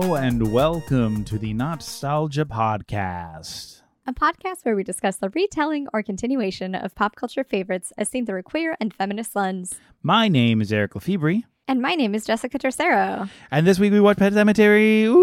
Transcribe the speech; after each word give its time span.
Hello 0.00 0.14
and 0.14 0.52
welcome 0.52 1.24
to 1.24 1.38
the 1.38 1.52
Nostalgia 1.52 2.44
Podcast. 2.44 3.82
a 4.06 4.12
podcast 4.12 4.64
where 4.64 4.76
we 4.76 4.84
discuss 4.84 5.16
the 5.16 5.28
retelling 5.30 5.88
or 5.92 6.04
continuation 6.04 6.76
of 6.76 6.94
pop 6.94 7.16
culture 7.16 7.42
favorites 7.42 7.92
as 7.98 8.08
seen 8.08 8.24
through 8.24 8.38
a 8.38 8.42
queer 8.44 8.76
and 8.78 8.94
feminist 8.94 9.34
lens. 9.34 9.74
My 10.04 10.28
name 10.28 10.60
is 10.60 10.72
Eric 10.72 10.94
Lefebvre, 10.94 11.42
And 11.66 11.82
my 11.82 11.96
name 11.96 12.14
is 12.14 12.24
Jessica 12.24 12.60
Tercero. 12.60 13.28
and 13.50 13.66
this 13.66 13.80
week 13.80 13.90
we 13.92 13.98
watch 13.98 14.18
Pet 14.18 14.32
Sematary. 14.34 15.02
Ooh. 15.06 15.16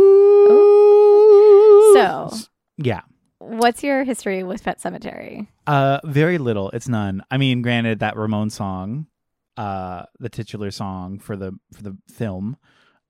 So, 1.93 2.33
yeah, 2.77 2.99
what's 3.37 3.81
your 3.81 4.03
history 4.03 4.43
with 4.43 4.61
Pet 4.61 4.81
Sematary? 4.81 5.47
uh, 5.67 6.01
very 6.03 6.37
little. 6.37 6.69
It's 6.71 6.89
none. 6.89 7.23
I 7.31 7.37
mean, 7.37 7.61
granted, 7.61 7.99
that 7.99 8.15
Ramones 8.15 8.51
song, 8.51 9.07
uh, 9.55 10.03
the 10.19 10.27
titular 10.27 10.69
song 10.69 11.17
for 11.19 11.37
the 11.37 11.53
for 11.73 11.81
the 11.81 11.97
film, 12.09 12.57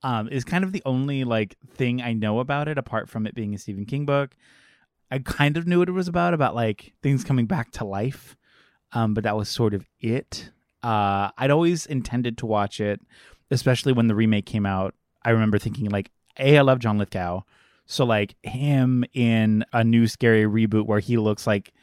um, 0.06 0.30
is 0.30 0.44
kind 0.44 0.64
of 0.64 0.72
the 0.72 0.84
only 0.86 1.24
like 1.24 1.58
thing 1.68 2.00
I 2.00 2.14
know 2.14 2.38
about 2.38 2.68
it, 2.68 2.78
apart 2.78 3.10
from 3.10 3.26
it 3.26 3.34
being 3.34 3.56
a 3.56 3.58
Stephen 3.58 3.86
King 3.86 4.06
book. 4.06 4.36
I 5.10 5.18
kind 5.18 5.58
of 5.58 5.66
knew 5.66 5.80
what 5.80 5.90
it 5.90 5.94
was 5.94 6.08
about, 6.08 6.36
about 6.36 6.54
like 6.54 6.94
things 7.02 7.24
coming 7.24 7.48
back 7.48 7.72
to 7.72 7.86
life, 7.86 8.38
um, 8.92 9.16
but 9.16 9.24
that 9.24 9.36
was 9.36 9.50
sort 9.50 9.74
of 9.74 9.90
it. 10.00 10.52
Uh, 10.84 11.32
I'd 11.40 11.50
always 11.50 11.88
intended 11.88 12.38
to 12.38 12.46
watch 12.46 12.80
it, 12.80 13.02
especially 13.50 13.94
when 13.94 14.06
the 14.06 14.14
remake 14.14 14.46
came 14.46 14.68
out. 14.68 14.94
I 15.24 15.32
remember 15.32 15.58
thinking 15.58 15.90
like, 15.90 16.12
a, 16.38 16.60
I 16.60 16.62
love 16.62 16.78
John 16.78 17.00
Lithgow, 17.00 17.42
so 17.88 18.06
like 18.06 18.36
him 18.44 19.06
in 19.14 19.66
a 19.74 19.84
new 19.84 20.06
scary 20.06 20.44
reboot 20.44 20.86
where 20.86 21.00
he 21.00 21.18
looks 21.18 21.48
like 21.48 21.74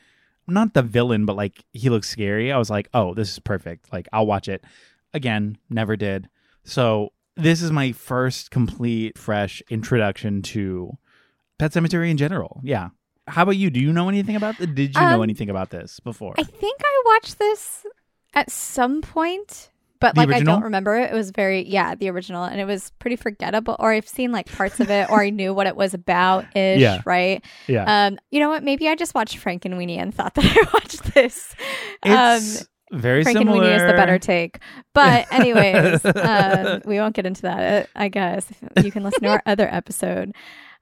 not 0.46 0.74
the 0.74 0.83
villain, 0.83 1.27
but 1.27 1.34
like 1.34 1.64
he 1.72 1.91
looks 1.91 2.08
scary. 2.08 2.52
I 2.52 2.58
was 2.58 2.70
like, 2.70 2.89
oh, 2.94 3.14
this 3.14 3.33
is 3.33 3.41
perfect. 3.41 3.92
Like 3.92 4.08
I'll 4.12 4.27
watch 4.27 4.46
it. 4.46 4.62
Again, 5.12 5.58
never 5.68 5.96
did. 5.96 6.28
So 6.62 7.11
this 7.36 7.62
is 7.62 7.70
my 7.70 7.92
first 7.92 8.50
complete, 8.50 9.16
fresh 9.19 9.62
introduction 9.70 10.42
to 10.42 10.97
Pet 11.58 11.72
Sematary 11.72 12.11
in 12.11 12.16
general. 12.16 12.61
Yeah. 12.62 12.91
How 13.28 13.42
about 13.42 13.52
you? 13.56 13.70
Do 13.70 13.80
you 13.80 13.92
know 13.92 14.08
anything 14.08 14.36
about? 14.36 14.58
the 14.58 14.66
Did 14.66 14.94
you 14.94 15.00
know 15.00 15.16
Um, 15.16 15.22
anything 15.22 15.48
about 15.48 15.70
this 15.70 16.00
before? 16.00 16.34
I 16.39 16.42
think 16.42 16.80
I 16.84 17.02
watched 17.06 17.39
this 17.39 17.86
at 18.34 18.50
some 18.50 19.00
point, 19.00 19.70
but 20.00 20.14
The 20.16 20.22
like 20.22 20.28
original? 20.30 20.50
I 20.55 20.56
don't 20.56 20.64
remember 20.64 20.97
it. 20.98 21.12
It 21.12 21.14
was 21.14 21.30
very, 21.30 21.64
yeah, 21.69 21.94
the 21.94 22.11
original. 22.11 22.42
And 22.44 22.61
it 22.61 22.64
was 22.64 22.91
pretty 22.98 23.14
forgettable. 23.14 23.77
Or 23.78 23.92
I've 23.92 24.08
seen 24.08 24.33
like 24.33 24.50
parts 24.50 24.80
of 24.80 24.91
it, 24.91 25.08
or 25.08 25.22
I 25.22 25.30
knew 25.30 25.55
what 25.55 25.69
it 25.69 25.77
was 25.77 25.94
about 25.94 26.44
ish, 26.56 26.80
Yeah. 26.80 27.00
right? 27.05 27.44
yeah. 27.69 28.06
Um, 28.06 28.19
you 28.33 28.41
know 28.41 28.48
what? 28.48 28.64
Maybe 28.64 28.89
I 28.89 28.96
just 28.96 29.14
watched 29.14 29.39
Frankenweenie 29.39 29.98
and 29.98 30.12
thought 30.12 30.34
that 30.36 30.44
I 30.44 30.69
watched 30.74 31.14
this. 31.14 31.55
it's 32.02 32.69
very 32.92 33.22
Frank 33.22 33.38
similar. 33.38 33.62
and 33.62 33.66
Weenie 33.66 33.76
is 33.76 33.90
the 33.90 33.96
better 33.96 34.18
take. 34.18 34.58
But 34.92 35.26
anyways, 35.32 36.04
um, 36.16 36.82
we 36.84 36.98
won't 36.98 37.14
get 37.14 37.26
into 37.26 37.42
that. 37.42 37.88
I 37.96 38.08
guess 38.08 38.46
you 38.82 38.92
can 38.92 39.02
listen 39.02 39.22
to 39.22 39.28
our 39.30 39.42
other 39.46 39.68
episode. 39.68 40.34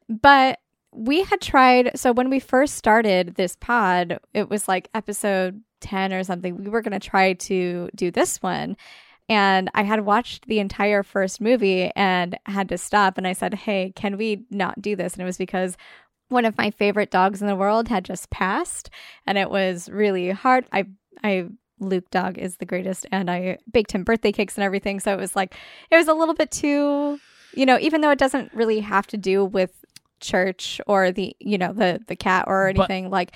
But 0.08 0.58
we 0.92 1.22
had 1.22 1.41
tried. 1.41 1.92
So 1.98 2.12
when 2.12 2.30
we 2.30 2.41
first 2.41 2.75
started 2.75 3.36
this 3.36 3.56
pod, 3.56 4.19
it 4.34 4.50
was 4.50 4.67
like 4.67 4.91
episode 4.92 5.62
ten 5.80 6.12
or 6.12 6.25
something. 6.25 6.56
We 6.56 6.69
were 6.69 6.83
going 6.83 6.98
to 6.98 7.08
try 7.08 7.34
to 7.34 7.89
do 7.94 8.11
this 8.11 8.42
one. 8.42 8.77
And 9.28 9.70
I 9.74 9.84
had 9.84 10.05
watched 10.05 10.48
the 10.48 10.58
entire 10.58 11.05
first 11.05 11.41
movie 11.41 11.92
and 11.95 12.36
had 12.47 12.69
to 12.70 12.78
stop. 12.78 13.17
And 13.17 13.28
I 13.28 13.33
said, 13.33 13.55
Hey, 13.55 13.92
can 13.95 14.17
we 14.17 14.45
not 14.50 14.83
do 14.83 14.97
this? 14.97 15.12
And 15.12 15.22
it 15.22 15.24
was 15.24 15.39
because 15.39 15.77
one 16.30 16.45
of 16.45 16.58
my 16.58 16.72
favorite 16.72 17.12
dogs 17.12 17.41
in 17.41 17.47
the 17.47 17.55
world 17.55 17.86
had 17.86 18.05
just 18.05 18.30
passed. 18.30 18.91
And 19.27 19.39
it 19.39 19.48
was 19.48 19.89
really 19.89 20.30
hard. 20.30 20.67
I, 20.72 20.86
I, 21.22 21.46
Luke 21.80 22.08
dog 22.11 22.39
is 22.39 22.57
the 22.57 22.67
greatest. 22.67 23.07
And 23.11 23.30
I 23.30 23.58
baked 23.73 23.92
him 23.92 24.05
birthday 24.05 24.33
cakes 24.33 24.57
and 24.57 24.64
everything. 24.64 25.01
So 25.01 25.13
it 25.13 25.18
was 25.18 25.35
like, 25.35 25.55
it 25.91 25.96
was 25.96 26.07
a 26.08 26.14
little 26.14 26.35
bit 26.35 26.51
too, 26.51 27.18
you 27.55 27.67
know, 27.67 27.79
even 27.80 28.01
though 28.01 28.11
it 28.11 28.18
doesn't 28.18 28.52
really 28.55 28.80
have 28.80 29.07
to 29.08 29.17
do 29.17 29.45
with 29.45 29.85
church 30.20 30.80
or 30.86 31.11
the, 31.11 31.35
you 31.41 31.58
know, 31.58 31.73
the, 31.73 32.01
the 32.07 32.17
cat 32.17 32.45
or 32.46 32.73
But- 32.74 32.91
anything, 32.91 33.11
like, 33.11 33.33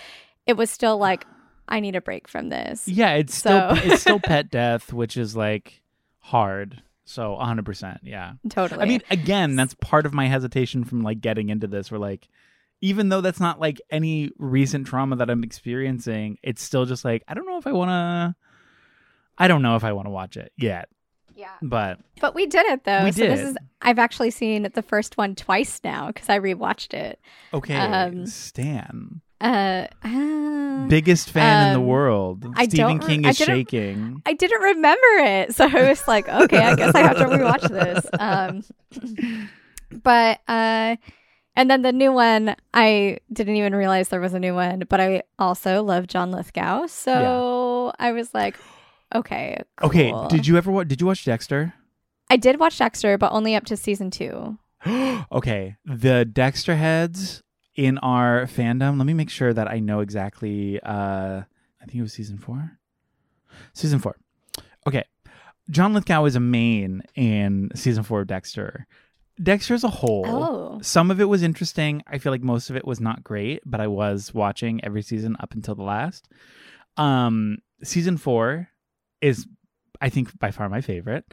it 0.46 0.56
was 0.56 0.70
still 0.70 0.98
like, 0.98 1.26
I 1.66 1.80
need 1.80 1.96
a 1.96 2.00
break 2.02 2.28
from 2.28 2.50
this. 2.50 2.86
Yeah, 2.86 3.14
it's 3.14 3.34
still 3.34 3.74
So- 3.76 3.82
it's 3.82 4.02
still 4.02 4.20
pet 4.24 4.50
death, 4.50 4.92
which 4.92 5.16
is 5.16 5.34
like 5.34 5.80
hard. 6.20 6.82
So 7.06 7.36
100%, 7.40 7.98
yeah. 8.02 8.32
Totally. 8.48 8.80
I 8.82 8.86
mean, 8.86 9.02
again, 9.10 9.56
that's 9.56 9.74
part 9.74 10.06
of 10.06 10.14
my 10.14 10.26
hesitation 10.26 10.84
from 10.84 11.02
like 11.02 11.20
getting 11.20 11.48
into 11.50 11.66
this. 11.66 11.90
Where 11.90 11.98
like, 12.00 12.28
even 12.84 13.08
though 13.08 13.22
that's 13.22 13.40
not 13.40 13.58
like 13.58 13.80
any 13.90 14.30
recent 14.38 14.86
trauma 14.86 15.16
that 15.16 15.30
I'm 15.30 15.42
experiencing, 15.42 16.36
it's 16.42 16.62
still 16.62 16.84
just 16.84 17.02
like 17.04 17.22
I 17.26 17.32
don't 17.32 17.46
know 17.46 17.56
if 17.56 17.66
I 17.66 17.72
want 17.72 17.88
to. 17.88 18.34
I 19.38 19.48
don't 19.48 19.62
know 19.62 19.74
if 19.76 19.84
I 19.84 19.92
want 19.92 20.06
to 20.06 20.10
watch 20.10 20.36
it 20.36 20.52
yet, 20.58 20.88
yeah. 21.34 21.54
but 21.62 21.98
But 22.20 22.34
we 22.34 22.44
did 22.46 22.66
it 22.66 22.84
though. 22.84 23.02
We 23.04 23.10
so 23.12 23.26
this 23.26 23.40
did. 23.40 23.48
is 23.48 23.56
I've 23.80 23.98
actually 23.98 24.30
seen 24.30 24.68
the 24.74 24.82
first 24.82 25.16
one 25.16 25.34
twice 25.34 25.80
now 25.82 26.08
because 26.08 26.28
I 26.28 26.38
rewatched 26.38 26.92
it. 26.94 27.18
okay. 27.54 27.74
Um, 27.76 28.26
Stan, 28.26 29.22
Uh, 29.40 29.86
uh, 30.04 30.86
biggest 30.88 31.30
fan 31.30 31.68
in 31.68 31.72
the 31.72 31.80
um, 31.80 31.86
world. 31.86 32.46
I 32.54 32.66
Stephen 32.68 32.98
re- 32.98 33.06
King 33.06 33.24
is 33.24 33.38
didn't- 33.38 33.54
shaking. 33.56 34.22
I 34.26 34.34
didn't 34.34 34.60
remember 34.60 35.12
it, 35.24 35.54
so 35.54 35.64
I 35.66 35.88
was 35.88 36.06
like, 36.06 36.28
okay, 36.28 36.58
I 36.58 36.74
guess 36.76 36.94
I 36.94 37.00
have 37.00 37.16
to 37.16 37.24
rewatch 37.24 37.66
this. 37.68 38.06
Um, 38.20 38.62
but 40.02 40.40
uh, 40.48 40.96
and 41.56 41.70
then 41.70 41.82
the 41.82 41.92
new 41.92 42.12
one, 42.12 42.56
I 42.72 43.18
didn't 43.32 43.56
even 43.56 43.74
realize 43.74 44.08
there 44.08 44.20
was 44.20 44.34
a 44.34 44.40
new 44.40 44.54
one. 44.54 44.84
But 44.88 45.00
I 45.00 45.22
also 45.38 45.82
love 45.82 46.06
John 46.06 46.30
Lithgow, 46.30 46.86
so 46.86 47.92
I 47.98 48.12
was 48.12 48.34
like, 48.34 48.56
okay, 49.14 49.62
Okay, 49.82 50.12
did 50.28 50.46
you 50.46 50.56
ever 50.56 50.70
watch? 50.70 50.88
Did 50.88 51.00
you 51.00 51.06
watch 51.06 51.24
Dexter? 51.24 51.74
I 52.30 52.36
did 52.36 52.58
watch 52.58 52.78
Dexter, 52.78 53.18
but 53.18 53.32
only 53.32 53.54
up 53.54 53.64
to 53.66 53.76
season 53.76 54.10
two. 54.10 54.58
okay, 55.32 55.76
the 55.84 56.24
Dexter 56.24 56.74
heads 56.76 57.42
in 57.76 57.98
our 57.98 58.46
fandom. 58.46 58.98
Let 58.98 59.06
me 59.06 59.14
make 59.14 59.30
sure 59.30 59.52
that 59.52 59.70
I 59.70 59.78
know 59.78 60.00
exactly. 60.00 60.80
Uh, 60.82 61.42
I 61.80 61.84
think 61.84 61.96
it 61.96 62.02
was 62.02 62.12
season 62.12 62.38
four. 62.38 62.78
Season 63.72 63.98
four. 63.98 64.16
Okay, 64.86 65.04
John 65.70 65.94
Lithgow 65.94 66.24
is 66.24 66.36
a 66.36 66.40
main 66.40 67.02
in 67.14 67.70
season 67.74 68.02
four 68.02 68.22
of 68.22 68.26
Dexter. 68.26 68.86
Dexter 69.42 69.74
as 69.74 69.84
a 69.84 69.88
whole. 69.88 70.24
Oh, 70.26 70.78
Some 70.82 71.10
of 71.10 71.20
it 71.20 71.24
was 71.24 71.42
interesting. 71.42 72.02
I 72.06 72.18
feel 72.18 72.32
like 72.32 72.42
most 72.42 72.70
of 72.70 72.76
it 72.76 72.86
was 72.86 73.00
not 73.00 73.24
great, 73.24 73.62
but 73.66 73.80
I 73.80 73.86
was 73.88 74.32
watching 74.32 74.82
every 74.84 75.02
season 75.02 75.36
up 75.40 75.54
until 75.54 75.74
the 75.74 75.82
last. 75.82 76.28
Um, 76.96 77.58
season 77.82 78.16
four 78.16 78.68
is, 79.20 79.46
I 80.00 80.08
think, 80.08 80.38
by 80.38 80.50
far 80.52 80.68
my 80.68 80.80
favorite. 80.80 81.24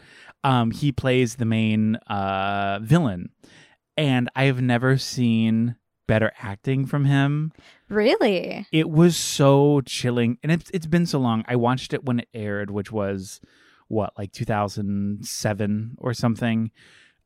Um, 0.44 0.72
he 0.72 0.92
plays 0.92 1.36
the 1.36 1.46
main 1.46 1.96
uh, 2.08 2.80
villain, 2.82 3.30
and 3.96 4.30
I 4.36 4.46
have 4.46 4.62
never 4.62 4.98
seen 4.98 5.76
better 6.08 6.32
acting 6.42 6.86
from 6.88 7.06
him. 7.06 7.54
really? 7.88 8.66
It 8.72 8.90
was 8.90 9.16
so 9.16 9.82
chilling, 9.82 10.40
and 10.42 10.52
it's 10.52 10.72
it's 10.74 10.88
been 10.88 11.06
so 11.06 11.20
long. 11.20 11.46
I 11.48 11.56
watched 11.56 11.94
it 11.94 12.04
when 12.04 12.20
it 12.22 12.30
aired, 12.34 12.72
which 12.72 12.92
was 12.92 13.40
what 13.88 14.14
like 14.18 14.32
2007 14.32 15.96
or 16.00 16.14
something. 16.14 16.72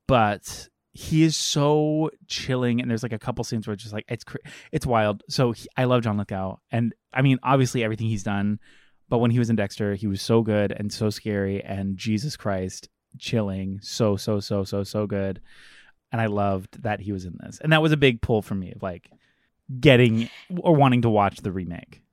But 0.08 0.70
he 0.92 1.24
is 1.24 1.36
so 1.36 2.10
chilling, 2.28 2.80
and 2.82 2.90
there's 2.90 3.04
like 3.04 3.14
a 3.14 3.20
couple 3.20 3.44
scenes 3.44 3.68
where 3.68 3.74
it's 3.74 3.84
just 3.84 3.94
like 3.94 4.06
it's 4.08 4.24
it's 4.72 4.86
wild. 4.86 5.24
So 5.30 5.52
he, 5.52 5.68
I 5.76 5.84
love 5.84 6.04
John 6.04 6.18
Lithgow, 6.18 6.58
and 6.72 6.94
I 7.14 7.22
mean 7.22 7.38
obviously 7.44 7.84
everything 7.84 8.08
he's 8.08 8.24
done. 8.24 8.60
But 9.08 9.20
when 9.20 9.30
he 9.30 9.38
was 9.38 9.50
in 9.50 9.56
Dexter, 9.56 9.94
he 9.94 10.08
was 10.08 10.22
so 10.22 10.42
good 10.42 10.72
and 10.72 10.92
so 10.92 11.10
scary, 11.10 11.64
and 11.64 11.98
Jesus 11.98 12.38
Christ, 12.38 12.88
chilling, 13.20 13.80
so 13.82 14.16
so 14.16 14.40
so 14.40 14.64
so 14.64 14.84
so 14.84 15.06
good. 15.06 15.42
And 16.14 16.22
I 16.22 16.28
loved 16.28 16.82
that 16.84 17.02
he 17.02 17.12
was 17.12 17.26
in 17.26 17.38
this, 17.44 17.60
and 17.62 17.74
that 17.74 17.82
was 17.82 17.92
a 17.92 17.98
big 17.98 18.22
pull 18.22 18.42
for 18.42 18.56
me 18.56 18.72
of 18.72 18.82
like 18.82 19.10
getting 19.80 20.30
or 20.58 20.76
wanting 20.76 21.02
to 21.02 21.10
watch 21.10 21.42
the 21.42 21.52
remake. 21.52 22.05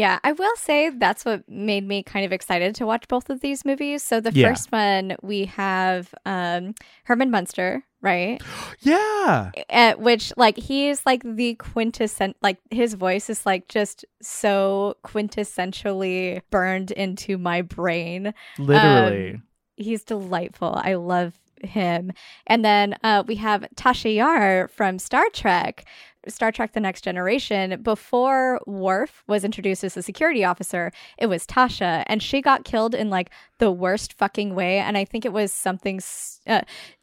Yeah, 0.00 0.18
I 0.24 0.32
will 0.32 0.56
say 0.56 0.88
that's 0.88 1.26
what 1.26 1.46
made 1.46 1.86
me 1.86 2.02
kind 2.02 2.24
of 2.24 2.32
excited 2.32 2.74
to 2.76 2.86
watch 2.86 3.06
both 3.06 3.28
of 3.28 3.40
these 3.40 3.66
movies. 3.66 4.02
So 4.02 4.18
the 4.18 4.32
Yeah. 4.32 4.48
first 4.48 4.72
one 4.72 5.16
we 5.22 5.44
have 5.44 6.14
um 6.24 6.74
Herman 7.04 7.30
Munster, 7.30 7.82
right? 8.00 8.40
Yeah, 8.82 9.50
At 9.68 10.00
which 10.00 10.32
like 10.38 10.56
he's 10.56 11.04
like 11.04 11.22
the 11.22 11.54
quintessent 11.56 12.34
like 12.40 12.56
his 12.70 12.94
voice 12.94 13.28
is 13.28 13.44
like 13.44 13.68
just 13.68 14.06
so 14.22 14.96
quintessentially 15.04 16.40
burned 16.50 16.90
into 16.92 17.36
my 17.36 17.60
brain. 17.60 18.32
literally. 18.58 19.42
He's 19.76 20.02
delightful. 20.02 20.80
I 20.82 20.94
love 20.94 21.38
him. 21.62 22.12
And 22.46 22.64
then 22.64 22.96
uh, 23.02 23.22
we 23.26 23.34
have 23.36 23.66
Tasha 23.76 24.14
Yar 24.14 24.68
from 24.68 24.98
Star 24.98 25.24
Trek, 25.32 25.84
Star 26.28 26.52
Trek 26.52 26.72
The 26.72 26.80
Next 26.80 27.02
Generation. 27.02 27.80
Before 27.82 28.60
Worf 28.66 29.24
was 29.26 29.44
introduced 29.44 29.84
as 29.84 29.96
a 29.96 30.02
security 30.02 30.44
officer, 30.44 30.92
it 31.18 31.26
was 31.26 31.46
Tasha, 31.46 32.04
and 32.06 32.22
she 32.22 32.42
got 32.42 32.64
killed 32.64 32.94
in 32.94 33.10
like 33.10 33.30
the 33.58 33.70
worst 33.70 34.12
fucking 34.14 34.54
way. 34.54 34.78
And 34.78 34.96
I 34.96 35.04
think 35.04 35.24
it 35.24 35.32
was 35.32 35.52
something. 35.52 36.00
Uh, 36.46 36.62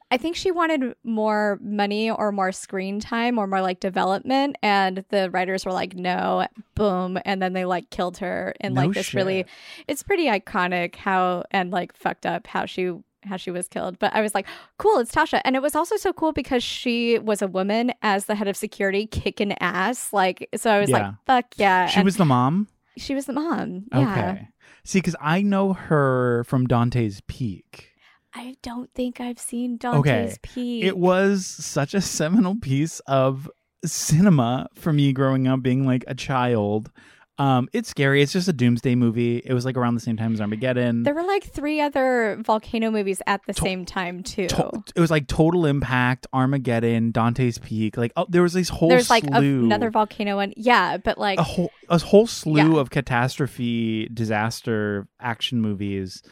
I 0.10 0.16
think 0.16 0.38
she 0.38 0.52
wanted 0.52 0.96
more 1.04 1.60
money 1.62 2.10
or 2.10 2.32
more 2.32 2.54
screen 2.54 3.02
time 3.02 3.38
or 3.38 3.46
more 3.46 3.62
like 3.62 3.82
development, 3.82 4.58
and 4.64 5.04
the 5.10 5.30
writers 5.30 5.66
were 5.66 5.74
like, 5.74 5.96
"No, 5.96 6.48
boom!" 6.76 7.20
And 7.26 7.42
then 7.42 7.54
they 7.54 7.66
like 7.66 7.90
killed 7.90 8.20
her 8.20 8.54
in 8.62 8.74
No 8.74 8.84
like 8.84 8.94
this 8.94 9.14
really 9.14 9.46
it's 9.88 10.04
pretty 10.04 10.26
iconic 10.28 10.96
how 10.96 11.44
and 11.52 11.72
like 11.72 11.94
fucked 11.94 12.26
up 12.26 12.48
how 12.48 12.66
she 12.66 12.94
how 13.28 13.38
she 13.38 13.52
was 13.52 13.68
killed. 13.68 14.00
But 14.00 14.14
I 14.16 14.22
was 14.22 14.34
like, 14.34 14.48
cool, 14.78 14.98
it's 15.00 15.12
Tasha. 15.14 15.42
And 15.46 15.56
it 15.56 15.62
was 15.62 15.76
also 15.76 15.96
so 15.98 16.12
cool 16.14 16.32
because 16.34 16.64
she 16.64 17.20
was 17.20 17.42
a 17.42 17.48
woman 17.48 17.94
as 18.02 18.26
the 18.26 18.36
head 18.36 18.48
of 18.48 18.58
security, 18.58 19.06
kicking 19.08 19.54
ass. 19.62 20.12
Like, 20.12 20.50
so 20.56 20.72
I 20.72 20.80
was 20.80 20.90
Yeah. 20.90 20.98
like, 20.98 21.14
fuck 21.26 21.46
yeah. 21.58 21.88
She 21.88 21.98
And 21.98 22.06
was 22.06 22.18
the 22.18 22.26
mom. 22.26 22.68
she 22.98 23.14
was 23.14 23.26
the 23.26 23.34
mom. 23.34 23.84
Yeah. 23.94 24.12
Okay. 24.12 24.48
See, 24.84 25.00
because 25.00 25.16
I 25.22 25.42
know 25.42 25.74
her 25.74 26.44
from 26.46 26.66
Dante's 26.66 27.22
Peak. 27.28 27.92
I 28.34 28.56
don't 28.64 28.90
think 28.94 29.20
I've 29.20 29.40
seen 29.40 29.78
Dante's 29.78 30.00
Okay. 30.00 30.36
Peak. 30.42 30.84
It 30.84 30.98
was 30.98 31.46
such 31.46 31.94
a 31.94 32.02
seminal 32.02 32.56
piece 32.56 33.00
of 33.02 33.50
cinema 33.86 34.68
for 34.76 34.94
me 34.94 35.12
growing 35.14 35.48
up, 35.48 35.62
being 35.62 35.86
like 35.86 36.04
a 36.08 36.16
child. 36.16 36.92
Um, 37.40 37.70
it's 37.72 37.88
scary. 37.90 38.24
It's 38.24 38.34
just 38.34 38.48
a 38.48 38.54
doomsday 38.54 38.96
movie. 38.96 39.38
It 39.46 39.54
was 39.54 39.64
like 39.64 39.78
around 39.78 39.94
the 39.94 40.00
same 40.02 40.18
time 40.18 40.34
as 40.34 40.42
Armageddon. 40.42 41.04
There 41.04 41.14
were 41.14 41.22
like 41.24 41.44
three 41.44 41.80
other 41.80 42.40
volcano 42.44 42.90
movies 42.90 43.22
at 43.28 43.42
the 43.46 43.54
To- 43.54 43.62
same 43.62 43.86
time 43.86 44.24
too. 44.24 44.48
To- 44.48 44.84
it 44.96 45.00
was 45.00 45.12
like 45.12 45.28
Total 45.28 45.66
Impact, 45.68 46.26
Armageddon, 46.34 47.12
Dante's 47.12 47.60
Peak. 47.60 47.96
Like, 47.96 48.12
oh, 48.16 48.26
there 48.28 48.42
was 48.42 48.54
this 48.54 48.70
whole 48.70 48.90
There's 48.90 49.10
like 49.12 49.24
a- 49.26 49.38
another 49.38 49.92
volcano 49.92 50.38
one. 50.38 50.54
Yeah, 50.58 50.98
but 50.98 51.20
like 51.20 51.38
a 51.40 51.44
whole 51.44 51.72
a 51.90 52.00
whole 52.00 52.26
slew 52.26 52.74
Yeah. 52.74 52.80
of 52.82 52.90
catastrophe, 52.90 54.10
disaster 54.12 55.08
action 55.20 55.62
movies. 55.62 56.24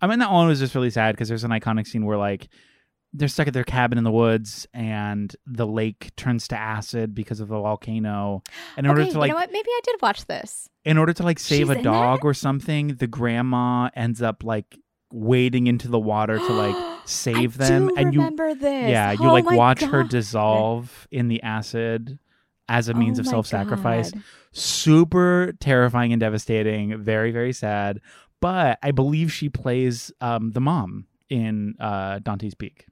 I 0.00 0.06
mean, 0.06 0.20
that 0.20 0.30
one 0.30 0.46
was 0.48 0.58
just 0.60 0.74
really 0.74 0.90
sad 0.90 1.14
because 1.14 1.28
there's 1.28 1.44
an 1.44 1.50
iconic 1.50 1.86
scene 1.86 2.04
where 2.04 2.16
like 2.18 2.48
they're 3.14 3.28
stuck 3.28 3.46
at 3.46 3.52
their 3.54 3.64
cabin 3.64 3.98
in 3.98 4.04
the 4.04 4.10
woods 4.10 4.66
and 4.72 5.34
the 5.46 5.66
lake 5.66 6.10
turns 6.16 6.48
to 6.48 6.56
acid 6.58 7.14
because 7.14 7.40
of 7.40 7.48
the 7.48 7.60
volcano. 7.60 8.42
And 8.76 8.86
in 8.86 8.92
okay, 8.92 9.00
order 9.02 9.12
to 9.12 9.18
like 9.18 9.28
you 9.28 9.34
know 9.34 9.40
what? 9.40 9.52
Maybe 9.52 9.68
I 9.68 9.80
did 9.84 9.96
watch 10.00 10.26
this. 10.26 10.68
in 10.84 10.96
order 10.98 11.12
to 11.12 11.22
like 11.22 11.38
save 11.38 11.68
She's 11.68 11.76
a 11.76 11.82
dog 11.82 12.24
or 12.24 12.32
something, 12.34 12.88
the 12.94 13.06
grandma 13.06 13.90
ends 13.94 14.22
up 14.22 14.44
like 14.44 14.78
wading 15.12 15.66
into 15.66 15.88
the 15.88 15.98
water 15.98 16.38
to 16.38 16.52
like 16.52 16.98
save 17.04 17.58
them 17.58 17.90
and 17.98 18.14
you 18.14 18.20
remember 18.20 18.54
this. 18.54 18.90
yeah, 18.90 19.12
you 19.12 19.28
Oh 19.28 19.32
like 19.32 19.50
watch 19.50 19.82
her 19.82 20.04
dissolve 20.04 21.06
in 21.10 21.28
the 21.28 21.42
acid 21.42 22.18
as 22.68 22.88
a 22.88 22.94
means 22.94 23.18
Oh 23.18 23.22
of 23.22 23.26
self-sacrifice. 23.26 24.12
God. 24.12 24.22
Super 24.52 25.52
terrifying 25.60 26.12
and 26.12 26.20
devastating, 26.20 26.96
very 27.02 27.30
very 27.30 27.52
sad. 27.52 28.00
But 28.40 28.78
I 28.82 28.90
believe 28.92 29.30
she 29.32 29.50
plays 29.50 30.10
um 30.22 30.52
the 30.52 30.60
mom 30.60 31.06
in 31.28 31.74
uh 31.78 32.20
Dante's 32.20 32.54
Peak. 32.54 32.86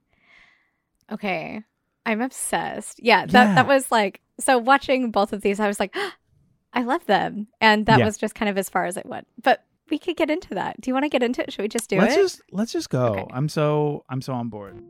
Okay. 1.12 1.62
I'm 2.07 2.21
obsessed. 2.21 3.01
Yeah, 3.03 3.27
that 3.27 3.33
Yeah. 3.49 3.55
that 3.57 3.67
was 3.67 3.91
like 3.93 4.21
so 4.39 4.57
watching 4.59 5.11
both 5.11 5.33
of 5.33 5.43
these 5.43 5.61
I 5.61 5.67
was 5.69 5.79
like 5.81 5.95
I 6.73 6.83
love 6.83 7.05
them. 7.07 7.49
And 7.61 7.87
that 7.87 7.99
Yeah. 7.99 8.05
was 8.05 8.17
just 8.17 8.35
kind 8.35 8.49
of 8.49 8.57
as 8.57 8.69
far 8.69 8.85
as 8.85 8.97
it 8.97 9.05
went. 9.07 9.27
But 9.43 9.65
we 9.91 9.99
could 9.99 10.17
get 10.17 10.31
into 10.31 10.55
that. 10.55 10.81
Do 10.81 10.89
you 10.89 10.95
want 10.95 11.03
to 11.05 11.09
get 11.09 11.23
into 11.23 11.43
it? 11.43 11.53
Should 11.53 11.62
we 11.62 11.69
just 11.69 11.91
do 11.91 11.97
it? 11.97 12.01
let's 12.03 12.15
just 12.15 12.43
let's 12.53 12.73
just 12.73 12.91
go. 12.91 13.07
Okay. 13.07 13.27
I'm 13.33 13.49
so 13.49 14.05
I'm 14.09 14.23
so 14.23 14.33
on 14.35 14.49
board. 14.49 14.81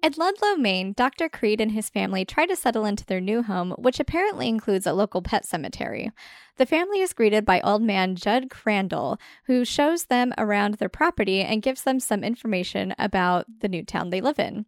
In 0.00 0.12
Ludlow, 0.16 0.54
Maine, 0.54 0.92
Dr. 0.92 1.28
Creed 1.28 1.60
and 1.60 1.72
his 1.72 1.90
family 1.90 2.24
try 2.24 2.46
to 2.46 2.54
settle 2.54 2.84
into 2.84 3.04
their 3.04 3.20
new 3.20 3.42
home, 3.42 3.72
which 3.72 3.98
apparently 3.98 4.48
includes 4.48 4.86
a 4.86 4.92
local 4.92 5.22
pet 5.22 5.44
cemetery. 5.44 6.12
The 6.56 6.66
family 6.66 7.00
is 7.00 7.12
greeted 7.12 7.44
by 7.44 7.60
old 7.62 7.82
man 7.82 8.14
Judd 8.14 8.48
Crandall, 8.48 9.18
who 9.46 9.64
shows 9.64 10.04
them 10.04 10.32
around 10.38 10.74
their 10.74 10.88
property 10.88 11.40
and 11.40 11.62
gives 11.62 11.82
them 11.82 11.98
some 11.98 12.22
information 12.22 12.94
about 12.96 13.46
the 13.60 13.68
new 13.68 13.84
town 13.84 14.10
they 14.10 14.20
live 14.20 14.38
in. 14.38 14.66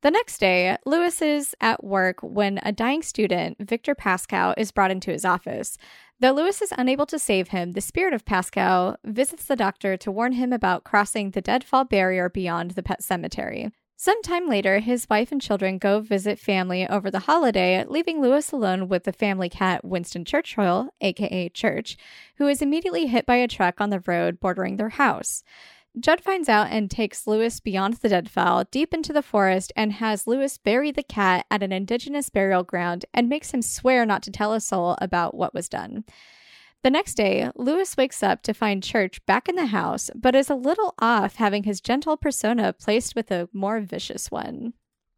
The 0.00 0.10
next 0.10 0.38
day, 0.38 0.78
Lewis 0.86 1.20
is 1.20 1.54
at 1.60 1.84
work 1.84 2.20
when 2.22 2.58
a 2.62 2.72
dying 2.72 3.02
student, 3.02 3.58
Victor 3.60 3.94
Pascal, 3.94 4.54
is 4.56 4.72
brought 4.72 4.90
into 4.90 5.10
his 5.10 5.26
office. 5.26 5.76
Though 6.20 6.32
Lewis 6.32 6.62
is 6.62 6.72
unable 6.76 7.04
to 7.06 7.18
save 7.18 7.48
him, 7.48 7.72
the 7.72 7.82
spirit 7.82 8.14
of 8.14 8.24
Pascal 8.24 8.96
visits 9.04 9.44
the 9.44 9.56
doctor 9.56 9.98
to 9.98 10.10
warn 10.10 10.32
him 10.32 10.54
about 10.54 10.84
crossing 10.84 11.32
the 11.32 11.42
deadfall 11.42 11.84
barrier 11.84 12.30
beyond 12.30 12.70
the 12.72 12.82
pet 12.82 13.02
cemetery. 13.02 13.70
Sometime 14.02 14.48
later, 14.48 14.78
his 14.78 15.06
wife 15.10 15.30
and 15.30 15.42
children 15.42 15.76
go 15.76 16.00
visit 16.00 16.38
family 16.38 16.88
over 16.88 17.10
the 17.10 17.18
holiday, 17.18 17.84
leaving 17.86 18.22
Lewis 18.22 18.50
alone 18.50 18.88
with 18.88 19.04
the 19.04 19.12
family 19.12 19.50
cat 19.50 19.84
Winston 19.84 20.24
Churchill, 20.24 20.88
aka 21.02 21.50
Church, 21.50 21.98
who 22.36 22.48
is 22.48 22.62
immediately 22.62 23.08
hit 23.08 23.26
by 23.26 23.34
a 23.34 23.46
truck 23.46 23.78
on 23.78 23.90
the 23.90 24.02
road 24.06 24.40
bordering 24.40 24.78
their 24.78 24.88
house. 24.88 25.42
Judd 26.00 26.22
finds 26.22 26.48
out 26.48 26.68
and 26.70 26.90
takes 26.90 27.26
Lewis 27.26 27.60
beyond 27.60 27.92
the 27.98 28.08
deadfall, 28.08 28.64
deep 28.70 28.94
into 28.94 29.12
the 29.12 29.20
forest, 29.20 29.70
and 29.76 29.92
has 29.92 30.26
Lewis 30.26 30.56
bury 30.56 30.90
the 30.90 31.02
cat 31.02 31.44
at 31.50 31.62
an 31.62 31.70
indigenous 31.70 32.30
burial 32.30 32.62
ground 32.62 33.04
and 33.12 33.28
makes 33.28 33.52
him 33.52 33.60
swear 33.60 34.06
not 34.06 34.22
to 34.22 34.30
tell 34.30 34.54
a 34.54 34.60
soul 34.60 34.96
about 35.02 35.34
what 35.34 35.52
was 35.52 35.68
done. 35.68 36.04
The 36.82 36.90
next 36.90 37.14
day, 37.16 37.50
Lewis 37.56 37.98
wakes 37.98 38.22
up 38.22 38.42
to 38.42 38.54
find 38.54 38.82
Church 38.82 39.24
back 39.26 39.50
in 39.50 39.56
the 39.56 39.66
house, 39.66 40.08
but 40.14 40.34
is 40.34 40.48
a 40.48 40.54
little 40.54 40.94
off 40.98 41.36
having 41.36 41.64
his 41.64 41.78
gentle 41.78 42.16
persona 42.16 42.72
placed 42.72 43.14
with 43.14 43.30
a 43.30 43.50
more 43.52 43.80
vicious 43.80 44.30
one. 44.30 44.72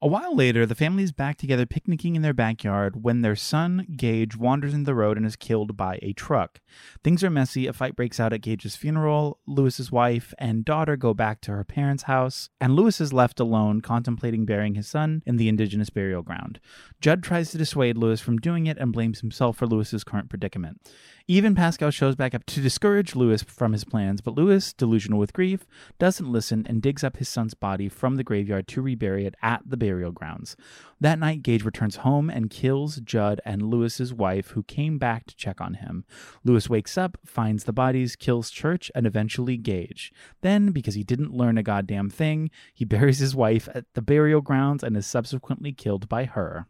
A 0.04 0.08
while 0.08 0.34
later, 0.34 0.66
the 0.66 0.74
family 0.74 1.04
is 1.04 1.12
back 1.12 1.36
together 1.36 1.64
picnicking 1.64 2.16
in 2.16 2.22
their 2.22 2.32
backyard 2.32 3.04
when 3.04 3.20
their 3.20 3.36
son, 3.36 3.86
Gage, 3.96 4.36
wanders 4.36 4.74
in 4.74 4.82
the 4.82 4.96
road 4.96 5.16
and 5.16 5.24
is 5.24 5.36
killed 5.36 5.76
by 5.76 6.00
a 6.02 6.12
truck. 6.12 6.60
Things 7.04 7.22
are 7.22 7.30
messy. 7.30 7.68
A 7.68 7.72
fight 7.72 7.94
breaks 7.94 8.18
out 8.18 8.32
at 8.32 8.40
Gage's 8.40 8.74
funeral. 8.74 9.38
Lewis's 9.46 9.92
wife 9.92 10.34
and 10.40 10.64
daughter 10.64 10.96
go 10.96 11.14
back 11.14 11.40
to 11.42 11.52
her 11.52 11.62
parents' 11.62 12.02
house, 12.02 12.50
and 12.60 12.74
Lewis 12.74 13.00
is 13.00 13.12
left 13.12 13.38
alone 13.38 13.80
contemplating 13.80 14.44
burying 14.44 14.74
his 14.74 14.88
son 14.88 15.22
in 15.24 15.36
the 15.36 15.48
indigenous 15.48 15.88
burial 15.88 16.22
ground. 16.22 16.58
Judd 17.00 17.22
tries 17.22 17.52
to 17.52 17.58
dissuade 17.58 17.96
Lewis 17.96 18.20
from 18.20 18.38
doing 18.38 18.66
it 18.66 18.78
and 18.78 18.92
blames 18.92 19.20
himself 19.20 19.56
for 19.56 19.68
Lewis's 19.68 20.02
current 20.02 20.28
predicament. 20.28 20.80
Even 21.28 21.54
Pascal 21.54 21.90
shows 21.90 22.16
back 22.16 22.34
up 22.34 22.44
to 22.46 22.60
discourage 22.60 23.14
Lewis 23.14 23.42
from 23.42 23.72
his 23.72 23.84
plans, 23.84 24.20
but 24.20 24.34
Lewis, 24.34 24.72
delusional 24.72 25.18
with 25.18 25.32
grief, 25.32 25.66
doesn't 25.98 26.30
listen 26.30 26.66
and 26.68 26.82
digs 26.82 27.04
up 27.04 27.16
his 27.16 27.28
son's 27.28 27.54
body 27.54 27.88
from 27.88 28.16
the 28.16 28.24
graveyard 28.24 28.66
to 28.68 28.82
rebury 28.82 29.26
it 29.26 29.34
at 29.42 29.62
the 29.64 29.76
burial 29.76 30.12
grounds. 30.12 30.56
That 31.00 31.18
night, 31.18 31.42
Gage 31.42 31.64
returns 31.64 31.96
home 31.96 32.30
and 32.30 32.50
kills 32.50 32.96
Judd 33.00 33.40
and 33.44 33.62
Lewis's 33.62 34.14
wife, 34.14 34.50
who 34.50 34.62
came 34.62 34.98
back 34.98 35.26
to 35.26 35.36
check 35.36 35.60
on 35.60 35.74
him. 35.74 36.04
Lewis 36.44 36.68
wakes 36.68 36.96
up, 36.96 37.18
finds 37.24 37.64
the 37.64 37.72
bodies, 37.72 38.16
kills 38.16 38.50
Church, 38.50 38.90
and 38.94 39.06
eventually 39.06 39.56
Gage. 39.56 40.12
Then, 40.40 40.70
because 40.70 40.94
he 40.94 41.04
didn't 41.04 41.34
learn 41.34 41.58
a 41.58 41.62
goddamn 41.62 42.10
thing, 42.10 42.50
he 42.72 42.84
buries 42.92 43.18
his 43.18 43.34
wife 43.34 43.68
at 43.74 43.84
the 43.94 44.02
burial 44.02 44.40
grounds 44.40 44.82
and 44.82 44.96
is 44.96 45.06
subsequently 45.06 45.72
killed 45.72 46.08
by 46.08 46.24
her. 46.24 46.66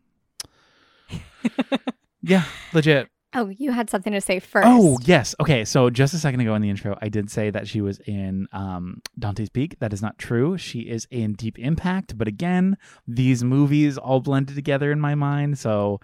yeah, 2.22 2.44
legit. 2.72 3.11
Oh, 3.34 3.48
you 3.48 3.72
had 3.72 3.88
something 3.88 4.12
to 4.12 4.20
say 4.20 4.40
first. 4.40 4.66
Oh 4.68 4.98
yes. 5.04 5.34
Okay. 5.40 5.64
So 5.64 5.88
just 5.88 6.12
a 6.12 6.18
second 6.18 6.40
ago 6.40 6.54
in 6.54 6.62
the 6.62 6.68
intro, 6.68 6.98
I 7.00 7.08
did 7.08 7.30
say 7.30 7.50
that 7.50 7.66
she 7.66 7.80
was 7.80 7.98
in 8.00 8.46
um, 8.52 9.00
Dante's 9.18 9.48
Peak. 9.48 9.78
That 9.78 9.92
is 9.92 10.02
not 10.02 10.18
true. 10.18 10.58
She 10.58 10.80
is 10.80 11.06
in 11.10 11.32
Deep 11.32 11.58
Impact. 11.58 12.18
But 12.18 12.28
again, 12.28 12.76
these 13.06 13.42
movies 13.42 13.96
all 13.96 14.20
blended 14.20 14.54
together 14.54 14.92
in 14.92 15.00
my 15.00 15.14
mind. 15.14 15.58
So 15.58 16.00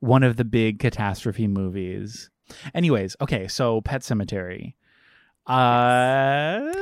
one 0.00 0.22
of 0.22 0.36
the 0.36 0.44
big 0.44 0.78
catastrophe 0.78 1.46
movies. 1.46 2.30
Anyways, 2.74 3.16
okay. 3.20 3.46
So 3.46 3.82
Pet 3.82 4.00
Sematary. 4.00 4.74
Uh. 5.46 6.72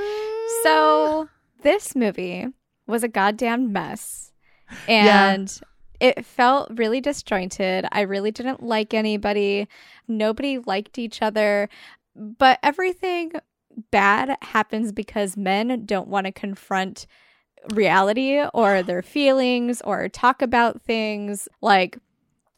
So 0.63 1.29
this 1.63 1.97
movie 1.97 2.47
was 2.87 3.03
a 3.03 3.09
goddamn 3.09 3.73
mess. 3.73 4.33
Yeah. 4.89 5.37
It 6.03 6.27
felt 6.27 6.69
really 6.75 7.01
disjointed. 7.01 7.87
I 7.93 8.01
really 8.01 8.33
didn't 8.33 8.61
like 8.61 8.93
anybody. 8.93 9.69
Nobody 10.09 10.59
liked 10.59 10.99
each 10.99 11.23
other. 11.23 11.69
But 12.17 12.59
everything 12.61 13.31
bad 13.93 14.37
happens 14.43 14.91
because 14.91 15.37
men 15.37 15.85
don't 15.87 16.09
want 16.09 16.27
to 16.27 16.33
confront 16.33 17.07
reality 17.73 18.43
or 18.53 18.83
their 18.83 19.03
feelings 19.03 19.81
or 19.83 20.09
talk 20.09 20.43
about 20.43 20.83
things. 20.83 21.49
Like, 21.61 21.99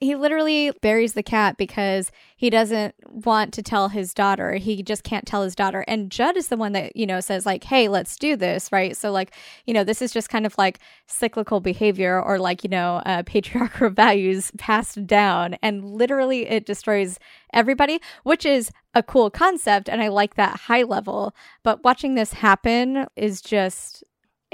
he 0.04 0.16
literally 0.16 0.70
buries 0.82 1.14
the 1.14 1.22
cat 1.22 1.56
because 1.56 2.12
he 2.36 2.50
doesn't 2.50 2.94
want 3.08 3.54
to 3.54 3.62
tell 3.62 3.88
his 3.88 4.12
daughter. 4.12 4.54
He 4.54 4.82
just 4.82 5.02
can't 5.02 5.26
tell 5.26 5.42
his 5.42 5.54
daughter. 5.54 5.84
And 5.88 6.10
Judd 6.10 6.36
is 6.36 6.48
the 6.48 6.56
one 6.56 6.72
that, 6.72 6.94
you 6.94 7.06
know, 7.06 7.20
says, 7.20 7.46
like, 7.46 7.64
hey, 7.64 7.88
let's 7.88 8.16
do 8.16 8.36
this, 8.36 8.70
right? 8.70 8.96
So, 8.96 9.10
like, 9.10 9.34
you 9.66 9.72
know, 9.72 9.82
this 9.82 10.02
is 10.02 10.12
just 10.12 10.28
kind 10.28 10.44
of 10.44 10.56
like 10.58 10.78
cyclical 11.06 11.60
behavior 11.60 12.22
or 12.22 12.38
like, 12.38 12.64
you 12.64 12.70
know, 12.70 12.96
uh, 13.06 13.22
patriarchal 13.26 13.90
values 13.90 14.50
passed 14.58 15.06
down. 15.06 15.56
And 15.62 15.84
literally 15.84 16.48
it 16.48 16.66
destroys 16.66 17.18
everybody, 17.52 18.00
which 18.24 18.44
is 18.44 18.70
a 18.94 19.02
cool 19.02 19.30
concept. 19.30 19.88
And 19.88 20.02
I 20.02 20.08
like 20.08 20.34
that 20.34 20.60
high 20.60 20.82
level. 20.82 21.34
But 21.62 21.82
watching 21.82 22.14
this 22.14 22.34
happen 22.34 23.06
is 23.16 23.40
just. 23.40 24.04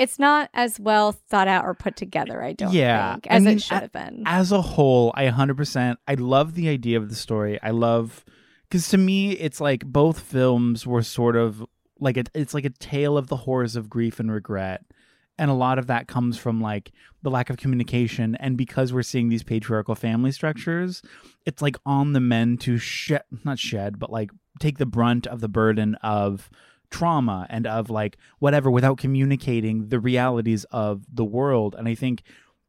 It's 0.01 0.19
not 0.19 0.49
as 0.55 0.81
well 0.81 1.13
thought 1.13 1.47
out 1.47 1.67
or 1.67 1.75
put 1.75 1.95
together, 1.95 2.43
I 2.43 2.55
don't 2.55 2.73
Yeah, 2.73 3.13
think, 3.13 3.27
I 3.31 3.35
as 3.37 3.45
mean, 3.45 3.57
it 3.59 3.63
should 3.63 3.83
have 3.83 3.93
been. 3.93 4.23
as 4.25 4.51
a 4.51 4.63
whole, 4.63 5.13
I 5.15 5.27
100%. 5.27 5.97
I 6.09 6.15
love 6.15 6.55
the 6.55 6.71
idea 6.71 6.97
of 6.97 7.11
the 7.11 7.15
story. 7.15 7.61
I 7.63 7.71
love 7.71 8.25
because 8.69 8.89
to 8.89 8.99
me, 8.99 9.33
it's 9.33 9.61
like 9.61 9.85
both 9.85 10.21
films 10.21 10.87
were 10.87 11.03
sort 11.03 11.37
of 11.37 11.63
like 11.99 12.17
a, 12.17 12.25
it's 12.35 12.55
like 12.55 12.65
a 12.65 12.71
tale 12.71 13.19
of 13.19 13.27
the 13.27 13.37
horrors 13.37 13.77
of 13.77 13.91
grief 13.91 14.19
and 14.21 14.33
regret, 14.33 14.85
and 15.39 15.51
a 15.51 15.55
lot 15.55 15.79
of 15.79 15.87
that 15.89 16.09
comes 16.09 16.39
from 16.39 16.63
like 16.63 16.93
the 17.23 17.31
lack 17.31 17.51
of 17.51 17.59
communication. 17.59 18.37
And 18.37 18.57
because 18.57 18.95
we're 18.95 19.03
seeing 19.03 19.29
these 19.29 19.43
patriarchal 19.43 19.95
family 19.97 20.33
structures, 20.33 21.03
it's 21.45 21.61
like 21.61 21.77
on 21.85 22.15
the 22.15 22.21
men 22.21 22.57
to 22.59 22.79
shed, 22.79 23.25
not 23.45 23.59
shed, 23.59 23.99
but 23.99 24.11
like 24.11 24.31
take 24.61 24.79
the 24.79 24.87
brunt 24.87 25.27
of 25.27 25.41
the 25.41 25.49
burden 25.49 25.95
of 25.97 26.49
trauma 26.91 27.47
and 27.51 27.67
of 27.67 27.89
like 27.91 28.17
whatever 28.39 28.71
without 28.71 28.99
communicating 28.99 29.89
the 29.89 30.01
realities 30.01 30.65
of 30.71 31.05
the 31.13 31.25
world. 31.25 31.75
And 31.79 31.89
i 31.89 31.95
think 31.95 32.23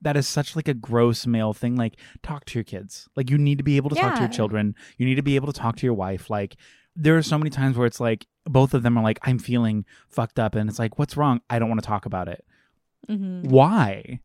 that 0.04 0.18
is 0.18 0.28
such 0.28 0.56
like 0.56 0.68
a 0.68 0.74
gross 0.74 1.28
male 1.28 1.54
thing 1.54 1.76
like 1.76 1.96
talk 2.24 2.46
to 2.46 2.58
your 2.58 2.64
kids. 2.64 3.08
Like 3.16 3.30
you 3.30 3.38
need 3.38 3.58
to 3.60 3.64
be 3.64 3.78
able 3.78 3.90
to 3.92 3.96
talk 3.96 4.16
to 4.16 4.22
your 4.22 4.30
children. 4.30 4.74
You 4.98 5.06
need 5.06 5.16
to 5.16 5.22
be 5.22 5.36
able 5.36 5.52
to 5.52 5.60
talk 5.60 5.76
to 5.78 5.86
your 5.86 5.94
wife. 5.94 6.30
Like 6.30 6.56
there 6.96 7.16
are 7.18 7.22
so 7.24 7.38
many 7.38 7.52
times 7.52 7.78
where 7.78 7.86
it's 7.86 8.00
like 8.00 8.26
both 8.46 8.74
of 8.74 8.82
them 8.82 8.98
are 8.98 9.04
like 9.04 9.20
i'm 9.24 9.38
feeling 9.38 9.86
fucked 10.10 10.40
up 10.40 10.56
and 10.56 10.68
it's 10.70 10.80
like 10.80 10.98
what's 10.98 11.16
wrong? 11.16 11.42
I 11.52 11.60
don't 11.60 11.70
want 11.70 11.82
to 11.82 11.88
talk 11.88 12.06
about 12.08 12.28
it. 12.28 12.44
Mhm. 13.10 13.46
why? 13.46 14.20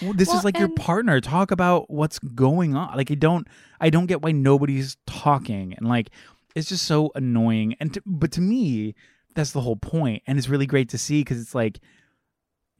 Well, 0.00 0.12
this 0.14 0.28
Well, 0.28 0.38
is 0.38 0.44
like 0.44 0.58
your 0.58 0.68
partner. 0.68 1.20
Talk 1.20 1.50
about 1.50 1.90
what's 1.90 2.18
going 2.18 2.74
on. 2.74 2.96
Like 2.96 3.10
i 3.10 3.14
don't 3.14 3.46
i 3.80 3.90
don't 3.90 4.06
get 4.06 4.22
why 4.22 4.32
nobody's 4.32 4.96
talking. 5.06 5.74
And 5.76 5.86
like 5.86 6.08
it's 6.54 6.68
just 6.70 6.86
so 6.86 7.12
annoying. 7.14 7.74
And 7.78 7.92
to, 7.94 8.02
but 8.06 8.32
to 8.32 8.40
me 8.40 8.94
that's 9.34 9.52
the 9.52 9.60
whole 9.60 9.76
point 9.76 10.22
and 10.26 10.38
it's 10.38 10.48
really 10.48 10.66
great 10.66 10.88
to 10.88 10.98
see 10.98 11.20
because 11.20 11.40
it's 11.40 11.54
like 11.54 11.80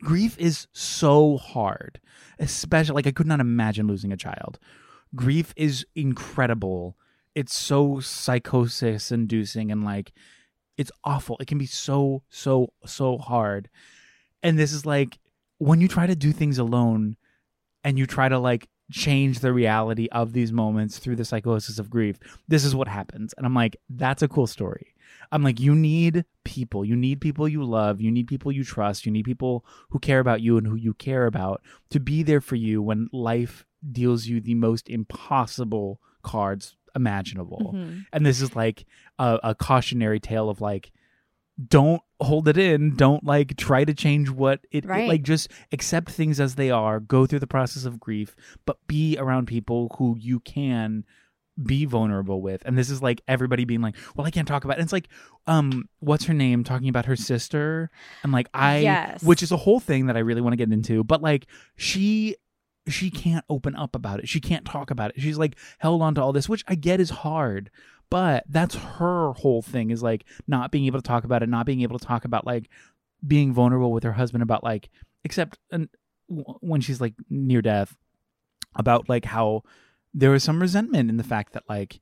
grief 0.03 0.37
is 0.39 0.67
so 0.73 1.37
hard 1.37 2.01
especially 2.41 2.95
like 2.95 3.07
i 3.07 3.13
could 3.13 3.27
not 3.27 3.41
imagine 3.41 3.87
losing 3.87 4.13
a 4.13 4.17
child. 4.17 4.59
Grief 5.15 5.53
is 5.57 5.87
incredible. 5.95 6.97
It's 7.35 7.55
so 7.55 8.01
psychosis 8.01 9.13
inducing 9.13 9.71
and 9.71 9.85
like 9.85 10.13
it's 10.77 10.93
awful. 11.05 11.37
It 11.41 11.47
can 11.47 11.59
be 11.59 11.67
so 11.67 12.23
so 12.31 12.73
so 12.87 13.19
hard. 13.19 13.69
And 14.43 14.59
this 14.59 14.73
is 14.73 14.87
like 14.87 15.19
when 15.59 15.81
you 15.81 15.89
try 15.89 16.07
to 16.07 16.17
do 16.17 16.33
things 16.33 16.59
alone 16.59 17.17
and 17.85 17.99
you 17.99 18.07
try 18.07 18.29
to 18.29 18.39
like 18.39 18.69
change 18.91 19.41
the 19.41 19.53
reality 19.53 20.09
of 20.11 20.33
these 20.33 20.53
moments 20.53 20.99
through 20.99 21.15
the 21.15 21.25
psychosis 21.25 21.79
of 21.79 21.89
grief 21.89 22.19
this 22.49 22.65
is 22.65 22.75
what 22.75 22.89
happens. 22.89 23.35
And 23.37 23.47
i'm 23.47 23.55
like 23.55 23.77
that's 23.89 24.23
a 24.23 24.29
cool 24.29 24.47
story 24.47 24.95
i'm 25.33 25.43
like 25.43 25.61
you 25.61 25.75
need 25.75 26.25
people. 26.45 26.85
You 26.85 26.97
need 26.97 27.21
people 27.21 27.47
you 27.49 27.63
love. 27.63 28.01
You 28.01 28.11
need 28.11 28.27
people 28.27 28.51
you 28.51 28.65
trust. 28.65 29.05
You 29.07 29.13
need 29.13 29.25
people 29.25 29.65
who 29.91 29.99
care 29.99 30.19
about 30.21 30.41
you 30.41 30.57
and 30.57 30.67
who 30.67 30.75
you 30.75 30.95
care 30.95 31.27
about 31.27 31.63
to 31.91 32.01
be 32.01 32.23
there 32.23 32.41
for 32.41 32.57
you 32.57 32.81
when 32.83 33.09
life 33.13 33.65
deals 33.93 34.27
you 34.27 34.41
the 34.41 34.55
most 34.55 34.89
impossible 34.89 36.01
cards 36.23 36.77
imaginable. 36.97 37.73
Mhm. 37.75 38.05
and 38.13 38.27
this 38.27 38.41
is 38.41 38.57
like 38.57 38.85
a, 39.19 39.39
a 39.45 39.55
cautionary 39.55 40.19
tale 40.19 40.49
of 40.51 40.61
like 40.61 40.91
don't 41.69 42.01
hold 42.21 42.49
it 42.49 42.57
in. 42.57 42.97
Don't 42.97 43.23
like 43.23 43.55
try 43.57 43.85
to 43.85 43.93
change 43.93 44.31
what 44.31 44.61
it, 44.73 44.85
it- 45.05 45.09
like 45.09 45.23
just 45.23 45.51
accept 45.73 46.11
things 46.11 46.41
as 46.41 46.55
they 46.55 46.71
are. 46.71 46.99
Go 47.01 47.27
through 47.27 47.41
the 47.41 47.47
process 47.47 47.85
of 47.85 48.01
grief 48.01 48.35
but 48.67 48.79
be 48.87 49.17
around 49.19 49.47
people 49.47 49.95
who 49.99 50.17
you 50.19 50.41
can 50.41 51.05
be 51.63 51.85
vulnerable 51.85 52.41
with. 52.43 52.63
And 52.65 52.77
this 52.79 52.91
is 52.91 53.03
like 53.03 53.21
everybody 53.29 53.65
being 53.65 53.81
like 53.81 53.97
well 54.17 54.27
i 54.27 54.31
can't 54.31 54.49
talk 54.49 54.65
about 54.65 54.75
it 54.75 54.81
and 54.81 54.85
it's 54.87 54.93
like 54.93 55.09
um 55.47 55.89
what's 56.01 56.25
her 56.25 56.35
name 56.35 56.65
talking 56.65 56.89
about 56.89 57.07
her 57.07 57.17
sister? 57.17 57.91
And 58.23 58.33
like 58.33 58.49
i 58.55 58.79
Yes. 58.79 59.23
which 59.23 59.43
is 59.43 59.53
a 59.53 59.57
whole 59.57 59.81
thing 59.81 60.07
that 60.07 60.17
i 60.17 60.21
really 60.21 60.41
want 60.41 60.53
to 60.53 60.57
get 60.57 60.73
into 60.73 61.05
but 61.05 61.23
like 61.23 61.47
she 61.77 62.37
she 62.89 63.11
can't 63.11 63.45
open 63.49 63.77
up 63.77 63.95
about 63.95 64.19
it. 64.21 64.29
She 64.29 64.41
can't 64.41 64.65
talk 64.65 64.91
about 64.91 65.11
it. 65.11 65.21
She's 65.21 65.37
like 65.39 65.55
held 65.79 66.01
on 66.03 66.15
to 66.17 66.23
all 66.23 66.33
this 66.33 66.49
which 66.49 66.65
i 66.69 66.75
get 66.75 67.01
is 67.01 67.11
hard 67.11 67.71
but 68.11 68.43
that's 68.49 68.75
her 68.75 69.33
whole 69.35 69.63
thing 69.63 69.91
is 69.91 70.03
like 70.03 70.25
not 70.49 70.73
being 70.73 70.87
able 70.87 70.99
to 71.01 71.07
talk 71.07 71.25
about 71.25 71.43
it 71.43 71.49
not 71.49 71.67
being 71.67 71.83
able 71.83 71.99
to 71.99 72.05
talk 72.05 72.25
about 72.25 72.45
like 72.47 72.69
being 73.27 73.53
vulnerable 73.53 73.93
with 73.93 74.03
her 74.03 74.13
husband 74.13 74.43
about 74.43 74.65
like 74.65 74.89
except 75.25 75.59
and 75.71 75.89
when 76.29 76.81
she's 76.81 77.01
like 77.01 77.15
near 77.29 77.61
death 77.63 77.97
about 78.77 79.09
like 79.09 79.25
how 79.25 79.63
there 80.15 80.31
was 80.31 80.43
some 80.43 80.61
resentment 80.61 81.11
in 81.11 81.17
the 81.17 81.25
fact 81.25 81.53
that 81.53 81.65
like 81.69 82.01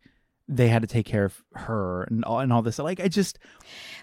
they 0.49 0.69
had 0.69 0.81
to 0.83 0.89
take 0.89 1.05
care 1.05 1.27
of 1.27 1.43
her 1.55 2.05
and 2.05 2.25
all 2.25 2.41
and 2.41 2.53
all 2.53 2.63
this 2.63 2.79
like 2.79 3.01
i 3.01 3.09
just 3.09 3.39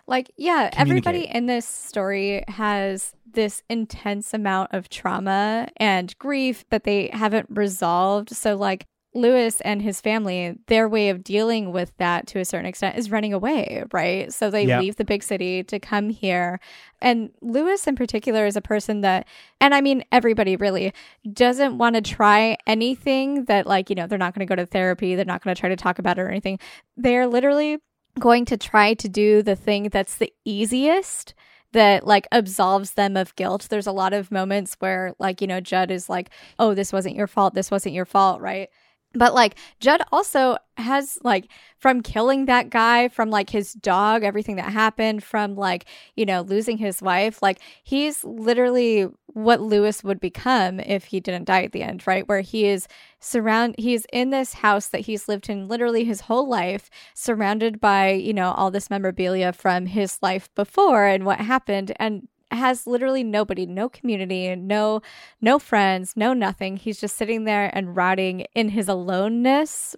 Like, 0.07 0.31
yeah, 0.37 0.69
everybody 0.73 1.25
in 1.25 1.47
this 1.47 1.65
story 1.65 2.43
has 2.47 3.13
this 3.29 3.63
intense 3.69 4.33
amount 4.33 4.73
of 4.73 4.87
trauma 4.89 5.67
and 5.77 6.15
grief 6.19 6.63
that 6.69 6.83
they 6.83 7.09
haven't 7.11 7.47
resolved. 7.49 8.29
So, 8.29 8.55
like, 8.55 8.85
Lewis 9.15 9.61
and 9.61 9.81
his 9.81 10.01
family, 10.01 10.57
their 10.67 10.87
way 10.89 11.09
of 11.09 11.23
dealing 11.23 11.71
with 11.71 11.95
that 11.97 12.27
to 12.27 12.39
a 12.39 12.45
certain 12.45 12.65
extent 12.65 12.97
is 12.97 13.09
running 13.09 13.33
away, 13.33 13.83
right? 13.93 14.31
So 14.31 14.51
they 14.51 14.65
Yeah. 14.65 14.79
leave 14.79 14.97
the 14.97 15.05
big 15.05 15.23
city 15.23 15.63
to 15.63 15.79
come 15.79 16.09
here. 16.09 16.59
And 17.01 17.31
Lewis, 17.41 17.87
in 17.87 17.95
particular, 17.95 18.45
is 18.45 18.57
a 18.57 18.61
person 18.61 19.01
that, 19.01 19.25
and 19.61 19.73
I 19.73 19.79
mean, 19.81 20.03
everybody 20.11 20.55
really 20.57 20.93
doesn't 21.31 21.77
want 21.77 21.95
to 21.95 22.01
try 22.01 22.57
anything 22.67 23.45
that, 23.45 23.65
like, 23.65 23.89
you 23.89 23.95
know, 23.95 24.05
they're 24.05 24.17
not 24.19 24.35
going 24.35 24.45
to 24.45 24.51
go 24.51 24.55
to 24.61 24.65
therapy, 24.65 25.15
they're 25.15 25.25
not 25.25 25.41
going 25.43 25.55
to 25.55 25.59
try 25.59 25.69
to 25.69 25.75
talk 25.77 25.97
about 25.97 26.17
it 26.19 26.21
or 26.21 26.29
anything. 26.29 26.59
They're 26.97 27.25
literally 27.27 27.79
going 28.19 28.45
to 28.45 28.57
try 28.57 28.93
to 28.95 29.09
do 29.09 29.41
the 29.41 29.55
thing 29.55 29.89
that's 29.89 30.17
the 30.17 30.31
easiest 30.43 31.33
that 31.71 32.07
like 32.07 32.27
absolves 32.31 32.91
them 32.91 33.17
of 33.17 33.35
guilt. 33.35 33.67
There's 33.69 33.87
a 33.87 33.91
lot 33.91 34.13
of 34.13 34.31
moments 34.31 34.75
where 34.79 35.13
like, 35.19 35.41
you 35.41 35.47
know, 35.47 35.59
Judd 35.59 35.91
is 35.91 36.07
like, 36.09 36.29
"Oh, 36.57 36.73
this 36.73 36.93
wasn't 36.93 37.15
your 37.15 37.27
fault. 37.27 37.53
This 37.53 37.69
wasn't 37.69 37.95
your 37.95 38.05
fault," 38.05 38.39
right? 38.39 38.69
But 39.15 39.33
like 39.33 39.55
Judd 39.79 40.01
also 40.11 40.57
has 40.77 41.17
like 41.23 41.49
from 41.77 42.01
killing 42.01 42.45
that 42.45 42.69
guy, 42.69 43.07
from 43.07 43.29
like 43.29 43.49
his 43.49 43.73
dog, 43.73 44.23
everything 44.23 44.57
that 44.57 44.71
happened, 44.71 45.23
from 45.23 45.55
like, 45.55 45.85
you 46.15 46.25
know, 46.25 46.41
losing 46.41 46.77
his 46.77 47.01
wife, 47.01 47.41
like 47.41 47.59
he's 47.83 48.23
literally 48.23 49.07
what 49.27 49.61
Lewis 49.61 50.03
would 50.03 50.19
become 50.19 50.79
if 50.79 51.05
he 51.05 51.19
didn't 51.19 51.45
die 51.45 51.63
at 51.63 51.71
the 51.71 51.83
end, 51.83 52.05
right? 52.07 52.27
Where 52.27 52.41
he 52.41 52.65
is 52.65 52.87
surround 53.19 53.75
he's 53.77 54.05
in 54.13 54.29
this 54.29 54.53
house 54.53 54.87
that 54.87 55.01
he's 55.01 55.27
lived 55.27 55.49
in 55.49 55.67
literally 55.67 56.03
his 56.03 56.21
whole 56.21 56.47
life, 56.47 56.89
surrounded 57.13 57.79
by, 57.79 58.11
you 58.11 58.33
know, 58.33 58.51
all 58.51 58.71
this 58.71 58.89
memorabilia 58.89 59.53
from 59.53 59.85
his 59.85 60.19
life 60.21 60.53
before 60.55 61.05
and 61.05 61.25
what 61.25 61.39
happened 61.39 61.91
and 61.97 62.27
has 62.55 62.87
literally 62.87 63.23
nobody, 63.23 63.65
no 63.65 63.89
community, 63.89 64.55
no 64.55 65.01
no 65.41 65.59
friends, 65.59 66.13
no 66.15 66.33
nothing. 66.33 66.77
He's 66.77 66.99
just 66.99 67.15
sitting 67.15 67.45
there 67.45 67.69
and 67.73 67.95
rotting 67.95 68.45
in 68.55 68.69
his 68.69 68.87
aloneness. 68.87 69.95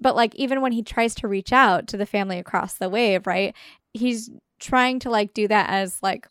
But 0.00 0.16
like 0.16 0.34
even 0.34 0.60
when 0.60 0.72
he 0.72 0.82
tries 0.82 1.14
to 1.16 1.28
reach 1.28 1.52
out 1.52 1.86
to 1.88 1.96
the 1.96 2.06
family 2.06 2.38
across 2.38 2.74
the 2.74 2.88
wave, 2.88 3.26
right? 3.26 3.54
He's 3.92 4.30
trying 4.58 4.98
to 5.00 5.10
like 5.10 5.34
do 5.34 5.48
that 5.48 5.70
as 5.70 5.98
like 6.02 6.28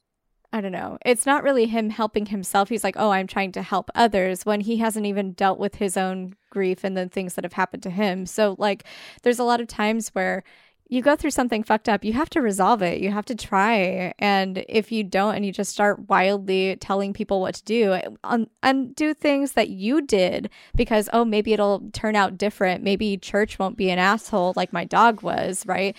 I 0.54 0.62
don't 0.62 0.72
know. 0.72 1.00
It's 1.04 1.26
not 1.26 1.44
really 1.44 1.66
him 1.66 1.90
helping 1.90 2.28
himself. 2.28 2.70
He's 2.70 2.84
like, 2.84 2.96
"Oh, 2.98 3.10
I'm 3.10 3.26
trying 3.26 3.52
to 3.54 3.64
help 3.64 3.90
others" 3.96 4.46
when 4.46 4.62
he 4.62 4.78
hasn't 4.78 5.08
even 5.08 5.34
dealt 5.34 5.58
with 5.58 5.76
his 5.76 5.98
own 5.98 6.36
grief 6.52 6.84
and 6.84 6.96
the 6.96 7.10
things 7.10 7.34
that 7.34 7.44
have 7.44 7.54
happened 7.54 7.82
to 7.84 7.90
him. 7.90 8.28
So 8.28 8.56
like 8.60 8.84
there's 9.24 9.40
a 9.40 9.44
lot 9.44 9.62
of 9.62 9.68
times 9.68 10.10
where 10.10 10.44
you 10.90 11.02
go 11.02 11.16
through 11.16 11.32
something 11.32 11.64
fucked 11.64 11.90
up, 11.90 12.04
you 12.04 12.14
have 12.14 12.30
to 12.32 12.42
resolve 12.42 12.82
it. 12.82 13.00
You 13.00 13.12
have 13.12 13.26
to 13.26 13.36
try. 13.36 14.14
And 14.20 14.64
if 14.70 14.92
you 14.92 15.04
don't 15.04 15.36
and 15.36 15.46
you 15.46 15.52
just 15.52 15.72
start 15.72 16.08
wildly 16.10 16.76
telling 16.76 17.14
people 17.14 17.42
what 17.42 17.56
to 17.56 17.64
do 17.64 18.00
and, 18.24 18.96
do 18.96 19.14
things 19.14 19.54
that 19.54 19.70
you 19.70 20.02
did 20.02 20.50
because, 20.76 21.10
oh, 21.14 21.26
maybe 21.26 21.54
it'll 21.54 21.90
turn 21.94 22.16
out 22.16 22.38
different. 22.38 22.84
Maybe 22.84 23.18
church 23.18 23.58
won't 23.58 23.78
be 23.78 23.90
an 23.90 23.98
asshole 23.98 24.54
like 24.56 24.74
my 24.74 24.84
dog 24.86 25.24
was, 25.24 25.66
right? 25.66 25.96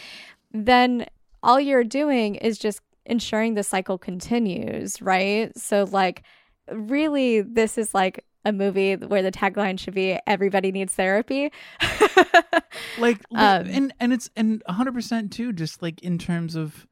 Then 0.53 1.07
all 1.43 1.59
you're 1.59 1.85
doing 1.85 2.37
is 2.37 2.59
just 2.59 2.81
ensuring 3.07 3.55
the 3.55 3.63
cycle 3.63 3.99
continues, 3.99 5.03
right? 5.03 5.57
So, 5.59 5.85
like, 5.85 6.23
really, 6.71 7.41
this 7.41 7.79
is 7.79 7.95
like 7.95 8.25
a 8.45 8.53
movie 8.53 8.97
where 8.97 9.23
the 9.23 9.33
tagline 9.33 9.79
should 9.79 9.95
be 9.95 10.19
everybody 10.27 10.73
needs 10.73 10.95
therapy. 10.95 11.51
like 12.99 13.21
Um, 13.35 13.67
and 13.67 13.95
and 14.01 14.13
it's 14.13 14.31
and 14.37 14.63
100% 14.69 15.31
too 15.31 15.53
just 15.53 15.83
like 15.83 16.03
in 16.03 16.19
terms 16.19 16.55
of 16.55 16.87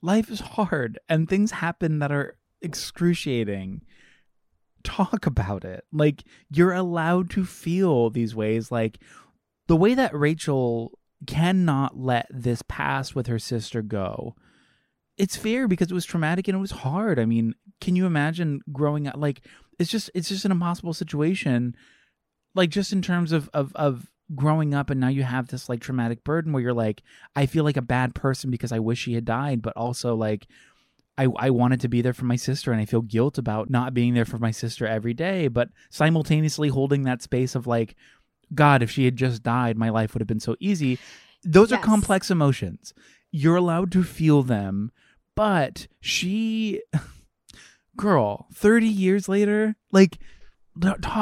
life 0.00 0.30
is 0.30 0.40
hard 0.40 0.98
and 1.08 1.28
things 1.28 1.52
happen 1.52 1.98
that 2.00 2.12
are 2.12 2.36
excruciating. 2.60 3.82
Talk 4.84 5.26
about 5.26 5.64
it. 5.64 5.84
Like 5.92 6.24
you're 6.50 6.72
allowed 6.72 7.30
to 7.30 7.44
feel 7.44 8.10
these 8.10 8.34
ways. 8.34 8.70
Like 8.70 8.98
the 9.68 9.76
way 9.76 9.94
that 9.94 10.14
Rachel 10.14 10.98
cannot 11.26 11.96
let 11.96 12.26
this 12.30 12.62
pass 12.66 13.14
with 13.14 13.28
her 13.28 13.38
sister 13.38 13.80
go 13.80 14.34
it's 15.22 15.36
fair 15.36 15.68
because 15.68 15.88
it 15.88 15.94
was 15.94 16.04
traumatic 16.04 16.48
and 16.48 16.56
it 16.56 16.60
was 16.60 16.72
hard. 16.72 17.20
I 17.20 17.24
mean 17.24 17.54
can 17.80 17.96
you 17.96 18.06
imagine 18.06 18.60
growing 18.72 19.06
up 19.06 19.14
like 19.16 19.40
it's 19.78 19.90
just 19.90 20.10
it's 20.14 20.28
just 20.28 20.44
an 20.44 20.50
impossible 20.52 20.92
situation 20.92 21.76
like 22.54 22.70
just 22.70 22.92
in 22.92 23.02
terms 23.02 23.30
of 23.32 23.48
of 23.54 23.72
of 23.74 24.10
growing 24.34 24.74
up 24.74 24.90
and 24.90 25.00
now 25.00 25.08
you 25.08 25.22
have 25.22 25.48
this 25.48 25.68
like 25.68 25.80
traumatic 25.80 26.24
burden 26.24 26.52
where 26.52 26.62
you're 26.62 26.72
like 26.72 27.02
I 27.36 27.46
feel 27.46 27.62
like 27.62 27.76
a 27.76 27.82
bad 27.82 28.14
person 28.14 28.50
because 28.50 28.72
I 28.72 28.80
wish 28.80 28.98
she 28.98 29.14
had 29.14 29.24
died 29.24 29.62
but 29.62 29.76
also 29.76 30.16
like 30.16 30.48
I 31.16 31.28
I 31.36 31.50
wanted 31.50 31.80
to 31.82 31.88
be 31.88 32.02
there 32.02 32.12
for 32.12 32.24
my 32.24 32.36
sister 32.36 32.72
and 32.72 32.80
I 32.80 32.84
feel 32.84 33.02
guilt 33.02 33.38
about 33.38 33.70
not 33.70 33.94
being 33.94 34.14
there 34.14 34.24
for 34.24 34.38
my 34.38 34.50
sister 34.50 34.86
every 34.86 35.14
day 35.14 35.46
but 35.46 35.68
simultaneously 35.90 36.68
holding 36.68 37.04
that 37.04 37.22
space 37.22 37.54
of 37.54 37.68
like 37.68 37.94
god 38.54 38.82
if 38.82 38.90
she 38.90 39.04
had 39.04 39.14
just 39.14 39.44
died 39.44 39.78
my 39.78 39.90
life 39.90 40.14
would 40.14 40.20
have 40.20 40.28
been 40.28 40.40
so 40.40 40.56
easy. 40.58 40.98
Those 41.44 41.72
are 41.72 41.78
complex 41.78 42.30
emotions. 42.30 42.92
You're 43.30 43.56
allowed 43.56 43.90
to 43.92 44.02
feel 44.02 44.42
them 44.42 44.90
but 45.34 45.86
she 46.00 46.82
girl 47.96 48.46
30 48.54 48.86
years 48.86 49.28
later 49.28 49.76
like 49.90 50.18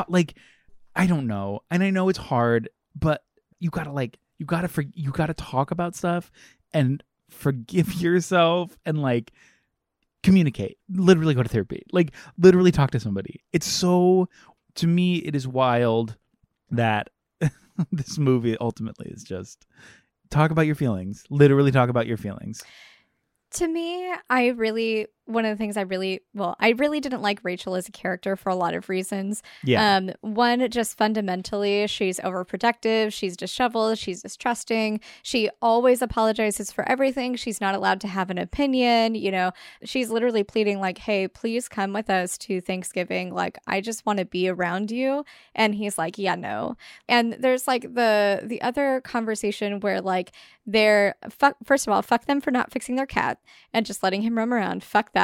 like 0.08 0.34
i 0.94 1.06
don't 1.06 1.26
know 1.26 1.60
and 1.70 1.82
i 1.82 1.90
know 1.90 2.08
it's 2.08 2.18
hard 2.18 2.68
but 2.94 3.24
you 3.58 3.70
gotta 3.70 3.90
like 3.90 4.18
you 4.38 4.46
gotta 4.46 4.68
for 4.68 4.84
you 4.94 5.10
gotta 5.10 5.34
talk 5.34 5.70
about 5.70 5.96
stuff 5.96 6.30
and 6.72 7.02
forgive 7.28 7.92
yourself 8.00 8.76
and 8.84 9.00
like 9.00 9.32
communicate. 10.22 10.78
Literally 10.88 11.34
go 11.34 11.42
to 11.42 11.48
therapy. 11.48 11.84
Like 11.92 12.12
literally 12.38 12.72
talk 12.72 12.90
to 12.92 13.00
somebody. 13.00 13.42
It's 13.52 13.66
so 13.66 14.28
to 14.76 14.86
me 14.86 15.16
it 15.16 15.34
is 15.34 15.48
wild 15.48 16.16
that 16.70 17.10
this 17.92 18.18
movie 18.18 18.56
ultimately 18.60 19.10
is 19.10 19.22
just 19.22 19.66
talk 20.30 20.50
about 20.50 20.66
your 20.66 20.74
feelings. 20.74 21.24
Literally 21.30 21.72
talk 21.72 21.88
about 21.88 22.06
your 22.06 22.16
feelings. 22.16 22.62
To 23.54 23.66
me, 23.68 24.12
I 24.28 24.48
really 24.48 25.08
one 25.30 25.44
of 25.44 25.56
the 25.56 25.60
things 25.60 25.76
I 25.76 25.82
really 25.82 26.20
well, 26.34 26.56
I 26.60 26.70
really 26.70 27.00
didn't 27.00 27.22
like 27.22 27.40
Rachel 27.42 27.74
as 27.74 27.88
a 27.88 27.92
character 27.92 28.36
for 28.36 28.50
a 28.50 28.54
lot 28.54 28.74
of 28.74 28.88
reasons. 28.88 29.42
Yeah. 29.64 29.96
Um, 29.96 30.10
one, 30.20 30.68
just 30.70 30.96
fundamentally, 30.96 31.86
she's 31.86 32.18
overprotective, 32.20 33.12
she's 33.12 33.36
disheveled, 33.36 33.98
she's 33.98 34.22
distrusting, 34.22 35.00
she 35.22 35.50
always 35.62 36.02
apologizes 36.02 36.72
for 36.72 36.88
everything. 36.88 37.36
She's 37.36 37.60
not 37.60 37.74
allowed 37.74 38.00
to 38.02 38.08
have 38.08 38.30
an 38.30 38.38
opinion. 38.38 39.14
You 39.14 39.30
know, 39.30 39.52
she's 39.84 40.10
literally 40.10 40.44
pleading, 40.44 40.80
like, 40.80 40.98
hey, 40.98 41.28
please 41.28 41.68
come 41.68 41.92
with 41.92 42.10
us 42.10 42.36
to 42.38 42.60
Thanksgiving. 42.60 43.32
Like, 43.32 43.58
I 43.66 43.80
just 43.80 44.06
want 44.06 44.18
to 44.18 44.24
be 44.24 44.48
around 44.48 44.90
you. 44.90 45.24
And 45.54 45.74
he's 45.74 45.98
like, 45.98 46.18
Yeah, 46.18 46.34
no. 46.34 46.76
And 47.08 47.36
there's 47.38 47.68
like 47.68 47.82
the 47.94 48.40
the 48.42 48.60
other 48.62 49.00
conversation 49.02 49.80
where 49.80 50.00
like 50.00 50.32
they're 50.66 51.14
fuck 51.28 51.56
first 51.64 51.86
of 51.86 51.92
all, 51.92 52.02
fuck 52.02 52.26
them 52.26 52.40
for 52.40 52.50
not 52.50 52.72
fixing 52.72 52.96
their 52.96 53.06
cat 53.06 53.38
and 53.72 53.86
just 53.86 54.02
letting 54.02 54.22
him 54.22 54.36
roam 54.36 54.52
around. 54.52 54.82
Fuck 54.82 55.12
that 55.12 55.19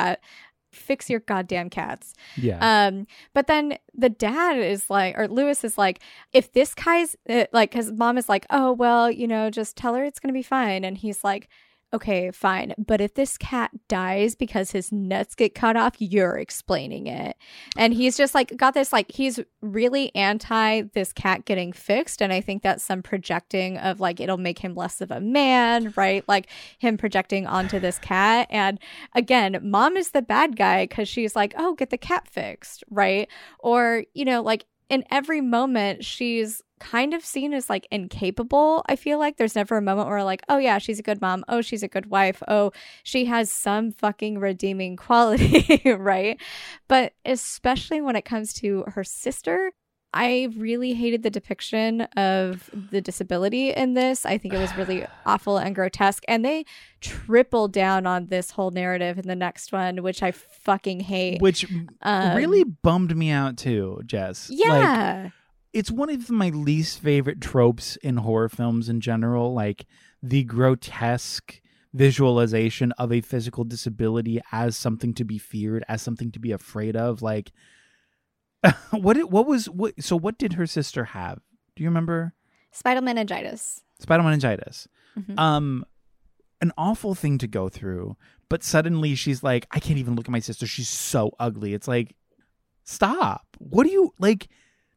fix 0.73 1.09
your 1.09 1.21
goddamn 1.21 1.71
cats. 1.71 2.15
yeah. 2.37 2.87
Um, 2.87 3.07
but 3.35 3.47
then 3.47 3.79
the 3.95 4.11
dad 4.11 4.59
is 4.59 4.91
like, 4.91 5.19
or 5.19 5.27
Lewis 5.27 5.65
is 5.65 5.79
like, 5.79 6.01
if 6.33 6.53
this 6.53 6.75
guy's 6.75 7.17
uh, 7.29 7.47
like, 7.53 7.71
because 7.71 7.91
mom 7.93 8.19
is 8.19 8.29
like, 8.29 8.47
oh, 8.51 8.73
well, 8.73 9.11
you 9.11 9.27
know, 9.27 9.51
just 9.51 9.77
tell 9.77 9.95
her 9.95 10.05
it's 10.05 10.21
going 10.21 10.33
to 10.33 10.39
be 10.39 10.43
fine. 10.43 10.85
And 10.85 10.99
he's 10.99 11.25
like, 11.25 11.49
okay, 11.97 12.31
fine. 12.31 12.75
But 12.77 13.01
if 13.01 13.15
this 13.15 13.39
cat 13.39 13.71
dies 13.89 14.35
because 14.35 14.71
his 14.71 14.93
nuts 14.93 15.35
get 15.35 15.55
cut 15.55 15.77
off, 15.77 15.95
you're 15.99 16.37
explaining 16.37 17.07
it. 17.07 17.37
And 17.75 17.95
he's 17.95 18.19
just 18.19 18.35
like, 18.35 18.55
got 18.55 18.75
this, 18.75 18.93
like, 18.93 19.11
he's 19.11 19.41
really 19.63 20.15
anti 20.15 20.83
this 20.93 21.13
cat 21.15 21.47
getting 21.47 21.73
fixed. 21.73 22.21
And 22.21 22.35
I 22.35 22.43
think 22.43 22.63
that's 22.63 22.85
some 22.85 23.03
projecting 23.03 23.79
of 23.79 23.99
like, 23.99 24.21
it'll 24.21 24.37
make 24.37 24.59
him 24.59 24.75
less 24.75 25.01
of 25.01 25.11
a 25.11 25.21
man, 25.21 25.95
right? 25.97 26.23
Like 26.29 26.49
him 26.79 26.99
projecting 26.99 27.47
onto 27.47 27.81
this 27.81 27.99
cat. 27.99 28.47
And 28.51 28.79
again, 29.15 29.59
mom 29.63 29.97
is 29.97 30.11
the 30.11 30.23
bad 30.23 30.57
guy 30.57 30.85
because 30.85 31.09
she's 31.09 31.35
like, 31.35 31.55
oh, 31.57 31.75
get 31.75 31.89
the 31.89 31.99
cat 31.99 32.29
fixed, 32.29 32.85
right? 32.91 33.29
Or, 33.59 34.05
you 34.13 34.27
know, 34.27 34.43
like 34.43 34.67
in 34.89 35.05
every 35.11 35.41
moment, 35.41 36.05
she's 36.05 36.63
kind 36.79 37.15
of 37.15 37.25
seen 37.25 37.53
as 37.55 37.71
like 37.71 37.87
incapable. 37.91 38.85
I 38.89 38.97
feel 38.97 39.19
like 39.19 39.37
there's 39.37 39.55
never 39.55 39.77
a 39.77 39.83
moment 39.83 40.09
where, 40.09 40.23
like, 40.25 40.43
oh, 40.49 40.59
yeah, 40.59 40.79
she's 40.79 40.99
a 40.99 41.03
good 41.03 41.21
mom. 41.21 41.45
Oh, 41.49 41.61
she's 41.61 41.83
a 41.83 41.89
good 41.89 42.07
wife. 42.07 42.43
Oh, 42.47 42.73
she 43.03 43.25
has 43.27 43.51
some 43.51 43.93
fucking 43.93 44.39
redeeming 44.39 44.97
quality, 45.07 45.81
right? 45.93 46.41
But 46.89 47.15
especially 47.25 48.01
when 48.01 48.17
it 48.17 48.25
comes 48.25 48.53
to 48.55 48.85
her 48.89 49.05
sister, 49.05 49.73
I 50.17 50.49
really 50.57 50.95
hated 50.95 51.23
the 51.23 51.29
depiction 51.29 52.03
of 52.17 52.71
the 52.73 53.03
disability 53.03 53.71
in 53.71 53.93
this. 53.93 54.25
I 54.25 54.39
think 54.39 54.55
it 54.55 54.59
was 54.59 54.75
really 54.75 55.07
awful 55.27 55.59
and 55.59 55.75
grotesque. 55.75 56.25
And 56.27 56.43
they 56.43 56.65
triple 57.03 57.69
down 57.69 58.07
on 58.07 58.29
this 58.29 58.53
whole 58.53 58.71
narrative 58.71 59.19
in 59.19 59.29
the 59.29 59.37
next 59.37 59.73
one, 59.73 60.03
which 60.03 60.23
I 60.23 60.31
fucking 60.31 61.01
hate. 61.01 61.43
Which 61.43 61.67
Um, 62.01 62.35
really 62.35 62.65
bummed 62.65 63.15
me 63.15 63.31
out 63.31 63.59
too, 63.59 64.01
Jess. 64.07 64.49
Like, 64.49 64.59
yeah. 64.59 65.31
it's 65.75 65.91
one 65.91 66.09
of 66.09 66.31
my 66.31 66.49
least 66.49 66.99
favorite 67.01 67.43
tropes 67.43 67.97
in 67.97 68.17
horror 68.17 68.49
films 68.49 68.89
in 68.89 69.03
general, 69.03 69.53
like 69.53 69.85
the 70.23 70.45
grotesque 70.45 71.61
visualization 71.93 72.93
of 72.93 73.13
a 73.13 73.21
physical 73.21 73.65
disability 73.65 74.41
as 74.51 74.79
something 74.79 75.13
to 75.13 75.25
be 75.25 75.37
feared, 75.37 75.85
as 75.89 76.01
something 76.01 76.31
to 76.33 76.39
be 76.39 76.53
afraid 76.53 76.97
of. 76.97 77.21
Like, 77.21 77.53
what? 78.91 79.17
It, 79.17 79.31
what 79.31 79.47
was? 79.47 79.69
What? 79.69 80.03
So, 80.03 80.17
what 80.17 80.39
did 80.39 80.55
her 80.55 80.67
sister 80.67 81.05
have? 81.05 81.41
Do 81.75 81.83
you 81.83 81.89
remember? 81.89 82.35
Spinal 82.73 83.03
meningitis. 83.03 83.83
Spinal 84.01 84.25
meningitis. 84.25 84.89
Mhm. 85.19 85.39
Um, 85.39 85.85
an 86.61 86.73
awful 86.77 87.15
thing 87.15 87.39
to 87.39 87.47
go 87.47 87.69
through. 87.69 88.17
But 88.49 88.63
suddenly 88.63 89.15
she's 89.15 89.43
like, 89.43 89.67
I 89.71 89.81
can't 89.81 89.99
even 89.99 90.15
look 90.15 90.27
at 90.27 90.33
my 90.33 90.39
sister. 90.39 90.67
She's 90.67 90.89
so 90.89 91.33
ugly. 91.41 91.75
It's 91.75 91.89
like, 91.89 92.15
stop. 92.85 93.45
What 93.59 93.85
do 93.85 93.91
you 93.91 94.15
like? 94.19 94.49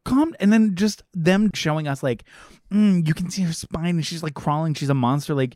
Calm. 0.05 0.35
And 0.39 0.53
then 0.53 0.75
just 0.75 1.03
them 1.13 1.51
showing 1.53 1.87
us 1.87 2.03
like, 2.03 2.23
mm, 2.71 3.05
you 3.07 3.13
can 3.13 3.29
see 3.29 3.41
her 3.43 3.53
spine 3.53 3.95
and 3.95 4.05
she's 4.05 4.23
like 4.23 4.35
crawling. 4.35 4.73
She's 4.73 4.89
a 4.89 4.93
monster. 4.93 5.33
Like, 5.33 5.55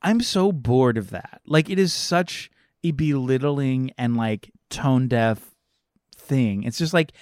I'm 0.00 0.20
so 0.20 0.52
bored 0.52 0.96
of 0.96 1.10
that. 1.10 1.40
Like, 1.46 1.68
it 1.68 1.78
is 1.78 1.92
such 1.92 2.50
a 2.82 2.92
belittling 2.92 3.90
and 3.98 4.16
like 4.16 4.50
tone 4.70 5.08
deaf 5.08 5.54
thing. 6.28 6.62
It's 6.62 6.78
just 6.78 6.94
like, 6.94 7.12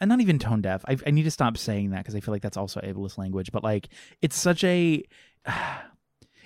and 0.00 0.08
not 0.08 0.20
even 0.20 0.38
tone 0.38 0.60
deaf. 0.62 0.84
I, 0.88 0.96
I 1.06 1.10
need 1.10 1.22
to 1.24 1.30
stop 1.30 1.56
saying 1.56 1.90
that 1.90 1.98
because 1.98 2.14
I 2.14 2.20
feel 2.20 2.32
like 2.34 2.42
that's 2.42 2.56
also 2.56 2.80
ableist 2.80 3.18
language. 3.18 3.52
But 3.52 3.62
like, 3.62 3.88
it's 4.22 4.36
such 4.36 4.64
a 4.64 5.02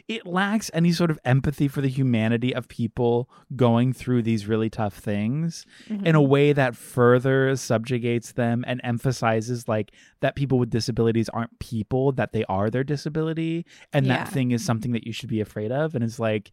it 0.09 0.27
lacks 0.27 0.71
any 0.75 0.91
sort 0.93 1.11
of 1.11 1.19
empathy 1.25 1.69
for 1.69 1.81
the 1.83 1.89
humanity 1.89 2.53
of 2.55 2.67
people 2.69 3.29
going 3.55 3.93
through 3.93 4.23
these 4.23 4.47
really 4.47 4.69
tough 4.71 4.95
things 4.97 5.65
Mhm. 5.89 6.05
in 6.07 6.15
a 6.17 6.23
way 6.23 6.53
that 6.53 6.75
further 6.75 7.55
subjugates 7.55 8.33
them 8.33 8.65
and 8.67 8.81
emphasizes 8.83 9.69
like 9.69 9.93
that 10.21 10.35
people 10.35 10.59
with 10.59 10.71
disabilities 10.71 11.29
aren't 11.29 11.57
people 11.61 12.13
that 12.13 12.33
they 12.33 12.45
are 12.47 12.71
their 12.71 12.83
disability 12.83 13.65
and 13.93 14.07
Yeah. 14.07 14.17
that 14.25 14.29
thing 14.33 14.51
is 14.51 14.65
something 14.65 14.93
that 14.93 15.07
you 15.07 15.13
should 15.13 15.29
be 15.29 15.41
afraid 15.41 15.71
of 15.71 15.95
and 15.95 16.03
it's 16.03 16.19
like 16.19 16.51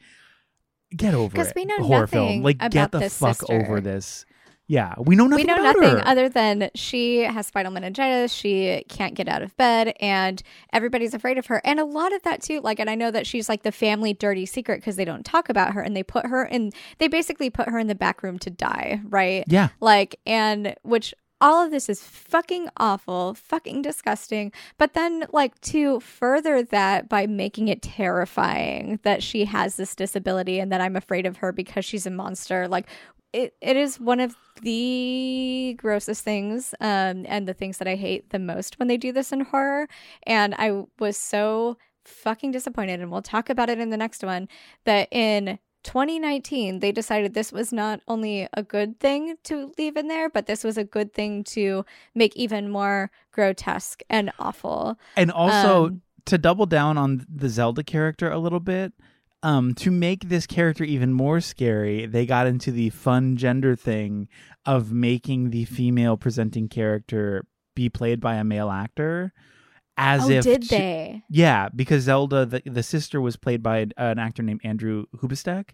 get 0.96 1.13
over 1.15 1.26
it 1.28 1.32
Because 1.32 1.54
we 1.56 1.65
know 1.65 1.78
horror 1.80 2.02
nothing 2.02 2.28
film 2.28 2.43
like 2.43 2.58
about 2.58 2.72
get 2.72 2.91
the 2.91 3.10
fuck 3.10 3.38
sister. 3.38 3.54
over 3.54 3.82
this 3.82 4.26
yeah 4.67 4.93
we 4.97 5.15
know 5.15 5.25
nothing 5.27 5.47
we 5.47 5.53
know 5.53 5.62
nothing 5.62 5.97
her. 5.97 6.08
other 6.08 6.30
than 6.30 6.69
she 6.75 7.19
has 7.19 7.47
spinal 7.47 7.71
meningitis 7.71 8.32
she 8.32 8.84
can't 8.89 9.15
get 9.15 9.27
out 9.27 9.41
of 9.41 9.56
bed 9.58 9.93
and 9.99 10.43
everybody's 10.73 11.13
afraid 11.13 11.38
of 11.38 11.45
her 11.47 11.62
and 11.63 11.80
a 11.80 11.86
lot 11.86 12.13
of 12.13 12.21
that 12.23 12.41
too 12.41 12.60
like 12.62 12.80
and 12.80 12.89
i 12.89 12.95
know 12.95 13.10
that 13.10 13.25
she's 13.25 13.47
like 13.47 13.63
the 13.63 13.71
family 13.71 14.13
dirty 14.13 14.45
secret 14.45 14.80
because 14.80 14.95
they 14.95 15.06
don't 15.06 15.25
talk 15.25 15.49
about 15.49 15.73
her 15.73 15.82
and 15.82 15.95
they 15.95 16.03
put 16.03 16.25
her 16.25 16.45
in 16.45 16.71
they 16.97 17.08
basically 17.08 17.49
put 17.49 17.69
her 17.69 17.80
in 17.80 17.88
the 17.88 17.95
back 17.95 18.21
room 18.23 18.38
to 18.38 18.49
die 18.49 19.01
right 19.06 19.45
yeah 19.47 19.69
like 19.80 20.19
and 20.25 20.75
which 20.84 21.13
all 21.39 21.63
of 21.63 21.71
this 21.71 21.88
is 21.89 22.01
fucking 22.01 22.67
awful, 22.77 23.36
fucking 23.36 23.82
disgusting. 23.82 24.51
But 24.77 24.93
then, 24.93 25.25
like, 25.32 25.60
to 25.62 25.99
further 25.99 26.63
that 26.63 27.08
by 27.10 27.27
making 27.27 27.67
it 27.67 27.82
terrifying 27.82 28.99
that 29.03 29.21
she 29.21 29.45
has 29.45 29.75
this 29.75 29.95
disability 29.95 30.60
and 30.60 30.71
that 30.71 30.82
I'm 30.82 30.95
afraid 30.95 31.25
of 31.25 31.38
her 31.38 31.51
because 31.51 31.86
she's 31.86 32.08
a 32.08 32.12
monster, 32.12 32.67
like, 32.67 32.88
it, 33.34 33.56
it 33.62 33.76
is 33.76 34.00
one 34.00 34.20
of 34.20 34.36
the 34.62 35.76
grossest 35.78 36.24
things 36.24 36.74
um, 36.80 37.26
and 37.28 37.48
the 37.48 37.54
things 37.54 37.78
that 37.78 37.88
I 37.88 37.96
hate 37.96 38.30
the 38.32 38.40
most 38.40 38.80
when 38.80 38.88
they 38.88 38.98
do 38.98 39.12
this 39.12 39.32
in 39.32 39.42
horror. 39.42 39.88
And 40.24 40.56
I 40.58 40.86
was 41.00 41.18
so 41.18 41.78
fucking 42.06 42.52
disappointed, 42.52 43.02
and 43.02 43.12
we'll 43.12 43.22
talk 43.22 43.50
about 43.50 43.70
it 43.70 43.80
in 43.80 43.90
the 43.90 43.98
next 43.98 44.24
one, 44.24 44.48
that 44.86 45.10
in 45.12 45.60
2019 45.84 46.80
they 46.80 46.92
decided 46.92 47.34
this 47.34 47.52
was 47.52 47.72
not 47.72 48.02
only 48.08 48.48
a 48.54 48.63
good 48.63 49.00
thing 49.00 49.36
to 49.44 49.72
leave 49.78 49.96
in 49.96 50.08
there, 50.08 50.30
but 50.30 50.46
this 50.46 50.63
was 50.63 50.78
a 50.78 50.84
good 50.84 51.13
thing 51.13 51.44
to 51.44 51.86
make 52.16 52.36
even 52.36 52.70
more 52.70 53.12
grotesque 53.32 54.02
and 54.10 54.32
awful. 54.40 54.98
and 55.16 55.32
also 55.32 55.86
Um, 55.86 56.02
to 56.26 56.38
double 56.38 56.66
down 56.66 56.98
on 56.98 57.26
the 57.34 57.48
Zelda 57.48 57.84
character 57.84 58.30
a 58.30 58.38
little 58.38 58.60
bit, 58.60 58.92
um, 59.43 59.73
to 59.76 59.91
make 59.91 60.30
this 60.30 60.47
character 60.47 60.84
even 60.84 61.13
more 61.13 61.41
scary, 61.41 62.06
they 62.06 62.26
got 62.26 62.47
into 62.47 62.71
the 62.71 62.89
fun 62.89 63.38
gender 63.38 63.76
thing 63.76 64.28
of 64.65 64.91
making 64.91 65.52
the 65.52 65.65
female 65.65 66.17
presenting 66.17 66.67
character 66.67 67.45
be 67.76 67.89
played 67.89 68.19
by 68.19 68.36
a 68.36 68.43
male 68.43 68.69
actor, 68.71 69.34
as 69.95 70.26
oh, 70.26 70.30
if 70.30 70.43
did 70.43 70.63
she- 70.63 70.69
they? 70.76 71.23
yeah, 71.30 71.69
because 71.76 72.04
Zelda, 72.04 72.45
the, 72.45 72.62
the 72.65 72.84
sister, 72.84 73.21
was 73.21 73.38
played 73.38 73.62
by 73.62 73.78
an, 73.80 73.93
an 73.97 74.19
actor 74.19 74.41
named 74.43 74.62
Andrew 74.63 75.06
Hubatsek. 75.17 75.69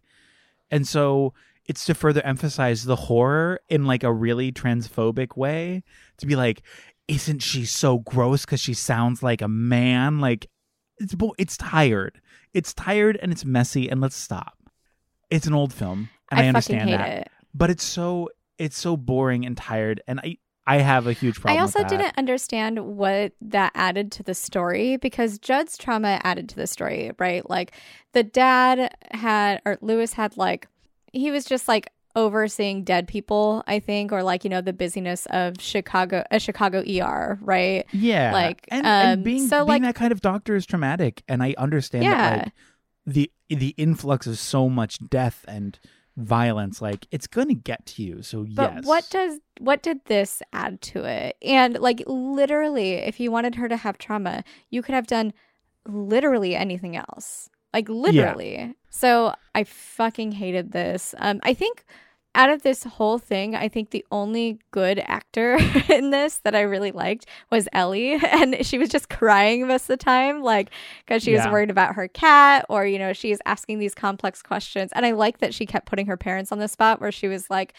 And 0.69 0.87
so 0.87 1.33
it's 1.65 1.85
to 1.85 1.93
further 1.93 2.21
emphasize 2.25 2.83
the 2.83 2.95
horror 2.95 3.61
in 3.69 3.85
like 3.85 4.03
a 4.03 4.11
really 4.11 4.51
transphobic 4.51 5.37
way 5.37 5.83
to 6.17 6.25
be 6.25 6.35
like, 6.35 6.61
isn't 7.07 7.39
she 7.39 7.65
so 7.65 7.99
gross 7.99 8.45
because 8.45 8.59
she 8.59 8.73
sounds 8.73 9.23
like 9.23 9.41
a 9.41 9.47
man? 9.47 10.19
Like, 10.19 10.47
it's, 10.97 11.15
it's 11.37 11.57
tired. 11.57 12.19
It's 12.53 12.73
tired 12.73 13.17
and 13.21 13.31
it's 13.31 13.45
messy, 13.45 13.89
and 13.89 13.99
let's 14.01 14.15
stop. 14.15 14.57
It's 15.29 15.47
an 15.47 15.53
old 15.53 15.73
film, 15.73 16.09
and 16.31 16.39
I, 16.39 16.43
fucking 16.43 16.47
understand 16.49 16.89
that. 16.89 17.09
it. 17.09 17.27
But 17.53 17.69
it's 17.69 17.83
so 17.83 18.29
it's 18.57 18.77
so 18.77 18.95
boring 18.95 19.45
and 19.45 19.57
tired, 19.57 20.01
and 20.07 20.19
I 20.19 20.37
I 20.65 20.77
have 20.77 21.07
a 21.07 21.13
huge 21.13 21.41
problem. 21.41 21.59
I 21.59 21.61
also 21.61 21.83
didn't 21.83 22.17
understand 22.17 22.79
what 22.79 23.33
that 23.41 23.71
added 23.75 24.11
to 24.13 24.23
the 24.23 24.33
story 24.33 24.97
because 24.97 25.37
Judd's 25.37 25.77
trauma 25.77 26.21
added 26.23 26.47
to 26.49 26.55
the 26.55 26.67
story, 26.67 27.11
right? 27.19 27.47
Like 27.49 27.73
the 28.13 28.23
dad 28.23 28.95
had, 29.11 29.61
or 29.65 29.77
Lewis 29.81 30.13
had, 30.13 30.37
like, 30.37 30.67
he 31.11 31.31
was 31.31 31.43
just 31.43 31.67
like 31.67 31.89
overseeing 32.15 32.83
dead 32.83 33.07
people, 33.07 33.63
I 33.67 33.79
think, 33.79 34.11
or 34.11 34.21
like, 34.23 34.43
you 34.43 34.49
know, 34.49 34.61
the 34.61 34.73
busyness 34.73 35.25
of 35.31 35.55
Chicago, 35.59 36.23
a 36.29 36.39
Chicago 36.39 36.83
ER, 36.87 37.39
right? 37.41 37.85
Yeah, 37.91 38.31
Like, 38.31 38.67
and, 38.69 38.85
um, 38.85 38.91
and 38.91 39.23
being 39.23 39.47
so, 39.47 39.65
being 39.65 39.81
like- 39.81 39.81
that 39.81 39.95
kind 39.95 40.11
of 40.11 40.21
doctor 40.21 40.55
is 40.55 40.65
traumatic, 40.65 41.23
and 41.27 41.41
I 41.41 41.55
understand 41.57 42.03
Yeah. 42.05 42.29
that 42.29 42.37
like 42.45 42.53
the 43.05 43.31
the 43.49 43.73
influx 43.77 44.25
of 44.27 44.37
so 44.39 44.69
much 44.69 44.97
death 45.09 45.43
and 45.47 45.77
violence 46.15 46.81
like 46.81 47.05
it's 47.11 47.27
going 47.27 47.47
to 47.49 47.53
get 47.55 47.85
to 47.85 48.03
you 48.03 48.21
so 48.21 48.45
But 48.49 48.73
yes 48.75 48.85
what 48.85 49.07
does 49.09 49.39
what 49.59 49.81
did 49.83 50.05
this 50.05 50.41
add 50.53 50.79
to 50.93 51.03
it? 51.03 51.35
And 51.41 51.77
like 51.79 52.01
literally, 52.07 52.93
if 52.93 53.19
you 53.19 53.31
wanted 53.31 53.55
her 53.55 53.67
to 53.67 53.75
have 53.77 53.97
trauma, 53.97 54.43
you 54.69 54.81
could 54.81 54.95
have 54.95 55.07
done 55.07 55.33
literally 55.87 56.55
anything 56.55 56.95
else. 56.95 57.49
Like 57.73 57.89
literally. 57.89 58.75
So 58.89 59.33
I 59.55 59.63
fucking 59.63 60.33
hated 60.33 60.71
this. 60.71 61.13
Um 61.17 61.39
I 61.43 61.53
think 61.53 61.83
out 62.35 62.49
of 62.49 62.63
this 62.63 62.83
whole 62.83 63.19
thing, 63.19 63.55
I 63.55 63.67
think 63.67 63.91
the 63.91 64.05
only 64.11 64.59
good 64.71 64.99
actor 65.05 65.57
in 65.89 66.09
this 66.09 66.37
that 66.37 66.55
I 66.55 66.61
really 66.61 66.91
liked 66.91 67.25
was 67.51 67.67
Ellie. 67.73 68.19
And 68.33 68.65
she 68.65 68.77
was 68.77 68.89
just 68.89 69.09
crying 69.09 69.67
most 69.67 69.83
of 69.83 69.87
the 69.87 69.97
time, 69.97 70.41
like, 70.41 70.71
because 71.05 71.21
she 71.23 71.33
was 71.33 71.45
worried 71.45 71.69
about 71.69 71.95
her 71.95 72.07
cat, 72.07 72.65
or, 72.67 72.85
you 72.85 72.97
know, 72.97 73.13
she's 73.13 73.39
asking 73.45 73.79
these 73.79 73.93
complex 73.93 74.41
questions. 74.41 74.91
And 74.93 75.05
I 75.05 75.11
like 75.11 75.37
that 75.37 75.53
she 75.53 75.65
kept 75.65 75.85
putting 75.85 76.07
her 76.07 76.17
parents 76.17 76.51
on 76.51 76.59
the 76.59 76.67
spot 76.67 76.99
where 76.99 77.11
she 77.11 77.27
was 77.27 77.49
like, 77.49 77.73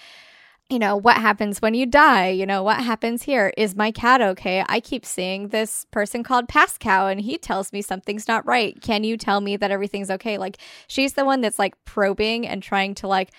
you 0.70 0.78
know, 0.78 0.96
what 0.96 1.18
happens 1.18 1.60
when 1.60 1.74
you 1.74 1.84
die? 1.84 2.28
You 2.28 2.46
know, 2.46 2.62
what 2.62 2.82
happens 2.82 3.24
here? 3.24 3.52
Is 3.56 3.76
my 3.76 3.90
cat 3.90 4.22
okay? 4.22 4.64
I 4.66 4.80
keep 4.80 5.04
seeing 5.04 5.48
this 5.48 5.84
person 5.90 6.22
called 6.22 6.48
Pascal 6.48 7.08
and 7.08 7.20
he 7.20 7.36
tells 7.36 7.72
me 7.72 7.82
something's 7.82 8.26
not 8.26 8.46
right. 8.46 8.80
Can 8.80 9.04
you 9.04 9.18
tell 9.18 9.40
me 9.42 9.56
that 9.58 9.70
everything's 9.70 10.10
okay? 10.10 10.38
Like, 10.38 10.56
she's 10.86 11.14
the 11.14 11.24
one 11.24 11.42
that's 11.42 11.58
like 11.58 11.74
probing 11.84 12.46
and 12.46 12.62
trying 12.62 12.94
to 12.96 13.08
like, 13.08 13.30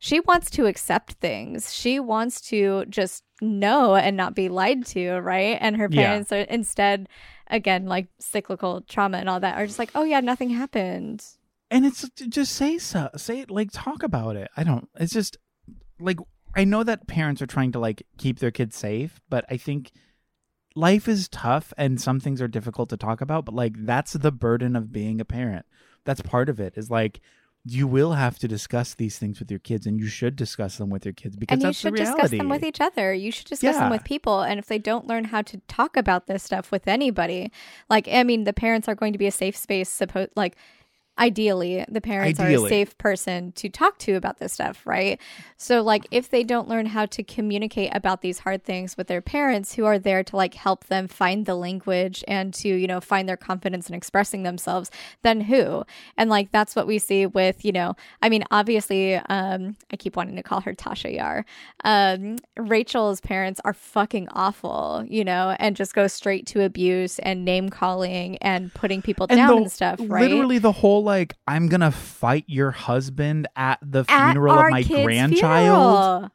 she 0.00 0.18
wants 0.20 0.50
to 0.50 0.66
accept 0.66 1.12
things. 1.20 1.72
She 1.72 2.00
wants 2.00 2.40
to 2.48 2.84
just 2.86 3.22
know 3.40 3.94
and 3.94 4.16
not 4.16 4.34
be 4.34 4.48
lied 4.48 4.84
to, 4.86 5.12
right? 5.20 5.56
And 5.60 5.76
her 5.76 5.88
Yeah. 5.90 6.08
parents 6.08 6.32
are 6.32 6.40
instead, 6.40 7.08
again, 7.46 7.86
like 7.86 8.08
cyclical 8.18 8.80
trauma 8.82 9.18
and 9.18 9.28
all 9.28 9.38
that, 9.40 9.56
are 9.56 9.66
just 9.66 9.78
like, 9.78 9.90
oh 9.94 10.04
yeah, 10.04 10.20
nothing 10.20 10.50
happened. 10.50 11.24
and 11.70 11.86
it's 11.86 12.08
just 12.28 12.52
say 12.52 12.78
so 12.78 13.08
say 13.16 13.38
it 13.40 13.48
like 13.50 13.68
talk 13.72 14.02
about 14.02 14.34
it 14.34 14.50
i 14.56 14.64
don't 14.64 14.88
it's 14.98 15.12
just 15.12 15.36
like 16.00 16.18
i 16.56 16.64
know 16.64 16.82
that 16.82 17.06
parents 17.06 17.40
are 17.40 17.46
trying 17.46 17.70
to 17.70 17.78
like 17.78 18.02
keep 18.18 18.40
their 18.40 18.50
kids 18.50 18.74
safe 18.74 19.20
but 19.28 19.44
i 19.48 19.56
think 19.56 19.92
life 20.74 21.06
is 21.08 21.28
tough 21.28 21.72
and 21.78 22.00
some 22.00 22.18
things 22.18 22.42
are 22.42 22.48
difficult 22.48 22.88
to 22.88 22.96
talk 22.96 23.20
about 23.20 23.44
but 23.44 23.54
like 23.54 23.74
that's 23.86 24.14
the 24.14 24.32
burden 24.32 24.74
of 24.74 24.90
being 24.90 25.20
a 25.20 25.24
parent 25.24 25.64
that's 26.04 26.22
part 26.22 26.48
of 26.48 26.58
it 26.58 26.72
is 26.76 26.90
like 26.90 27.20
you 27.64 27.86
will 27.86 28.12
have 28.12 28.38
to 28.38 28.48
discuss 28.48 28.94
these 28.94 29.18
things 29.18 29.38
with 29.38 29.50
your 29.50 29.60
kids 29.60 29.86
and 29.86 30.00
you 30.00 30.06
should 30.06 30.34
discuss 30.34 30.78
them 30.78 30.88
with 30.88 31.04
your 31.04 31.12
kids 31.12 31.36
because 31.36 31.56
and 31.56 31.62
you 31.62 31.72
should 31.72 31.94
discuss 31.94 32.30
them 32.30 32.48
with 32.48 32.64
each 32.64 32.80
other. 32.80 33.12
You 33.12 33.30
should 33.30 33.46
discuss 33.46 33.76
them 33.76 33.90
with 33.90 34.02
people. 34.02 34.40
And 34.40 34.58
if 34.58 34.66
they 34.66 34.78
don't 34.78 35.06
learn 35.06 35.24
how 35.24 35.42
to 35.42 35.58
talk 35.68 35.96
about 35.96 36.26
this 36.26 36.42
stuff 36.42 36.72
with 36.72 36.88
anybody, 36.88 37.52
like 37.90 38.08
I 38.08 38.22
mean, 38.24 38.44
the 38.44 38.54
parents 38.54 38.88
are 38.88 38.94
going 38.94 39.12
to 39.12 39.18
be 39.18 39.26
a 39.26 39.32
safe 39.32 39.56
space. 39.56 39.90
Supposed 39.90 40.30
like 40.36 40.56
ideally, 41.20 41.84
the 41.88 42.00
parents 42.00 42.40
are 42.40 42.48
a 42.66 42.68
safe 42.70 42.98
person 42.98 43.52
to 43.52 43.68
talk 43.68 43.98
to 43.98 44.14
about 44.14 44.38
this 44.38 44.52
stuff, 44.52 44.86
right? 44.86 45.20
So 45.56 45.82
like 45.82 46.06
if 46.10 46.30
they 46.30 46.42
don't 46.42 46.68
learn 46.68 46.86
how 46.86 47.06
to 47.06 47.22
communicate 47.22 47.90
about 47.94 48.22
these 48.22 48.40
hard 48.40 48.64
things 48.64 48.96
with 48.96 49.06
their 49.06 49.20
parents, 49.20 49.74
who 49.74 49.84
are 49.84 49.98
there 49.98 50.24
to 50.24 50.36
like 50.36 50.54
help 50.54 50.86
them 50.86 51.06
find 51.06 51.44
the 51.46 51.54
language 51.54 52.24
and 52.26 52.52
to 52.54 52.68
you 52.68 52.86
know 52.86 53.00
find 53.00 53.28
their 53.28 53.36
confidence 53.36 53.88
in 53.88 53.94
expressing 53.94 54.42
themselves, 54.42 54.90
then 55.22 55.42
who? 55.42 55.84
And 56.16 56.30
like 56.30 56.50
that's 56.50 56.74
what 56.74 56.86
we 56.86 56.98
see 56.98 57.26
with 57.26 57.64
you 57.64 57.72
know, 57.72 57.94
I 58.22 58.28
mean, 58.30 58.44
obviously, 58.50 59.16
um, 59.16 59.76
I 59.92 59.96
keep 59.96 60.16
wanting 60.16 60.36
to 60.36 60.42
call 60.42 60.62
her 60.62 60.72
Tasha 60.74 61.14
Yar. 61.14 61.44
Um, 61.84 62.36
Rachel's 62.56 63.20
parents 63.20 63.60
are 63.64 63.74
fucking 63.74 64.28
awful, 64.30 65.04
you 65.08 65.24
know, 65.24 65.54
and 65.58 65.76
just 65.76 65.94
go 65.94 66.06
straight 66.06 66.46
to 66.48 66.62
abuse 66.62 67.18
and 67.20 67.44
name 67.44 67.68
calling 67.68 68.36
and 68.38 68.72
putting 68.72 69.02
people 69.02 69.26
down 69.26 69.48
the- 69.48 69.56
and 69.62 69.72
stuff, 69.72 69.98
right? 70.00 70.30
Literally 70.30 70.58
the 70.58 70.72
whole 70.72 71.02
like 71.10 71.34
I'm 71.46 71.68
gonna 71.68 71.90
fight 71.92 72.44
your 72.46 72.70
husband 72.70 73.48
at 73.56 73.78
the 73.82 74.04
At 74.08 74.32
funeral 74.32 74.58
of 74.58 74.70
my 74.70 74.82
grandchild. 74.82 76.20
funeral. 76.22 76.30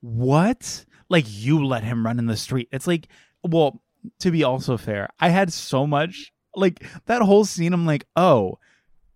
what? 0.00 0.84
Like 1.08 1.24
you 1.28 1.64
let 1.64 1.84
him 1.84 2.04
run 2.04 2.18
in 2.18 2.26
the 2.26 2.36
street. 2.36 2.68
It's 2.72 2.86
like, 2.86 3.08
well, 3.42 3.82
to 4.20 4.30
be 4.30 4.44
also 4.44 4.76
fair, 4.76 5.08
I 5.20 5.28
had 5.30 5.52
so 5.52 5.86
much 5.86 6.32
like 6.54 6.84
that 7.06 7.22
whole 7.22 7.44
scene. 7.44 7.72
I'm 7.72 7.86
like, 7.86 8.06
oh, 8.16 8.58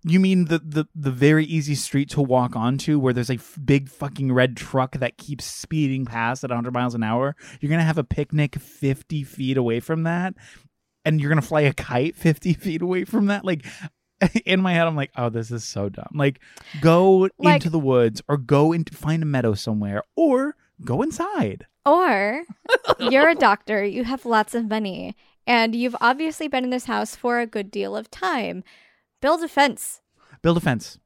you 0.04 0.18
mean 0.20 0.46
the 0.46 0.58
the 0.64 0.84
the 0.94 1.10
very 1.10 1.44
easy 1.44 1.74
street 1.74 2.08
to 2.10 2.22
walk 2.22 2.56
onto 2.56 2.98
where 2.98 3.12
there's 3.12 3.30
a 3.30 3.34
f- 3.34 3.58
big 3.64 3.88
fucking 3.88 4.32
red 4.32 4.56
truck 4.56 4.92
that 4.98 5.18
keeps 5.18 5.44
speeding 5.44 6.04
past 6.06 6.42
at 6.44 6.50
100 6.50 6.72
miles 6.72 6.94
an 6.94 7.02
hour? 7.02 7.34
You're 7.60 7.70
gonna 7.70 7.82
have 7.82 7.98
a 7.98 8.04
picnic 8.04 8.56
50 8.56 9.24
feet 9.24 9.56
away 9.56 9.80
from 9.80 10.04
that, 10.04 10.34
and 11.04 11.20
you're 11.20 11.28
gonna 11.28 11.42
fly 11.42 11.62
a 11.62 11.72
kite 11.74 12.16
50 12.16 12.54
feet 12.64 12.82
away 12.82 13.04
from 13.04 13.26
that, 13.26 13.44
like. 13.44 13.64
In 14.44 14.60
my 14.60 14.72
head, 14.74 14.86
I'm 14.86 14.96
like, 14.96 15.10
oh, 15.16 15.28
this 15.30 15.50
is 15.50 15.64
so 15.64 15.88
dumb. 15.88 16.10
Like, 16.14 16.40
go 16.80 17.28
Like- 17.38 17.56
into 17.56 17.70
the 17.70 17.78
woods 17.78 18.20
or 18.28 18.36
go 18.36 18.72
into 18.72 18.94
find 18.94 19.22
a 19.22 19.26
meadow 19.26 19.54
somewhere 19.54 20.02
or 20.16 20.56
go 20.84 21.02
inside. 21.02 21.66
Or 21.86 22.42
you're 22.98 23.28
a 23.30 23.34
doctor, 23.34 23.82
you 23.84 24.04
have 24.04 24.26
lots 24.26 24.54
of 24.54 24.68
money, 24.68 25.16
and 25.46 25.74
you've 25.74 25.96
obviously 26.00 26.46
been 26.48 26.64
in 26.64 26.70
this 26.70 26.84
house 26.84 27.16
for 27.16 27.40
a 27.40 27.46
good 27.46 27.70
deal 27.70 27.96
of 27.96 28.10
time. 28.10 28.62
Build 29.22 29.42
a 29.42 29.48
fence. 29.48 30.00
Build 30.42 30.56
a 30.58 30.60
fence. 30.60 30.98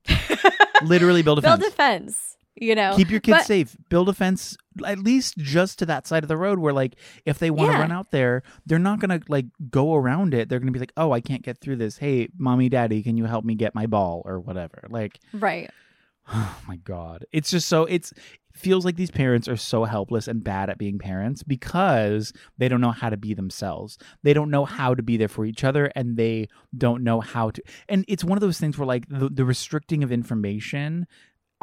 Literally 0.82 1.22
build 1.22 1.38
a 1.38 1.42
Build 1.42 1.60
fence. 1.60 1.62
Build 1.62 1.72
a 1.72 1.76
fence. 1.76 2.36
You 2.56 2.74
know, 2.76 2.94
Keep 2.96 3.10
your 3.10 3.20
kids 3.20 3.38
But- 3.38 3.46
safe. 3.46 3.76
Build 3.88 4.08
a 4.08 4.12
fence 4.12 4.56
at 4.84 4.98
least 4.98 5.36
just 5.38 5.78
to 5.80 5.86
that 5.86 6.06
side 6.06 6.22
of 6.24 6.28
the 6.28 6.36
road 6.36 6.58
where 6.58 6.72
like 6.72 6.96
if 7.24 7.38
they 7.38 7.50
want 7.50 7.70
to 7.70 7.74
Yeah. 7.74 7.80
run 7.80 7.92
out 7.92 8.10
there, 8.10 8.42
they're 8.66 8.78
not 8.78 9.00
going 9.00 9.20
to 9.20 9.24
like 9.28 9.46
go 9.70 9.94
around 9.94 10.34
it. 10.34 10.48
They're 10.48 10.58
going 10.58 10.72
to 10.72 10.72
be 10.72 10.80
like, 10.80 10.92
"Oh, 10.96 11.12
I 11.12 11.20
can't 11.20 11.42
get 11.42 11.58
through 11.58 11.76
this. 11.76 11.98
Hey, 11.98 12.28
mommy, 12.36 12.68
daddy, 12.68 13.02
can 13.02 13.16
you 13.16 13.24
help 13.26 13.44
me 13.44 13.54
get 13.54 13.74
my 13.74 13.86
ball 13.86 14.22
or 14.24 14.40
whatever?" 14.40 14.84
Like, 14.90 15.20
right? 15.32 15.70
oh 16.32 16.60
my 16.66 16.76
god. 16.76 17.26
It's 17.32 17.50
just 17.50 17.68
so 17.68 17.84
it's 17.84 18.12
it 18.12 18.58
feels 18.58 18.84
like 18.84 18.94
these 18.96 19.10
parents 19.10 19.48
are 19.48 19.56
so 19.56 19.84
helpless 19.84 20.28
and 20.28 20.42
bad 20.44 20.70
at 20.70 20.78
being 20.78 20.98
parents 20.98 21.42
because 21.42 22.32
they 22.56 22.68
don't 22.68 22.80
know 22.80 22.92
how 22.92 23.10
to 23.10 23.16
be 23.16 23.34
themselves. 23.34 23.98
They 24.22 24.32
don't 24.32 24.48
know 24.50 24.64
how 24.64 24.94
to 24.94 25.02
be 25.02 25.16
there 25.16 25.28
for 25.28 25.44
each 25.44 25.64
other 25.64 25.86
and 25.96 26.16
they 26.16 26.48
don't 26.76 27.02
know 27.02 27.20
how 27.20 27.50
to 27.50 27.62
and 27.88 28.04
it's 28.08 28.22
one 28.24 28.38
of 28.38 28.42
those 28.42 28.58
things 28.60 28.78
where 28.78 28.86
like 28.86 29.08
the, 29.08 29.28
the 29.28 29.44
restricting 29.44 30.02
of 30.04 30.12
information 30.12 31.06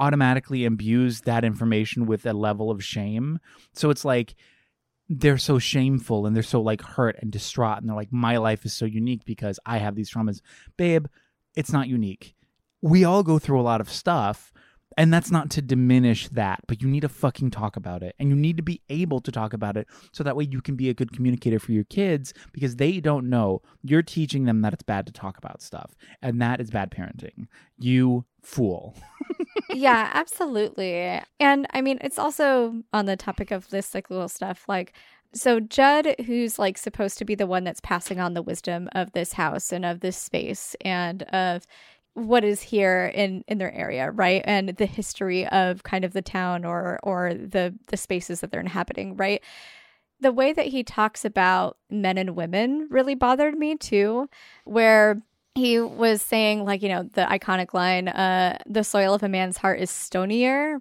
automatically 0.01 0.65
imbues 0.65 1.21
that 1.21 1.45
information 1.45 2.07
with 2.07 2.25
a 2.25 2.33
level 2.33 2.71
of 2.71 2.83
shame. 2.83 3.39
So 3.73 3.91
it's 3.91 4.03
like 4.03 4.33
they're 5.07 5.37
so 5.37 5.59
shameful 5.59 6.25
and 6.25 6.35
they're 6.35 6.41
so 6.41 6.59
like 6.59 6.81
hurt 6.81 7.17
and 7.21 7.31
distraught 7.31 7.77
and 7.77 7.87
they're 7.87 7.95
like 7.95 8.11
my 8.11 8.37
life 8.37 8.65
is 8.65 8.73
so 8.73 8.85
unique 8.85 9.23
because 9.25 9.59
I 9.63 9.77
have 9.77 9.95
these 9.95 10.11
traumas. 10.11 10.41
Babe, 10.75 11.05
it's 11.55 11.71
not 11.71 11.87
unique. 11.87 12.33
We 12.81 13.03
all 13.03 13.21
go 13.21 13.37
through 13.37 13.61
a 13.61 13.63
lot 13.63 13.79
of 13.79 13.89
stuff 13.89 14.50
and 14.97 15.13
that's 15.13 15.31
not 15.31 15.49
to 15.51 15.61
diminish 15.61 16.27
that, 16.29 16.61
but 16.67 16.81
you 16.81 16.87
need 16.87 17.01
to 17.01 17.09
fucking 17.09 17.51
talk 17.51 17.75
about 17.75 18.03
it 18.03 18.15
and 18.19 18.29
you 18.29 18.35
need 18.35 18.57
to 18.57 18.63
be 18.63 18.81
able 18.89 19.21
to 19.21 19.31
talk 19.31 19.53
about 19.53 19.77
it 19.77 19.87
so 20.11 20.23
that 20.23 20.35
way 20.35 20.47
you 20.49 20.61
can 20.61 20.75
be 20.75 20.89
a 20.89 20.93
good 20.93 21.13
communicator 21.13 21.59
for 21.59 21.71
your 21.71 21.83
kids 21.85 22.33
because 22.51 22.75
they 22.75 22.99
don't 22.99 23.29
know. 23.29 23.61
You're 23.83 24.01
teaching 24.01 24.45
them 24.45 24.61
that 24.61 24.73
it's 24.73 24.83
bad 24.83 25.05
to 25.07 25.13
talk 25.13 25.37
about 25.37 25.61
stuff 25.61 25.95
and 26.21 26.41
that 26.41 26.59
is 26.59 26.71
bad 26.71 26.91
parenting. 26.91 27.47
You 27.77 28.25
fool. 28.41 28.95
yeah, 29.69 30.09
absolutely. 30.13 31.21
And 31.39 31.67
I 31.73 31.81
mean, 31.81 31.97
it's 32.01 32.19
also 32.19 32.83
on 32.91 33.05
the 33.05 33.15
topic 33.15 33.51
of 33.51 33.69
this 33.69 33.87
cyclical 33.87 34.27
stuff. 34.27 34.65
Like, 34.67 34.93
so 35.33 35.59
Judd, 35.61 36.15
who's 36.25 36.59
like 36.59 36.77
supposed 36.77 37.17
to 37.19 37.25
be 37.25 37.35
the 37.35 37.47
one 37.47 37.63
that's 37.63 37.79
passing 37.79 38.19
on 38.19 38.33
the 38.33 38.41
wisdom 38.41 38.89
of 38.93 39.13
this 39.13 39.33
house 39.33 39.71
and 39.71 39.85
of 39.85 40.01
this 40.01 40.17
space 40.17 40.75
and 40.81 41.23
of 41.23 41.65
what 42.13 42.43
is 42.43 42.61
here 42.61 43.11
in 43.13 43.43
in 43.47 43.57
their 43.57 43.73
area, 43.73 44.11
right? 44.11 44.41
And 44.45 44.69
the 44.69 44.85
history 44.85 45.47
of 45.47 45.83
kind 45.83 46.03
of 46.03 46.13
the 46.13 46.21
town 46.21 46.65
or 46.65 46.99
or 47.03 47.33
the 47.33 47.73
the 47.87 47.97
spaces 47.97 48.41
that 48.41 48.51
they're 48.51 48.59
inhabiting, 48.59 49.15
right? 49.15 49.41
The 50.19 50.31
way 50.31 50.53
that 50.53 50.67
he 50.67 50.83
talks 50.83 51.25
about 51.25 51.77
men 51.89 52.17
and 52.17 52.35
women 52.35 52.87
really 52.91 53.15
bothered 53.15 53.57
me 53.57 53.75
too, 53.77 54.29
where 54.65 55.21
he 55.55 55.79
was 55.79 56.21
saying 56.21 56.63
like 56.65 56.81
you 56.81 56.89
know 56.89 57.03
the 57.03 57.23
iconic 57.23 57.73
line 57.73 58.07
uh 58.07 58.57
the 58.65 58.83
soil 58.83 59.13
of 59.13 59.23
a 59.23 59.27
man's 59.29 59.57
heart 59.57 59.79
is 59.81 59.91
stonier 59.91 60.79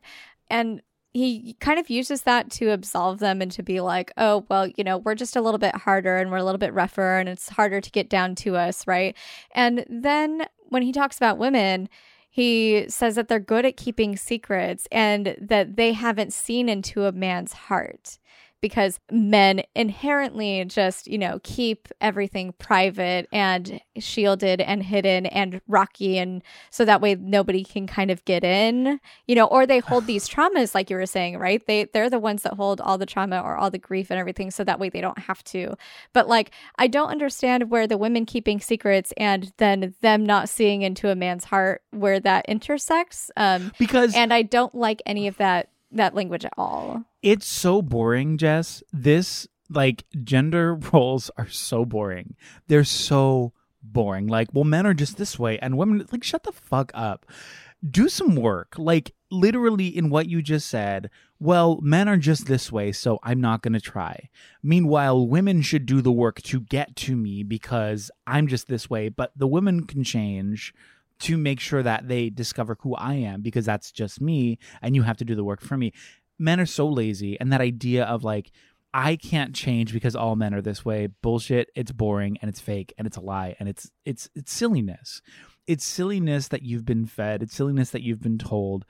and 0.49 0.81
he 1.13 1.57
kind 1.61 1.79
of 1.79 1.91
uses 1.91 2.23
that 2.23 2.51
to 2.51 2.71
absolve 2.71 3.19
them 3.19 3.43
and 3.43 3.51
to 3.51 3.63
be 3.63 3.81
like 3.81 4.13
oh 4.17 4.45
well 4.49 4.69
you 4.77 4.85
know 4.85 4.99
we're 4.99 5.15
just 5.15 5.37
a 5.37 5.41
little 5.41 5.59
bit 5.59 5.75
harder 5.75 6.17
and 6.19 6.31
we're 6.31 6.37
a 6.37 6.45
little 6.45 6.59
bit 6.59 6.73
rougher 6.73 7.19
and 7.19 7.29
it's 7.29 7.49
harder 7.49 7.81
to 7.81 7.91
get 7.91 8.09
down 8.09 8.35
to 8.35 8.57
us 8.57 8.87
right? 8.87 9.17
And 9.53 9.85
then 9.89 10.47
when 10.69 10.83
he 10.83 10.93
talks 10.93 11.17
about 11.17 11.39
women 11.39 11.89
he 12.33 12.85
says 12.89 13.17
that 13.17 13.27
they're 13.27 13.41
good 13.41 13.67
at 13.67 13.77
keeping 13.77 14.17
secrets 14.17 14.87
and 14.93 15.37
that 15.41 15.77
they 15.77 15.93
haven't 15.93 16.33
seen 16.33 16.69
into 16.69 17.05
a 17.05 17.13
man's 17.13 17.53
heart 17.53 18.19
because 18.61 18.99
men 19.11 19.63
inherently 19.75 20.65
just, 20.67 21.07
you 21.07 21.19
know, 21.19 21.41
keep 21.43 21.89
everything 22.01 22.53
private 22.59 23.29
and 23.33 23.81
shielded 23.99 24.61
and 24.61 24.83
hidden 24.83 25.27
and 25.27 25.61
rocky. 25.67 26.19
And 26.19 26.43
so 26.71 26.85
that 26.85 27.01
way 27.01 27.15
nobody 27.15 27.65
can 27.65 27.87
kind 27.87 28.11
of 28.11 28.25
get 28.25 28.45
in, 28.45 29.01
you 29.27 29.35
know, 29.35 29.47
or 29.47 29.67
they 29.67 29.79
hold 29.79 30.07
these 30.07 30.29
traumas, 30.29 30.75
like 30.75 30.91
you 30.91 30.97
were 30.97 31.07
saying, 31.07 31.39
right? 31.39 31.65
They, 31.67 31.85
they're 31.85 32.11
the 32.11 32.19
ones 32.19 32.43
that 32.43 32.55
hold 32.55 32.81
all 32.81 32.99
the 32.99 33.07
trauma 33.07 33.41
or 33.41 33.57
all 33.57 33.71
the 33.71 33.79
grief 33.79 34.11
and 34.11 34.19
everything. 34.21 34.51
So 34.51 34.65
that 34.65 34.79
way 34.79 34.89
they 34.89 35.01
don't 35.01 35.19
have 35.19 35.43
to. 35.45 35.75
But 36.13 36.29
like, 36.29 36.51
I 36.79 36.87
don't 36.87 37.09
understand 37.09 37.71
where 37.71 37.87
the 37.87 37.99
women 37.99 38.27
keeping 38.27 38.61
secrets 38.61 39.13
and 39.17 39.53
then 39.57 39.95
them 40.01 40.25
not 40.25 40.49
seeing 40.49 40.83
into 40.83 41.11
a 41.11 41.15
man's 41.15 41.45
heart 41.45 41.83
where 41.91 42.21
that 42.21 42.45
intersects. 42.47 43.31
Um, 43.37 43.73
because 43.79 44.15
and 44.15 44.33
I 44.33 44.43
don't 44.43 44.75
like 44.75 45.03
any 45.07 45.27
of 45.27 45.37
that 45.39 45.71
that 45.93 46.15
language 46.15 46.45
at 46.45 46.53
all. 46.57 47.05
It's 47.23 47.47
so 47.47 47.83
boring, 47.83 48.39
Jess. 48.39 48.83
This 48.93 49.47
like 49.69 50.05
gender 50.23 50.75
roles 50.93 51.31
are 51.37 51.49
so 51.49 51.85
boring. 51.85 52.37
They're 52.67 52.85
so 52.85 53.53
boring. 53.83 54.27
Like, 54.27 54.49
well, 54.53 54.65
men 54.65 54.87
are 54.87 54.95
just 54.95 55.17
this 55.17 55.39
way, 55.39 55.59
and 55.59 55.77
women 55.77 56.07
like 56.13 56.25
shut 56.25 56.45
the 56.45 56.53
fuck 56.53 56.91
up. 56.95 57.27
Do 57.89 58.09
some 58.09 58.37
work. 58.37 58.75
Like 58.77 59.15
literally 59.31 59.87
in 59.87 60.11
what 60.11 60.29
you 60.29 60.43
just 60.43 60.69
said. 60.69 61.11
Well, 61.39 61.81
men 61.81 62.09
are 62.09 62.19
just 62.19 62.47
this 62.47 62.71
way, 62.71 62.93
so 62.93 63.19
I'm 63.23 63.41
not 63.41 63.63
going 63.63 63.73
to 63.73 63.81
try. 63.81 64.29
Meanwhile, 64.63 65.27
women 65.27 65.63
should 65.63 65.87
do 65.87 66.03
the 66.03 66.13
work 66.13 66.43
to 66.43 66.61
get 66.61 66.97
to 66.97 67.17
me 67.17 67.43
because 67.43 68.11
I'm 68.27 68.47
just 68.47 68.69
this 68.69 68.91
way, 68.91 69.09
but 69.09 69.33
the 69.37 69.47
women 69.47 69.87
can 69.87 70.05
change 70.05 70.75
to 71.21 71.37
make 71.37 71.61
sure 71.61 71.83
that 71.83 72.09
they 72.09 72.31
discover 72.31 72.77
who 72.81 72.95
I 72.95 73.15
am 73.15 73.43
because 73.43 73.67
that's 73.67 73.93
just 73.93 74.21
me 74.21 74.59
and 74.81 74.97
you 74.97 75.03
have 75.03 75.19
to 75.19 75.25
do 75.25 75.35
the 75.35 75.45
work 75.45 75.61
for 75.61 75.77
me. 75.77 75.93
Men 76.41 76.59
are 76.59 76.67
so 76.67 76.89
lazy 76.89 77.39
and 77.39 77.53
that 77.53 77.61
idea 77.61 78.05
of 78.05 78.25
like 78.25 78.51
I 78.93 79.15
can't 79.15 79.55
change 79.55 79.93
because 79.93 80.17
all 80.17 80.35
men 80.35 80.53
are 80.55 80.63
this 80.63 80.85
way. 80.85 81.07
Bullshit. 81.23 81.71
It's 81.77 81.93
boring 81.93 82.39
and 82.43 82.49
it's 82.49 82.61
fake 82.61 82.93
and 82.99 83.07
it's 83.07 83.17
a 83.17 83.21
lie 83.21 83.55
and 83.61 83.69
it's 83.69 83.91
it's 84.05 84.29
it's 84.35 84.51
silliness. 84.53 85.23
It's 85.69 85.85
silliness 85.85 86.49
that 86.49 86.63
you've 86.63 86.85
been 86.87 87.07
fed. 87.07 87.43
It's 87.43 87.55
silliness 87.55 87.91
that 87.91 88.03
you've 88.03 88.23
been 88.23 88.39
told. 88.39 88.85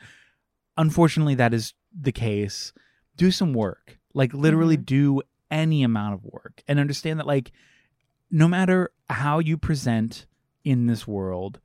Unfortunately, 0.78 1.34
that 1.34 1.52
is 1.52 1.74
the 1.92 2.12
case. 2.12 2.72
Do 3.16 3.30
some 3.30 3.52
work. 3.52 3.98
Like 4.14 4.32
literally 4.32 4.78
Mhm. 4.78 4.86
do 4.86 5.22
any 5.50 5.82
amount 5.82 6.14
of 6.14 6.24
work 6.24 6.62
and 6.68 6.78
understand 6.78 7.18
that 7.18 7.26
like 7.26 7.50
no 8.30 8.46
matter 8.46 8.92
how 9.10 9.40
you 9.40 9.58
present 9.58 10.26
in 10.64 10.86
this 10.86 11.06
world, 11.06 11.58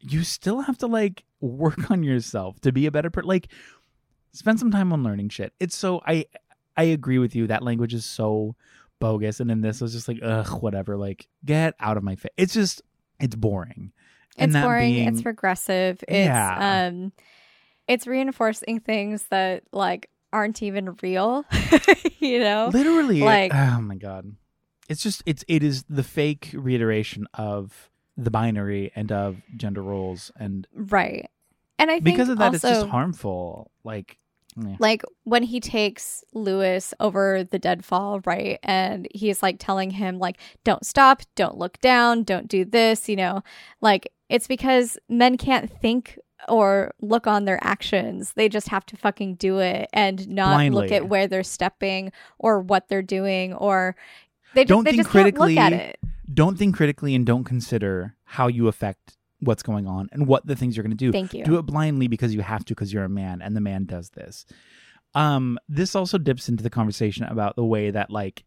you 0.00 0.22
still 0.22 0.60
have 0.62 0.78
to 0.78 0.86
like 0.86 1.24
work 1.40 1.90
on 1.90 2.02
yourself 2.04 2.60
to 2.60 2.70
be 2.72 2.86
a 2.86 2.90
better 2.90 3.10
person. 3.10 3.28
Like 3.28 3.48
spend 4.32 4.58
some 4.58 4.70
time 4.70 4.92
on 4.92 5.02
learning 5.02 5.28
shit. 5.30 5.52
It's 5.60 5.76
so 5.76 6.00
I 6.06 6.26
I 6.76 6.84
agree 6.84 7.18
with 7.18 7.34
you. 7.34 7.46
That 7.48 7.62
language 7.62 7.94
is 7.94 8.04
so 8.04 8.54
bogus. 9.00 9.40
And 9.40 9.50
in 9.50 9.60
this, 9.60 9.80
was 9.80 9.92
just 9.92 10.08
like, 10.08 10.20
ugh, 10.22 10.62
whatever. 10.62 10.96
Like, 10.96 11.26
get 11.44 11.74
out 11.80 11.96
of 11.96 12.02
my 12.02 12.16
face. 12.16 12.30
It's 12.36 12.52
just, 12.54 12.82
it's 13.18 13.34
boring. 13.34 13.92
And 14.36 14.54
it's 14.54 14.62
boring. 14.62 14.92
being- 14.92 15.08
It's 15.08 15.24
regressive. 15.24 16.02
It's 16.06 16.26
Yeah. 16.26 16.88
um, 16.88 17.12
it's 17.88 18.06
reinforcing 18.06 18.80
things 18.80 19.24
that 19.30 19.64
like 19.72 20.08
aren't 20.32 20.62
even 20.62 20.96
real. 21.02 21.44
you 22.20 22.38
know, 22.38 22.70
literally, 22.72 23.20
like- 23.20 23.52
oh 23.54 23.80
my 23.80 23.96
god, 23.96 24.36
it's 24.88 25.02
just, 25.02 25.22
it's, 25.26 25.44
it 25.48 25.62
is 25.64 25.84
the 25.88 26.04
fake 26.04 26.50
reiteration 26.54 27.26
of 27.34 27.90
the 28.16 28.30
binary 28.30 28.92
and 28.94 29.10
of 29.10 29.38
gender 29.56 29.82
roles, 29.82 30.30
and 30.38 30.68
right? 30.74 31.28
And 31.78 31.90
I 31.90 31.94
think 31.94 32.04
because 32.04 32.28
of 32.28 32.38
that, 32.38 32.52
it's 32.54 32.62
just 32.62 32.86
harmful. 32.86 33.70
Like, 33.82 34.18
yeah. 34.56 34.76
like 34.78 35.02
when 35.24 35.42
he 35.42 35.60
takes 35.60 36.24
Lewis 36.32 36.94
over 37.00 37.44
the 37.44 37.58
deadfall, 37.58 38.20
right? 38.24 38.58
And 38.62 39.08
he's 39.14 39.42
like 39.42 39.56
telling 39.58 39.90
him 39.90 40.18
like 40.18 40.38
don't 40.64 40.84
stop, 40.84 41.22
don't 41.36 41.58
look 41.58 41.78
down, 41.80 42.22
don't 42.24 42.48
do 42.48 42.64
this, 42.64 43.08
you 43.08 43.16
know. 43.16 43.42
Like 43.80 44.12
it's 44.28 44.46
because 44.46 44.98
men 45.08 45.36
can't 45.36 45.70
think 45.80 46.18
or 46.48 46.92
look 47.00 47.26
on 47.26 47.44
their 47.44 47.58
actions. 47.62 48.32
They 48.32 48.48
just 48.48 48.68
have 48.68 48.86
to 48.86 48.96
fucking 48.96 49.34
do 49.34 49.58
it 49.58 49.88
and 49.92 50.26
not 50.28 50.70
look 50.72 50.90
at 50.90 51.08
where 51.08 51.26
they're 51.26 51.42
stepping 51.42 52.12
or 52.38 52.60
what 52.60 52.88
they're 52.88 53.02
doing 53.02 53.52
or 53.54 53.94
they 54.54 54.62
just, 54.64 54.68
Don't 54.68 54.84
they 54.84 54.92
think 54.92 55.02
just 55.02 55.12
can't 55.12 55.26
look 55.26 55.54
critically. 55.54 55.58
at 55.58 55.72
it. 55.72 55.98
don't 56.32 56.58
think 56.58 56.76
critically 56.76 57.14
and 57.14 57.26
don't 57.26 57.44
consider 57.44 58.16
how 58.24 58.46
you 58.46 58.68
affect 58.68 59.16
what's 59.40 59.62
going 59.62 59.86
on 59.86 60.08
and 60.12 60.26
what 60.26 60.46
the 60.46 60.56
things 60.56 60.76
you're 60.76 60.84
going 60.84 60.96
to 60.96 60.96
do. 60.96 61.12
Thank 61.12 61.34
you. 61.34 61.44
Do 61.44 61.58
it 61.58 61.62
blindly 61.62 62.08
because 62.08 62.34
you 62.34 62.42
have 62.42 62.64
to 62.66 62.74
because 62.74 62.92
you're 62.92 63.04
a 63.04 63.08
man 63.08 63.42
and 63.42 63.56
the 63.56 63.60
man 63.60 63.84
does 63.84 64.10
this. 64.10 64.46
Um 65.14 65.58
this 65.68 65.94
also 65.94 66.18
dips 66.18 66.48
into 66.48 66.62
the 66.62 66.70
conversation 66.70 67.24
about 67.24 67.56
the 67.56 67.64
way 67.64 67.90
that 67.90 68.10
like 68.10 68.44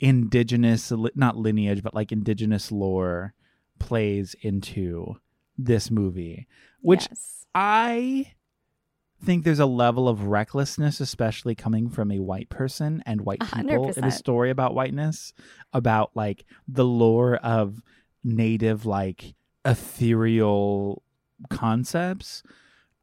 indigenous, 0.00 0.92
not 1.14 1.36
lineage 1.36 1.82
but 1.82 1.94
like 1.94 2.12
indigenous 2.12 2.72
lore 2.72 3.34
plays 3.78 4.34
into 4.42 5.16
this 5.56 5.90
movie 5.90 6.46
which 6.80 7.08
yes. 7.10 7.46
I 7.54 8.34
think 9.24 9.44
there's 9.44 9.58
a 9.58 9.66
level 9.66 10.08
of 10.08 10.24
recklessness, 10.24 11.00
especially 11.00 11.54
coming 11.54 11.88
from 11.88 12.12
a 12.12 12.20
white 12.20 12.48
person 12.48 13.02
and 13.04 13.22
white 13.22 13.40
people 13.40 13.90
in 13.90 14.04
a 14.04 14.10
story 14.10 14.50
about 14.50 14.74
whiteness, 14.74 15.32
about 15.72 16.12
like 16.14 16.44
the 16.68 16.84
lore 16.84 17.36
of 17.36 17.82
native, 18.22 18.86
like 18.86 19.34
ethereal 19.64 21.02
concepts. 21.50 22.42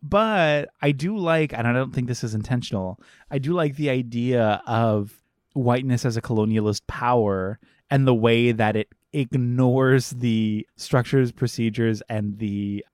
But 0.01 0.69
I 0.81 0.91
do 0.91 1.17
like, 1.17 1.53
and 1.53 1.67
I 1.67 1.73
don't 1.73 1.93
think 1.93 2.07
this 2.07 2.23
is 2.23 2.35
intentional, 2.35 2.99
I 3.31 3.39
do 3.39 3.53
like 3.53 3.75
the 3.75 3.89
idea 3.89 4.61
of 4.67 5.23
whiteness 5.53 6.05
as 6.05 6.17
a 6.17 6.21
colonialist 6.21 6.81
power 6.87 7.59
and 7.89 8.05
the 8.05 8.13
way 8.13 8.51
that 8.51 8.75
it 8.75 8.89
ignores 9.13 10.11
the 10.11 10.67
structures, 10.75 11.31
procedures, 11.31 12.01
and 12.09 12.37
the 12.37 12.85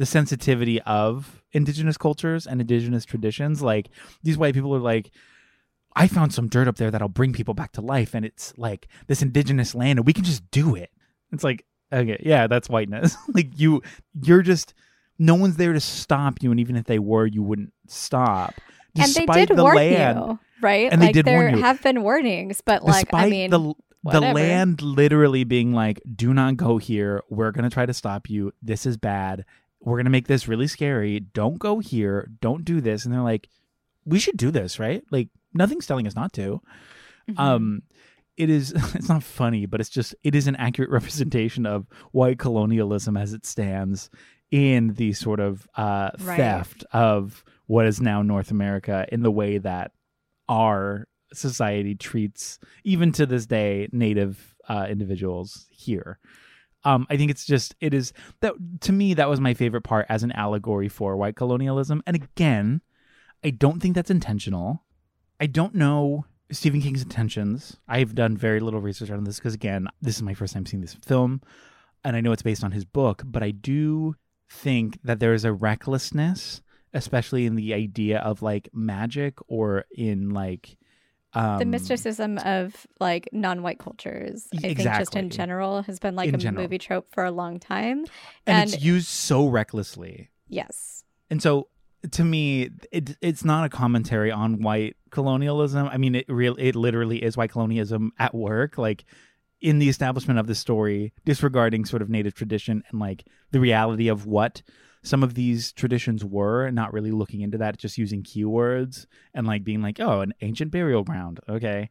the 0.00 0.06
sensitivity 0.06 0.80
of 0.82 1.42
indigenous 1.52 1.98
cultures 1.98 2.46
and 2.46 2.58
indigenous 2.58 3.04
traditions. 3.04 3.60
Like 3.60 3.90
these 4.22 4.38
white 4.38 4.54
people 4.54 4.74
are 4.74 4.80
like, 4.80 5.10
I 5.94 6.08
found 6.08 6.32
some 6.32 6.48
dirt 6.48 6.66
up 6.66 6.76
there 6.76 6.90
that'll 6.90 7.10
bring 7.10 7.34
people 7.34 7.52
back 7.52 7.72
to 7.72 7.82
life, 7.82 8.14
and 8.14 8.24
it's 8.24 8.54
like 8.56 8.88
this 9.08 9.20
indigenous 9.20 9.74
land, 9.74 9.98
and 9.98 10.06
we 10.06 10.14
can 10.14 10.24
just 10.24 10.50
do 10.50 10.74
it. 10.74 10.90
It's 11.32 11.44
like, 11.44 11.66
okay, 11.92 12.22
yeah, 12.24 12.46
that's 12.46 12.68
whiteness. 12.68 13.16
like 13.34 13.58
you, 13.58 13.82
you're 14.22 14.42
just 14.42 14.74
no 15.18 15.34
one's 15.34 15.56
there 15.56 15.72
to 15.72 15.80
stop 15.80 16.42
you, 16.42 16.50
and 16.50 16.58
even 16.60 16.76
if 16.76 16.86
they 16.86 16.98
were, 16.98 17.26
you 17.26 17.42
wouldn't 17.42 17.72
stop. 17.86 18.54
And 18.98 19.14
they 19.14 19.26
did 19.26 19.50
the 19.50 19.62
warn 19.62 19.76
land, 19.76 20.18
you, 20.18 20.38
right? 20.60 20.90
And 20.90 21.00
they 21.00 21.06
like 21.06 21.14
did 21.14 21.24
there 21.26 21.38
warn 21.40 21.56
you. 21.56 21.62
have 21.62 21.82
been 21.82 22.02
warnings, 22.02 22.60
but 22.64 22.82
like 22.84 23.04
despite 23.06 23.26
I 23.26 23.30
mean, 23.30 23.50
the 23.50 23.74
the 24.04 24.20
land 24.20 24.82
literally 24.82 25.44
being 25.44 25.72
like, 25.72 26.00
"Do 26.16 26.32
not 26.34 26.56
go 26.56 26.78
here. 26.78 27.22
We're 27.28 27.52
gonna 27.52 27.70
try 27.70 27.86
to 27.86 27.94
stop 27.94 28.28
you. 28.30 28.52
This 28.62 28.86
is 28.86 28.96
bad. 28.96 29.44
We're 29.80 29.98
gonna 29.98 30.10
make 30.10 30.26
this 30.26 30.48
really 30.48 30.66
scary. 30.66 31.20
Don't 31.20 31.58
go 31.58 31.78
here. 31.78 32.30
Don't 32.40 32.64
do 32.64 32.80
this." 32.80 33.04
And 33.04 33.14
they're 33.14 33.22
like, 33.22 33.48
"We 34.04 34.18
should 34.18 34.36
do 34.36 34.50
this, 34.50 34.78
right? 34.78 35.04
Like 35.10 35.28
nothing's 35.54 35.86
telling 35.86 36.06
us 36.06 36.16
not 36.16 36.32
to." 36.34 36.60
Mhm. 37.30 37.38
Um, 37.38 37.82
it 38.40 38.50
is. 38.50 38.72
It's 38.94 39.08
not 39.08 39.22
funny, 39.22 39.66
but 39.66 39.80
it's 39.80 39.90
just 39.90 40.14
it 40.24 40.34
is 40.34 40.46
an 40.46 40.56
accurate 40.56 40.90
representation 40.98 41.66
of 41.66 41.86
white 42.12 42.38
colonialism 42.38 43.16
as 43.16 43.32
it 43.32 43.46
stands 43.46 44.10
in 44.50 44.94
the 44.94 45.12
sort 45.12 45.40
of 45.40 45.68
uh, 45.76 46.10
Right. 46.20 46.36
theft 46.36 46.84
of 46.92 47.44
what 47.66 47.86
is 47.86 48.00
now 48.00 48.22
North 48.22 48.50
America 48.50 49.06
in 49.12 49.22
the 49.22 49.30
way 49.30 49.58
that 49.58 49.92
our 50.48 51.06
society 51.32 51.94
treats, 51.94 52.58
even 52.82 53.12
to 53.12 53.26
this 53.26 53.46
day, 53.46 53.88
Native 53.92 54.56
uh, 54.68 54.86
individuals 54.90 55.68
here. 55.70 56.18
Um, 56.82 57.06
I 57.10 57.16
think 57.16 57.30
it's 57.30 57.44
just 57.44 57.74
it 57.80 57.92
is 57.94 58.12
that 58.40 58.54
to 58.80 58.92
me 58.92 59.14
that 59.14 59.28
was 59.28 59.38
my 59.40 59.54
favorite 59.54 59.82
part 59.82 60.06
as 60.08 60.22
an 60.22 60.32
allegory 60.32 60.88
for 60.88 61.16
white 61.16 61.36
colonialism. 61.36 62.02
And 62.06 62.16
again, 62.16 62.80
I 63.44 63.50
don't 63.50 63.80
think 63.80 63.94
that's 63.94 64.10
intentional. 64.10 64.82
I 65.38 65.46
don't 65.46 65.74
know 65.74 66.24
Stephen 66.52 66.80
King's 66.80 67.02
intentions. 67.02 67.76
I've 67.88 68.14
done 68.14 68.36
very 68.36 68.60
little 68.60 68.80
research 68.80 69.10
on 69.10 69.24
this 69.24 69.36
because 69.38 69.54
again, 69.54 69.86
this 70.02 70.16
is 70.16 70.22
my 70.22 70.34
first 70.34 70.54
time 70.54 70.66
seeing 70.66 70.80
this 70.80 70.94
film, 71.04 71.40
and 72.04 72.16
I 72.16 72.20
know 72.20 72.32
it's 72.32 72.42
based 72.42 72.64
on 72.64 72.72
his 72.72 72.84
book. 72.84 73.22
But 73.24 73.42
I 73.42 73.50
do 73.50 74.14
think 74.50 74.98
that 75.04 75.20
there 75.20 75.32
is 75.34 75.44
a 75.44 75.52
recklessness, 75.52 76.60
especially 76.92 77.46
in 77.46 77.54
the 77.54 77.72
idea 77.74 78.18
of 78.18 78.42
like 78.42 78.68
magic 78.72 79.38
or 79.48 79.84
in 79.92 80.30
like 80.30 80.76
um, 81.34 81.58
the 81.60 81.64
mysticism 81.64 82.38
of 82.38 82.84
like 82.98 83.28
non-white 83.32 83.78
cultures 83.78 84.48
i 84.52 84.56
think 84.56 84.78
just 84.80 85.14
in 85.14 85.30
general 85.30 85.80
has 85.82 86.00
been 86.00 86.16
like 86.16 86.28
In 86.28 86.34
a 86.34 86.38
general. 86.38 86.64
movie 86.64 86.78
trope 86.78 87.06
for 87.12 87.24
a 87.24 87.30
long 87.30 87.60
time 87.60 87.98
and, 87.98 88.08
and- 88.62 88.74
it's 88.74 88.82
used 88.82 89.06
so 89.06 89.46
recklessly. 89.46 90.30
yes 90.48 91.04
And 91.30 91.40
so 91.40 91.68
to 92.12 92.24
me, 92.24 92.70
it 92.92 93.16
it's 93.20 93.44
not 93.44 93.64
a 93.64 93.68
commentary 93.68 94.30
on 94.30 94.62
white 94.62 94.96
colonialism. 95.10 95.86
I 95.88 95.98
mean, 95.98 96.14
it 96.14 96.26
real 96.28 96.56
it 96.58 96.74
literally 96.74 97.22
is 97.22 97.36
white 97.36 97.50
colonialism 97.50 98.12
at 98.18 98.34
work, 98.34 98.78
like 98.78 99.04
in 99.60 99.78
the 99.78 99.88
establishment 99.88 100.38
of 100.38 100.46
the 100.46 100.54
story, 100.54 101.12
disregarding 101.24 101.84
sort 101.84 102.02
of 102.02 102.08
native 102.08 102.34
tradition 102.34 102.82
and 102.90 102.98
like 102.98 103.26
the 103.50 103.60
reality 103.60 104.08
of 104.08 104.26
what 104.26 104.62
some 105.02 105.22
of 105.22 105.34
these 105.34 105.72
traditions 105.72 106.24
were 106.24 106.66
and 106.66 106.74
not 106.74 106.92
really 106.92 107.10
looking 107.10 107.40
into 107.40 107.58
that, 107.58 107.78
just 107.78 107.98
using 107.98 108.22
keywords 108.22 109.06
and 109.34 109.46
like 109.46 109.64
being 109.64 109.82
like, 109.82 110.00
oh, 110.00 110.20
an 110.20 110.34
ancient 110.40 110.70
burial 110.70 111.04
ground. 111.04 111.40
Okay. 111.48 111.88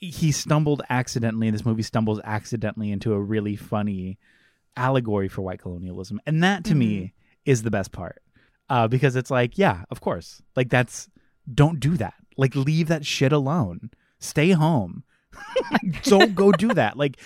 He 0.00 0.30
stumbled 0.30 0.82
accidentally, 0.88 1.48
and 1.48 1.54
this 1.54 1.64
movie 1.64 1.82
stumbles 1.82 2.20
accidentally 2.22 2.92
into 2.92 3.12
a 3.12 3.20
really 3.20 3.56
funny 3.56 4.18
allegory 4.76 5.28
for 5.28 5.42
white 5.42 5.60
colonialism. 5.60 6.20
And 6.24 6.42
that 6.44 6.64
to 6.64 6.70
mm-hmm. 6.70 6.78
me 6.78 7.14
is 7.44 7.62
the 7.62 7.70
best 7.70 7.90
part. 7.90 8.22
Uh, 8.68 8.88
because 8.88 9.16
it's 9.16 9.30
like, 9.30 9.56
yeah, 9.56 9.84
of 9.90 10.00
course. 10.00 10.42
Like, 10.54 10.68
that's, 10.68 11.08
don't 11.52 11.80
do 11.80 11.96
that. 11.96 12.14
Like, 12.36 12.54
leave 12.54 12.88
that 12.88 13.06
shit 13.06 13.32
alone. 13.32 13.90
Stay 14.18 14.50
home. 14.50 15.04
don't 16.02 16.34
go 16.34 16.52
do 16.52 16.74
that. 16.74 16.96
Like, 16.96 17.18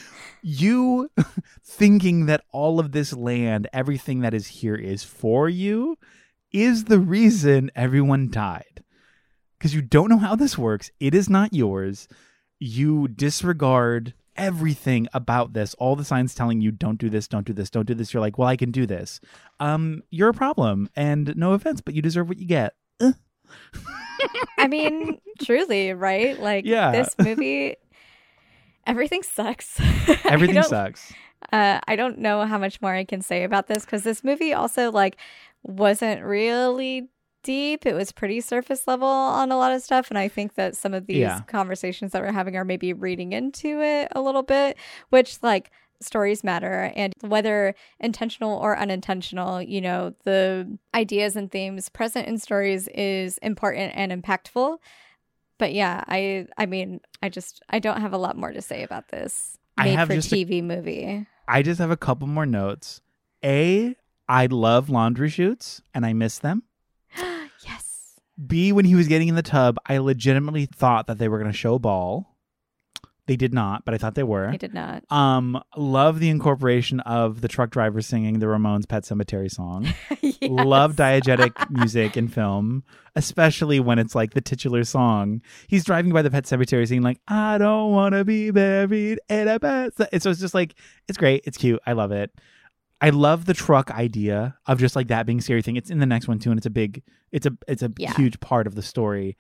you 0.43 1.11
thinking 1.65 2.27
that 2.27 2.45
all 2.53 2.79
of 2.79 2.93
this 2.93 3.13
land, 3.13 3.69
everything 3.73 4.21
that 4.21 4.35
is 4.35 4.47
here 4.47 4.77
is 4.77 5.03
for 5.03 5.49
you, 5.49 5.99
is 6.53 6.85
the 6.85 6.99
reason 6.99 7.71
everyone 7.75 8.31
died. 8.31 8.85
Because 9.59 9.75
you 9.75 9.83
don't 9.83 10.11
know 10.11 10.19
how 10.19 10.37
this 10.37 10.59
works. 10.59 10.91
It 11.01 11.15
is 11.15 11.29
not 11.29 11.55
yours. 11.55 12.09
You 12.59 13.09
disregard 13.09 14.15
everything 14.37 15.07
about 15.13 15.53
this 15.53 15.75
all 15.75 15.95
the 15.95 16.05
signs 16.05 16.35
telling 16.35 16.61
you 16.61 16.71
don't 16.71 16.99
do 16.99 17.11
this 17.11 17.29
don't 17.29 17.47
do 17.47 17.53
this 17.53 17.69
don't 17.69 17.87
do 17.87 17.95
this 17.95 18.15
you're 18.15 18.21
like 18.21 18.39
well 18.39 18.49
i 18.49 18.57
can 18.57 18.71
do 18.71 18.87
this 18.87 19.21
um 19.61 20.03
you're 20.11 20.31
a 20.31 20.35
problem 20.35 20.89
and 20.97 21.37
no 21.37 21.53
offense 21.53 21.81
but 21.81 21.95
you 21.95 22.01
deserve 22.01 22.29
what 22.29 22.39
you 22.39 22.47
get 22.47 22.75
i 24.59 24.67
mean 24.67 25.19
truly 25.43 25.93
right 25.93 26.41
like 26.41 26.65
yeah. 26.65 26.93
this 26.93 27.15
movie 27.19 27.77
everything 28.87 29.23
sucks. 29.23 29.81
Everything 30.25 30.63
sucks. 30.63 31.13
Uh, 31.53 31.81
I 31.87 31.97
don't 31.97 32.19
know 32.19 32.45
how 32.47 32.59
much 32.59 32.81
more 32.81 32.95
I 32.95 33.05
can 33.05 33.21
say 33.21 33.45
about 33.45 33.67
this 33.67 33.85
because 33.85 34.05
this 34.05 34.25
movie 34.25 34.53
also 34.53 34.91
like 34.91 35.17
wasn't 35.63 36.23
really 36.23 37.09
deep. 37.43 37.87
It 37.87 37.95
was 37.95 38.13
pretty 38.13 38.41
surface 38.41 38.87
level 38.87 39.09
on 39.09 39.53
a 39.53 39.57
lot 39.57 39.73
of 39.73 39.83
stuff, 39.83 40.11
and 40.11 40.19
I 40.19 40.29
think 40.29 40.55
that 40.55 40.77
some 40.77 40.95
of 40.95 41.07
these 41.07 41.19
yeah. 41.19 41.41
conversations 41.47 42.13
that 42.13 42.23
we're 42.23 42.33
having 42.33 42.57
are 42.57 42.65
maybe 42.65 42.93
reading 42.93 43.33
into 43.33 43.81
it 43.81 44.09
a 44.13 44.21
little 44.21 44.43
bit, 44.43 44.77
which 45.11 45.43
like 45.43 45.71
stories 46.01 46.43
matter 46.43 46.91
and 46.97 47.15
whether 47.21 47.77
intentional 48.01 48.59
or 48.59 48.77
unintentional 48.77 49.63
you 49.63 49.81
know 49.81 50.13
the 50.25 50.67
ideas 50.97 51.37
and 51.37 51.53
themes 51.53 51.89
present 51.89 52.27
in 52.27 52.37
stories 52.39 52.89
is 52.89 53.39
important 53.39 53.93
and 53.95 54.11
impactful 54.11 54.79
but 55.63 55.73
yeah, 55.75 56.03
I 56.09 56.49
I 56.59 56.67
mean, 56.67 57.01
I 57.23 57.29
just 57.29 57.63
I 57.71 57.79
don't 57.79 58.01
have 58.01 58.13
a 58.13 58.19
lot 58.19 58.37
more 58.37 58.51
to 58.51 58.61
say 58.61 58.83
about 58.83 59.11
this 59.11 59.59
made 59.77 59.93
I 59.93 59.97
have 59.97 60.09
for 60.09 60.15
TV 60.15 60.59
a, 60.59 60.63
movie. 60.63 61.25
I 61.47 61.63
just 61.63 61.79
have 61.79 61.93
a 61.93 61.97
couple 61.97 62.27
more 62.27 62.47
notes. 62.47 63.01
A, 63.45 63.95
I 64.29 64.47
love 64.47 64.91
laundry 64.91 65.31
chutes 65.31 65.81
and 65.95 66.05
I 66.05 66.15
miss 66.15 66.41
them. 66.41 66.65
B, 68.45 68.73
when 68.73 68.85
he 68.85 68.95
was 68.95 69.09
getting 69.09 69.29
in 69.29 69.35
the 69.35 69.43
tub, 69.43 69.77
I 69.87 69.99
legitimately 69.99 70.67
thought 70.67 71.07
that 71.07 71.19
they 71.19 71.29
were 71.29 71.39
going 71.39 71.51
to 71.51 71.57
show 71.57 71.79
ball. 71.79 72.33
They 73.27 73.37
did 73.37 73.55
not, 73.55 73.85
but 73.85 73.95
I 73.95 73.99
thought 73.99 74.17
they 74.17 74.25
were. 74.25 74.51
They 74.51 74.59
did 74.59 74.75
not. 74.75 75.05
Um, 75.11 75.63
love 75.77 76.19
the 76.19 76.29
incorporation 76.29 76.99
of 77.01 77.41
the 77.41 77.47
truck 77.47 77.71
driver 77.71 78.03
singing 78.03 78.41
the 78.41 78.47
Ramones' 78.47 78.89
Pet 78.89 79.05
Sematary 79.05 79.49
song. 79.49 79.87
yes. 80.21 80.39
Love 80.43 80.97
diegetic 80.97 81.53
music 81.71 82.17
in 82.17 82.27
film, 82.27 82.83
especially 83.15 83.79
when 83.79 84.01
it's 84.01 84.17
like 84.17 84.35
the 84.35 84.41
titular 84.41 84.83
song. 84.83 85.41
He's 85.69 85.85
driving 85.85 86.13
by 86.13 86.23
the 86.23 86.33
Pet 86.33 86.49
Cemetery 86.49 86.85
singing 86.85 87.05
like 87.05 87.21
"I 87.29 87.59
don't 87.59 87.93
want 87.93 88.17
to 88.17 88.25
be 88.25 88.51
buried 88.51 89.21
in 89.29 89.47
a 89.47 89.61
pet." 89.61 89.97
So 89.97 90.07
it's 90.11 90.25
just 90.25 90.55
like 90.55 90.75
it's 91.07 91.17
great, 91.17 91.45
it's 91.47 91.57
cute, 91.57 91.81
I 91.87 91.93
love 91.93 92.11
it. 92.11 92.33
I 93.03 93.11
love 93.11 93.47
the 93.47 93.55
truck 93.55 93.91
idea 93.91 94.57
of 94.67 94.79
just 94.79 94.95
like 94.95 95.09
that 95.09 95.27
being 95.27 95.41
scary 95.41 95.61
thing. 95.61 95.77
It's 95.77 95.91
in 95.91 95.99
the 95.99 96.07
next 96.07 96.29
one 96.29 96.39
too, 96.39 96.51
and 96.51 96.59
it's 96.59 96.67
a 96.67 96.71
big, 96.71 97.03
it's 97.33 97.47
a, 97.47 97.53
it's 97.67 97.83
a 97.83 97.91
yeah. 97.99 98.15
huge 98.15 98.39
part 98.39 98.69
of 98.69 98.77
the 98.77 98.83
story. 98.83 99.37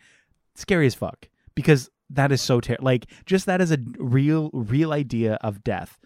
Scary 0.56 0.86
as 0.86 0.96
fuck 0.96 1.28
because 1.54 1.88
that 2.10 2.32
is 2.32 2.40
so 2.40 2.60
terrible. 2.60 2.84
Like 2.84 3.06
just 3.24 3.46
that 3.46 3.60
is 3.60 3.72
a 3.72 3.78
real 3.98 4.50
real 4.52 4.92
idea 4.92 5.34
of 5.42 5.64
death. 5.64 5.98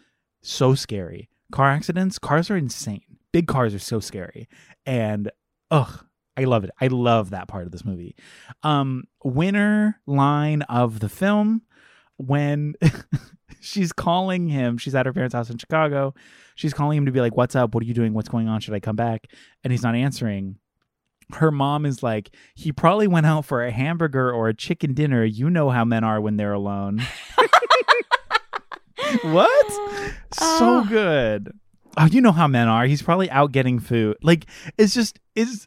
So 0.42 0.74
scary. 0.74 1.28
Car 1.50 1.70
accidents, 1.70 2.18
cars 2.18 2.50
are 2.50 2.56
insane. 2.56 3.18
Big 3.32 3.46
cars 3.46 3.74
are 3.74 3.80
so 3.80 4.00
scary. 4.00 4.48
And 4.84 5.30
ugh, 5.70 6.04
I 6.36 6.44
love 6.44 6.64
it. 6.64 6.70
I 6.80 6.88
love 6.88 7.30
that 7.30 7.48
part 7.48 7.66
of 7.66 7.72
this 7.72 7.84
movie. 7.84 8.14
Um 8.62 9.04
winner 9.24 10.00
line 10.06 10.62
of 10.62 11.00
the 11.00 11.08
film 11.08 11.62
when 12.18 12.74
she's 13.60 13.92
calling 13.92 14.48
him, 14.48 14.78
she's 14.78 14.94
at 14.94 15.06
her 15.06 15.12
parents' 15.12 15.34
house 15.34 15.50
in 15.50 15.58
Chicago. 15.58 16.14
She's 16.54 16.72
calling 16.72 16.96
him 16.96 17.06
to 17.06 17.12
be 17.12 17.20
like, 17.20 17.36
"What's 17.36 17.54
up? 17.54 17.74
What 17.74 17.82
are 17.82 17.86
you 17.86 17.94
doing? 17.94 18.14
What's 18.14 18.30
going 18.30 18.48
on? 18.48 18.60
Should 18.60 18.74
I 18.74 18.80
come 18.80 18.96
back?" 18.96 19.26
And 19.62 19.72
he's 19.72 19.82
not 19.82 19.94
answering 19.94 20.56
her 21.34 21.50
mom 21.50 21.84
is 21.84 22.02
like, 22.02 22.30
he 22.54 22.72
probably 22.72 23.08
went 23.08 23.26
out 23.26 23.44
for 23.44 23.64
a 23.64 23.70
hamburger 23.70 24.30
or 24.30 24.48
a 24.48 24.54
chicken 24.54 24.94
dinner. 24.94 25.24
You 25.24 25.50
know 25.50 25.70
how 25.70 25.84
men 25.84 26.04
are 26.04 26.20
when 26.20 26.36
they're 26.36 26.52
alone. 26.52 27.02
what? 29.22 29.72
So 29.72 30.80
ah. 30.80 30.86
good. 30.88 31.52
Oh, 31.96 32.06
you 32.06 32.20
know 32.20 32.32
how 32.32 32.46
men 32.46 32.68
are. 32.68 32.86
He's 32.86 33.02
probably 33.02 33.30
out 33.30 33.52
getting 33.52 33.78
food. 33.80 34.16
Like 34.22 34.46
it's 34.76 34.94
just 34.94 35.18
it's 35.34 35.66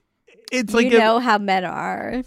it's 0.52 0.74
like 0.74 0.92
you 0.92 1.00
know 1.00 1.18
a, 1.18 1.22
how 1.22 1.38
men 1.38 1.66
are. 1.66 2.24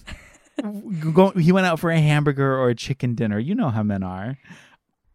go, 1.13 1.31
he 1.31 1.53
went 1.53 1.67
out 1.67 1.79
for 1.79 1.91
a 1.91 2.01
hamburger 2.01 2.59
or 2.59 2.69
a 2.69 2.75
chicken 2.75 3.15
dinner. 3.15 3.39
You 3.39 3.55
know 3.55 3.71
how 3.71 3.83
men 3.83 4.03
are. 4.03 4.39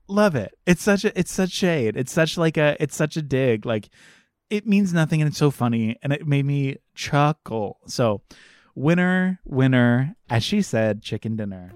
Love 0.07 0.35
it. 0.35 0.57
It's 0.65 0.81
such 0.81 1.03
a 1.05 1.17
it's 1.17 1.31
such 1.31 1.51
shade. 1.51 1.97
It's 1.97 2.11
such 2.11 2.37
like 2.37 2.57
a 2.57 2.75
it's 2.79 2.95
such 2.95 3.17
a 3.17 3.21
dig. 3.21 3.65
Like 3.65 3.89
it 4.49 4.65
means 4.65 4.93
nothing 4.93 5.21
and 5.21 5.29
it's 5.29 5.37
so 5.37 5.51
funny 5.51 5.97
and 6.01 6.13
it 6.13 6.25
made 6.25 6.45
me 6.45 6.77
chuckle. 6.95 7.79
So, 7.87 8.21
winner, 8.75 9.39
winner, 9.45 10.15
as 10.29 10.43
she 10.43 10.61
said, 10.61 11.01
chicken 11.01 11.35
dinner. 11.35 11.73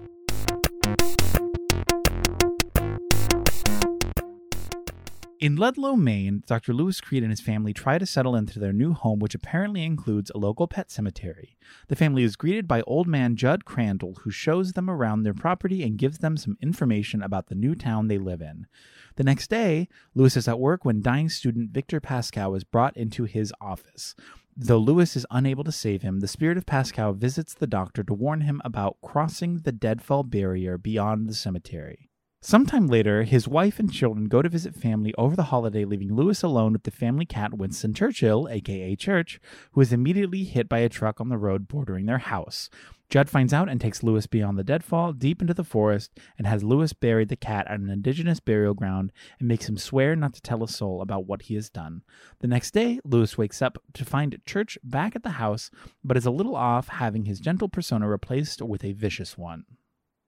In 5.42 5.56
Ludlow, 5.56 5.96
Maine, 5.96 6.44
Dr. 6.46 6.72
Louis 6.72 7.00
Creed 7.00 7.24
and 7.24 7.32
his 7.32 7.40
family 7.40 7.72
try 7.72 7.98
to 7.98 8.06
settle 8.06 8.36
into 8.36 8.60
their 8.60 8.72
new 8.72 8.92
home, 8.92 9.18
which 9.18 9.34
apparently 9.34 9.82
includes 9.82 10.30
a 10.30 10.38
local 10.38 10.68
pet 10.68 10.88
cemetery. 10.88 11.56
The 11.88 11.96
family 11.96 12.22
is 12.22 12.36
greeted 12.36 12.68
by 12.68 12.82
old 12.82 13.08
man 13.08 13.34
Judd 13.34 13.64
Crandall, 13.64 14.14
who 14.22 14.30
shows 14.30 14.74
them 14.74 14.88
around 14.88 15.24
their 15.24 15.34
property 15.34 15.82
and 15.82 15.98
gives 15.98 16.18
them 16.18 16.36
some 16.36 16.56
information 16.62 17.24
about 17.24 17.48
the 17.48 17.56
new 17.56 17.74
town 17.74 18.06
they 18.06 18.18
live 18.18 18.40
in. 18.40 18.68
The 19.16 19.24
next 19.24 19.50
day, 19.50 19.88
Louis 20.14 20.36
is 20.36 20.46
at 20.46 20.60
work 20.60 20.84
when 20.84 21.02
dying 21.02 21.28
student 21.28 21.72
Victor 21.72 22.00
Pascow 22.00 22.56
is 22.56 22.62
brought 22.62 22.96
into 22.96 23.24
his 23.24 23.52
office. 23.60 24.14
Though 24.56 24.78
Louis 24.78 25.16
is 25.16 25.26
unable 25.28 25.64
to 25.64 25.72
save 25.72 26.02
him, 26.02 26.20
the 26.20 26.28
spirit 26.28 26.56
of 26.56 26.66
Pascow 26.66 27.16
visits 27.16 27.52
the 27.52 27.66
doctor 27.66 28.04
to 28.04 28.14
warn 28.14 28.42
him 28.42 28.62
about 28.64 28.98
crossing 29.02 29.62
the 29.64 29.72
deadfall 29.72 30.22
barrier 30.22 30.78
beyond 30.78 31.28
the 31.28 31.34
cemetery. 31.34 32.11
Sometime 32.44 32.88
later, 32.88 33.22
his 33.22 33.46
wife 33.46 33.78
and 33.78 33.90
children 33.90 34.24
go 34.24 34.42
to 34.42 34.48
visit 34.48 34.74
family 34.74 35.14
over 35.16 35.36
the 35.36 35.44
holiday, 35.44 35.84
leaving 35.84 36.16
Louis 36.16 36.42
alone 36.42 36.72
with 36.72 36.82
the 36.82 36.90
family 36.90 37.24
cat 37.24 37.54
Winston 37.54 37.94
Churchill, 37.94 38.48
aka 38.50 38.96
Church, 38.96 39.40
who 39.70 39.80
is 39.80 39.92
immediately 39.92 40.42
hit 40.42 40.68
by 40.68 40.78
a 40.80 40.88
truck 40.88 41.20
on 41.20 41.28
the 41.28 41.38
road 41.38 41.68
bordering 41.68 42.06
their 42.06 42.18
house. 42.18 42.68
Judd 43.08 43.30
finds 43.30 43.52
out 43.52 43.68
and 43.68 43.80
takes 43.80 44.02
Louis 44.02 44.26
beyond 44.26 44.58
the 44.58 44.64
deadfall, 44.64 45.12
deep 45.12 45.40
into 45.40 45.54
the 45.54 45.62
forest, 45.62 46.18
and 46.36 46.48
has 46.48 46.64
Louis 46.64 46.92
bury 46.92 47.24
the 47.24 47.36
cat 47.36 47.68
at 47.68 47.78
an 47.78 47.88
indigenous 47.88 48.40
burial 48.40 48.74
ground 48.74 49.12
and 49.38 49.46
makes 49.46 49.68
him 49.68 49.78
swear 49.78 50.16
not 50.16 50.34
to 50.34 50.42
tell 50.42 50.64
a 50.64 50.68
soul 50.68 51.00
about 51.00 51.26
what 51.26 51.42
he 51.42 51.54
has 51.54 51.70
done. 51.70 52.02
The 52.40 52.48
next 52.48 52.72
day, 52.72 52.98
Louis 53.04 53.38
wakes 53.38 53.62
up 53.62 53.78
to 53.92 54.04
find 54.04 54.40
Church 54.46 54.76
back 54.82 55.14
at 55.14 55.22
the 55.22 55.30
house, 55.30 55.70
but 56.02 56.16
is 56.16 56.26
a 56.26 56.32
little 56.32 56.56
off, 56.56 56.88
having 56.88 57.26
his 57.26 57.38
gentle 57.38 57.68
persona 57.68 58.08
replaced 58.08 58.60
with 58.60 58.82
a 58.82 58.94
vicious 58.94 59.38
one. 59.38 59.64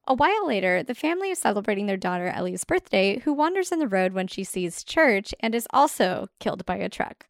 A 0.06 0.14
while 0.14 0.46
later, 0.46 0.82
the 0.82 0.94
family 0.94 1.30
is 1.30 1.38
celebrating 1.38 1.86
their 1.86 1.96
daughter 1.96 2.26
Ellie's 2.26 2.64
birthday, 2.64 3.20
who 3.20 3.32
wanders 3.32 3.72
in 3.72 3.78
the 3.78 3.88
road 3.88 4.12
when 4.12 4.26
she 4.26 4.44
sees 4.44 4.84
Church 4.84 5.34
and 5.40 5.54
is 5.54 5.66
also 5.70 6.28
killed 6.40 6.66
by 6.66 6.76
a 6.76 6.90
truck. 6.90 7.26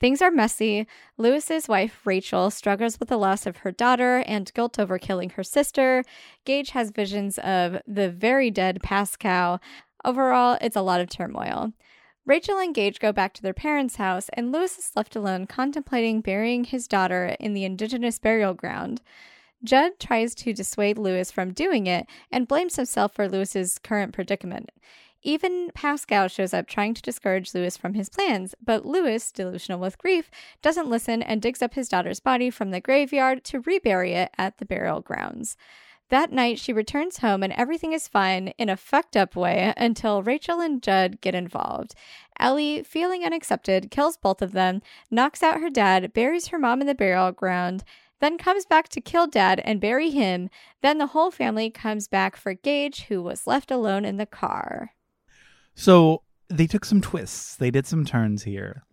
Things 0.00 0.22
are 0.22 0.30
messy. 0.30 0.86
Louis's 1.18 1.68
wife, 1.68 2.00
Rachel, 2.04 2.50
struggles 2.50 2.98
with 2.98 3.10
the 3.10 3.16
loss 3.18 3.46
of 3.46 3.58
her 3.58 3.72
daughter 3.72 4.22
and 4.26 4.52
guilt 4.54 4.78
over 4.78 4.98
killing 4.98 5.30
her 5.30 5.42
sister. 5.42 6.04
Gage 6.44 6.70
has 6.70 6.90
visions 6.90 7.38
of 7.38 7.78
the 7.86 8.10
very 8.10 8.50
dead 8.50 8.80
Pascow. 8.82 9.58
Overall, 10.04 10.58
it's 10.60 10.76
a 10.76 10.82
lot 10.82 11.00
of 11.00 11.08
turmoil. 11.08 11.72
Rachel 12.26 12.58
and 12.58 12.74
Gage 12.74 12.98
go 12.98 13.12
back 13.12 13.34
to 13.34 13.42
their 13.42 13.54
parents' 13.54 13.96
house, 13.96 14.28
and 14.32 14.52
Louis 14.52 14.76
is 14.78 14.92
left 14.96 15.16
alone 15.16 15.46
contemplating 15.46 16.20
burying 16.20 16.64
his 16.64 16.88
daughter 16.88 17.36
in 17.38 17.54
the 17.54 17.64
indigenous 17.64 18.18
burial 18.18 18.52
ground. 18.52 19.00
Judd 19.66 19.98
tries 19.98 20.34
to 20.36 20.52
dissuade 20.52 20.96
Louis 20.96 21.30
from 21.30 21.52
doing 21.52 21.86
it 21.86 22.06
and 22.30 22.48
blames 22.48 22.76
himself 22.76 23.12
for 23.12 23.28
Louis's 23.28 23.78
current 23.78 24.14
predicament. 24.14 24.70
Even 25.22 25.70
Pascow 25.74 26.30
shows 26.30 26.54
up 26.54 26.68
trying 26.68 26.94
to 26.94 27.02
discourage 27.02 27.52
Louis 27.52 27.76
from 27.76 27.94
his 27.94 28.08
plans, 28.08 28.54
but 28.64 28.86
Louis, 28.86 29.32
delusional 29.32 29.80
with 29.80 29.98
grief, 29.98 30.30
doesn't 30.62 30.88
listen 30.88 31.20
and 31.20 31.42
digs 31.42 31.62
up 31.62 31.74
his 31.74 31.88
daughter's 31.88 32.20
body 32.20 32.48
from 32.48 32.70
the 32.70 32.80
graveyard 32.80 33.42
to 33.44 33.60
rebury 33.60 34.12
it 34.12 34.30
at 34.38 34.58
the 34.58 34.64
burial 34.64 35.00
grounds. 35.00 35.56
That 36.08 36.30
night, 36.30 36.60
she 36.60 36.72
returns 36.72 37.18
home 37.18 37.42
and 37.42 37.52
everything 37.54 37.92
is 37.92 38.06
fine 38.06 38.48
in 38.58 38.68
a 38.68 38.76
fucked 38.76 39.16
up 39.16 39.34
way 39.34 39.74
until 39.76 40.22
Rachel 40.22 40.60
and 40.60 40.80
Judd 40.80 41.20
get 41.20 41.34
involved. 41.34 41.96
Ellie, 42.38 42.84
feeling 42.84 43.24
unaccepted, 43.24 43.90
kills 43.90 44.16
both 44.16 44.40
of 44.40 44.52
them, 44.52 44.82
knocks 45.10 45.42
out 45.42 45.60
her 45.60 45.70
dad, 45.70 46.12
buries 46.12 46.48
her 46.48 46.58
mom 46.60 46.80
in 46.80 46.86
the 46.86 46.94
burial 46.94 47.32
ground, 47.32 47.82
then 48.20 48.38
comes 48.38 48.64
back 48.66 48.88
to 48.90 49.00
kill 49.00 49.26
dad 49.26 49.60
and 49.64 49.80
bury 49.80 50.10
him. 50.10 50.48
Then 50.82 50.98
the 50.98 51.08
whole 51.08 51.30
family 51.30 51.70
comes 51.70 52.08
back 52.08 52.36
for 52.36 52.54
Gage, 52.54 53.04
who 53.04 53.22
was 53.22 53.46
left 53.46 53.70
alone 53.70 54.04
in 54.04 54.16
the 54.16 54.26
car. 54.26 54.92
So 55.74 56.22
they 56.48 56.66
took 56.66 56.84
some 56.84 57.00
twists. 57.00 57.56
They 57.56 57.70
did 57.70 57.86
some 57.86 58.04
turns 58.04 58.44
here. 58.44 58.84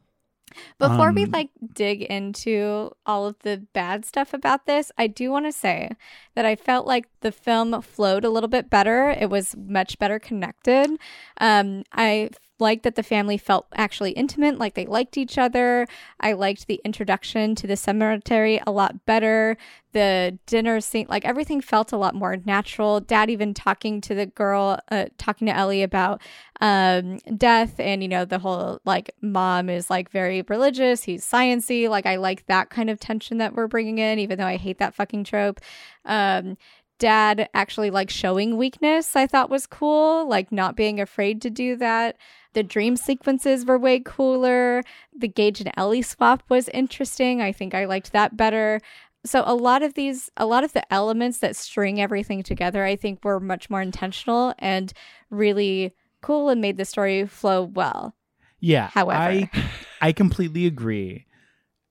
Before 0.78 1.12
we 1.12 1.24
Um, 1.24 1.32
like 1.32 1.50
dig 1.74 2.04
into 2.04 2.92
all 3.08 3.26
of 3.26 3.40
the 3.40 3.66
bad 3.74 4.06
stuff 4.06 4.34
about 4.34 4.68
this, 4.68 4.92
I 4.98 5.08
do 5.08 5.32
want 5.32 5.46
to 5.48 5.52
say 5.52 5.90
that 6.36 6.46
I 6.46 6.56
felt 6.56 6.86
like 6.86 7.08
the 7.22 7.32
film 7.32 7.82
flowed 7.82 8.24
a 8.24 8.30
little 8.30 8.50
bit 8.50 8.70
better. 8.70 9.10
It 9.10 9.32
was 9.32 9.56
much 9.58 9.98
better 9.98 10.20
connected. 10.20 10.92
Um, 11.40 11.84
I 11.92 12.30
liked 12.64 12.84
that 12.84 12.96
the 12.96 13.04
family 13.04 13.38
felt 13.38 13.68
actually 13.76 14.12
intimate, 14.12 14.58
like 14.58 14.74
they 14.74 14.88
liked 14.88 15.18
each 15.18 15.38
other. 15.38 15.86
I 16.20 16.34
liked 16.34 16.66
the 16.66 16.82
introduction 16.84 17.54
to 17.56 17.68
the 17.68 17.76
cemetery 17.76 18.60
a 18.66 18.72
lot 18.72 19.06
better. 19.06 19.58
The 19.92 20.40
dinner 20.48 20.82
scene, 20.82 21.06
like 21.08 21.26
everything 21.26 21.62
felt 21.62 21.92
a 21.92 21.98
lot 21.98 22.16
more 22.16 22.38
natural. 22.46 23.00
Dad 23.00 23.30
even 23.30 23.54
talking 23.54 24.02
to 24.02 24.16
the 24.16 24.26
girl, 24.26 24.80
uh, 24.90 25.06
talking 25.20 25.46
to 25.46 25.56
Ellie 25.56 25.84
about 25.84 26.22
um 26.62 27.18
death 27.36 27.80
and 27.80 28.02
you 28.02 28.08
know 28.08 28.24
the 28.26 28.40
whole 28.40 28.80
like 28.86 29.12
mom 29.22 29.70
is 29.70 29.90
like 29.90 30.10
very 30.12 30.44
religious 30.48 31.04
he's 31.04 31.26
sciency 31.26 31.90
like 31.90 32.06
i 32.06 32.16
like 32.16 32.46
that 32.46 32.70
kind 32.70 32.90
of 32.92 33.00
tension 33.00 33.40
that 33.40 33.56
we're 33.56 33.68
bringing 33.68 33.98
in 33.98 34.20
even 34.20 34.38
though 34.38 34.46
i 34.46 34.56
hate 34.56 34.78
that 34.78 34.94
fucking 34.94 35.24
trope 35.24 35.60
um 36.06 36.56
dad 37.00 37.50
actually 37.54 37.90
like 37.90 38.10
showing 38.10 38.58
weakness 38.58 39.16
i 39.16 39.28
thought 39.28 39.50
was 39.50 39.66
cool 39.68 40.28
like 40.28 40.52
not 40.52 40.76
being 40.76 41.00
afraid 41.00 41.42
to 41.42 41.50
do 41.50 41.76
that 41.76 42.18
the 42.54 42.64
dream 42.64 42.96
sequences 42.96 43.66
were 43.66 43.78
way 43.78 44.00
cooler 44.00 44.82
the 45.18 45.28
gage 45.28 45.60
and 45.60 45.72
ellie 45.76 46.02
swap 46.02 46.44
was 46.50 46.70
interesting 46.70 47.42
i 47.42 47.52
think 47.52 47.74
i 47.74 47.86
liked 47.86 48.12
that 48.14 48.38
better 48.38 48.80
so 49.26 49.44
a 49.46 49.56
lot 49.56 49.82
of 49.82 49.94
these 49.94 50.30
a 50.38 50.46
lot 50.46 50.64
of 50.64 50.74
the 50.74 50.94
elements 50.94 51.40
that 51.40 51.56
string 51.56 52.00
everything 52.00 52.44
together 52.44 52.84
i 52.84 52.96
think 52.96 53.24
were 53.24 53.40
much 53.40 53.70
more 53.70 53.82
intentional 53.82 54.54
and 54.60 54.94
really 55.30 55.94
cool 56.22 56.50
and 56.50 56.62
made 56.62 56.78
the 56.78 56.86
story 56.86 57.26
flow 57.28 57.64
well 57.64 58.16
Yeah. 58.60 58.90
However. 58.94 59.20
I 59.20 59.50
I 60.02 60.12
completely 60.14 60.66
agree. 60.66 61.26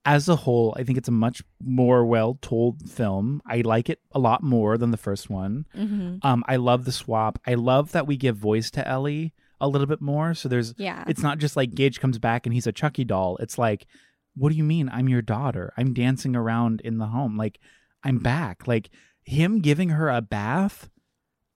As 0.05 0.29
a 0.29 0.35
whole, 0.35 0.75
I 0.77 0.83
think 0.83 0.99
it's 0.99 1.09
a 1.09 1.13
much 1.13 1.43
more 1.63 2.05
well 2.05 2.39
told 2.43 2.91
film. 2.91 3.41
I 3.47 3.61
like 3.61 3.89
it 3.89 4.01
a 4.13 4.19
lot 4.19 4.43
more 4.43 4.77
than 4.77 4.91
the 4.91 4.97
first 4.97 5.31
one. 5.31 5.67
mm-hmm. 5.77 6.17
Um, 6.23 6.43
I 6.49 6.57
love 6.57 6.85
the 6.85 6.93
swap. 6.93 7.39
I 7.47 7.55
love 7.55 7.93
that 7.93 8.07
we 8.07 8.17
give 8.17 8.37
voice 8.37 8.71
to 8.73 8.87
Ellie 8.87 9.33
a 9.61 9.69
little 9.69 9.87
bit 9.87 10.01
more. 10.01 10.35
So 10.35 10.49
there's 10.49 10.75
yeah 10.77 11.05
it's 11.07 11.23
not 11.23 11.39
just 11.39 11.57
like 11.57 11.75
Gage 11.75 12.01
comes 12.01 12.19
back 12.19 12.47
and 12.47 12.53
he's 12.53 12.67
a 12.67 12.73
Chucky 12.73 13.05
doll. 13.05 13.37
It's 13.37 13.59
like, 13.59 13.87
what 14.35 14.51
do 14.51 14.57
you 14.57 14.65
mean? 14.65 14.91
I'm 14.93 15.09
your 15.09 15.23
daughter. 15.23 15.73
I'm 15.77 15.95
dancing 15.95 16.35
around 16.35 16.81
in 16.81 16.99
the 16.99 17.07
home. 17.07 17.37
Like, 17.37 17.61
I'm 18.03 18.19
back. 18.19 18.67
Like 18.67 18.91
him 19.25 19.61
giving 19.61 19.91
her 19.91 20.09
a 20.09 20.21
bath, 20.21 20.91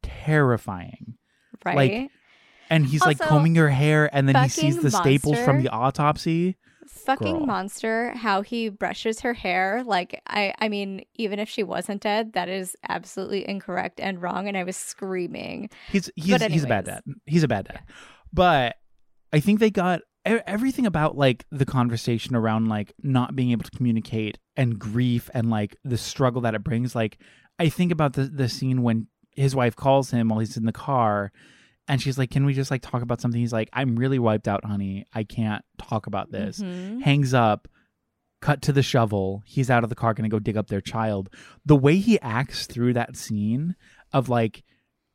terrifying. 0.03 1.15
right 1.65 1.77
like, 1.77 2.11
And 2.71 2.87
he's 2.87 3.01
like 3.01 3.19
combing 3.19 3.55
her 3.57 3.71
hair, 3.71 4.09
and 4.13 4.29
then 4.29 4.43
he 4.43 4.49
sees 4.49 4.79
the 4.79 4.91
staples 4.91 5.39
from 5.41 5.63
the 5.63 5.69
autopsy. 5.69 6.57
Fucking 6.89 7.39
girl. 7.39 7.47
monster 7.47 8.13
how 8.17 8.43
he 8.43 8.69
brushes 8.69 9.21
her 9.21 9.35
hair 9.35 9.83
like 9.85 10.21
i 10.27 10.53
i 10.59 10.69
mean 10.69 11.05
even 11.15 11.39
if 11.39 11.49
she 11.49 11.63
wasn't 11.63 12.01
dead 12.01 12.33
that 12.35 12.49
is 12.49 12.77
absolutely 12.89 13.49
incorrect 13.49 14.01
and 14.01 14.23
wrong 14.23 14.49
and 14.49 14.57
i 14.57 14.65
was 14.65 14.77
screaming 14.77 15.69
He's 15.91 16.11
he's 16.17 16.43
he's 16.45 16.65
a 16.65 16.67
bad 16.67 16.85
dad. 16.85 17.03
He's 17.27 17.43
a 17.43 17.49
bad 17.49 17.67
dad. 17.67 17.83
But 18.33 18.77
I 19.33 19.41
think 19.41 19.61
they 19.61 19.71
got 19.71 20.01
everything 20.25 20.87
about 20.87 21.17
like 21.17 21.45
the 21.51 21.65
conversation 21.65 22.35
around 22.35 22.69
like 22.69 22.93
not 23.03 23.37
being 23.37 23.51
able 23.53 23.65
to 23.65 23.71
communicate 23.71 24.39
and 24.57 24.79
grief 24.79 25.31
and 25.35 25.51
like 25.51 25.77
the 25.85 25.97
struggle 25.97 26.41
that 26.43 26.55
it 26.55 26.65
brings. 26.65 26.95
Like 26.95 27.19
I 27.59 27.69
think 27.69 27.93
about 27.93 28.15
the 28.15 28.25
the 28.25 28.49
scene 28.49 28.83
when 28.83 29.09
his 29.33 29.55
wife 29.55 29.77
calls 29.77 30.11
him 30.11 30.29
while 30.29 30.41
he's 30.41 30.57
in 30.57 30.65
the 30.65 30.73
car 30.73 31.33
and 31.89 32.01
she's 32.01 32.19
like, 32.19 32.31
"Can 32.31 32.45
we 32.45 32.55
just 32.55 32.71
like 32.71 32.83
talk 32.83 33.03
about 33.03 33.21
something?" 33.21 33.41
He's 33.41 33.53
like, 33.53 33.69
"I'm 33.73 33.97
really 33.97 34.19
wiped 34.19 34.49
out, 34.49 34.65
honey. 34.65 35.05
I 35.15 35.25
can't 35.25 35.65
talk 35.79 36.07
about 36.07 36.31
this." 36.33 36.61
Mhm. 36.61 37.03
Hangs 37.03 37.33
up. 37.35 37.69
Cut 38.41 38.61
to 38.63 38.73
the 38.73 38.83
shovel. 38.83 39.43
He's 39.47 39.71
out 39.71 39.83
of 39.83 39.89
the 39.91 39.97
car, 39.97 40.13
gonna 40.15 40.29
go 40.29 40.39
dig 40.39 40.57
up 40.57 40.69
their 40.69 40.81
child. 40.83 41.31
The 41.65 41.77
way 41.77 41.97
he 41.99 42.21
acts 42.21 42.67
through 42.67 42.93
that 42.95 43.17
scene 43.17 43.75
of 44.13 44.29
like 44.29 44.63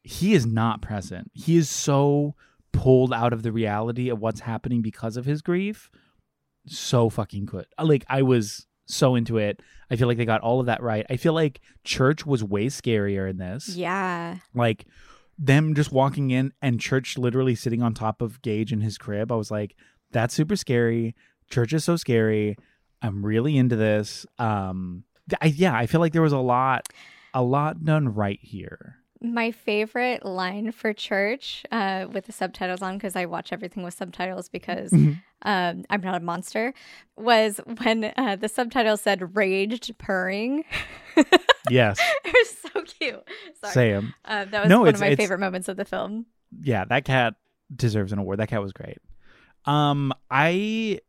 he 0.03 0.33
is 0.33 0.45
not 0.45 0.81
present. 0.81 1.29
He 1.33 1.55
is 1.57 1.69
so 1.69 2.35
pulled 2.73 3.13
out 3.13 3.33
of 3.33 3.43
the 3.43 3.51
reality 3.51 4.09
of 4.09 4.19
what's 4.19 4.39
happening 4.41 4.81
because 4.81 5.17
of 5.17 5.25
his 5.25 5.41
grief. 5.41 5.91
So 6.67 7.09
fucking 7.09 7.45
good. 7.45 7.65
Like 7.81 8.05
I 8.09 8.21
was 8.23 8.65
so 8.85 9.15
into 9.15 9.37
it. 9.37 9.61
I 9.89 9.95
feel 9.95 10.07
like 10.07 10.17
they 10.17 10.25
got 10.25 10.41
all 10.41 10.59
of 10.59 10.65
that 10.67 10.81
right. 10.81 11.05
I 11.09 11.17
feel 11.17 11.33
like 11.33 11.59
Church 11.83 12.25
was 12.25 12.43
way 12.43 12.67
scarier 12.67 13.29
in 13.29 13.37
this. 13.37 13.69
yeah 13.69 14.37
Like 14.55 14.85
them 15.41 15.73
just 15.73 15.91
walking 15.91 16.29
in 16.29 16.53
and 16.61 16.79
Church 16.79 17.17
literally 17.17 17.55
sitting 17.55 17.81
on 17.81 17.95
top 17.95 18.21
of 18.21 18.41
Gage 18.43 18.71
in 18.71 18.81
his 18.81 18.97
crib. 18.99 19.31
I 19.31 19.35
was 19.35 19.49
like, 19.49 19.75
that's 20.11 20.35
super 20.35 20.55
scary. 20.55 21.15
Church 21.49 21.73
is 21.73 21.83
so 21.83 21.95
scary. 21.95 22.55
I'm 23.01 23.25
really 23.25 23.57
into 23.57 23.75
this. 23.75 24.25
Um 24.37 25.03
I, 25.41 25.47
yeah, 25.47 25.75
I 25.75 25.87
feel 25.87 25.99
like 25.99 26.13
there 26.13 26.21
was 26.21 26.33
a 26.33 26.37
lot 26.37 26.87
a 27.33 27.41
lot 27.41 27.83
done 27.83 28.13
right 28.13 28.39
here. 28.41 28.97
My 29.21 29.51
favorite 29.51 30.25
line 30.25 30.71
for 30.71 30.93
church 30.93 31.63
uh, 31.71 32.07
with 32.11 32.25
the 32.25 32.31
subtitles 32.31 32.81
on 32.81 32.97
because 32.97 33.15
i 33.15 33.25
watch 33.25 33.53
everything 33.53 33.83
with 33.83 33.93
subtitles 33.93 34.49
because 34.49 34.89
Mhm. 34.91 35.21
um, 35.43 35.83
i'm 35.91 36.01
not 36.01 36.15
a 36.15 36.19
monster 36.25 36.73
was 37.15 37.59
when 37.83 38.11
uh, 38.17 38.35
the 38.39 38.49
subtitle 38.49 38.97
said 38.97 39.35
raged 39.35 39.95
purring 39.99 40.63
Yes. 41.69 41.99
it 42.25 42.33
was 42.33 42.71
so 42.73 42.81
cute 42.81 43.23
sorry 43.61 43.73
Sam. 43.73 44.13
Uh, 44.25 44.45
that 44.45 44.61
was 44.61 44.69
No, 44.69 44.79
one 44.81 44.95
of 44.95 44.99
my 44.99 45.15
favorite 45.15 45.39
moments 45.39 45.67
of 45.67 45.77
the 45.77 45.85
film. 45.85 46.25
Yeah, 46.61 46.85
that 46.85 47.05
cat 47.05 47.35
deserves 47.73 48.11
an 48.11 48.19
award. 48.19 48.39
That 48.39 48.49
cat 48.49 48.61
was 48.61 48.73
great. 48.73 48.97
Um, 49.65 50.11
I 50.31 50.99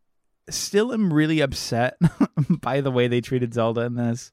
still 0.50 0.92
am 0.92 1.12
really 1.12 1.40
upset 1.40 1.96
by 2.48 2.80
the 2.82 2.90
way 2.90 3.08
they 3.08 3.20
treated 3.22 3.54
Zelda 3.54 3.80
in 3.82 3.94
this. 3.94 4.30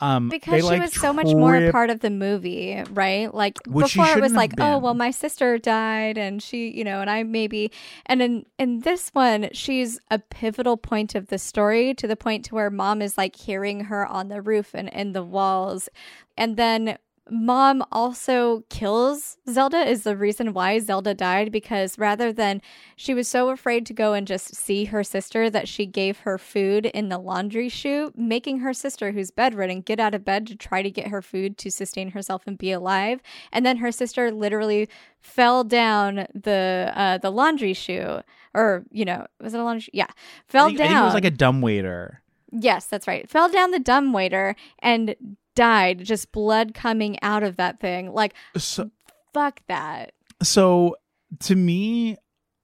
Um, 0.00 0.28
Because 0.28 0.62
she 0.62 0.62
like, 0.62 0.82
was 0.82 0.94
so 0.94 1.12
much 1.12 1.26
more 1.26 1.54
a 1.54 1.70
part 1.70 1.90
of 1.90 2.00
the 2.00 2.10
movie, 2.10 2.82
right? 2.90 3.32
Like 3.34 3.58
Which 3.66 3.94
before 3.94 4.16
it 4.16 4.20
was 4.20 4.32
like, 4.32 4.52
oh 4.58 4.78
well, 4.78 4.94
my 4.94 5.10
sister 5.10 5.58
died, 5.58 6.16
and 6.16 6.42
she, 6.42 6.70
you 6.70 6.84
know, 6.84 7.00
and 7.00 7.10
I 7.10 7.22
maybe, 7.22 7.70
and 8.06 8.22
in 8.22 8.46
in 8.58 8.80
this 8.80 9.10
one, 9.10 9.50
she's 9.52 10.00
a 10.10 10.18
pivotal 10.18 10.76
point 10.76 11.14
of 11.14 11.26
the 11.28 11.38
story 11.38 11.94
to 11.94 12.06
the 12.06 12.16
point 12.16 12.46
to 12.46 12.54
where 12.54 12.70
mom 12.70 13.02
is 13.02 13.18
like 13.18 13.36
hearing 13.36 13.84
her 13.84 14.06
on 14.06 14.28
the 14.28 14.40
roof 14.40 14.74
and 14.74 14.88
in 14.88 15.12
the 15.12 15.22
walls, 15.24 15.88
and 16.36 16.56
then 16.56 16.96
mom 17.30 17.84
also 17.92 18.64
kills 18.68 19.38
Zelda 19.48 19.78
is 19.88 20.02
the 20.02 20.16
reason 20.16 20.52
why 20.52 20.78
Zelda 20.78 21.14
died 21.14 21.52
because 21.52 21.98
rather 21.98 22.32
than 22.32 22.60
she 22.96 23.14
was 23.14 23.28
so 23.28 23.50
afraid 23.50 23.86
to 23.86 23.92
go 23.92 24.12
and 24.12 24.26
just 24.26 24.54
see 24.54 24.86
her 24.86 25.02
sister 25.02 25.48
that 25.50 25.68
she 25.68 25.86
gave 25.86 26.20
her 26.20 26.38
food 26.38 26.86
in 26.86 27.08
the 27.08 27.18
laundry 27.18 27.68
chute, 27.68 28.16
making 28.16 28.60
her 28.60 28.74
sister 28.74 29.12
who's 29.12 29.30
bedridden 29.30 29.80
get 29.80 30.00
out 30.00 30.14
of 30.14 30.24
bed 30.24 30.46
to 30.48 30.56
try 30.56 30.82
to 30.82 30.90
get 30.90 31.08
her 31.08 31.22
food 31.22 31.56
to 31.58 31.70
sustain 31.70 32.10
herself 32.10 32.42
and 32.46 32.58
be 32.58 32.72
alive. 32.72 33.20
And 33.52 33.64
then 33.64 33.78
her 33.78 33.92
sister 33.92 34.30
literally 34.30 34.88
fell 35.20 35.64
down 35.64 36.26
the 36.34 36.92
uh 36.94 37.18
the 37.18 37.30
laundry 37.30 37.74
chute 37.74 38.24
or 38.54 38.84
you 38.90 39.04
know, 39.04 39.26
was 39.40 39.54
it 39.54 39.60
a 39.60 39.64
laundry? 39.64 39.90
Yeah. 39.92 40.06
I 40.08 40.12
Fell 40.46 40.66
think, 40.66 40.78
down. 40.78 40.86
I 40.86 40.90
think 40.90 41.00
it 41.00 41.04
was 41.04 41.14
like 41.14 41.24
a 41.24 41.30
dumb 41.30 41.60
waiter. 41.60 42.22
Yes, 42.52 42.86
that's 42.86 43.06
right. 43.06 43.28
Fell 43.30 43.48
down 43.48 43.70
the 43.70 43.78
dumb 43.78 44.12
waiter 44.12 44.56
and 44.80 45.14
died, 45.60 46.02
just 46.04 46.32
blood 46.32 46.72
coming 46.74 47.18
out 47.22 47.42
of 47.42 47.56
that 47.56 47.80
thing. 47.80 48.12
Like, 48.12 48.32
So, 48.56 48.90
fuck 49.34 49.60
that. 49.68 50.12
so 50.42 50.96
to 51.40 51.54
me, 51.54 52.16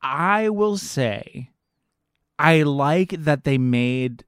I 0.03 0.49
will 0.49 0.77
say, 0.79 1.51
I 2.39 2.63
like 2.63 3.11
that 3.11 3.45
they 3.45 3.59
made. 3.59 4.25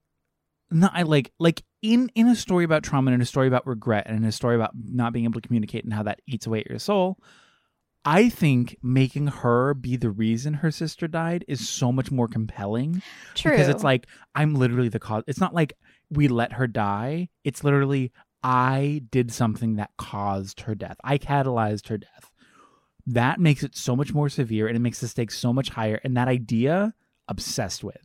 Not 0.71 0.93
I 0.95 1.03
like 1.03 1.33
like 1.39 1.62
in 1.81 2.11
in 2.14 2.29
a 2.29 2.37
story 2.37 2.64
about 2.64 2.83
trauma 2.83 3.09
and 3.11 3.14
in 3.14 3.23
a 3.23 3.27
story 3.27 3.47
about 3.49 3.66
regret 3.66 4.07
and 4.07 4.16
in 4.19 4.25
a 4.25 4.33
story 4.33 4.55
about 4.55 4.73
not 4.77 5.12
being 5.14 5.25
able 5.25 5.41
to 5.41 5.47
communicate 5.49 5.85
and 5.85 5.95
how 5.95 6.03
that 6.03 6.21
eats 6.27 6.47
away 6.47 6.61
at 6.61 6.69
your 6.69 6.79
soul. 6.79 7.19
I 8.05 8.29
think 8.29 8.77
making 8.83 9.27
her 9.29 9.75
be 9.75 9.97
the 9.97 10.11
reason 10.11 10.55
her 10.55 10.71
sister 10.71 11.09
died 11.09 11.45
is 11.49 11.69
so 11.69 11.91
much 11.91 12.11
more 12.11 12.29
compelling 12.29 13.03
True. 13.35 13.51
because 13.53 13.69
it's 13.69 13.83
like 13.85 14.07
I'm 14.35 14.55
literally 14.55 14.89
the 14.89 15.01
cause. 15.01 15.25
It's 15.27 15.41
not 15.41 15.55
like 15.55 15.73
we 16.11 16.29
let 16.29 16.53
her 16.53 16.66
die. 16.66 17.29
It's 17.45 17.64
literally 17.64 18.12
I 18.49 19.03
did 19.11 19.30
something 19.30 19.76
that 19.76 19.90
caused 19.99 20.61
her 20.62 20.74
death. 20.74 20.96
I 21.05 21.18
catalyzed 21.18 21.88
her 21.88 21.99
death. 21.99 22.32
That 23.07 23.38
makes 23.38 23.62
it 23.62 23.76
so 23.76 23.94
much 23.94 24.14
more 24.14 24.30
severe 24.30 24.68
and 24.68 24.74
it 24.74 24.80
makes 24.80 25.01
the 25.01 25.09
stakes 25.09 25.36
so 25.36 25.53
much 25.53 25.68
higher. 25.68 26.01
And 26.03 26.16
that 26.16 26.28
idea, 26.28 26.94
obsessed 27.28 27.84
with. 27.84 28.01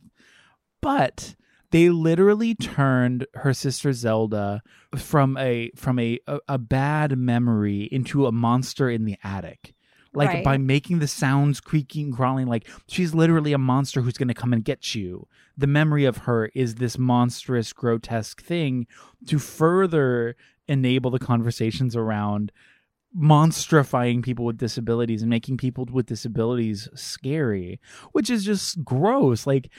But 0.82 1.34
they 1.70 1.88
literally 1.88 2.54
turned 2.54 3.26
her 3.32 3.54
sister 3.54 3.94
Zelda 3.94 4.62
from 4.94 5.38
a 5.38 5.70
from 5.76 5.98
a 5.98 6.20
a, 6.26 6.40
a 6.46 6.58
bad 6.58 7.16
memory 7.16 7.88
into 7.90 8.26
a 8.26 8.32
monster 8.32 8.90
in 8.90 9.06
the 9.06 9.16
attic. 9.24 9.73
Like 10.14 10.28
Right. 10.28 10.44
by 10.44 10.58
making 10.58 11.00
the 11.00 11.08
sounds 11.08 11.60
creaking, 11.60 12.12
crawling, 12.12 12.46
like 12.46 12.68
she's 12.86 13.14
literally 13.14 13.52
a 13.52 13.58
monster 13.58 14.00
who's 14.00 14.16
going 14.16 14.28
to 14.28 14.34
come 14.34 14.52
and 14.52 14.64
get 14.64 14.94
you. 14.94 15.26
The 15.56 15.66
memory 15.66 16.04
of 16.04 16.18
her 16.18 16.46
is 16.54 16.76
this 16.76 16.96
monstrous, 16.98 17.72
grotesque 17.72 18.40
thing 18.42 18.86
to 19.26 19.38
further 19.38 20.36
enable 20.68 21.10
the 21.10 21.18
conversations 21.18 21.94
around 21.96 22.52
monstrifying 23.16 24.22
people 24.22 24.44
with 24.44 24.58
disabilities 24.58 25.22
and 25.22 25.30
making 25.30 25.56
people 25.56 25.86
with 25.90 26.06
disabilities 26.06 26.88
scary, 26.94 27.80
which 28.12 28.28
is 28.30 28.44
just 28.44 28.84
gross. 28.84 29.46
Like 29.46 29.70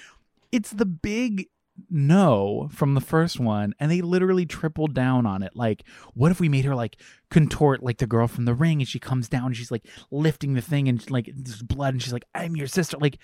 it's 0.51 0.71
the 0.71 0.85
big 0.85 1.47
no 1.89 2.69
from 2.71 2.93
the 2.93 3.01
first 3.01 3.39
one 3.39 3.73
and 3.79 3.91
they 3.91 4.01
literally 4.01 4.45
tripled 4.45 4.93
down 4.93 5.25
on 5.25 5.43
it 5.43 5.51
like 5.55 5.83
what 6.13 6.31
if 6.31 6.39
we 6.39 6.47
made 6.47 6.63
her 6.65 6.75
like 6.75 6.97
contort 7.29 7.83
like 7.83 7.97
the 7.97 8.07
girl 8.07 8.27
from 8.27 8.45
the 8.45 8.53
ring 8.53 8.79
and 8.81 8.87
she 8.87 8.99
comes 8.99 9.27
down 9.27 9.47
and 9.47 9.57
she's 9.57 9.71
like 9.71 9.85
lifting 10.09 10.53
the 10.53 10.61
thing 10.61 10.87
and 10.87 11.09
like 11.11 11.29
there's 11.35 11.61
blood 11.61 11.93
and 11.93 12.01
she's 12.01 12.13
like 12.13 12.23
i'm 12.33 12.55
your 12.55 12.67
sister 12.67 12.97
like 12.99 13.17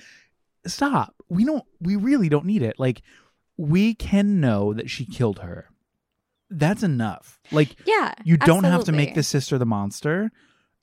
stop 0.67 1.15
we 1.29 1.45
don't 1.45 1.63
we 1.79 1.95
really 1.95 2.27
don't 2.27 2.45
need 2.45 2.61
it 2.61 2.75
like 2.77 3.01
we 3.57 3.93
can 3.93 4.41
know 4.41 4.73
that 4.73 4.89
she 4.89 5.05
killed 5.05 5.39
her 5.39 5.69
that's 6.49 6.83
enough 6.83 7.39
like 7.51 7.75
Yeah. 7.85 8.13
you 8.25 8.35
don't 8.35 8.65
have 8.65 8.83
to 8.83 8.91
make 8.91 9.09
absolutely. 9.11 9.13
the 9.13 9.23
sister 9.23 9.57
the 9.57 9.65
monster. 9.65 10.31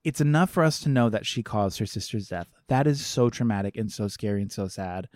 It's 0.04 0.20
enough 0.22 0.48
for 0.48 0.62
us 0.62 0.80
to 0.80 0.88
know 0.88 1.10
that 1.10 1.26
she 1.26 1.42
caused 1.42 1.78
her 1.80 1.84
sister's 1.84 2.28
death. 2.28 2.46
That 2.68 2.86
is 2.86 3.04
so 3.04 3.28
traumatic 3.28 3.76
and 3.76 3.92
so 3.92 4.08
scary 4.08 4.40
and 4.40 4.50
so 4.50 4.66
sad. 4.68 5.08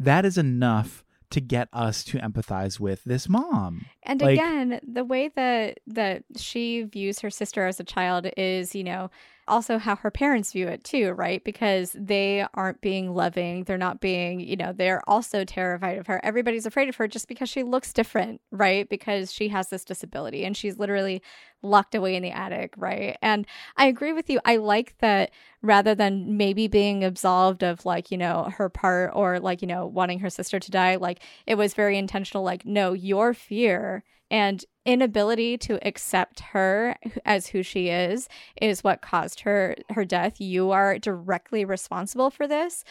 That 0.00 0.24
is 0.24 0.36
enough 0.36 1.04
to 1.32 1.40
get 1.40 1.68
us 1.72 2.04
to 2.04 2.18
empathize 2.18 2.78
with 2.80 3.04
this 3.04 3.28
mom. 3.28 3.86
And 4.04 4.20
Like- 4.20 4.34
again, 4.38 4.80
the 4.86 5.04
way 5.04 5.28
that 5.34 5.80
that 5.86 6.24
she 6.36 6.82
views 6.82 7.20
her 7.20 7.30
sister 7.30 7.66
as 7.66 7.80
a 7.80 7.84
child 7.84 8.28
is, 8.36 8.74
you 8.74 8.84
know, 8.84 9.10
also 9.48 9.78
how 9.78 9.96
her 9.96 10.10
parents 10.10 10.52
view 10.52 10.68
it 10.68 10.84
too, 10.84 11.12
right? 11.12 11.42
Because 11.42 11.94
they 11.98 12.46
aren't 12.54 12.80
being 12.80 13.14
loving, 13.14 13.64
they're 13.64 13.78
not 13.78 14.00
being, 14.00 14.40
you 14.40 14.56
know, 14.56 14.72
they're 14.72 15.02
also 15.08 15.44
terrified 15.44 15.98
of 15.98 16.06
her. 16.06 16.20
Everybody's 16.24 16.66
afraid 16.66 16.88
of 16.88 16.96
her 16.96 17.08
just 17.08 17.28
because 17.28 17.48
she 17.48 17.62
looks 17.62 17.92
different, 17.92 18.40
right? 18.50 18.88
Because 18.88 19.32
she 19.32 19.48
has 19.48 19.68
this 19.68 19.84
disability 19.84 20.44
and 20.44 20.56
she's 20.56 20.78
literally 20.78 21.22
locked 21.62 21.94
away 21.94 22.16
in 22.16 22.22
the 22.22 22.30
attic, 22.30 22.74
right? 22.76 23.16
And 23.22 23.46
I 23.76 23.86
agree 23.86 24.12
with 24.12 24.28
you. 24.30 24.40
I 24.44 24.56
like 24.56 24.96
that 24.98 25.30
rather 25.60 25.94
than 25.94 26.36
maybe 26.36 26.68
being 26.68 27.04
absolved 27.04 27.62
of 27.62 27.84
like, 27.86 28.10
you 28.10 28.18
know, 28.18 28.52
her 28.56 28.68
part 28.68 29.12
or 29.14 29.38
like, 29.40 29.62
you 29.62 29.68
know, 29.68 29.86
wanting 29.86 30.20
her 30.20 30.30
sister 30.30 30.58
to 30.58 30.70
die, 30.70 30.96
like 30.96 31.20
it 31.46 31.56
was 31.56 31.74
very 31.74 31.98
intentional 31.98 32.44
like 32.44 32.64
no, 32.64 32.92
your 32.92 33.34
fear 33.34 34.02
and 34.32 34.64
inability 34.84 35.58
to 35.58 35.86
accept 35.86 36.40
her 36.40 36.96
as 37.24 37.48
who 37.48 37.62
she 37.62 37.88
is 37.90 38.28
is 38.60 38.82
what 38.82 39.02
caused 39.02 39.40
her 39.40 39.76
her 39.90 40.04
death. 40.04 40.40
You 40.40 40.72
are 40.72 40.98
directly 40.98 41.64
responsible 41.64 42.30
for 42.30 42.48
this. 42.48 42.82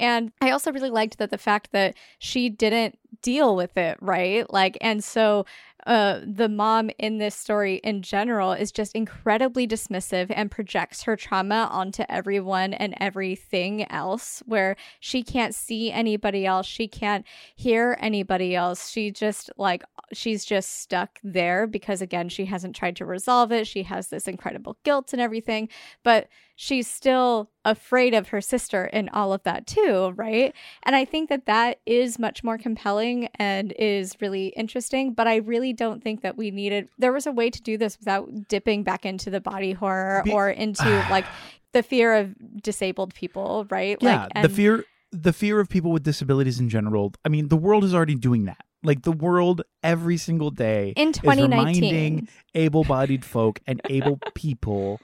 And 0.00 0.32
I 0.40 0.50
also 0.50 0.72
really 0.72 0.90
liked 0.90 1.18
that 1.18 1.30
the 1.30 1.38
fact 1.38 1.70
that 1.72 1.94
she 2.18 2.48
didn't 2.48 2.98
deal 3.22 3.54
with 3.54 3.76
it, 3.76 3.98
right? 4.00 4.50
Like, 4.52 4.76
and 4.80 5.04
so 5.04 5.46
uh, 5.86 6.20
the 6.26 6.48
mom 6.48 6.90
in 6.98 7.18
this 7.18 7.34
story 7.34 7.76
in 7.76 8.02
general 8.02 8.52
is 8.52 8.72
just 8.72 8.94
incredibly 8.94 9.66
dismissive 9.66 10.26
and 10.30 10.50
projects 10.50 11.04
her 11.04 11.16
trauma 11.16 11.68
onto 11.70 12.02
everyone 12.08 12.74
and 12.74 12.94
everything 13.00 13.90
else, 13.90 14.42
where 14.46 14.76
she 14.98 15.22
can't 15.22 15.54
see 15.54 15.92
anybody 15.92 16.44
else, 16.44 16.66
she 16.66 16.88
can't 16.88 17.24
hear 17.54 17.96
anybody 18.00 18.56
else. 18.56 18.90
She 18.90 19.12
just 19.12 19.48
like, 19.56 19.84
she's 20.12 20.44
just 20.44 20.80
stuck 20.80 21.20
there 21.22 21.66
because, 21.66 22.02
again, 22.02 22.28
she 22.28 22.46
hasn't 22.46 22.74
tried 22.76 22.96
to 22.96 23.06
resolve 23.06 23.52
it. 23.52 23.66
She 23.66 23.84
has 23.84 24.08
this 24.08 24.26
incredible 24.28 24.76
guilt 24.84 25.12
and 25.12 25.22
everything, 25.22 25.68
but 26.02 26.28
she's 26.56 26.88
still 26.88 27.50
afraid 27.64 28.14
of 28.14 28.28
her 28.28 28.40
sister 28.40 28.84
and 28.92 29.08
all 29.10 29.32
of 29.32 29.42
that 29.44 29.66
too, 29.66 30.12
right? 30.16 30.54
And 30.82 30.96
I 30.96 31.04
think 31.04 31.28
that 31.28 31.46
that 31.46 31.80
is 31.86 32.18
much 32.18 32.42
more 32.42 32.58
compelling 32.58 33.28
and 33.36 33.72
is 33.78 34.16
really 34.20 34.48
interesting, 34.48 35.12
but 35.12 35.28
I 35.28 35.36
really 35.36 35.74
don't 35.74 36.02
think 36.02 36.22
that 36.22 36.36
we 36.36 36.50
needed 36.50 36.88
there 36.98 37.12
was 37.12 37.26
a 37.26 37.32
way 37.32 37.50
to 37.50 37.62
do 37.62 37.76
this 37.78 37.98
without 37.98 38.48
dipping 38.48 38.82
back 38.82 39.04
into 39.04 39.30
the 39.30 39.40
body 39.40 39.72
horror 39.72 40.22
Be- 40.24 40.32
or 40.32 40.50
into 40.50 40.84
like 41.10 41.26
the 41.72 41.82
fear 41.82 42.14
of 42.14 42.34
disabled 42.62 43.14
people, 43.14 43.66
right? 43.70 43.98
Yeah, 44.00 44.28
like 44.32 44.42
the 44.42 44.48
fear 44.48 44.84
the 45.12 45.32
fear 45.32 45.60
of 45.60 45.68
people 45.68 45.92
with 45.92 46.02
disabilities 46.02 46.58
in 46.58 46.68
general. 46.68 47.12
I 47.24 47.28
mean, 47.28 47.48
the 47.48 47.56
world 47.56 47.84
is 47.84 47.94
already 47.94 48.16
doing 48.16 48.46
that. 48.46 48.64
Like 48.82 49.02
the 49.02 49.12
world 49.12 49.62
every 49.82 50.16
single 50.16 50.50
day 50.50 50.94
in 50.96 51.08
is 51.08 51.22
reminding 51.22 52.20
2019. 52.20 52.28
able-bodied 52.54 53.24
folk 53.24 53.60
and 53.66 53.80
able 53.88 54.18
people 54.34 55.00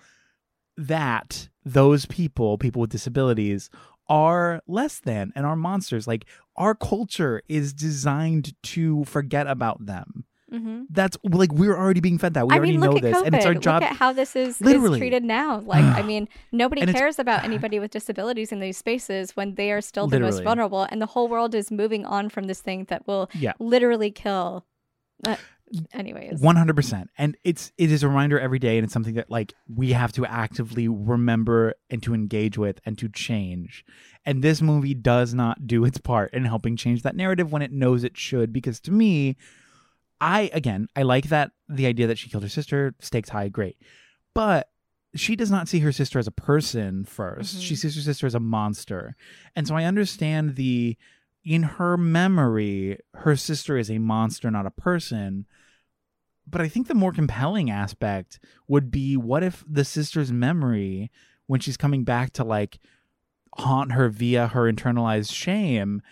that 0.76 1.48
those 1.64 2.06
people, 2.06 2.58
people 2.58 2.80
with 2.80 2.90
disabilities, 2.90 3.70
are 4.08 4.60
less 4.66 5.00
than 5.00 5.32
and 5.34 5.46
are 5.46 5.56
monsters. 5.56 6.06
Like 6.06 6.24
our 6.56 6.74
culture 6.74 7.42
is 7.48 7.72
designed 7.72 8.54
to 8.64 9.04
forget 9.04 9.46
about 9.46 9.86
them. 9.86 10.24
Mhm. 10.52 10.84
That's 10.90 11.16
like 11.24 11.50
we're 11.52 11.76
already 11.78 12.00
being 12.00 12.18
fed 12.18 12.34
that. 12.34 12.46
We 12.46 12.52
I 12.52 12.58
already 12.58 12.72
mean, 12.72 12.80
know 12.80 12.88
look 12.88 12.96
at 12.98 13.02
this, 13.04 13.16
COVID. 13.16 13.26
and 13.26 13.34
it's 13.34 13.46
our 13.46 13.54
job. 13.54 13.80
Look 13.82 13.90
at 13.92 13.96
how 13.96 14.12
this 14.12 14.36
is, 14.36 14.56
is 14.56 14.60
Literally. 14.60 14.98
treated 14.98 15.24
now. 15.24 15.60
Like, 15.60 15.82
I 15.84 16.02
mean, 16.12 16.28
nobody 16.50 16.84
cares 16.84 17.18
about 17.18 17.42
anybody 17.50 17.78
with 17.78 17.90
disabilities 17.90 18.52
in 18.52 18.60
these 18.60 18.76
spaces 18.76 19.34
when 19.34 19.54
they 19.54 19.72
are 19.72 19.80
still 19.80 20.08
the 20.08 20.20
most 20.20 20.42
vulnerable, 20.42 20.82
and 20.90 21.00
the 21.00 21.06
whole 21.06 21.26
world 21.28 21.54
is 21.54 21.70
moving 21.70 22.04
on 22.04 22.28
from 22.28 22.48
this 22.48 22.60
thing 22.60 22.84
that 22.90 23.06
will 23.06 23.30
Yeah. 23.34 23.52
literally 23.60 24.10
kill. 24.10 24.66
Uh, 25.26 25.36
anyways, 25.92 26.40
One 26.40 26.56
hundred 26.56 26.76
percent, 26.76 27.10
and 27.18 27.36
it's 27.44 27.72
it 27.78 27.90
is 27.92 28.02
a 28.02 28.08
reminder 28.08 28.38
every 28.38 28.58
day, 28.58 28.78
and 28.78 28.84
it's 28.84 28.92
something 28.92 29.14
that 29.14 29.30
like 29.30 29.54
we 29.68 29.92
have 29.92 30.12
to 30.12 30.26
actively 30.26 30.88
remember 30.88 31.74
and 31.90 32.02
to 32.02 32.14
engage 32.14 32.58
with 32.58 32.80
and 32.84 32.98
to 32.98 33.08
change. 33.08 33.84
And 34.24 34.42
this 34.42 34.62
movie 34.62 34.94
does 34.94 35.34
not 35.34 35.66
do 35.66 35.84
its 35.84 35.98
part 35.98 36.32
in 36.32 36.44
helping 36.44 36.76
change 36.76 37.02
that 37.02 37.16
narrative 37.16 37.50
when 37.52 37.62
it 37.62 37.72
knows 37.72 38.04
it 38.04 38.16
should. 38.16 38.52
Because 38.52 38.80
to 38.80 38.90
me, 38.92 39.36
I 40.20 40.50
again 40.52 40.88
I 40.94 41.02
like 41.02 41.28
that 41.28 41.52
the 41.68 41.86
idea 41.86 42.06
that 42.06 42.18
she 42.18 42.28
killed 42.30 42.42
her 42.44 42.48
sister, 42.48 42.94
stakes 43.00 43.30
high, 43.30 43.48
great, 43.48 43.76
but 44.34 44.68
she 45.14 45.36
does 45.36 45.50
not 45.50 45.68
see 45.68 45.80
her 45.80 45.92
sister 45.92 46.18
as 46.18 46.26
a 46.26 46.30
person 46.32 47.04
1st 47.04 47.56
Mhm. 47.56 47.62
She 47.62 47.76
sees 47.76 47.94
her 47.96 48.00
sister 48.00 48.26
as 48.26 48.34
a 48.34 48.40
monster, 48.40 49.14
and 49.54 49.66
so 49.66 49.74
I 49.74 49.84
understand 49.84 50.56
the 50.56 50.96
in 51.44 51.64
her 51.64 51.96
memory, 51.96 52.98
her 53.14 53.34
sister 53.34 53.76
is 53.76 53.90
a 53.90 53.98
monster, 53.98 54.48
not 54.50 54.64
a 54.64 54.70
person. 54.70 55.44
But 56.52 56.60
I 56.60 56.68
think 56.68 56.86
the 56.86 56.94
more 56.94 57.12
compelling 57.12 57.70
aspect 57.70 58.38
would 58.68 58.90
be 58.90 59.16
what 59.16 59.42
if 59.42 59.64
the 59.68 59.84
sister's 59.84 60.30
memory, 60.30 61.10
when 61.46 61.58
she's 61.58 61.76
coming 61.76 62.04
back 62.04 62.32
to 62.34 62.44
like 62.44 62.78
haunt 63.56 63.92
her 63.92 64.08
via 64.08 64.48
her 64.48 64.70
internalized 64.70 65.32
shame, 65.32 66.02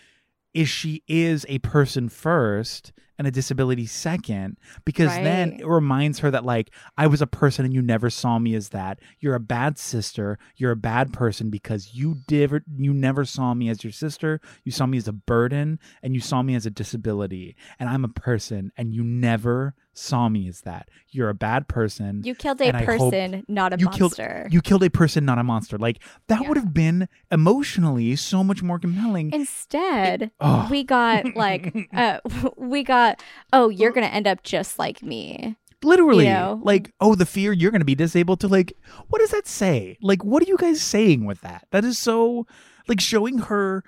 is 0.53 0.69
she 0.69 1.05
is 1.07 1.47
a 1.49 1.59
person 1.61 2.09
first 2.09 2.93
and 3.21 3.27
a 3.27 3.31
disability 3.31 3.85
second 3.85 4.57
because 4.87 5.11
then 5.11 5.53
it 5.61 5.67
reminds 5.67 6.21
her 6.21 6.31
that 6.31 6.43
like 6.43 6.71
I 6.97 7.07
was 7.07 7.21
a 7.21 7.27
person 7.27 7.67
and 7.67 7.75
you 7.75 7.83
never 7.83 8.09
saw 8.09 8.39
me 8.39 8.55
as 8.55 8.71
that. 8.71 8.99
You're 9.19 9.35
a 9.35 9.41
bad 9.41 9.79
sister. 9.79 10.39
You're 10.57 10.71
a 10.71 10.77
bad 10.77 11.13
person 11.13 11.51
because 11.51 11.95
you 11.95 12.17
did 12.27 12.65
you 12.79 12.95
never 12.95 13.27
saw 13.27 13.53
me 13.53 13.69
as 13.69 13.85
your 13.85 13.93
sister. 13.93 14.41
You 14.65 14.73
saw 14.73 14.87
me 14.87 14.97
as 14.97 15.07
a 15.07 15.13
burden 15.13 15.79
and 16.03 16.15
you 16.15 16.21
saw 16.23 16.41
me 16.41 16.55
as 16.55 16.65
a 16.65 16.71
disability. 16.71 17.57
And 17.79 17.91
I'm 17.91 18.07
a 18.07 18.09
person 18.09 18.73
and 18.79 18.95
you 18.95 19.05
never 19.05 19.75
saw 19.93 20.29
me 20.29 20.49
as 20.49 20.61
that. 20.63 20.89
You're 21.11 21.29
a 21.29 21.35
bad 21.35 21.67
person. 21.69 22.23
you 22.25 22.35
killed 22.35 22.61
a 22.61 22.73
hope 22.73 22.85
person, 22.85 23.45
not 23.49 23.73
a 23.73 23.79
you 23.79 23.89
killed- 23.89 24.13
monster. 24.19 24.49
You 24.51 24.61
killed 24.63 24.83
a 24.85 24.91
person, 24.91 25.25
not 25.25 25.39
a 25.39 25.43
monster. 25.45 25.77
Like 25.79 25.99
that 26.29 26.43
Yeah. 26.43 26.49
would 26.49 26.57
have 26.57 26.73
been 26.73 27.09
emotionally 27.31 28.15
so 28.17 28.45
much 28.45 28.63
more 28.63 28.79
compelling. 28.79 29.33
Instead, 29.33 30.31
Oh. 30.41 30.69
we 30.71 30.85
got 30.85 31.35
like, 31.35 31.89
uh, 31.93 32.21
we 32.57 32.83
got, 32.83 33.21
oh, 33.53 33.69
you're 33.69 33.93
gonna 33.93 34.07
end 34.07 34.27
up 34.27 34.43
just 34.43 34.79
like 34.79 35.03
me. 35.03 35.57
literally 35.83 36.27
you 36.27 36.33
know? 36.35 36.61
like 36.63 36.93
oh 37.01 37.15
the 37.15 37.25
fear 37.25 37.53
you're 37.55 37.71
going 37.71 37.81
to 37.81 37.87
be 37.87 37.95
disabled 37.95 38.39
to 38.39 38.47
like 38.47 38.75
what 39.09 39.19
does 39.19 39.31
that 39.31 39.47
say 39.49 39.97
like 40.03 40.23
what 40.23 40.43
are 40.43 40.47
you 40.47 40.59
guys 40.59 40.79
saying 40.79 41.25
with 41.25 41.41
that 41.41 41.67
that 41.71 41.87
is 41.87 41.97
so 41.99 42.47
like 42.87 43.01
showing 43.01 43.39
her 43.39 43.83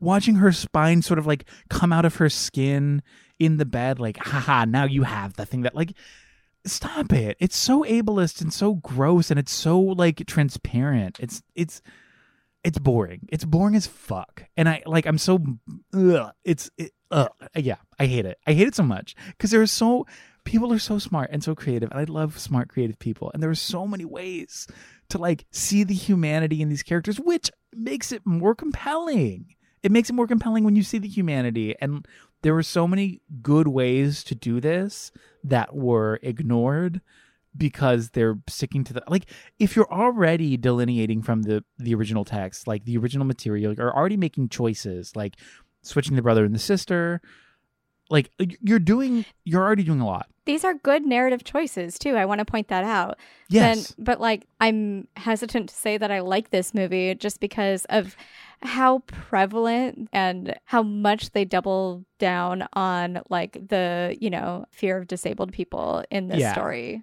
watching 0.00 0.34
her 0.36 0.50
spine 0.50 1.00
sort 1.02 1.20
of 1.20 1.24
like 1.26 1.48
come 1.70 1.92
out 1.92 2.04
of 2.04 2.16
her 2.16 2.28
skin 2.28 3.00
in 3.38 3.56
the 3.56 3.66
bed 3.66 3.98
like 3.98 4.16
haha 4.18 4.64
now 4.64 4.84
you 4.84 5.02
have 5.02 5.34
the 5.34 5.46
thing 5.46 5.62
that 5.62 5.74
like 5.74 5.92
stop 6.66 7.12
it. 7.12 7.36
It's 7.40 7.56
so 7.56 7.84
ableist 7.84 8.40
and 8.40 8.52
so 8.52 8.74
gross 8.74 9.30
and 9.30 9.38
it's 9.38 9.52
so 9.52 9.80
like 9.80 10.26
transparent. 10.26 11.18
It's 11.20 11.42
it's 11.54 11.80
it's 12.64 12.78
boring. 12.78 13.28
It's 13.30 13.44
boring 13.44 13.76
as 13.76 13.86
fuck. 13.86 14.44
And 14.56 14.68
i 14.68 14.82
like 14.86 15.06
i'm 15.06 15.18
so 15.18 15.38
ugh, 15.94 16.32
it's 16.44 16.70
it, 16.76 16.92
ugh, 17.10 17.30
yeah 17.54 17.76
i 17.98 18.06
hate 18.06 18.26
it. 18.26 18.38
I 18.46 18.52
hate 18.52 18.68
it 18.68 18.74
so 18.74 18.82
much 18.82 19.14
because 19.28 19.50
there 19.50 19.62
are 19.62 19.66
so 19.66 20.06
people 20.44 20.72
are 20.72 20.78
so 20.78 20.98
smart 20.98 21.30
and 21.32 21.42
so 21.42 21.56
creative 21.56 21.90
and 21.90 21.98
i 21.98 22.04
love 22.04 22.38
smart 22.38 22.68
creative 22.68 23.00
people 23.00 23.32
and 23.34 23.42
there 23.42 23.50
are 23.50 23.54
so 23.56 23.84
many 23.84 24.04
ways 24.04 24.68
to 25.08 25.18
like 25.18 25.44
see 25.50 25.82
the 25.82 25.92
humanity 25.94 26.62
in 26.62 26.68
these 26.68 26.84
characters 26.84 27.18
which 27.18 27.50
makes 27.74 28.12
it 28.12 28.22
more 28.24 28.54
compelling. 28.54 29.54
It 29.82 29.92
makes 29.92 30.10
it 30.10 30.14
more 30.14 30.26
compelling 30.26 30.64
when 30.64 30.74
you 30.74 30.82
see 30.82 30.98
the 30.98 31.08
humanity 31.08 31.76
and 31.80 32.06
there 32.46 32.54
were 32.54 32.62
so 32.62 32.86
many 32.86 33.20
good 33.42 33.66
ways 33.66 34.22
to 34.22 34.32
do 34.32 34.60
this 34.60 35.10
that 35.42 35.74
were 35.74 36.20
ignored 36.22 37.00
because 37.56 38.10
they're 38.10 38.38
sticking 38.46 38.84
to 38.84 38.92
the 38.92 39.02
like 39.08 39.28
if 39.58 39.74
you're 39.74 39.92
already 39.92 40.56
delineating 40.56 41.22
from 41.22 41.42
the 41.42 41.64
the 41.76 41.92
original 41.92 42.24
text 42.24 42.68
like 42.68 42.84
the 42.84 42.96
original 42.96 43.26
material 43.26 43.74
you're 43.74 43.92
already 43.92 44.16
making 44.16 44.48
choices 44.48 45.16
like 45.16 45.34
switching 45.82 46.14
the 46.14 46.22
brother 46.22 46.44
and 46.44 46.54
the 46.54 46.60
sister 46.60 47.20
like 48.10 48.30
you're 48.38 48.78
doing 48.78 49.24
you're 49.44 49.64
already 49.64 49.82
doing 49.82 50.00
a 50.00 50.06
lot 50.06 50.28
these 50.46 50.64
are 50.64 50.74
good 50.74 51.04
narrative 51.04 51.42
choices 51.42 51.98
too. 51.98 52.14
I 52.14 52.24
want 52.24 52.38
to 52.38 52.44
point 52.44 52.68
that 52.68 52.84
out. 52.84 53.18
yes 53.48 53.88
Then, 53.88 54.04
but 54.04 54.20
like, 54.20 54.46
I'm 54.60 55.08
hesitant 55.16 55.68
to 55.68 55.74
say 55.74 55.98
that 55.98 56.12
I 56.12 56.20
like 56.20 56.50
this 56.50 56.72
movie 56.72 57.14
just 57.16 57.40
because 57.40 57.84
of 57.86 58.16
how 58.62 59.00
prevalent 59.06 60.08
and 60.12 60.54
how 60.64 60.82
much 60.82 61.30
they 61.32 61.44
double 61.44 62.04
down 62.18 62.66
on 62.72 63.20
like 63.28 63.52
the 63.68 64.16
you 64.20 64.30
know 64.30 64.64
fear 64.70 64.96
of 64.98 65.06
disabled 65.06 65.52
people 65.52 66.02
in 66.10 66.28
this 66.28 66.38
Yeah. 66.40 66.52
story. 66.52 67.02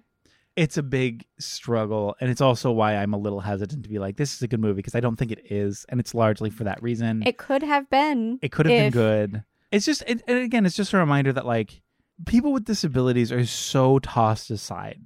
it's 0.56 0.76
a 0.76 0.82
big 0.82 1.24
struggle 1.38 2.14
and 2.20 2.30
it's 2.30 2.40
also 2.40 2.70
why 2.70 2.94
i'm 2.96 3.12
a 3.12 3.18
little 3.18 3.40
hesitant 3.40 3.82
to 3.82 3.88
be 3.88 3.98
like 3.98 4.16
this 4.16 4.34
is 4.34 4.42
a 4.42 4.46
good 4.48 4.60
movie 4.60 4.74
because 4.76 4.94
i 4.94 5.00
don't 5.00 5.16
think 5.16 5.32
it 5.32 5.42
is 5.50 5.84
and 5.88 5.98
it's 6.00 6.14
largely 6.14 6.48
for 6.50 6.64
that 6.64 6.80
reason 6.82 7.22
It 7.26 7.38
could 7.38 7.62
have 7.62 7.88
been. 7.90 8.38
It 8.42 8.50
could 8.52 8.66
have 8.66 8.76
been 8.76 8.92
good. 8.92 9.42
It's 9.72 9.84
just, 9.84 10.04
it, 10.06 10.22
and 10.28 10.38
again, 10.38 10.64
it's 10.66 10.76
just 10.76 10.92
a 10.92 10.98
reminder 10.98 11.32
that 11.32 11.44
like 11.46 11.82
people 12.26 12.52
with 12.52 12.64
disabilities 12.64 13.32
are 13.32 13.44
so 13.44 13.98
tossed 13.98 14.48
aside. 14.52 15.00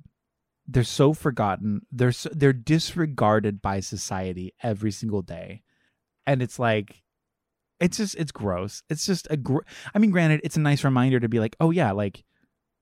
They're 0.67 0.85
so 0.85 1.15
forgotten. 1.15 1.81
They're 1.91 2.13
so, 2.13 2.29
they're 2.35 2.53
disregarded 2.53 3.63
by 3.63 3.81
society 3.81 4.53
every 4.63 4.91
single 4.91 5.23
day, 5.23 5.63
and 6.29 6.43
it's 6.43 6.59
like, 6.59 7.03
it's 7.81 7.97
just 7.97 8.15
it's 8.17 8.33
gross. 8.33 8.83
It's 8.91 9.07
just 9.07 9.27
a. 9.31 9.37
Gr- 9.37 9.67
I 9.95 9.99
mean, 9.99 10.11
granted, 10.11 10.41
it's 10.45 10.57
a 10.57 10.61
nice 10.61 10.85
reminder 10.85 11.19
to 11.21 11.29
be 11.29 11.41
like, 11.41 11.57
oh 11.59 11.71
yeah, 11.71 11.93
like 11.93 12.25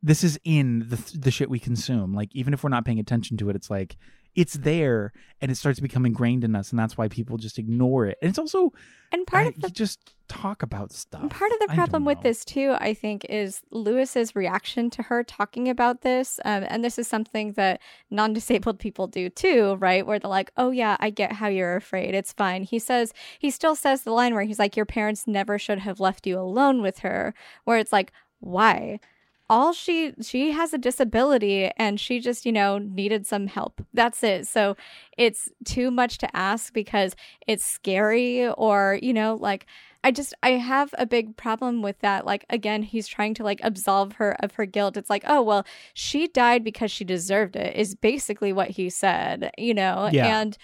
this 0.02 0.24
is 0.24 0.38
in 0.44 0.80
the 0.88 0.96
the 1.18 1.30
shit 1.30 1.48
we 1.48 1.58
consume. 1.58 2.12
Like 2.12 2.34
even 2.34 2.52
if 2.52 2.64
we're 2.64 2.70
not 2.70 2.84
paying 2.84 2.98
attention 2.98 3.36
to 3.38 3.48
it, 3.48 3.56
it's 3.56 3.70
like 3.70 3.96
it's 4.36 4.54
there 4.54 5.12
and 5.40 5.50
it 5.50 5.56
starts 5.56 5.76
to 5.76 5.82
become 5.82 6.06
ingrained 6.06 6.44
in 6.44 6.54
us, 6.54 6.70
and 6.70 6.78
that's 6.78 6.96
why 6.96 7.08
people 7.08 7.36
just 7.38 7.58
ignore 7.58 8.06
it. 8.06 8.16
And 8.22 8.28
it's 8.28 8.38
also 8.38 8.72
And 9.12 9.26
part 9.26 9.46
I- 9.46 9.48
of 9.48 9.60
the 9.60 9.68
you 9.68 9.72
just 9.74 10.14
talk 10.28 10.62
about 10.62 10.92
stuff. 10.92 11.30
Part 11.30 11.52
of 11.52 11.58
the 11.60 11.68
problem 11.74 12.04
with 12.04 12.20
this 12.22 12.44
too, 12.44 12.74
I 12.80 12.94
think, 12.94 13.24
is 13.26 13.60
Louis's 13.70 14.34
reaction 14.34 14.90
to 14.90 15.02
her 15.02 15.22
talking 15.22 15.68
about 15.68 16.02
this, 16.02 16.40
um, 16.44 16.64
and 16.68 16.84
this 16.84 16.98
is 16.98 17.06
something 17.06 17.52
that 17.52 17.80
non-disabled 18.10 18.78
people 18.78 19.06
do 19.06 19.28
too, 19.30 19.76
right? 19.76 20.06
Where 20.06 20.18
they're 20.18 20.28
like, 20.30 20.50
"Oh 20.56 20.70
yeah, 20.70 20.96
I 21.00 21.10
get 21.10 21.32
how 21.32 21.48
you're 21.48 21.76
afraid. 21.76 22.14
It's 22.14 22.32
fine." 22.32 22.62
He 22.64 22.78
says, 22.78 23.12
he 23.38 23.50
still 23.50 23.74
says 23.76 24.02
the 24.02 24.12
line 24.12 24.34
where 24.34 24.44
he's 24.44 24.58
like, 24.58 24.76
"Your 24.76 24.86
parents 24.86 25.26
never 25.26 25.58
should 25.58 25.78
have 25.80 26.00
left 26.00 26.26
you 26.26 26.38
alone 26.38 26.82
with 26.82 26.98
her," 27.00 27.34
where 27.64 27.78
it's 27.78 27.92
like, 27.92 28.12
why? 28.40 29.00
All 29.48 29.72
she 29.72 30.12
she 30.22 30.50
has 30.50 30.72
a 30.74 30.78
disability 30.78 31.70
and 31.76 32.00
she 32.00 32.18
just 32.20 32.44
you 32.44 32.52
know 32.52 32.78
needed 32.78 33.26
some 33.26 33.46
help. 33.46 33.80
That's 33.94 34.22
it. 34.24 34.46
So 34.46 34.76
it's 35.16 35.48
too 35.64 35.90
much 35.90 36.18
to 36.18 36.36
ask 36.36 36.72
because 36.72 37.14
it's 37.46 37.64
scary 37.64 38.46
or 38.48 38.98
you 39.02 39.12
know 39.12 39.36
like 39.36 39.66
i 40.04 40.10
just 40.10 40.34
i 40.42 40.50
have 40.50 40.94
a 40.98 41.06
big 41.06 41.36
problem 41.36 41.82
with 41.82 41.98
that. 42.00 42.26
Like 42.26 42.44
again 42.50 42.82
he's 42.82 43.06
trying 43.06 43.34
to 43.34 43.44
like 43.44 43.60
absolve 43.62 44.14
her 44.14 44.36
of 44.40 44.54
her 44.54 44.66
guilt. 44.66 44.96
It's 44.96 45.10
like 45.10 45.22
oh 45.26 45.42
well 45.42 45.64
she 45.94 46.26
died 46.28 46.64
because 46.64 46.90
she 46.90 47.04
deserved 47.04 47.54
it 47.56 47.76
is 47.76 47.94
basically 47.94 48.52
what 48.52 48.70
he 48.70 48.90
said 48.90 49.52
you 49.56 49.74
know 49.74 50.08
Yeah. 50.12 50.40
and 50.40 50.58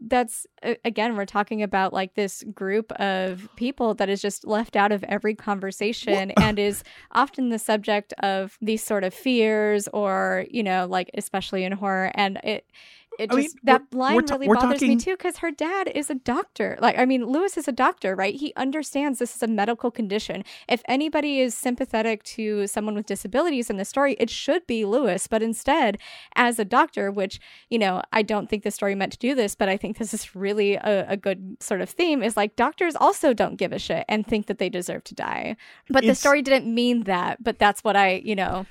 that's 0.00 0.46
again 0.84 1.16
we're 1.16 1.24
talking 1.24 1.62
about 1.62 1.92
like 1.92 2.14
this 2.14 2.44
group 2.54 2.92
of 2.92 3.48
people 3.56 3.94
that 3.94 4.08
is 4.08 4.22
just 4.22 4.46
left 4.46 4.76
out 4.76 4.92
of 4.92 5.02
every 5.04 5.34
conversation 5.34 6.30
and 6.32 6.58
is 6.58 6.84
often 7.12 7.48
the 7.48 7.58
subject 7.58 8.12
of 8.20 8.56
these 8.60 8.82
sort 8.82 9.02
of 9.02 9.12
fears 9.12 9.88
or 9.92 10.46
you 10.50 10.62
know 10.62 10.86
like 10.88 11.10
especially 11.14 11.64
in 11.64 11.72
horror. 11.72 12.10
And 12.14 12.38
it 12.44 12.70
it 13.18 13.32
I 13.32 13.36
mean, 13.36 13.48
that 13.64 13.82
we're- 13.92 14.00
line 14.00 14.16
we're 14.16 14.22
ta- 14.22 14.36
really 14.36 14.46
bothers 14.54 14.80
me 14.82 14.96
too 14.96 15.16
because 15.16 15.38
her 15.38 15.50
dad 15.50 15.88
is 15.94 16.10
a 16.10 16.14
doctor. 16.14 16.78
Like 16.80 16.98
i 16.98 17.04
mean 17.04 17.24
louis 17.26 17.56
is 17.56 17.68
a 17.68 17.72
doctor 17.72 18.14
right? 18.14 18.34
He 18.34 18.52
understands 18.56 19.18
this 19.18 19.34
is 19.36 19.42
a 19.42 19.46
medical 19.48 19.90
condition. 19.90 20.44
If 20.68 20.82
anybody 20.86 21.40
is 21.40 21.54
sympathetic 21.54 22.22
to 22.24 22.66
someone 22.66 22.94
with 22.94 23.06
disabilities 23.06 23.70
in 23.70 23.76
the 23.76 23.84
story 23.84 24.14
it 24.18 24.30
should 24.30 24.66
be 24.66 24.84
louis 24.84 25.26
but 25.26 25.42
instead 25.42 25.98
as 26.36 26.58
a 26.58 26.64
doctor 26.64 27.10
which 27.10 27.40
you 27.70 27.78
know 27.78 28.02
i 28.12 28.22
don't 28.22 28.48
think 28.48 28.62
the 28.62 28.70
story 28.70 28.94
meant 28.94 29.12
to 29.12 29.18
do 29.18 29.34
this 29.34 29.54
but 29.54 29.68
i 29.68 29.76
think 29.76 29.98
this 29.98 30.14
is 30.14 30.34
really 30.34 30.74
a, 30.74 31.06
a 31.08 31.16
good 31.16 31.56
sort 31.60 31.80
of 31.80 31.88
theme 31.90 32.22
is 32.22 32.36
like 32.36 32.56
doctors 32.56 32.94
also 32.96 33.32
don't 33.34 33.56
give 33.56 33.72
a 33.72 33.78
shit 33.78 34.04
and 34.08 34.26
think 34.26 34.46
that 34.46 34.58
they 34.58 34.68
deserve 34.68 35.02
to 35.04 35.14
die. 35.14 35.56
But 35.88 36.04
the 36.04 36.14
story 36.14 36.42
didn't 36.42 36.72
mean 36.72 37.04
that 37.04 37.42
but 37.42 37.58
that's 37.58 37.82
what 37.82 37.96
i 37.96 38.22
you 38.24 38.36
know. 38.36 38.66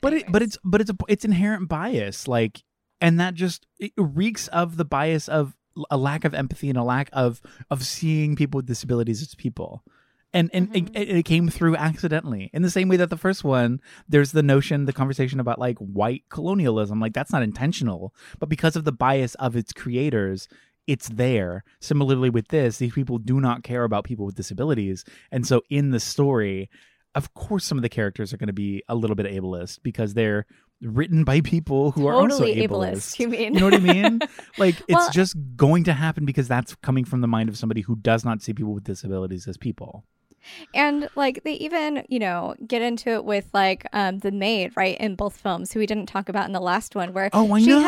But 0.00 0.12
it, 0.12 0.24
but 0.30 0.42
it's 0.42 0.56
but 0.64 0.80
it's 0.80 0.90
a, 0.90 0.96
it's 1.08 1.24
inherent 1.24 1.68
bias. 1.68 2.28
Like 2.28 2.62
and 3.00 3.18
that 3.20 3.34
just 3.34 3.66
it 3.78 3.92
reeks 3.96 4.48
of 4.48 4.76
the 4.76 4.84
bias 4.84 5.28
of 5.28 5.56
a 5.90 5.96
lack 5.96 6.24
of 6.24 6.34
empathy 6.34 6.68
and 6.68 6.78
a 6.78 6.82
lack 6.82 7.08
of 7.12 7.40
of 7.70 7.84
seeing 7.84 8.34
people 8.36 8.58
with 8.58 8.66
disabilities 8.66 9.22
as 9.22 9.34
people. 9.34 9.84
And 10.34 10.50
and 10.52 10.70
Mhm. 10.72 10.90
it, 10.94 11.08
it 11.08 11.24
came 11.24 11.48
through 11.48 11.76
accidentally. 11.76 12.50
In 12.52 12.62
the 12.62 12.70
same 12.70 12.88
way 12.88 12.96
that 12.96 13.10
the 13.10 13.16
first 13.16 13.44
one 13.44 13.80
there's 14.08 14.32
the 14.32 14.42
notion 14.42 14.84
the 14.84 14.92
conversation 14.92 15.40
about 15.40 15.58
like 15.58 15.78
white 15.78 16.24
colonialism 16.28 17.00
like 17.00 17.14
that's 17.14 17.32
not 17.32 17.42
intentional 17.42 18.12
but 18.38 18.48
because 18.48 18.76
of 18.76 18.84
the 18.84 18.92
bias 18.92 19.34
of 19.36 19.56
its 19.56 19.72
creators 19.72 20.48
it's 20.86 21.08
there. 21.10 21.64
Similarly 21.80 22.28
with 22.30 22.48
this 22.48 22.78
these 22.78 22.92
people 22.92 23.18
do 23.18 23.40
not 23.40 23.62
care 23.62 23.84
about 23.84 24.04
people 24.04 24.26
with 24.26 24.34
disabilities. 24.34 25.04
And 25.30 25.46
so 25.46 25.62
in 25.70 25.90
the 25.92 26.00
story 26.00 26.68
of 27.14 27.32
course 27.34 27.64
some 27.64 27.78
of 27.78 27.82
the 27.82 27.88
characters 27.88 28.32
are 28.32 28.36
going 28.36 28.48
to 28.48 28.52
be 28.52 28.82
a 28.88 28.94
little 28.94 29.16
bit 29.16 29.26
ableist 29.32 29.78
because 29.82 30.12
they're 30.14 30.44
written 30.82 31.24
by 31.24 31.40
people 31.40 31.90
who 31.90 32.06
are 32.06 32.14
also 32.14 32.38
totally 32.38 32.56
ableist. 32.66 32.92
ableist 32.92 33.18
you 33.18 33.28
mean 33.28 33.54
You 33.54 33.60
know 33.60 33.66
what 33.66 33.74
I 33.74 33.78
mean? 33.78 34.20
like 34.58 34.76
it's 34.88 34.94
Well- 34.94 35.10
just 35.10 35.36
going 35.56 35.84
to 35.84 35.92
happen 35.92 36.24
because 36.24 36.46
that's 36.48 36.74
coming 36.76 37.04
from 37.04 37.20
the 37.20 37.26
mind 37.28 37.48
of 37.48 37.58
somebody 37.58 37.80
who 37.80 37.96
does 37.96 38.24
not 38.24 38.42
see 38.42 38.52
people 38.52 38.72
with 38.74 38.84
disabilities 38.84 39.48
as 39.48 39.56
people. 39.56 40.04
And 40.72 41.08
like 41.16 41.42
they 41.42 41.54
even, 41.54 42.04
you 42.08 42.20
know, 42.20 42.54
get 42.66 42.80
into 42.80 43.10
it 43.10 43.24
with 43.24 43.48
like 43.52 43.86
um 43.92 44.20
the 44.20 44.30
maid, 44.30 44.72
right, 44.76 44.96
in 44.98 45.16
both 45.16 45.36
films, 45.36 45.72
who 45.72 45.80
we 45.80 45.86
didn't 45.86 46.06
talk 46.06 46.28
about 46.28 46.46
in 46.46 46.52
the 46.52 46.60
last 46.60 46.94
one, 46.94 47.12
where 47.12 47.28
Oh, 47.32 47.52
I 47.52 47.60
she 47.60 47.66
know. 47.66 47.80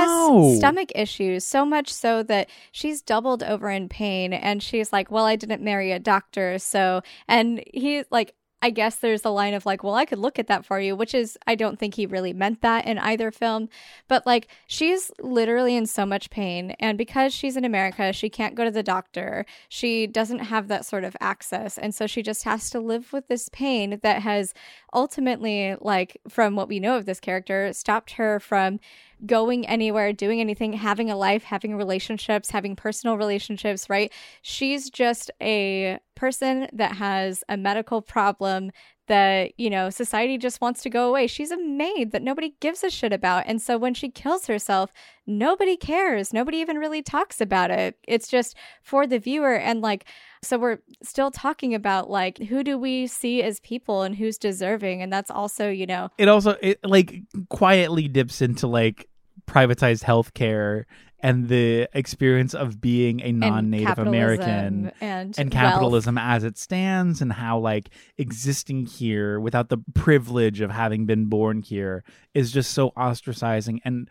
has 0.50 0.58
stomach 0.58 0.90
issues, 0.96 1.44
so 1.46 1.64
much 1.64 1.90
so 1.92 2.22
that 2.24 2.50
she's 2.72 3.02
doubled 3.02 3.42
over 3.44 3.70
in 3.70 3.88
pain 3.88 4.32
and 4.32 4.62
she's 4.62 4.92
like, 4.92 5.10
Well, 5.12 5.24
I 5.26 5.36
didn't 5.36 5.62
marry 5.62 5.92
a 5.92 6.00
doctor, 6.00 6.58
so 6.58 7.02
and 7.28 7.62
he 7.72 8.02
like 8.10 8.34
I 8.62 8.70
guess 8.70 8.96
there's 8.96 9.22
the 9.22 9.32
line 9.32 9.54
of 9.54 9.64
like, 9.64 9.82
well, 9.82 9.94
I 9.94 10.04
could 10.04 10.18
look 10.18 10.38
at 10.38 10.46
that 10.48 10.66
for 10.66 10.78
you, 10.78 10.94
which 10.94 11.14
is, 11.14 11.38
I 11.46 11.54
don't 11.54 11.78
think 11.78 11.94
he 11.94 12.04
really 12.04 12.34
meant 12.34 12.60
that 12.60 12.86
in 12.86 12.98
either 12.98 13.30
film. 13.30 13.70
But 14.06 14.26
like, 14.26 14.48
she's 14.66 15.10
literally 15.18 15.76
in 15.76 15.86
so 15.86 16.04
much 16.04 16.28
pain. 16.28 16.72
And 16.78 16.98
because 16.98 17.32
she's 17.32 17.56
in 17.56 17.64
America, 17.64 18.12
she 18.12 18.28
can't 18.28 18.54
go 18.54 18.64
to 18.64 18.70
the 18.70 18.82
doctor. 18.82 19.46
She 19.68 20.06
doesn't 20.06 20.40
have 20.40 20.68
that 20.68 20.84
sort 20.84 21.04
of 21.04 21.16
access. 21.20 21.78
And 21.78 21.94
so 21.94 22.06
she 22.06 22.22
just 22.22 22.44
has 22.44 22.68
to 22.70 22.80
live 22.80 23.12
with 23.12 23.28
this 23.28 23.48
pain 23.48 23.98
that 24.02 24.22
has 24.22 24.52
ultimately, 24.92 25.76
like, 25.80 26.20
from 26.28 26.54
what 26.54 26.68
we 26.68 26.80
know 26.80 26.96
of 26.96 27.06
this 27.06 27.20
character, 27.20 27.72
stopped 27.72 28.12
her 28.12 28.38
from 28.40 28.78
going 29.26 29.66
anywhere, 29.66 30.12
doing 30.12 30.40
anything, 30.40 30.72
having 30.72 31.10
a 31.10 31.16
life, 31.16 31.44
having 31.44 31.76
relationships, 31.76 32.50
having 32.50 32.76
personal 32.76 33.16
relationships, 33.16 33.90
right? 33.90 34.12
She's 34.42 34.90
just 34.90 35.30
a 35.40 35.98
person 36.14 36.68
that 36.72 36.92
has 36.96 37.44
a 37.48 37.56
medical 37.56 38.02
problem 38.02 38.70
that, 39.08 39.52
you 39.58 39.68
know, 39.68 39.90
society 39.90 40.38
just 40.38 40.60
wants 40.60 40.82
to 40.82 40.90
go 40.90 41.08
away. 41.08 41.26
She's 41.26 41.50
a 41.50 41.58
maid 41.58 42.12
that 42.12 42.22
nobody 42.22 42.54
gives 42.60 42.84
a 42.84 42.90
shit 42.90 43.12
about. 43.12 43.42
And 43.46 43.60
so 43.60 43.76
when 43.76 43.92
she 43.92 44.08
kills 44.08 44.46
herself, 44.46 44.92
nobody 45.26 45.76
cares. 45.76 46.32
Nobody 46.32 46.58
even 46.58 46.78
really 46.78 47.02
talks 47.02 47.40
about 47.40 47.72
it. 47.72 47.98
It's 48.06 48.28
just 48.28 48.56
for 48.82 49.08
the 49.08 49.18
viewer. 49.18 49.56
And 49.56 49.80
like, 49.80 50.04
so 50.42 50.58
we're 50.58 50.78
still 51.02 51.30
talking 51.30 51.74
about 51.74 52.10
like, 52.10 52.38
who 52.38 52.64
do 52.64 52.78
we 52.78 53.06
see 53.06 53.42
as 53.42 53.60
people 53.60 54.02
and 54.02 54.16
who's 54.16 54.38
deserving? 54.38 55.02
And 55.02 55.12
that's 55.12 55.30
also, 55.30 55.68
you 55.68 55.86
know, 55.86 56.10
It 56.18 56.28
also 56.28 56.56
it 56.62 56.78
like 56.82 57.22
quietly 57.48 58.08
dips 58.08 58.40
into 58.40 58.66
like 58.66 59.08
privatized 59.46 60.04
healthcare 60.04 60.84
and 61.22 61.48
the 61.48 61.88
experience 61.92 62.54
of 62.54 62.80
being 62.80 63.20
a 63.20 63.32
non-native 63.32 63.88
capitalism 63.88 64.08
American 64.08 64.92
and, 65.00 65.38
and 65.38 65.52
wealth. 65.52 65.52
capitalism 65.52 66.18
as 66.18 66.44
it 66.44 66.56
stands 66.56 67.20
and 67.20 67.32
how 67.32 67.58
like 67.58 67.90
existing 68.16 68.86
here 68.86 69.38
without 69.38 69.68
the 69.68 69.78
privilege 69.94 70.60
of 70.60 70.70
having 70.70 71.04
been 71.04 71.26
born 71.26 71.60
here 71.60 72.04
is 72.32 72.50
just 72.50 72.72
so 72.72 72.90
ostracizing 72.92 73.80
and 73.84 74.08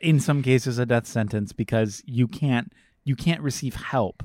in 0.00 0.18
some 0.18 0.42
cases 0.42 0.78
a 0.78 0.86
death 0.86 1.06
sentence 1.06 1.52
because 1.52 2.02
you 2.04 2.26
can't 2.26 2.72
you 3.04 3.14
can't 3.14 3.40
receive 3.40 3.76
help 3.76 4.24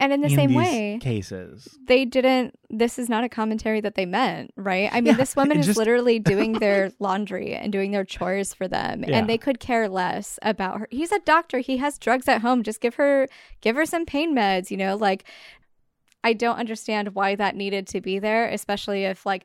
And 0.00 0.12
in 0.12 0.20
the 0.20 0.28
in 0.28 0.34
same 0.36 0.54
way, 0.54 0.98
cases. 1.02 1.76
they 1.86 2.04
didn't 2.04 2.54
this 2.70 2.98
is 2.98 3.08
not 3.08 3.24
a 3.24 3.28
commentary 3.28 3.80
that 3.80 3.94
they 3.96 4.06
meant 4.06 4.52
right? 4.56 4.88
I 4.92 5.00
mean 5.00 5.12
Yeah, 5.12 5.16
this 5.18 5.34
woman 5.34 5.56
it 5.56 5.60
is 5.60 5.66
just- 5.66 5.78
literally 5.78 6.18
doing 6.34 6.52
their 6.54 6.92
laundry 7.00 7.54
and 7.54 7.72
doing 7.72 7.90
their 7.90 8.04
chores 8.04 8.54
for 8.54 8.68
them 8.68 9.04
Yeah. 9.06 9.18
and 9.18 9.28
they 9.28 9.38
could 9.38 9.58
care 9.60 9.88
less 9.88 10.38
about 10.42 10.78
her. 10.80 10.88
He's 10.90 11.10
a 11.12 11.18
doctor. 11.20 11.58
He 11.58 11.78
has 11.78 11.98
drugs 11.98 12.28
at 12.28 12.42
home. 12.42 12.62
Just 12.62 12.80
give 12.80 12.94
her 12.94 13.26
give 13.60 13.74
her 13.76 13.84
some 13.86 14.06
pain 14.06 14.34
meds 14.36 14.70
you 14.70 14.76
know? 14.76 14.94
Like 14.96 15.24
i 16.24 16.32
don't 16.32 16.58
understand 16.58 17.14
why 17.14 17.34
that 17.36 17.54
needed 17.54 17.86
to 17.86 18.00
be 18.00 18.18
there 18.18 18.48
especially 18.48 19.04
if 19.04 19.24
like 19.24 19.44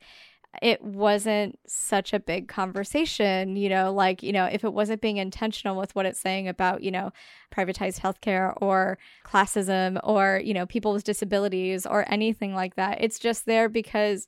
it 0.61 0.83
wasn't 0.83 1.57
such 1.65 2.13
a 2.13 2.19
big 2.19 2.47
conversation, 2.47 3.55
you 3.55 3.69
know, 3.69 3.91
like, 3.91 4.21
you 4.21 4.31
know, 4.31 4.45
if 4.45 4.63
it 4.63 4.73
wasn't 4.73 5.01
being 5.01 5.17
intentional 5.17 5.75
with 5.75 5.95
what 5.95 6.05
it's 6.05 6.19
saying 6.19 6.47
about, 6.47 6.83
you 6.83 6.91
know, 6.91 7.11
privatized 7.53 7.99
healthcare 7.99 8.53
or 8.61 8.97
classism 9.25 9.99
or, 10.03 10.39
you 10.43 10.53
know, 10.53 10.65
people 10.65 10.93
with 10.93 11.03
disabilities 11.03 11.85
or 11.85 12.05
anything 12.11 12.53
like 12.53 12.75
that. 12.75 12.99
It's 13.01 13.17
just 13.17 13.45
there 13.45 13.67
because 13.67 14.27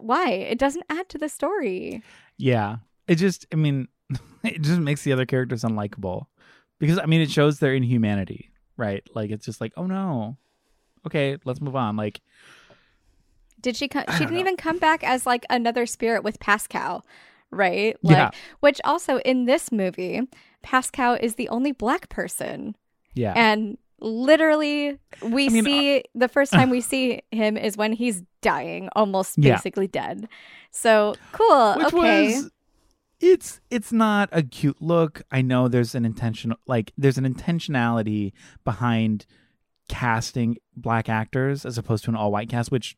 why? 0.00 0.30
It 0.30 0.58
doesn't 0.58 0.84
add 0.88 1.08
to 1.10 1.18
the 1.18 1.28
story. 1.28 2.02
Yeah. 2.36 2.76
It 3.08 3.16
just, 3.16 3.46
I 3.52 3.56
mean, 3.56 3.88
it 4.44 4.62
just 4.62 4.80
makes 4.80 5.02
the 5.02 5.12
other 5.12 5.26
characters 5.26 5.64
unlikable 5.64 6.26
because, 6.78 6.98
I 6.98 7.06
mean, 7.06 7.20
it 7.20 7.30
shows 7.30 7.58
their 7.58 7.74
inhumanity, 7.74 8.52
right? 8.76 9.02
Like, 9.14 9.30
it's 9.30 9.46
just 9.46 9.60
like, 9.60 9.72
oh 9.76 9.86
no. 9.86 10.36
Okay, 11.06 11.38
let's 11.44 11.60
move 11.60 11.76
on. 11.76 11.96
Like, 11.96 12.20
did 13.60 13.76
she 13.76 13.88
come? 13.88 14.04
She 14.12 14.18
didn't 14.20 14.34
know. 14.34 14.40
even 14.40 14.56
come 14.56 14.78
back 14.78 15.04
as 15.04 15.26
like 15.26 15.44
another 15.50 15.86
spirit 15.86 16.22
with 16.22 16.38
Pascow, 16.38 17.02
right? 17.50 17.96
Like, 18.02 18.16
yeah. 18.16 18.30
Which 18.60 18.80
also 18.84 19.18
in 19.18 19.46
this 19.46 19.72
movie, 19.72 20.22
Pascow 20.64 21.18
is 21.20 21.34
the 21.34 21.48
only 21.48 21.72
black 21.72 22.08
person. 22.08 22.76
Yeah. 23.14 23.32
And 23.34 23.78
literally, 24.00 24.98
we 25.22 25.46
I 25.46 25.48
mean, 25.48 25.64
see 25.64 25.98
uh, 25.98 26.02
the 26.14 26.28
first 26.28 26.52
time 26.52 26.70
we 26.70 26.80
see 26.92 27.22
him 27.30 27.56
is 27.56 27.76
when 27.76 27.92
he's 27.92 28.22
dying, 28.42 28.88
almost 28.94 29.40
basically 29.40 29.86
dead. 29.86 30.28
So 30.70 31.14
cool. 31.32 31.74
Which 31.76 31.86
okay. 31.86 32.34
Was, 32.34 32.50
it's 33.20 33.60
it's 33.70 33.92
not 33.92 34.28
a 34.32 34.42
cute 34.42 34.80
look. 34.80 35.22
I 35.30 35.42
know 35.42 35.68
there's 35.68 35.94
an 35.94 36.04
intentional 36.04 36.58
like 36.66 36.92
there's 36.98 37.18
an 37.18 37.32
intentionality 37.32 38.32
behind 38.64 39.26
casting 39.88 40.58
black 40.76 41.08
actors 41.08 41.64
as 41.64 41.78
opposed 41.78 42.04
to 42.04 42.10
an 42.10 42.16
all 42.16 42.30
white 42.30 42.50
cast, 42.50 42.70
which 42.70 42.96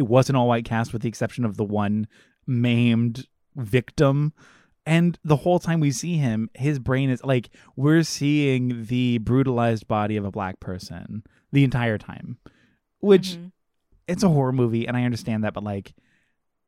it 0.00 0.08
was 0.08 0.30
an 0.30 0.34
all 0.34 0.48
white 0.48 0.64
cast 0.64 0.94
with 0.94 1.02
the 1.02 1.08
exception 1.08 1.44
of 1.44 1.58
the 1.58 1.64
one 1.64 2.08
maimed 2.46 3.26
victim. 3.54 4.32
And 4.86 5.18
the 5.22 5.36
whole 5.36 5.58
time 5.58 5.78
we 5.78 5.90
see 5.90 6.16
him, 6.16 6.48
his 6.54 6.78
brain 6.78 7.10
is 7.10 7.22
like 7.22 7.50
we're 7.76 8.02
seeing 8.02 8.86
the 8.86 9.18
brutalized 9.18 9.86
body 9.86 10.16
of 10.16 10.24
a 10.24 10.30
black 10.30 10.58
person 10.58 11.22
the 11.52 11.64
entire 11.64 11.98
time, 11.98 12.38
which 13.00 13.32
mm-hmm. 13.32 13.48
it's 14.08 14.22
a 14.22 14.30
horror 14.30 14.52
movie, 14.52 14.88
and 14.88 14.96
I 14.96 15.04
understand 15.04 15.44
that, 15.44 15.52
but 15.52 15.64
like, 15.64 15.92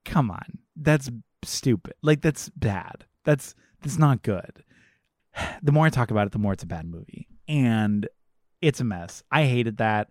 come 0.04 0.30
on, 0.30 0.58
that's 0.76 1.08
stupid. 1.42 1.94
Like 2.02 2.20
that's 2.20 2.50
bad. 2.50 3.06
That's 3.24 3.54
that's 3.80 3.98
not 3.98 4.22
good. 4.22 4.62
The 5.62 5.72
more 5.72 5.86
I 5.86 5.90
talk 5.90 6.10
about 6.10 6.26
it, 6.26 6.32
the 6.32 6.38
more 6.38 6.52
it's 6.52 6.64
a 6.64 6.66
bad 6.66 6.84
movie, 6.84 7.26
and 7.48 8.06
it's 8.60 8.80
a 8.80 8.84
mess. 8.84 9.22
I 9.30 9.44
hated 9.44 9.78
that 9.78 10.10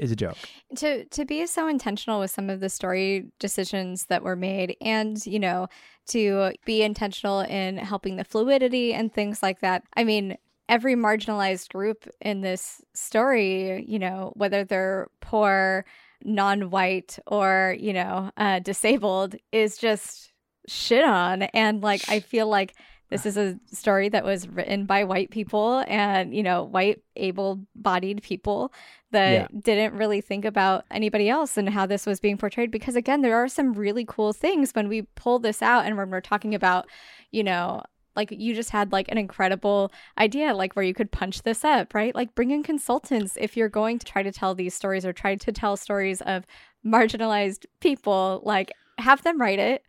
is 0.00 0.10
a 0.10 0.16
joke. 0.16 0.36
To 0.76 1.04
to 1.04 1.24
be 1.24 1.46
so 1.46 1.68
intentional 1.68 2.20
with 2.20 2.30
some 2.30 2.50
of 2.50 2.60
the 2.60 2.68
story 2.68 3.26
decisions 3.38 4.06
that 4.06 4.22
were 4.22 4.36
made 4.36 4.76
and, 4.80 5.24
you 5.26 5.38
know, 5.38 5.68
to 6.08 6.52
be 6.64 6.82
intentional 6.82 7.40
in 7.40 7.76
helping 7.76 8.16
the 8.16 8.24
fluidity 8.24 8.92
and 8.92 9.12
things 9.12 9.42
like 9.42 9.60
that. 9.60 9.84
I 9.96 10.04
mean, 10.04 10.36
every 10.68 10.94
marginalized 10.96 11.68
group 11.68 12.08
in 12.20 12.40
this 12.40 12.80
story, 12.94 13.84
you 13.86 13.98
know, 13.98 14.32
whether 14.36 14.64
they're 14.64 15.08
poor, 15.20 15.84
non-white 16.24 17.18
or, 17.26 17.76
you 17.78 17.92
know, 17.92 18.30
uh, 18.36 18.58
disabled 18.60 19.36
is 19.52 19.78
just 19.78 20.32
shit 20.66 21.04
on 21.04 21.42
and 21.42 21.82
like 21.82 22.08
I 22.08 22.20
feel 22.20 22.46
like 22.46 22.74
this 23.10 23.26
is 23.26 23.36
a 23.36 23.58
story 23.66 24.08
that 24.08 24.24
was 24.24 24.46
written 24.46 24.86
by 24.86 25.02
white 25.02 25.30
people 25.30 25.84
and, 25.88 26.32
you 26.34 26.44
know, 26.44 26.62
white 26.62 27.02
able 27.16 27.60
bodied 27.74 28.22
people 28.22 28.72
that 29.10 29.32
yeah. 29.32 29.60
didn't 29.60 29.94
really 29.94 30.20
think 30.20 30.44
about 30.44 30.84
anybody 30.90 31.28
else 31.28 31.56
and 31.56 31.68
how 31.68 31.86
this 31.86 32.06
was 32.06 32.20
being 32.20 32.36
portrayed. 32.36 32.70
Because 32.70 32.96
again, 32.96 33.22
there 33.22 33.36
are 33.36 33.48
some 33.48 33.72
really 33.72 34.04
cool 34.06 34.32
things 34.32 34.72
when 34.72 34.88
we 34.88 35.02
pull 35.14 35.38
this 35.38 35.62
out 35.62 35.86
and 35.86 35.96
when 35.96 36.10
we're 36.10 36.20
talking 36.20 36.54
about, 36.54 36.86
you 37.30 37.42
know, 37.42 37.82
like 38.16 38.32
you 38.32 38.54
just 38.54 38.70
had 38.70 38.92
like 38.92 39.08
an 39.10 39.18
incredible 39.18 39.92
idea 40.18 40.52
like 40.52 40.74
where 40.74 40.84
you 40.84 40.92
could 40.92 41.12
punch 41.12 41.42
this 41.44 41.64
up 41.64 41.94
right 41.94 42.12
like 42.12 42.34
bring 42.34 42.50
in 42.50 42.60
consultants 42.60 43.38
if 43.40 43.56
you're 43.56 43.68
going 43.68 44.00
to 44.00 44.04
try 44.04 44.20
to 44.20 44.32
tell 44.32 44.52
these 44.52 44.74
stories 44.74 45.06
or 45.06 45.12
try 45.12 45.36
to 45.36 45.52
tell 45.52 45.76
stories 45.76 46.20
of 46.22 46.44
marginalized 46.84 47.66
people 47.80 48.42
like 48.44 48.72
have 48.98 49.22
them 49.22 49.40
write 49.40 49.60
it 49.60 49.84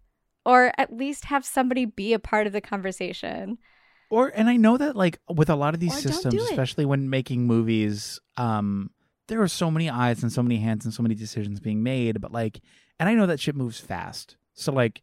or 0.46 0.72
at 0.78 0.96
least 0.96 1.26
have 1.26 1.46
somebody 1.46 1.86
be 1.86 2.14
a 2.14 2.20
part 2.20 2.48
of 2.48 2.54
the 2.54 2.62
conversation. 2.62 3.58
Or 4.10 4.32
and 4.36 4.50
I 4.50 4.58
know 4.58 4.78
that 4.78 4.96
like 4.96 5.20
with 5.30 5.50
a 5.50 5.56
lot 5.56 5.74
of 5.74 5.80
these 5.80 5.98
or 5.98 6.10
systems, 6.10 6.36
do 6.36 6.44
especially 6.44 6.86
when 6.86 7.10
making 7.10 7.46
movies, 7.46 8.20
um, 8.38 8.90
there 9.32 9.42
are 9.42 9.48
so 9.48 9.72
many 9.72 9.90
eyes 9.90 10.24
and 10.24 10.32
so 10.32 10.44
many 10.44 10.58
hands 10.58 10.84
and 10.84 10.94
so 10.94 11.02
many 11.02 11.16
decisions 11.16 11.62
being 11.62 11.82
made, 11.82 12.20
but 12.20 12.34
like 12.34 12.60
and 13.00 13.08
I 13.08 13.14
know 13.14 13.28
that 13.28 13.40
shit 13.40 13.56
moves 13.56 13.80
fast. 13.80 14.36
So 14.56 14.74
like 14.74 15.02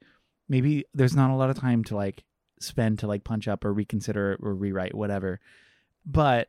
maybe 0.51 0.85
there's 0.93 1.17
not 1.17 1.31
a 1.31 1.35
lot 1.35 1.49
of 1.49 1.59
time 1.59 1.83
to 1.85 1.97
like 1.97 2.25
spend 2.61 2.99
to 2.99 3.07
like 3.07 3.25
punch 3.25 3.49
up 3.49 3.65
or 3.65 3.73
reconsider 3.73 4.39
or 4.43 4.55
rewrite 4.55 4.95
whatever. 4.95 5.41
But 6.05 6.49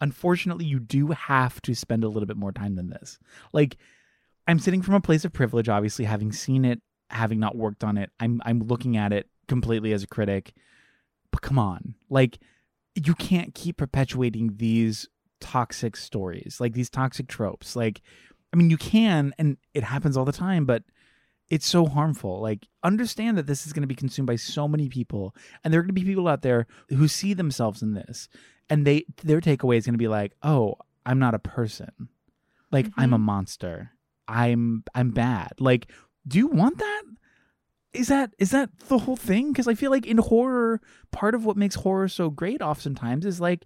unfortunately 0.00 0.64
you 0.64 0.78
do 0.78 1.08
have 1.08 1.60
to 1.62 1.74
spend 1.74 2.04
a 2.04 2.08
little 2.08 2.26
bit 2.26 2.36
more 2.36 2.52
time 2.52 2.76
than 2.76 2.88
this. 2.88 3.18
Like 3.52 3.78
I'm 4.46 4.60
sitting 4.60 4.80
from 4.80 4.94
a 4.94 5.00
place 5.00 5.24
of 5.24 5.32
privilege, 5.32 5.68
obviously 5.68 6.04
having 6.04 6.30
seen 6.30 6.64
it 6.64 6.80
having 7.10 7.40
not 7.40 7.56
worked 7.56 7.82
on 7.82 7.98
it, 7.98 8.10
I'm 8.20 8.40
I'm 8.46 8.60
looking 8.60 8.96
at 8.96 9.12
it 9.12 9.28
completely 9.48 9.92
as 9.92 10.04
a 10.04 10.08
critic. 10.08 10.54
But 11.32 11.42
come 11.42 11.58
on, 11.58 11.96
like 12.08 12.38
you 12.94 13.16
can't 13.16 13.56
keep 13.56 13.76
perpetuating 13.76 14.52
these 14.58 15.08
toxic 15.40 15.96
stories, 15.96 16.58
like 16.60 16.72
these 16.72 16.90
toxic 16.90 17.28
tropes. 17.28 17.76
Like, 17.76 18.02
I 18.52 18.56
mean, 18.56 18.70
you 18.70 18.76
can, 18.76 19.34
and 19.38 19.56
it 19.74 19.84
happens 19.84 20.16
all 20.16 20.24
the 20.24 20.32
time, 20.32 20.64
but 20.66 20.82
it's 21.48 21.66
so 21.66 21.86
harmful. 21.86 22.40
Like, 22.40 22.66
understand 22.82 23.38
that 23.38 23.46
this 23.46 23.66
is 23.66 23.72
going 23.72 23.82
to 23.82 23.88
be 23.88 23.94
consumed 23.94 24.26
by 24.26 24.36
so 24.36 24.66
many 24.66 24.88
people, 24.88 25.34
and 25.62 25.72
there 25.72 25.80
are 25.80 25.82
going 25.82 25.94
to 25.94 26.00
be 26.00 26.04
people 26.04 26.28
out 26.28 26.42
there 26.42 26.66
who 26.88 27.08
see 27.08 27.34
themselves 27.34 27.82
in 27.82 27.94
this, 27.94 28.28
and 28.68 28.86
they 28.86 29.04
their 29.22 29.40
takeaway 29.40 29.76
is 29.76 29.86
going 29.86 29.94
to 29.94 29.98
be 29.98 30.08
like, 30.08 30.32
"Oh, 30.42 30.76
I'm 31.06 31.18
not 31.18 31.34
a 31.34 31.38
person. 31.38 32.08
Like, 32.72 32.86
mm-hmm. 32.86 33.00
I'm 33.00 33.12
a 33.12 33.16
mm-hmm. 33.16 33.24
monster. 33.24 33.92
I'm 34.28 34.82
I'm 34.94 35.10
bad. 35.10 35.52
Like, 35.60 35.90
do 36.26 36.38
you 36.38 36.48
want 36.48 36.78
that? 36.78 37.02
Is 37.92 38.08
that 38.08 38.34
is 38.38 38.50
that 38.50 38.70
the 38.88 38.98
whole 38.98 39.16
thing? 39.16 39.52
Because 39.52 39.68
I 39.68 39.74
feel 39.74 39.90
like 39.90 40.04
in 40.04 40.18
horror, 40.18 40.80
part 41.12 41.34
of 41.34 41.44
what 41.44 41.56
makes 41.56 41.76
horror 41.76 42.08
so 42.08 42.28
great 42.28 42.60
oftentimes 42.60 43.24
is 43.24 43.40
like 43.40 43.64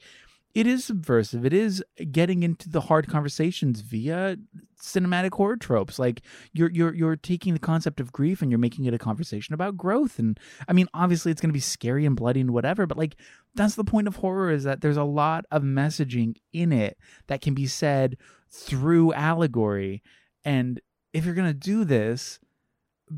it 0.55 0.67
is 0.67 0.85
subversive. 0.85 1.45
It 1.45 1.53
is 1.53 1.85
getting 2.11 2.43
into 2.43 2.69
the 2.69 2.83
hard 2.83 3.09
conversations 3.09 3.83
via 3.83 4.37
cinematic 4.81 5.33
horror 5.33 5.57
tropes. 5.57 5.99
Like 5.99 6.23
you're 6.53 6.71
you're 6.71 6.95
you're 6.95 7.17
taking 7.17 7.53
the 7.53 7.61
concept 7.61 8.01
of 8.01 8.13
grief 8.13 8.43
and 8.43 8.51
you're 8.51 8.59
making 8.59 8.87
it 8.87 8.95
a 8.95 8.99
conversation 8.99 9.55
about 9.55 9.77
growth. 9.77 10.19
And 10.19 10.39
I 10.69 10.73
mean, 10.73 10.89
obviously 10.93 11.31
it's 11.31 11.41
going 11.41 11.51
to 11.51 11.55
be 11.55 11.61
scary 11.61 12.05
and 12.05 12.17
bloody 12.17 12.41
and 12.41 12.51
whatever, 12.51 12.87
but 12.87 12.99
like 12.99 13.17
that's 13.55 13.77
the 13.77 13.85
point 13.85 14.09
of 14.09 14.17
horror 14.17 14.51
is 14.51 14.65
that 14.65 14.81
there's 14.81 14.97
a 14.97 15.05
lot 15.05 15.45
of 15.51 15.63
messaging 15.63 16.37
in 16.53 16.73
it 16.73 16.99
that 17.29 17.41
can 17.41 17.55
be 17.55 17.67
said 17.67 18.17
through 18.51 19.13
allegory. 19.13 20.03
And 20.45 20.81
if 21.13 21.25
you're 21.25 21.35
going 21.35 21.49
to 21.49 21.55
do 21.55 21.85
this, 21.85 22.41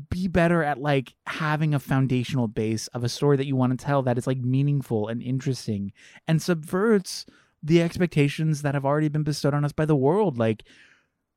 be 0.09 0.27
better 0.27 0.63
at 0.63 0.79
like 0.79 1.13
having 1.27 1.73
a 1.73 1.79
foundational 1.79 2.47
base 2.47 2.87
of 2.87 3.03
a 3.03 3.09
story 3.09 3.37
that 3.37 3.45
you 3.45 3.55
want 3.55 3.77
to 3.77 3.85
tell 3.85 4.01
that 4.01 4.17
is 4.17 4.27
like 4.27 4.39
meaningful 4.39 5.07
and 5.07 5.21
interesting 5.21 5.91
and 6.27 6.41
subverts 6.41 7.25
the 7.61 7.81
expectations 7.81 8.61
that 8.61 8.73
have 8.73 8.85
already 8.85 9.07
been 9.07 9.23
bestowed 9.23 9.53
on 9.53 9.63
us 9.63 9.71
by 9.71 9.85
the 9.85 9.95
world 9.95 10.37
like 10.37 10.63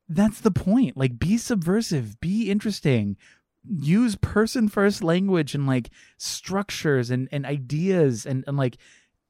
that's 0.09 0.41
the 0.41 0.51
point 0.51 0.97
like 0.97 1.19
be 1.19 1.37
subversive 1.37 2.19
be 2.19 2.49
interesting 2.49 3.15
use 3.69 4.15
person 4.15 4.67
first 4.67 5.03
language 5.03 5.53
and 5.53 5.67
like 5.67 5.89
structures 6.17 7.11
and 7.11 7.29
and 7.31 7.45
ideas 7.45 8.25
and 8.25 8.43
and 8.47 8.57
like 8.57 8.77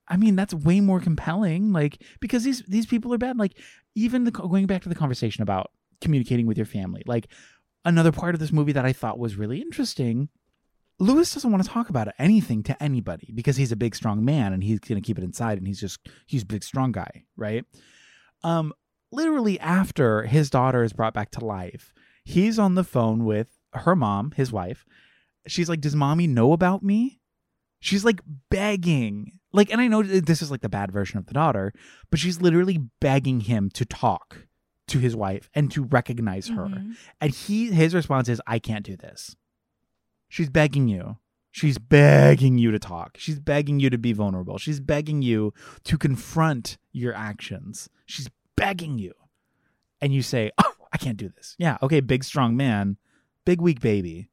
I 0.08 0.18
mean, 0.18 0.36
that's 0.36 0.54
way 0.54 0.80
more 0.80 1.00
compelling. 1.00 1.74
Like, 1.74 2.02
because 2.20 2.44
these 2.44 2.62
these 2.62 2.86
people 2.86 3.14
are 3.14 3.18
bad. 3.18 3.38
Like, 3.38 3.58
even 3.96 4.24
the 4.24 4.32
going 4.32 4.66
back 4.66 4.84
to 4.84 4.90
the 4.90 4.96
conversation 4.96 5.42
about 5.42 5.72
communicating 6.02 6.48
with 6.48 6.58
your 6.58 6.66
family. 6.66 7.04
Like, 7.06 7.28
another 7.88 8.12
part 8.12 8.36
of 8.36 8.40
this 8.40 8.52
movie 8.52 8.74
that 8.74 8.86
I 8.86 8.94
thought 8.94 9.18
was 9.18 9.38
really 9.38 9.62
interesting. 9.62 10.28
Louis 11.00 11.34
doesn't 11.34 11.52
want 11.52 11.64
to 11.64 11.70
talk 11.70 11.90
about 11.90 12.10
anything 12.20 12.62
to 12.64 12.84
anybody 12.84 13.32
because 13.34 13.56
he's 13.56 13.72
a 13.72 13.78
big 13.78 13.96
strong 13.96 14.26
man 14.26 14.52
and 14.52 14.64
he's 14.64 14.80
going 14.80 15.02
to 15.02 15.06
keep 15.06 15.18
it 15.18 15.24
inside 15.24 15.58
and 15.58 15.66
he's 15.66 15.80
just 15.80 16.00
he's 16.26 16.44
a 16.44 16.48
big 16.48 16.64
strong 16.64 16.92
guy, 16.92 17.24
right? 17.38 17.64
Um 18.44 18.74
literally 19.12 19.60
after 19.60 20.24
his 20.24 20.50
daughter 20.50 20.84
is 20.84 20.94
brought 20.94 21.14
back 21.14 21.32
to 21.32 21.46
life, 21.46 21.94
he's 22.24 22.60
on 22.60 22.76
the 22.76 22.84
phone 22.84 23.24
with 23.24 23.48
her 23.74 23.96
mom, 23.96 24.32
his 24.36 24.52
wife. 24.52 24.86
She's 25.48 25.70
like, 25.70 25.80
"Does 25.80 25.96
mommy 25.96 26.28
know 26.28 26.52
about 26.52 26.84
me?" 26.84 27.22
She's 27.80 28.04
like 28.04 28.20
begging. 28.50 29.40
Like 29.54 29.72
and 29.72 29.80
I 29.80 29.88
know 29.88 30.04
this 30.04 30.42
is 30.42 30.52
like 30.52 30.62
the 30.62 30.68
bad 30.68 30.92
version 30.92 31.20
of 31.20 31.28
the 31.28 31.34
daughter, 31.34 31.74
but 32.10 32.20
she's 32.20 32.42
literally 32.42 32.80
begging 33.00 33.42
him 33.42 33.70
to 33.72 33.86
talk 33.86 34.48
to 34.88 35.00
his 35.00 35.16
wife 35.16 35.50
and 35.54 35.72
to 35.72 35.84
recognize 35.84 36.48
her. 36.48 36.66
Mm-hmm. 36.66 36.92
And 37.22 37.32
he 37.32 37.72
his 37.72 37.94
response 37.94 38.30
is, 38.30 38.42
I 38.48 38.60
can't 38.60 38.86
do 38.86 38.96
this. 38.96 39.36
She's 40.30 40.50
begging 40.50 40.88
you. 40.88 41.18
She's 41.52 41.78
begging 41.78 42.58
you 42.58 42.72
to 42.72 42.80
talk. 42.80 43.18
She's 43.18 43.40
begging 43.40 43.80
you 43.80 43.90
to 43.90 43.98
be 43.98 44.14
vulnerable. 44.14 44.58
She's 44.58 44.80
begging 44.80 45.22
you 45.22 45.54
to 45.86 45.98
confront 45.98 46.78
your 46.92 47.14
actions. 47.14 47.90
She's 48.06 48.30
begging 48.56 49.00
you. 49.00 49.14
And 50.02 50.14
you 50.14 50.22
say, 50.22 50.52
Oh, 50.58 50.74
I 50.94 50.98
can't 50.98 51.18
do 51.18 51.30
this. 51.30 51.56
Yeah, 51.58 51.78
okay, 51.82 52.00
big 52.00 52.24
strong 52.24 52.56
man, 52.56 52.98
big 53.46 53.60
weak 53.62 53.80
baby. 53.82 54.30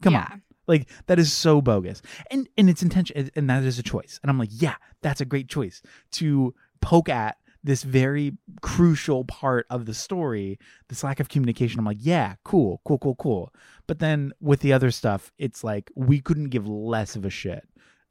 Come 0.00 0.14
Yeah. 0.14 0.28
on. 0.30 0.42
Like 0.66 0.88
that 1.06 1.18
is 1.18 1.32
so 1.32 1.60
bogus. 1.60 2.00
And 2.30 2.48
and 2.56 2.70
it's 2.70 2.82
intention 2.82 3.30
and 3.34 3.50
that 3.50 3.64
is 3.64 3.78
a 3.80 3.82
choice. 3.82 4.20
And 4.22 4.30
I'm 4.30 4.38
like, 4.38 4.50
yeah, 4.52 4.76
that's 5.02 5.20
a 5.20 5.24
great 5.24 5.48
choice 5.48 5.82
to 6.12 6.54
poke 6.80 7.08
at 7.08 7.38
this 7.62 7.82
very 7.82 8.32
crucial 8.62 9.24
part 9.24 9.66
of 9.70 9.84
the 9.86 9.94
story, 9.94 10.58
this 10.88 11.04
lack 11.04 11.20
of 11.20 11.28
communication. 11.28 11.78
I'm 11.78 11.84
like, 11.84 11.98
yeah, 12.00 12.34
cool, 12.44 12.80
cool, 12.86 12.98
cool, 12.98 13.16
cool. 13.16 13.52
But 13.86 13.98
then 13.98 14.32
with 14.40 14.60
the 14.60 14.72
other 14.72 14.90
stuff, 14.90 15.30
it's 15.38 15.62
like 15.62 15.90
we 15.94 16.20
couldn't 16.20 16.48
give 16.50 16.66
less 16.66 17.16
of 17.16 17.24
a 17.24 17.30
shit 17.30 17.66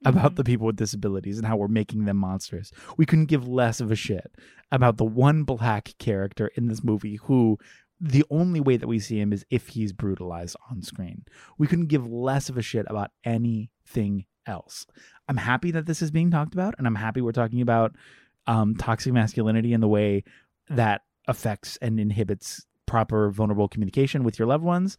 about 0.05 0.33
Mhm. 0.33 0.35
the 0.37 0.43
people 0.43 0.67
with 0.67 0.75
disabilities 0.77 1.37
and 1.37 1.47
how 1.47 1.57
we're 1.57 1.67
making 1.67 2.05
them 2.05 2.17
monsters. 2.17 2.71
We 2.97 3.05
couldn't 3.05 3.25
give 3.25 3.47
less 3.47 3.81
of 3.81 3.91
a 3.91 3.95
shit 3.95 4.31
about 4.71 4.97
the 4.97 5.03
one 5.05 5.43
black 5.43 5.93
character 5.97 6.47
in 6.55 6.67
this 6.67 6.83
movie 6.83 7.15
who 7.23 7.57
the 7.99 8.23
only 8.29 8.61
way 8.61 8.77
that 8.77 8.87
we 8.87 8.97
see 8.99 9.19
him 9.19 9.33
is 9.33 9.45
if 9.49 9.69
he's 9.69 9.91
brutalized 9.91 10.55
on 10.71 10.81
screen. 10.81 11.23
We 11.57 11.67
couldn't 11.67 11.87
give 11.87 12.07
less 12.07 12.47
of 12.47 12.57
a 12.57 12.61
shit 12.61 12.85
about 12.89 13.11
anything 13.25 14.25
else. 14.45 14.85
I'm 15.27 15.35
happy 15.37 15.71
that 15.71 15.85
this 15.85 16.01
is 16.01 16.09
being 16.11 16.31
talked 16.31 16.53
about, 16.53 16.75
and 16.77 16.87
I'm 16.87 16.95
happy 16.95 17.19
we're 17.19 17.33
talking 17.33 17.61
about 17.61 17.93
um, 18.49 18.75
toxic 18.75 19.13
masculinity 19.13 19.73
and 19.73 19.83
the 19.83 19.87
way 19.87 20.23
that 20.69 21.03
affects 21.27 21.77
and 21.83 21.99
inhibits 21.99 22.65
proper 22.87 23.29
vulnerable 23.29 23.67
communication 23.67 24.23
with 24.23 24.39
your 24.39 24.47
loved 24.47 24.63
ones. 24.63 24.97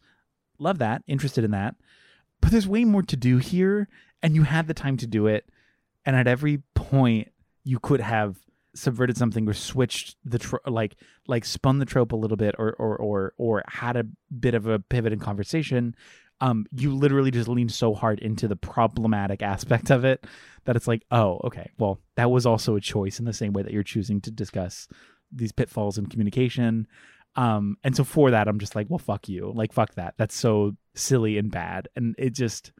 Love 0.57 0.77
that, 0.77 1.03
interested 1.05 1.43
in 1.43 1.51
that. 1.51 1.75
But 2.39 2.51
there's 2.51 2.67
way 2.67 2.85
more 2.85 3.03
to 3.03 3.17
do 3.17 3.37
here, 3.39 3.89
and 4.23 4.35
you 4.35 4.43
had 4.43 4.67
the 4.67 4.73
time 4.73 4.95
to 4.97 5.05
do 5.05 5.27
it. 5.27 5.49
And 6.05 6.15
at 6.15 6.27
every 6.27 6.63
point, 6.75 7.33
you 7.65 7.77
could 7.77 7.99
have 7.99 8.37
subverted 8.73 9.17
something 9.17 9.47
or 9.49 9.53
switched 9.53 10.15
the 10.23 10.39
tro- 10.39 10.59
like 10.65 10.95
like 11.27 11.43
spun 11.43 11.79
the 11.79 11.85
trope 11.85 12.13
a 12.13 12.15
little 12.15 12.37
bit 12.37 12.55
or 12.57 12.71
or 12.79 12.95
or 12.95 13.33
or 13.37 13.63
had 13.67 13.97
a 13.97 14.05
bit 14.39 14.55
of 14.55 14.65
a 14.65 14.79
pivot 14.79 15.11
in 15.11 15.19
conversation 15.19 15.93
um 16.41 16.65
you 16.71 16.93
literally 16.93 17.31
just 17.31 17.47
lean 17.47 17.69
so 17.69 17.93
hard 17.93 18.19
into 18.19 18.47
the 18.47 18.55
problematic 18.55 19.41
aspect 19.41 19.89
of 19.89 20.03
it 20.03 20.25
that 20.65 20.75
it's 20.75 20.87
like 20.87 21.03
oh 21.11 21.39
okay 21.43 21.69
well 21.77 21.99
that 22.15 22.29
was 22.29 22.45
also 22.45 22.75
a 22.75 22.81
choice 22.81 23.19
in 23.19 23.25
the 23.25 23.33
same 23.33 23.53
way 23.53 23.61
that 23.61 23.71
you're 23.71 23.83
choosing 23.83 24.19
to 24.19 24.31
discuss 24.31 24.87
these 25.31 25.53
pitfalls 25.53 25.97
in 25.97 26.07
communication. 26.07 26.87
Um 27.35 27.77
and 27.83 27.95
so 27.95 28.03
for 28.03 28.31
that 28.31 28.47
i'm 28.47 28.59
just 28.59 28.75
like 28.75 28.87
well 28.89 28.99
fuck 28.99 29.29
you. 29.29 29.51
Like 29.55 29.71
fuck 29.71 29.95
that. 29.95 30.15
That's 30.17 30.35
so 30.35 30.75
silly 30.95 31.37
and 31.37 31.49
bad. 31.49 31.87
And 31.95 32.15
it 32.17 32.31
just 32.31 32.73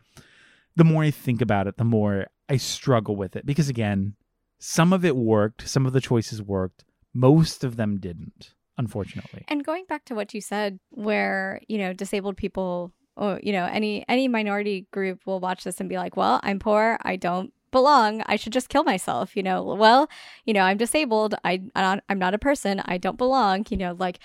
the 0.75 0.83
more 0.83 1.03
i 1.03 1.11
think 1.11 1.41
about 1.41 1.67
it 1.67 1.77
the 1.77 1.85
more 1.85 2.27
i 2.49 2.57
struggle 2.57 3.15
with 3.15 3.35
it. 3.35 3.45
Because 3.45 3.69
again 3.69 4.15
some 4.59 4.91
of 4.91 5.05
it 5.05 5.15
worked 5.15 5.67
some 5.67 5.85
of 5.85 5.93
the 5.93 6.01
choices 6.01 6.41
worked 6.41 6.83
most 7.13 7.63
of 7.63 7.75
them 7.77 7.99
didn't 7.99 8.53
unfortunately. 8.77 9.45
And 9.47 9.63
going 9.63 9.85
back 9.87 10.05
to 10.05 10.15
what 10.15 10.33
you 10.33 10.41
said, 10.41 10.79
where 10.89 11.61
you 11.67 11.77
know 11.77 11.93
disabled 11.93 12.37
people, 12.37 12.91
or 13.15 13.39
you 13.43 13.51
know 13.51 13.65
any 13.65 14.05
any 14.07 14.27
minority 14.27 14.87
group 14.91 15.25
will 15.25 15.39
watch 15.39 15.63
this 15.63 15.79
and 15.79 15.89
be 15.89 15.97
like, 15.97 16.17
"Well, 16.17 16.39
I'm 16.43 16.59
poor. 16.59 16.97
I 17.01 17.15
don't 17.15 17.53
belong. 17.71 18.23
I 18.25 18.35
should 18.35 18.53
just 18.53 18.69
kill 18.69 18.83
myself." 18.83 19.35
You 19.35 19.43
know, 19.43 19.63
well, 19.63 20.09
you 20.45 20.53
know, 20.53 20.61
I'm 20.61 20.77
disabled. 20.77 21.35
I 21.43 21.61
I'm 21.75 22.19
not, 22.19 22.33
a 22.33 22.39
person. 22.39 22.81
I 22.85 22.97
don't 22.97 23.17
belong. 23.17 23.65
You 23.69 23.77
know, 23.77 23.95
like. 23.97 24.19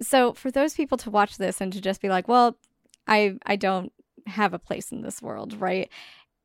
So 0.00 0.32
for 0.32 0.52
those 0.52 0.74
people 0.74 0.96
to 0.98 1.10
watch 1.10 1.38
this 1.38 1.60
and 1.60 1.72
to 1.72 1.80
just 1.80 2.00
be 2.00 2.08
like, 2.08 2.28
"Well, 2.28 2.56
I 3.06 3.36
I 3.46 3.56
don't 3.56 3.92
have 4.26 4.54
a 4.54 4.58
place 4.58 4.92
in 4.92 5.02
this 5.02 5.20
world," 5.20 5.54
right? 5.60 5.90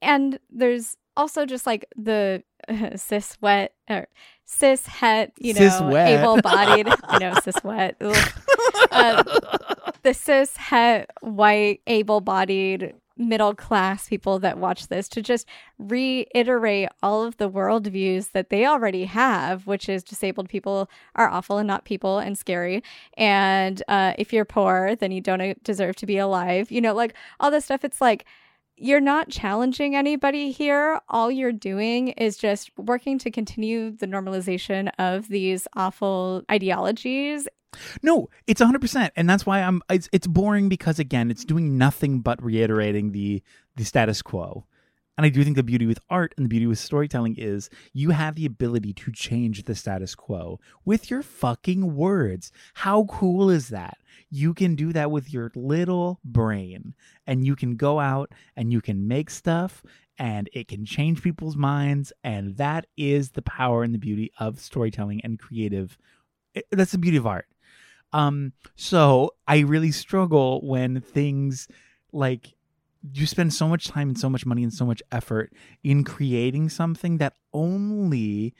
And 0.02 0.40
there's 0.50 0.98
also 1.16 1.46
just 1.46 1.66
like 1.66 1.86
the 1.96 2.44
uh, 2.68 2.96
cis 2.98 3.38
wet 3.42 3.74
or 3.90 4.08
cis 4.46 4.86
het, 4.86 5.32
you 5.38 5.54
know, 5.54 5.96
able 5.96 6.42
bodied, 6.42 6.88
you 7.14 7.20
know, 7.20 7.34
cis 7.44 7.64
wet. 7.64 7.96
Uh, 8.92 9.24
the 10.04 10.14
cis 10.14 10.56
het 10.58 11.10
white 11.22 11.82
able 11.88 12.22
bodied 12.22 12.94
middle 13.16 13.54
class 13.54 14.10
people 14.10 14.40
that 14.40 14.58
watch 14.58 14.88
this 14.88 15.08
to 15.08 15.22
just 15.22 15.48
reiterate 15.78 16.90
all 17.04 17.24
of 17.24 17.38
the 17.38 17.50
worldviews 17.50 18.32
that 18.32 18.50
they 18.50 18.66
already 18.66 19.06
have, 19.06 19.68
which 19.68 19.88
is 19.88 20.04
disabled 20.04 20.50
people 20.50 20.90
are 21.16 21.30
awful 21.30 21.58
and 21.58 21.68
not 21.68 21.86
people 21.86 22.18
and 22.18 22.38
scary. 22.38 22.84
And 23.16 23.84
uh, 23.88 24.14
if 24.18 24.34
you're 24.34 24.46
poor, 24.46 24.96
then 24.96 25.12
you 25.12 25.22
don't 25.22 25.64
deserve 25.64 25.96
to 25.98 26.06
be 26.06 26.18
alive. 26.18 26.72
You 26.72 26.82
know, 26.82 26.94
like 26.94 27.14
all 27.40 27.52
this 27.52 27.66
stuff. 27.66 27.84
It's 27.84 28.02
like, 28.02 28.26
you're 28.76 29.00
not 29.00 29.30
challenging 29.30 29.96
anybody 29.96 30.52
here. 30.52 31.00
All 31.08 31.30
you're 31.30 31.52
doing 31.52 32.10
is 32.10 32.38
just 32.38 32.72
working 32.76 33.20
to 33.20 33.30
continue 33.30 33.92
the 33.92 34.08
normalization 34.08 34.90
of 34.98 35.28
these 35.28 35.68
awful 35.76 36.42
ideologies. 36.50 37.48
No, 38.02 38.30
it's 38.48 38.62
100%. 38.62 39.12
And 39.16 39.30
that's 39.30 39.46
why 39.46 39.62
I'm 39.62 39.82
it's, 39.90 40.10
it's 40.12 40.28
boring 40.28 40.70
because 40.70 41.00
again, 41.00 41.32
it's 41.32 41.46
doing 41.46 41.78
nothing 41.78 42.22
but 42.22 42.42
reiterating 42.44 43.12
the 43.12 43.42
the 43.76 43.84
status 43.84 44.22
quo. 44.22 44.66
And 45.18 45.26
I 45.26 45.30
do 45.30 45.44
think 45.44 45.56
the 45.56 45.64
beauty 45.64 45.86
with 45.86 46.00
art 46.10 46.34
and 46.38 46.46
the 46.46 46.50
beauty 46.50 46.66
with 46.66 46.80
storytelling 46.80 47.36
is 47.38 47.70
you 47.94 48.10
have 48.10 48.34
the 48.36 48.48
ability 48.48 48.94
to 48.94 49.12
change 49.12 49.64
the 49.64 49.76
status 49.76 50.16
quo 50.16 50.60
with 50.86 51.12
your 51.12 51.22
fucking 51.22 51.96
words. 51.96 52.52
How 52.74 53.04
cool 53.04 53.50
is 53.50 53.70
that? 53.70 53.98
You 54.32 54.56
can 54.56 54.76
do 54.76 54.92
that 54.94 55.12
with 55.12 55.32
your 55.32 55.52
little 55.56 56.20
brain 56.26 56.96
and 57.28 57.46
you 57.46 57.56
can 57.56 57.76
go 57.76 58.00
out 58.00 58.32
and 58.56 58.72
you 58.72 58.82
can 58.82 59.08
make 59.08 59.30
stuff 59.30 59.84
and 60.18 60.50
it 60.54 60.68
can 60.68 60.86
change 60.86 61.22
people's 61.22 61.56
minds 61.56 62.12
and 62.24 62.58
that 62.58 62.86
is 62.98 63.32
the 63.32 63.42
power 63.42 63.84
and 63.84 63.94
the 63.94 64.00
beauty 64.00 64.32
of 64.40 64.60
storytelling 64.60 65.22
and 65.24 65.40
creative 65.40 65.98
eh, 66.56 66.62
that's 66.72 66.92
the 66.92 66.98
beauty 66.98 67.18
of 67.18 67.26
art 67.26 67.48
um, 68.14 68.54
so 68.76 69.32
I 69.48 69.60
really 69.60 69.92
struggle 69.92 70.62
when 70.66 71.02
things 71.02 71.68
like 72.12 72.54
you 73.12 73.26
spend 73.26 73.54
so 73.54 73.68
much 73.68 73.88
time 73.88 74.10
and 74.10 74.18
so 74.18 74.30
much 74.30 74.46
money 74.46 74.64
and 74.64 74.74
so 74.74 74.86
much 74.86 75.02
effort 75.12 75.52
in 75.84 76.04
creating 76.04 76.70
something 76.70 77.18
that 77.18 77.34
only 77.52 78.54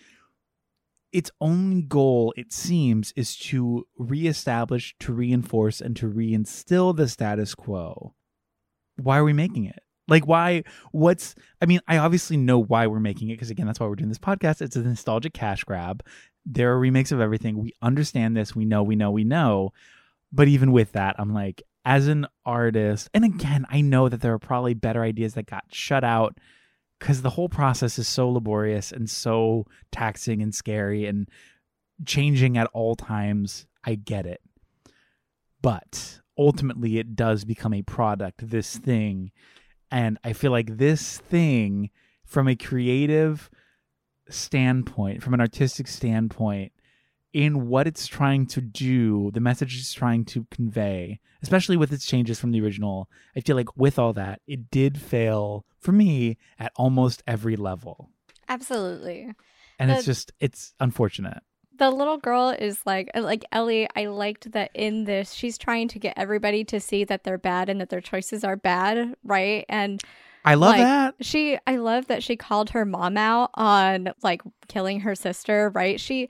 its 1.14 1.30
only 1.40 1.84
goal, 1.84 2.34
it 2.36 2.52
seems, 2.52 3.14
is 3.16 3.38
to 3.38 3.88
reestablish, 3.98 4.96
to 5.00 5.14
reinforce, 5.14 5.80
and 5.80 5.96
to 5.96 6.10
reinstill 6.10 6.96
the 6.96 7.08
status 7.08 7.54
quo. 7.54 8.16
Why 8.98 9.20
are 9.20 9.24
we 9.24 9.34
making 9.34 9.66
it? 9.66 9.80
Like, 10.08 10.28
why? 10.28 10.64
What's, 10.92 11.36
I 11.62 11.68
mean, 11.68 11.80
I 11.88 11.98
obviously 11.98 12.36
know 12.36 12.60
why 12.60 12.88
we're 12.88 13.00
making 13.00 13.30
it 13.30 13.36
because, 13.36 13.52
again, 13.52 13.68
that's 13.68 13.80
why 13.80 13.88
we're 13.88 13.96
doing 13.96 14.10
this 14.10 14.18
podcast. 14.18 14.62
It's 14.62 14.76
a 14.76 14.82
nostalgic 14.82 15.34
cash 15.34 15.64
grab. 15.64 16.04
There 16.46 16.72
are 16.74 16.80
remakes 16.80 17.12
of 17.12 17.22
everything. 17.22 17.58
We 17.58 17.74
understand 17.82 18.36
this. 18.36 18.56
We 18.56 18.66
know, 18.66 18.84
we 18.84 18.96
know, 18.96 19.12
we 19.12 19.24
know. 19.24 19.72
But 20.32 20.48
even 20.48 20.72
with 20.72 20.94
that, 20.94 21.16
I'm 21.20 21.34
like, 21.34 21.64
as 21.86 22.08
an 22.08 22.28
artist, 22.46 23.10
and 23.14 23.26
again, 23.26 23.66
I 23.70 23.82
know 23.82 24.10
that 24.10 24.22
there 24.22 24.34
are 24.34 24.40
probably 24.40 24.74
better 24.74 25.04
ideas 25.04 25.34
that 25.34 25.46
got 25.46 25.66
shut 25.72 26.04
out 26.04 26.38
because 27.00 27.22
the 27.22 27.32
whole 27.32 27.50
process 27.50 28.00
is 28.00 28.08
so 28.08 28.30
laborious 28.30 28.92
and 28.92 29.10
so 29.10 29.68
taxing 29.92 30.42
and 30.42 30.56
scary 30.56 31.06
and 31.06 31.30
changing 32.06 32.58
at 32.58 32.68
all 32.74 32.96
times. 32.96 33.68
I 33.84 33.96
get 33.96 34.26
it. 34.26 34.42
But 35.62 36.22
ultimately, 36.38 36.98
it 36.98 37.16
does 37.16 37.44
become 37.44 37.74
a 37.74 37.82
product, 37.82 38.50
this 38.50 38.78
thing. 38.78 39.32
And 39.92 40.18
I 40.24 40.34
feel 40.34 40.52
like 40.52 40.78
this 40.78 41.18
thing, 41.18 41.90
from 42.26 42.48
a 42.48 42.56
creative 42.56 43.50
standpoint, 44.30 45.22
from 45.24 45.34
an 45.34 45.42
artistic 45.42 45.88
standpoint, 45.88 46.72
in 47.34 47.68
what 47.68 47.88
it's 47.88 48.06
trying 48.08 48.46
to 48.46 48.62
do, 48.62 49.32
the 49.34 49.40
message 49.40 49.78
it's 49.78 49.92
trying 49.94 50.24
to 50.26 50.46
convey, 50.52 51.20
especially 51.42 51.76
with 51.78 51.92
its 51.92 52.06
changes 52.06 52.40
from 52.40 52.52
the 52.52 52.62
original, 52.62 53.10
I 53.36 53.40
feel 53.42 53.56
like 53.56 53.76
with 53.76 53.98
all 53.98 54.14
that, 54.14 54.42
it 54.48 54.70
did 54.70 55.00
fail 55.02 55.66
for 55.80 55.92
me 55.92 56.38
at 56.60 56.72
almost 56.76 57.24
every 57.26 57.56
level. 57.56 58.12
Absolutely. 58.48 59.34
And 59.80 59.90
it's 59.90 60.06
just, 60.06 60.32
it's 60.40 60.74
unfortunate. 60.80 61.42
the 61.76 61.90
little 61.90 62.18
girl 62.18 62.50
is 62.50 62.80
like 62.86 63.10
uh, 63.16 63.22
like 63.22 63.44
Ellie. 63.52 63.88
I 63.96 64.06
liked 64.06 64.52
that 64.52 64.70
in 64.76 65.06
this 65.06 65.34
she's 65.34 65.58
trying 65.58 65.88
to 65.90 66.00
get 66.00 66.14
everybody 66.18 66.64
to 66.66 66.80
see 66.80 67.04
that 67.06 67.24
they're 67.24 67.40
bad 67.40 67.68
and 67.68 67.82
that 67.82 67.90
their 67.90 68.02
choices 68.02 68.44
are 68.44 68.56
bad, 68.56 69.16
right? 69.24 69.66
And 69.68 70.00
I 70.46 70.56
love 70.56 70.72
Like, 70.72 70.82
that. 70.82 71.16
she 71.22 71.58
I 71.66 71.78
love 71.78 72.08
that 72.08 72.24
she 72.24 72.36
called 72.36 72.72
her 72.72 72.86
mom 72.86 73.18
out 73.18 73.52
on 73.54 74.10
like 74.22 74.42
killing 74.68 75.02
her 75.02 75.16
sister, 75.16 75.70
right? 75.74 76.00
She 76.00 76.30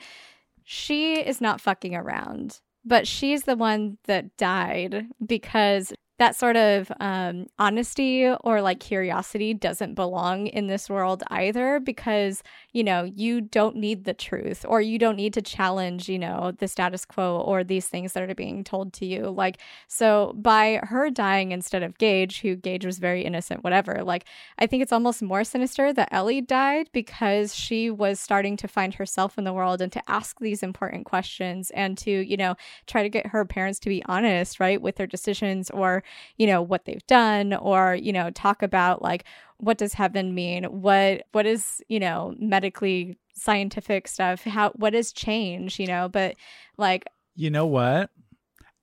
she 0.63 1.15
is 1.15 1.41
not 1.41 1.61
fucking 1.61 1.95
around. 1.95 2.59
But 2.85 3.07
she's 3.07 3.43
the 3.43 3.55
one 3.55 3.97
that 4.05 4.35
died 4.37 5.07
because 5.25 5.93
that 6.19 6.35
sort 6.35 6.55
of 6.55 6.91
um, 6.99 7.47
honesty 7.57 8.27
or 8.41 8.61
like 8.61 8.79
curiosity 8.79 9.53
doesn't 9.53 9.95
belong 9.95 10.47
in 10.47 10.67
this 10.67 10.89
world 10.89 11.23
either 11.27 11.79
because 11.79 12.43
you 12.71 12.83
know 12.83 13.03
you 13.03 13.41
don't 13.41 13.75
need 13.75 14.03
the 14.03 14.13
truth 14.13 14.65
or 14.67 14.81
you 14.81 14.99
don't 14.99 15.15
need 15.15 15.33
to 15.33 15.41
challenge 15.41 16.07
you 16.07 16.19
know 16.19 16.51
the 16.59 16.67
status 16.67 17.05
quo 17.05 17.41
or 17.41 17.63
these 17.63 17.87
things 17.87 18.13
that 18.13 18.29
are 18.29 18.35
being 18.35 18.63
told 18.63 18.93
to 18.93 19.05
you. 19.05 19.29
Like 19.29 19.57
so 19.87 20.33
by 20.35 20.79
her 20.83 21.09
dying 21.09 21.51
instead 21.51 21.83
of 21.83 21.97
gage 21.97 22.41
who 22.41 22.55
gage 22.55 22.85
was 22.85 22.99
very 22.99 23.23
innocent 23.23 23.63
whatever 23.63 24.03
like 24.03 24.25
i 24.59 24.67
think 24.67 24.81
it's 24.81 24.91
almost 24.91 25.21
more 25.21 25.43
sinister 25.43 25.93
that 25.93 26.09
ellie 26.11 26.41
died 26.41 26.89
because 26.91 27.55
she 27.55 27.89
was 27.89 28.19
starting 28.19 28.57
to 28.57 28.67
find 28.67 28.93
herself 28.95 29.37
in 29.37 29.43
the 29.43 29.53
world 29.53 29.81
and 29.81 29.91
to 29.91 30.01
ask 30.09 30.39
these 30.39 30.63
important 30.63 31.05
questions 31.05 31.71
and 31.71 31.97
to 31.97 32.11
you 32.11 32.37
know 32.37 32.55
try 32.87 33.03
to 33.03 33.09
get 33.09 33.27
her 33.27 33.45
parents 33.45 33.79
to 33.79 33.89
be 33.89 34.03
honest 34.05 34.59
right 34.59 34.81
with 34.81 34.95
their 34.95 35.07
decisions 35.07 35.69
or 35.71 36.02
you 36.37 36.47
know, 36.47 36.61
what 36.61 36.85
they've 36.85 37.05
done 37.07 37.53
or, 37.53 37.95
you 37.95 38.13
know, 38.13 38.29
talk 38.31 38.61
about 38.63 39.01
like 39.01 39.25
what 39.57 39.77
does 39.77 39.93
heaven 39.93 40.35
mean? 40.35 40.65
What 40.65 41.23
what 41.31 41.45
is, 41.45 41.81
you 41.87 41.99
know, 41.99 42.35
medically 42.39 43.17
scientific 43.33 44.07
stuff? 44.07 44.43
How 44.43 44.71
what 44.71 44.93
is 44.93 45.13
change, 45.13 45.79
you 45.79 45.87
know? 45.87 46.09
But 46.09 46.35
like 46.77 47.05
You 47.35 47.49
know 47.49 47.65
what? 47.65 48.09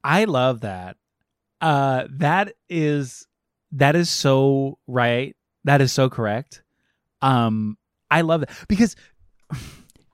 I 0.02 0.24
love 0.24 0.60
that. 0.60 0.96
Uh 1.60 2.04
that 2.10 2.54
is 2.68 3.26
that 3.72 3.94
is 3.94 4.10
so 4.10 4.78
right. 4.86 5.36
That 5.64 5.80
is 5.80 5.92
so 5.92 6.08
correct. 6.08 6.62
Um 7.20 7.76
I 8.10 8.22
love 8.22 8.42
it 8.42 8.50
because 8.68 8.96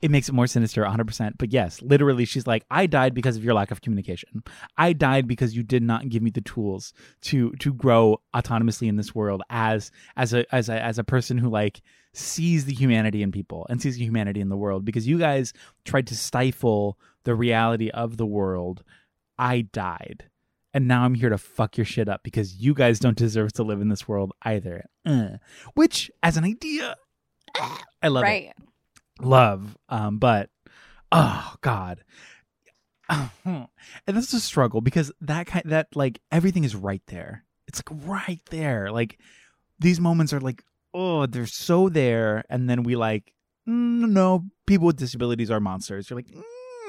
it 0.03 0.11
makes 0.11 0.29
it 0.29 0.33
more 0.33 0.47
sinister 0.47 0.85
100% 0.85 1.33
but 1.39 1.53
yes 1.53 1.81
literally 1.83 2.25
she's 2.25 2.47
like 2.47 2.65
i 2.71 2.87
died 2.87 3.15
because 3.15 3.37
of 3.37 3.45
your 3.45 3.55
lack 3.55 3.71
of 3.71 3.81
communication. 3.81 4.43
I 4.77 4.93
died 4.93 5.27
because 5.27 5.57
you 5.57 5.63
did 5.63 5.83
not 5.83 6.09
give 6.09 6.23
me 6.23 6.31
the 6.31 6.41
tools 6.41 6.93
to 7.23 7.53
to 7.53 7.73
grow 7.73 8.21
autonomously 8.35 8.89
in 8.89 8.97
this 8.97 9.15
world 9.15 9.43
as 9.51 9.91
as 10.17 10.35
a 10.35 10.45
as 10.55 10.69
a 10.69 10.83
as 10.83 10.99
a 10.99 11.05
person 11.05 11.39
who 11.39 11.49
like 11.49 11.81
sees 12.13 12.65
the 12.65 12.75
humanity 12.75 13.23
in 13.23 13.31
people 13.33 13.67
and 13.69 13.81
sees 13.81 13.97
the 13.97 14.05
humanity 14.05 14.41
in 14.41 14.49
the 14.49 14.57
world. 14.57 14.85
Because 14.85 15.07
you 15.07 15.19
guys 15.19 15.53
tried 15.85 16.07
to 16.09 16.17
stifle 16.17 16.99
the 17.25 17.35
reality 17.35 17.91
of 17.91 18.17
the 18.17 18.27
world. 18.27 18.83
I 19.39 19.63
died. 19.73 20.25
And 20.75 20.89
now 20.89 21.05
i'm 21.05 21.15
here 21.15 21.31
to 21.31 21.39
fuck 21.39 21.79
your 21.79 21.87
shit 21.87 22.09
up 22.09 22.23
because 22.23 22.57
you 22.57 22.75
guys 22.75 22.99
don't 22.99 23.17
deserve 23.17 23.53
to 23.55 23.63
live 23.63 23.81
in 23.81 23.89
this 23.89 24.07
world 24.07 24.33
either. 24.43 24.85
Uh. 25.05 25.39
which 25.75 26.11
as 26.23 26.37
an 26.37 26.45
idea 26.45 26.97
i 28.03 28.09
love 28.09 28.25
it. 28.25 28.27
Right. 28.27 28.53
Love 29.21 29.77
um 29.89 30.19
but 30.19 30.51
oh 31.13 31.55
god. 31.61 32.03
And 33.09 33.69
this 34.17 34.29
is 34.29 34.35
a 34.35 34.41
struggle 34.41 34.81
because 34.81 35.13
that 35.21 35.47
kind 35.47 35.65
that 35.71 35.89
like 35.95 36.21
everything 36.33 36.65
is 36.65 36.75
right 36.75 37.03
there. 37.07 37.45
It's 37.69 37.81
like 37.87 38.01
right 38.05 38.41
there. 38.51 38.91
Like 38.91 39.21
these 39.79 40.01
moments 40.01 40.33
are 40.33 40.41
like 40.41 40.65
oh 40.93 41.27
they're 41.27 41.47
so 41.47 41.89
there. 41.89 42.45
And 42.51 42.69
then 42.69 42.83
we 42.83 42.97
like 42.97 43.33
mm, 43.69 44.09
no 44.11 44.47
people 44.67 44.89
with 44.89 44.97
disabilities 44.97 45.51
are 45.51 45.61
monsters. 45.61 46.11
You're 46.11 46.19
like 46.19 46.27
mm, 46.27 46.43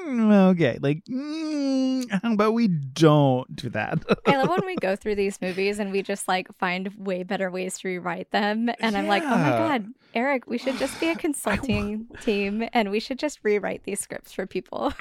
okay 0.08 0.78
like 0.80 1.04
mm, 1.04 2.10
how 2.22 2.32
about 2.32 2.54
we 2.54 2.68
don't 2.68 3.54
do 3.54 3.68
that 3.68 3.98
I 4.26 4.36
love 4.36 4.48
when 4.48 4.66
we 4.66 4.76
go 4.76 4.96
through 4.96 5.14
these 5.14 5.40
movies 5.40 5.78
and 5.78 5.92
we 5.92 6.02
just 6.02 6.28
like 6.28 6.54
find 6.58 6.92
way 6.96 7.22
better 7.22 7.50
ways 7.50 7.78
to 7.78 7.88
rewrite 7.88 8.30
them. 8.30 8.70
And 8.80 8.96
I'm 8.96 9.06
like, 9.06 9.22
oh 9.22 9.36
my 9.36 9.50
God, 9.50 9.86
Eric, 10.14 10.46
we 10.46 10.58
should 10.58 10.78
just 10.78 10.98
be 11.00 11.08
a 11.08 11.14
consulting 11.16 12.06
team 12.22 12.68
and 12.72 12.90
we 12.90 13.00
should 13.00 13.18
just 13.18 13.40
rewrite 13.42 13.84
these 13.84 14.00
scripts 14.00 14.32
for 14.32 14.46
people. 14.46 14.92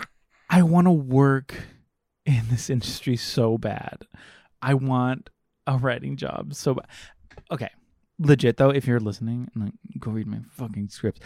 I 0.49 0.63
want 0.63 0.85
to 0.85 0.91
work 0.91 1.55
in 2.25 2.43
this 2.49 2.69
industry 2.69 3.17
so 3.17 3.57
bad. 3.57 4.03
I 4.61 4.73
want 4.73 5.29
a 5.65 5.77
writing 5.77 6.17
job 6.17 6.53
so 6.53 6.75
bad. 6.75 6.87
Okay. 7.51 7.69
Legit 8.19 8.57
though, 8.57 8.71
if 8.71 8.87
you're 8.87 8.99
listening, 8.99 9.49
like, 9.55 9.73
go 9.99 10.11
read 10.11 10.25
my 10.25 10.39
fucking 10.55 10.89
scripts 10.89 11.21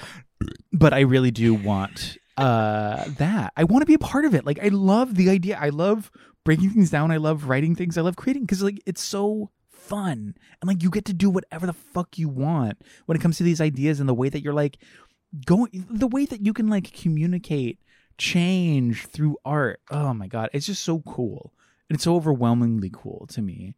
But 0.74 0.94
I 0.94 1.02
really 1.02 1.32
do 1.32 1.54
want 1.54 2.18
uh 2.42 3.06
that. 3.18 3.54
I 3.56 3.64
want 3.64 3.82
to 3.82 3.86
be 3.86 3.94
a 3.94 4.00
part 4.00 4.26
of 4.26 4.36
it. 4.36 4.46
Like 4.46 4.64
I 4.64 4.70
love 4.70 5.16
the 5.16 5.30
idea. 5.30 5.58
I 5.60 5.70
love 5.70 6.12
breaking 6.44 6.72
things 6.72 6.90
down. 6.90 7.12
I 7.12 7.18
love 7.18 7.48
writing 7.48 7.76
things. 7.76 7.98
I 7.98 8.02
love 8.02 8.16
creating 8.16 8.44
because 8.44 8.62
like 8.64 8.82
it's 8.86 9.02
so 9.02 9.52
fun 9.70 10.36
and 10.62 10.68
like 10.68 10.84
you 10.84 10.90
get 10.90 11.06
to 11.06 11.14
do 11.14 11.30
whatever 11.30 11.66
the 11.66 11.74
fuck 11.74 12.18
you 12.18 12.30
want 12.30 12.78
when 13.08 13.18
it 13.18 13.22
comes 13.22 13.38
to 13.38 13.44
these 13.44 13.60
ideas 13.60 14.00
and 14.00 14.08
the 14.08 14.14
way 14.14 14.30
that 14.30 14.42
you're 14.42 14.54
like 14.54 14.78
going 15.46 15.86
the 15.90 16.08
way 16.08 16.26
that 16.26 16.46
you 16.46 16.54
can 16.54 16.68
like 16.68 16.94
communicate 16.94 17.80
change 18.18 19.08
through 19.08 19.38
art. 19.44 19.82
Oh 19.90 20.14
my 20.14 20.28
god, 20.28 20.50
it's 20.54 20.66
just 20.66 20.84
so 20.84 21.00
cool. 21.00 21.54
And 21.90 21.96
it's 21.96 22.04
so 22.04 22.16
overwhelmingly 22.16 22.92
cool 22.94 23.28
to 23.32 23.42
me. 23.42 23.76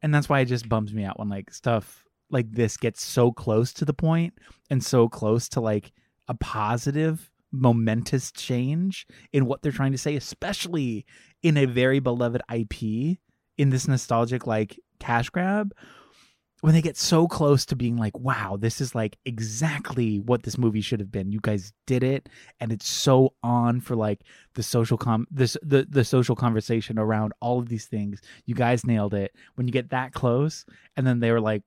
And 0.00 0.14
that's 0.14 0.28
why 0.28 0.40
it 0.40 0.46
just 0.46 0.68
bums 0.68 0.94
me 0.94 1.04
out 1.04 1.18
when 1.18 1.28
like 1.28 1.52
stuff 1.52 2.04
like 2.30 2.50
this 2.50 2.76
gets 2.76 3.04
so 3.04 3.30
close 3.30 3.72
to 3.74 3.84
the 3.84 3.92
point 3.92 4.34
and 4.70 4.82
so 4.82 5.08
close 5.08 5.48
to 5.50 5.60
like 5.60 5.92
a 6.28 6.34
positive 6.34 7.30
momentous 7.52 8.32
change 8.32 9.06
in 9.32 9.46
what 9.46 9.62
they're 9.62 9.72
trying 9.72 9.92
to 9.92 9.98
say, 9.98 10.16
especially 10.16 11.04
in 11.42 11.56
a 11.56 11.66
very 11.66 12.00
beloved 12.00 12.42
IP 12.52 13.18
in 13.58 13.70
this 13.70 13.86
nostalgic 13.86 14.46
like 14.46 14.78
cash 14.98 15.28
grab 15.30 15.72
when 16.62 16.74
they 16.74 16.80
get 16.80 16.96
so 16.96 17.26
close 17.26 17.66
to 17.66 17.76
being 17.76 17.96
like, 17.96 18.16
wow, 18.16 18.56
this 18.56 18.80
is 18.80 18.94
like 18.94 19.18
exactly 19.24 20.20
what 20.20 20.44
this 20.44 20.56
movie 20.56 20.80
should 20.80 21.00
have 21.00 21.10
been. 21.10 21.32
You 21.32 21.40
guys 21.42 21.72
did 21.88 22.04
it, 22.04 22.28
and 22.60 22.70
it's 22.70 22.86
so 22.86 23.34
on 23.42 23.80
for 23.80 23.96
like 23.96 24.22
the 24.54 24.62
social 24.62 24.96
com 24.96 25.26
this 25.28 25.56
the 25.60 25.86
the 25.90 26.04
social 26.04 26.36
conversation 26.36 27.00
around 27.00 27.32
all 27.40 27.58
of 27.58 27.68
these 27.68 27.86
things. 27.86 28.20
You 28.46 28.54
guys 28.54 28.86
nailed 28.86 29.12
it. 29.12 29.34
When 29.56 29.66
you 29.66 29.72
get 29.72 29.90
that 29.90 30.12
close, 30.12 30.64
and 30.96 31.04
then 31.04 31.18
they 31.18 31.32
were 31.32 31.40
like, 31.40 31.62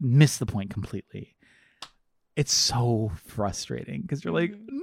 miss 0.00 0.38
the 0.38 0.46
point 0.46 0.70
completely. 0.70 1.36
It's 2.34 2.52
so 2.52 3.12
frustrating 3.24 4.02
because 4.02 4.24
you're 4.24 4.34
like, 4.34 4.50
no, 4.50 4.82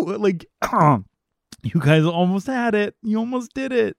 like, 0.00 0.46
you 1.62 1.80
guys 1.80 2.04
almost 2.04 2.46
had 2.46 2.74
it. 2.74 2.94
You 3.02 3.18
almost 3.18 3.52
did 3.54 3.72
it. 3.72 3.96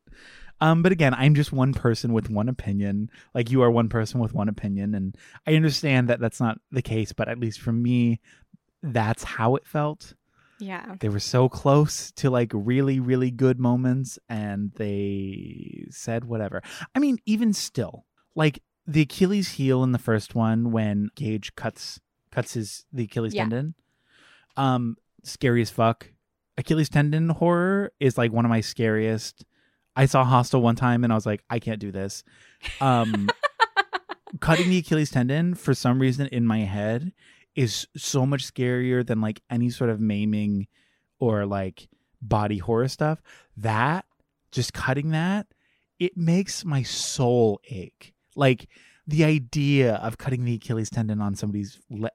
Um, 0.61 0.81
but 0.81 0.91
again, 0.91 1.13
I'm 1.13 1.35
just 1.35 1.51
one 1.51 1.73
person 1.73 2.13
with 2.13 2.29
one 2.29 2.47
opinion. 2.47 3.09
Like 3.33 3.51
you 3.51 3.61
are 3.63 3.71
one 3.71 3.89
person 3.89 4.19
with 4.21 4.33
one 4.33 4.47
opinion, 4.47 4.95
and 4.95 5.15
I 5.45 5.55
understand 5.55 6.07
that 6.09 6.19
that's 6.19 6.39
not 6.39 6.57
the 6.71 6.81
case. 6.81 7.11
But 7.11 7.27
at 7.27 7.39
least 7.39 7.59
for 7.59 7.73
me, 7.73 8.21
that's 8.81 9.23
how 9.23 9.55
it 9.55 9.65
felt. 9.67 10.13
Yeah. 10.59 10.95
They 10.99 11.09
were 11.09 11.19
so 11.19 11.49
close 11.49 12.11
to 12.13 12.29
like 12.29 12.51
really, 12.53 12.99
really 13.01 13.29
good 13.31 13.59
moments, 13.59 14.17
and 14.29 14.71
they 14.77 15.85
said 15.89 16.23
whatever. 16.23 16.61
I 16.95 16.99
mean, 16.99 17.17
even 17.25 17.51
still, 17.51 18.05
like 18.35 18.61
the 18.87 19.01
Achilles 19.01 19.49
heel 19.53 19.83
in 19.83 19.91
the 19.91 19.99
first 19.99 20.35
one 20.35 20.71
when 20.71 21.09
Gage 21.15 21.55
cuts 21.55 21.99
cuts 22.31 22.53
his 22.53 22.85
the 22.93 23.03
Achilles 23.03 23.33
Yeah. 23.33 23.43
tendon. 23.43 23.75
Um, 24.55 24.95
scary 25.23 25.61
as 25.61 25.69
fuck. 25.69 26.09
Achilles 26.57 26.89
tendon 26.89 27.29
horror 27.29 27.91
is 27.99 28.17
like 28.17 28.31
one 28.31 28.45
of 28.45 28.49
my 28.49 28.61
scariest. 28.61 29.45
I 29.95 30.05
saw 30.05 30.23
Hostel 30.23 30.61
one 30.61 30.75
time 30.75 31.03
and 31.03 31.11
I 31.11 31.15
was 31.15 31.25
like, 31.25 31.43
I 31.49 31.59
can't 31.59 31.79
do 31.79 31.91
this. 31.91 32.23
Um, 32.81 33.29
cutting 34.39 34.69
the 34.69 34.79
Achilles 34.79 35.11
tendon 35.11 35.55
for 35.55 35.73
some 35.73 35.99
reason 35.99 36.27
in 36.27 36.45
my 36.45 36.59
head 36.59 37.11
is 37.55 37.87
so 37.95 38.25
much 38.25 38.51
scarier 38.51 39.05
than 39.05 39.21
like 39.21 39.41
any 39.49 39.69
sort 39.69 39.89
of 39.89 39.99
maiming 39.99 40.67
or 41.19 41.45
like 41.45 41.87
body 42.21 42.57
horror 42.57 42.87
stuff. 42.87 43.21
That 43.57 44.05
just 44.51 44.73
cutting 44.73 45.11
that, 45.11 45.47
it 45.99 46.17
makes 46.17 46.65
my 46.65 46.83
soul 46.83 47.59
ache. 47.69 48.13
Like 48.35 48.67
the 49.07 49.23
idea 49.23 49.95
of 49.95 50.17
cutting 50.17 50.45
the 50.45 50.55
Achilles 50.55 50.89
tendon 50.89 51.21
on 51.21 51.35
somebody's 51.35 51.79
le- 51.89 52.09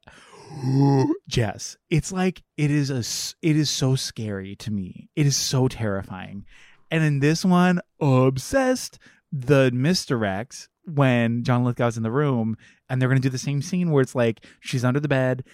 Jess, 1.29 1.77
it's 1.91 2.13
like 2.13 2.43
it 2.57 2.71
is 2.71 2.91
a 2.91 3.03
it 3.47 3.57
is 3.57 3.71
so 3.71 3.97
scary 3.97 4.57
to 4.57 4.71
me. 4.71 5.11
It 5.15 5.27
is 5.27 5.37
so 5.37 5.69
terrifying. 5.69 6.45
And 6.91 7.05
in 7.05 7.21
this 7.21 7.45
one, 7.45 7.81
obsessed 8.01 8.99
the 9.31 9.71
misdirects 9.75 10.69
when 10.87 11.45
John 11.45 11.65
Lithgow's 11.65 11.99
in 11.99 12.03
the 12.03 12.11
room 12.11 12.57
and 12.89 13.01
they're 13.01 13.11
going 13.11 13.21
to 13.21 13.29
do 13.29 13.31
the 13.31 13.39
same 13.39 13.61
scene 13.61 13.91
where 13.91 14.03
it's 14.03 14.15
like 14.15 14.45
she's 14.61 14.85
under 14.85 15.01
the 15.01 15.09
bed 15.09 15.45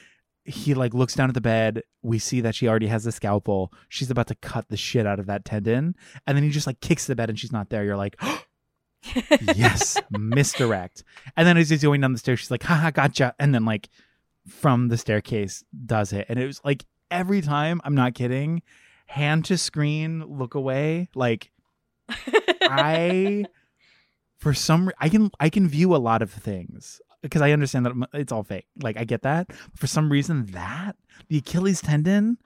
he 0.44 0.74
like 0.74 0.94
looks 0.94 1.14
down 1.14 1.30
at 1.30 1.34
the 1.34 1.40
bed 1.40 1.82
we 2.02 2.18
see 2.18 2.40
that 2.40 2.54
she 2.54 2.68
already 2.68 2.86
has 2.86 3.04
the 3.04 3.12
scalpel 3.12 3.72
she's 3.88 4.10
about 4.10 4.26
to 4.26 4.34
cut 4.36 4.68
the 4.68 4.76
shit 4.76 5.06
out 5.06 5.18
of 5.18 5.26
that 5.26 5.44
tendon 5.44 5.96
and 6.26 6.36
then 6.36 6.44
he 6.44 6.50
just 6.50 6.66
like 6.66 6.80
kicks 6.80 7.06
the 7.06 7.16
bed 7.16 7.30
and 7.30 7.38
she's 7.38 7.52
not 7.52 7.70
there 7.70 7.84
you're 7.84 7.96
like 7.96 8.14
oh, 8.22 8.42
yes 9.54 9.98
misdirect 10.10 11.04
and 11.36 11.46
then 11.46 11.56
as 11.56 11.70
he's 11.70 11.82
going 11.82 12.00
down 12.00 12.12
the 12.12 12.18
stairs 12.18 12.40
she's 12.40 12.50
like 12.50 12.62
haha 12.62 12.90
gotcha 12.90 13.34
and 13.38 13.54
then 13.54 13.64
like 13.64 13.88
from 14.48 14.88
the 14.88 14.96
staircase 14.96 15.64
does 15.86 16.12
it 16.12 16.26
and 16.28 16.38
it 16.38 16.46
was 16.46 16.60
like 16.64 16.84
every 17.10 17.40
time 17.40 17.80
i'm 17.84 17.94
not 17.94 18.14
kidding 18.14 18.62
hand 19.06 19.44
to 19.44 19.56
screen 19.58 20.24
look 20.26 20.54
away 20.54 21.08
like 21.14 21.50
I 22.62 23.44
for 24.38 24.54
some 24.54 24.90
I 24.98 25.08
can 25.08 25.30
I 25.40 25.48
can 25.48 25.68
view 25.68 25.94
a 25.94 25.98
lot 25.98 26.22
of 26.22 26.30
things 26.30 27.00
because 27.22 27.42
I 27.42 27.52
understand 27.52 27.86
that 27.86 28.08
it's 28.12 28.32
all 28.32 28.42
fake. 28.42 28.66
Like 28.82 28.98
I 28.98 29.04
get 29.04 29.22
that. 29.22 29.52
For 29.74 29.86
some 29.86 30.10
reason 30.10 30.46
that 30.46 30.96
the 31.28 31.38
Achilles 31.38 31.80
tendon 31.80 32.38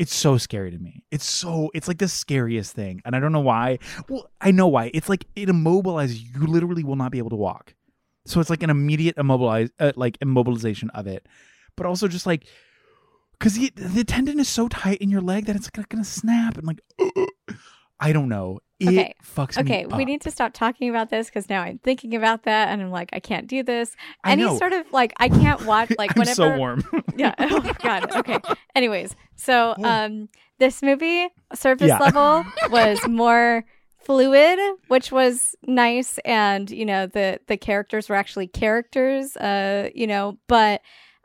it's 0.00 0.14
so 0.14 0.38
scary 0.38 0.70
to 0.70 0.78
me. 0.78 1.04
It's 1.10 1.28
so 1.28 1.70
it's 1.74 1.86
like 1.86 1.98
the 1.98 2.08
scariest 2.08 2.74
thing 2.74 3.02
and 3.04 3.14
I 3.14 3.20
don't 3.20 3.32
know 3.32 3.40
why. 3.40 3.78
Well, 4.08 4.30
I 4.40 4.50
know 4.50 4.66
why. 4.66 4.90
It's 4.94 5.10
like 5.10 5.26
it 5.36 5.50
immobilizes 5.50 6.22
you 6.22 6.46
literally 6.46 6.82
will 6.82 6.96
not 6.96 7.12
be 7.12 7.18
able 7.18 7.28
to 7.28 7.36
walk. 7.36 7.74
So 8.24 8.40
it's 8.40 8.48
like 8.48 8.62
an 8.62 8.70
immediate 8.70 9.18
immobilize 9.18 9.68
uh, 9.78 9.92
like 9.96 10.18
immobilization 10.20 10.88
of 10.94 11.06
it. 11.06 11.26
But 11.76 11.84
also 11.84 12.08
just 12.08 12.24
like 12.24 12.46
cuz 13.40 13.58
the, 13.58 14.04
tendon 14.04 14.40
is 14.40 14.48
so 14.48 14.68
tight 14.68 14.98
in 14.98 15.10
your 15.10 15.20
leg 15.20 15.44
that 15.44 15.54
it's 15.54 15.68
like 15.76 15.90
to 15.90 16.02
snap 16.02 16.56
and 16.56 16.66
like 16.66 16.80
I 18.00 18.12
don't 18.12 18.28
know. 18.28 18.60
It 18.80 18.88
Okay. 18.88 19.14
fucks 19.22 19.58
Okay, 19.58 19.84
we 19.84 20.06
need 20.06 20.22
to 20.22 20.30
stop 20.30 20.54
talking 20.54 20.88
about 20.88 21.10
this 21.10 21.26
because 21.28 21.50
now 21.50 21.60
I'm 21.60 21.78
thinking 21.78 22.14
about 22.14 22.44
that 22.44 22.68
and 22.70 22.80
I'm 22.80 22.90
like, 22.90 23.10
I 23.12 23.20
can't 23.20 23.46
do 23.46 23.62
this. 23.62 23.94
I 24.24 24.32
Any 24.32 24.44
know. 24.44 24.56
sort 24.56 24.72
of 24.72 24.90
like, 24.90 25.12
I 25.18 25.28
can't 25.28 25.60
watch 25.60 25.90
like 25.98 26.16
whenever. 26.16 26.34
so 26.34 26.56
warm. 26.56 26.82
yeah. 27.14 27.34
Oh 27.38 27.70
god. 27.82 28.10
Okay. 28.16 28.42
Anyways, 28.74 29.14
so 29.36 29.74
um, 29.84 30.30
this 30.58 30.82
movie 30.82 31.28
surface 31.54 31.88
Yeah. 31.88 31.98
level 31.98 32.42
was 32.70 32.98
more 33.06 33.64
fluid, 34.02 34.58
which 34.88 35.12
was 35.12 35.54
nice, 35.66 36.16
and 36.24 36.70
you 36.70 36.86
know 36.86 37.06
the 37.06 37.38
the 37.48 37.58
characters 37.58 38.08
were 38.08 38.16
actually 38.16 38.46
characters. 38.46 39.36
Uh, 39.36 39.90
you 39.94 40.06
know, 40.06 40.38
but 40.48 40.80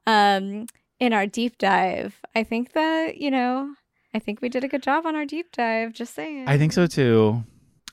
um, 0.06 0.66
in 1.00 1.14
our 1.14 1.26
deep 1.26 1.58
dive, 1.58 2.20
I 2.36 2.44
think 2.44 2.74
that 2.74 3.18
you 3.18 3.32
know, 3.32 3.74
I 4.16 4.20
think 4.20 4.41
we 4.41 4.47
did 4.47 4.63
a 4.63 4.70
good 4.70 4.82
job 4.82 5.05
on 5.05 5.13
our 5.13 5.26
deep 5.26 5.51
dive. 5.51 5.91
Just 5.91 6.16
saying. 6.16 6.45
I 6.47 6.57
think 6.57 6.72
so 6.72 6.88
too. 6.88 7.43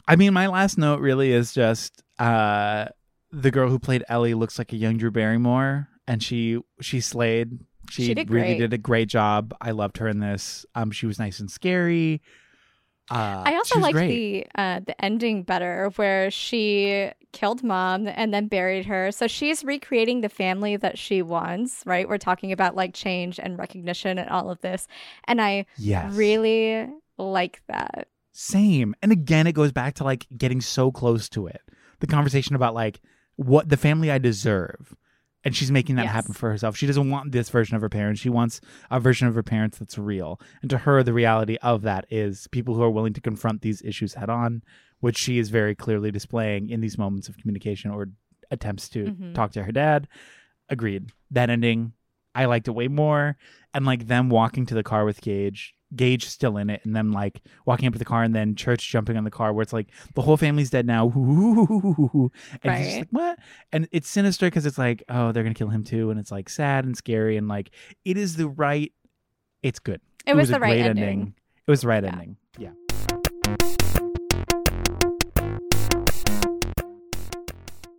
I 0.07 0.15
mean, 0.15 0.33
my 0.33 0.47
last 0.47 0.79
note 0.79 1.01
really 1.01 1.33
is 1.33 1.53
just 1.53 2.03
uh, 2.19 2.87
the 3.33 3.51
girl 3.51 3.69
who 3.69 3.81
played 3.81 4.05
Ellie 4.09 4.35
looks 4.35 4.57
like 4.57 4.73
a 4.73 4.77
young 4.77 4.99
Drew 4.99 5.11
Barrymore, 5.11 5.89
and 6.07 6.23
she 6.23 6.61
she 6.81 7.01
slayed. 7.01 7.59
She, 7.91 8.07
She 8.07 8.15
did 8.15 8.31
really 8.31 8.47
great. 8.55 8.59
did 8.59 8.73
a 8.73 8.79
great 8.79 9.09
job. 9.09 9.53
I 9.61 9.73
loved 9.73 9.99
her 9.99 10.07
in 10.07 10.21
this. 10.21 10.65
Um, 10.77 10.93
she 10.93 11.07
was 11.07 11.19
nice 11.19 11.41
and 11.41 11.51
scary. 11.51 12.23
Uh, 13.11 13.43
I 13.45 13.55
also 13.57 13.79
liked 13.81 13.95
great. 13.95 14.09
the 14.09 14.47
uh, 14.55 14.81
the 14.81 15.05
ending 15.05 15.43
better, 15.43 15.91
where 15.97 16.31
she 16.31 17.11
killed 17.33 17.63
mom 17.63 18.07
and 18.07 18.33
then 18.33 18.47
buried 18.47 18.87
her. 18.87 19.11
So 19.11 19.27
she's 19.27 19.65
recreating 19.65 20.21
the 20.21 20.29
family 20.29 20.77
that 20.77 20.99
she 20.99 21.23
wants. 21.23 21.83
Right? 21.85 22.09
We're 22.09 22.19
talking 22.19 22.53
about 22.53 22.77
like 22.77 22.95
change 22.95 23.39
and 23.39 23.59
recognition 23.59 24.19
and 24.19 24.31
all 24.31 24.51
of 24.51 24.61
this, 24.61 24.87
and 25.25 25.41
I 25.41 25.67
yes, 25.77 26.15
really 26.15 26.89
like 27.19 27.63
that. 27.69 28.09
Same. 28.33 28.95
And 29.03 29.13
again, 29.13 29.47
it 29.47 29.53
goes 29.53 29.73
back 29.73 29.95
to 29.95 30.05
like 30.05 30.27
getting 30.37 30.61
so 30.61 30.91
close 30.91 31.29
to 31.31 31.47
it. 31.47 31.61
The 32.01 32.07
conversation 32.07 32.57
about 32.57 32.75
like 32.75 33.01
what 33.37 33.69
the 33.69 33.77
family 33.77 34.11
I 34.11 34.19
deserve. 34.19 34.95
And 35.45 35.57
she's 35.57 35.73
making 35.73 35.97
that 35.97 36.05
Yes. 36.05 36.13
happen 36.13 36.35
for 36.35 36.51
herself. 36.51 36.77
She 36.77 36.87
doesn't 36.87 37.11
want 37.11 37.33
this 37.33 37.51
version 37.51 37.75
of 37.75 37.83
her 37.83 37.89
parents. 37.89 38.21
She 38.21 38.29
wants 38.31 38.61
a 38.91 39.01
version 39.01 39.27
of 39.27 39.35
her 39.35 39.43
parents 39.43 39.79
that's 39.79 39.99
real. 39.99 40.41
And 40.61 40.71
to 40.71 40.79
her, 40.79 41.03
the 41.03 41.13
reality 41.13 41.57
of 41.63 41.83
that 41.83 42.07
is 42.11 42.47
people 42.53 42.75
who 42.75 42.83
are 42.83 42.91
willing 42.91 43.13
to 43.15 43.21
confront 43.21 43.63
these 43.63 43.83
issues 43.83 44.15
head 44.15 44.31
on, 44.31 44.63
which 45.01 45.19
she 45.19 45.39
is 45.39 45.49
very 45.51 45.75
clearly 45.75 46.11
displaying 46.13 46.69
in 46.71 46.81
these 46.81 46.97
moments 46.97 47.29
of 47.29 47.37
communication 47.39 47.91
or 47.91 48.09
attempts 48.53 48.89
to 48.91 49.07
Mhm. 49.07 49.35
talk 49.35 49.51
to 49.53 49.65
her 49.65 49.73
dad. 49.73 50.07
Agreed. 50.69 51.11
That 51.31 51.51
ending, 51.51 51.93
I 52.35 52.45
liked 52.45 52.69
it 52.69 52.73
way 52.73 52.87
more. 52.89 53.37
And 53.75 53.85
like 53.85 54.07
them 54.07 54.29
walking 54.29 54.65
to 54.67 54.75
the 54.75 54.83
car 54.85 55.05
with 55.05 55.21
Gage, 55.23 55.75
Gage 55.95 56.27
still 56.27 56.57
in 56.57 56.71
it, 56.71 56.81
and 56.85 56.95
them 56.97 57.13
like 57.13 57.43
walking 57.67 57.87
up 57.87 57.93
to 57.93 57.99
the 57.99 58.05
car 58.05 58.23
and 58.23 58.35
then 58.35 58.55
Church 58.55 58.89
jumping 58.91 59.17
on 59.17 59.25
the 59.25 59.31
car 59.31 59.53
where 59.53 59.63
it's 59.63 59.73
like 59.73 59.89
the 60.15 60.23
whole 60.23 60.37
family's 60.37 60.71
dead 60.71 60.87
now. 60.87 61.13
And 62.65 62.77
he's 62.77 62.87
just 62.87 62.99
like, 62.99 63.09
what? 63.11 63.39
And 63.73 63.89
it's 63.93 64.09
sinister 64.09 64.47
because 64.47 64.67
it's 64.67 64.79
like, 64.79 65.03
oh, 65.09 65.33
they're 65.33 65.43
going 65.43 65.55
to 65.55 65.59
kill 65.59 65.69
him 65.69 65.85
too. 65.85 66.11
And 66.11 66.19
it's 66.21 66.31
like 66.31 66.49
sad 66.49 66.85
and 66.85 66.97
scary. 66.97 67.37
And 67.37 67.49
like, 67.49 67.71
it 68.05 68.17
is 68.17 68.37
the 68.37 68.49
right, 68.49 68.93
it's 69.63 69.79
good. 69.79 70.01
It, 70.27 70.35
was, 70.35 70.51
a 70.51 70.55
the 70.55 70.61
right 70.61 70.79
great 70.81 70.87
ending. 70.87 71.35
It 71.67 71.71
was 71.71 71.81
the 71.83 71.89
right 71.89 72.03
Yeah. 72.05 72.11
ending. 72.13 72.37
Yeah. 72.59 72.71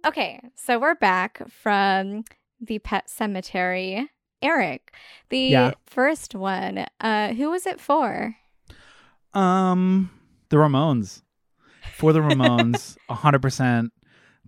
Okay, 0.05 0.41
so 0.55 0.79
we're 0.79 0.95
back 0.95 1.41
from 1.49 2.25
the 2.59 2.79
Pet 2.79 3.07
Sematary. 3.07 4.07
Eric, 4.43 4.93
the 5.29 5.39
Yeah. 5.39 5.71
first 5.87 6.35
one. 6.35 6.85
Uh, 6.99 7.33
who 7.33 7.49
was 7.51 7.65
it 7.65 7.79
for? 7.79 8.35
Um, 9.33 10.11
the 10.49 10.57
Ramones. 10.57 11.21
For 11.97 12.13
the 12.13 12.19
Ramones, 12.19 12.97
a 13.09 13.15
hundred 13.15 13.41
percent. 13.41 13.91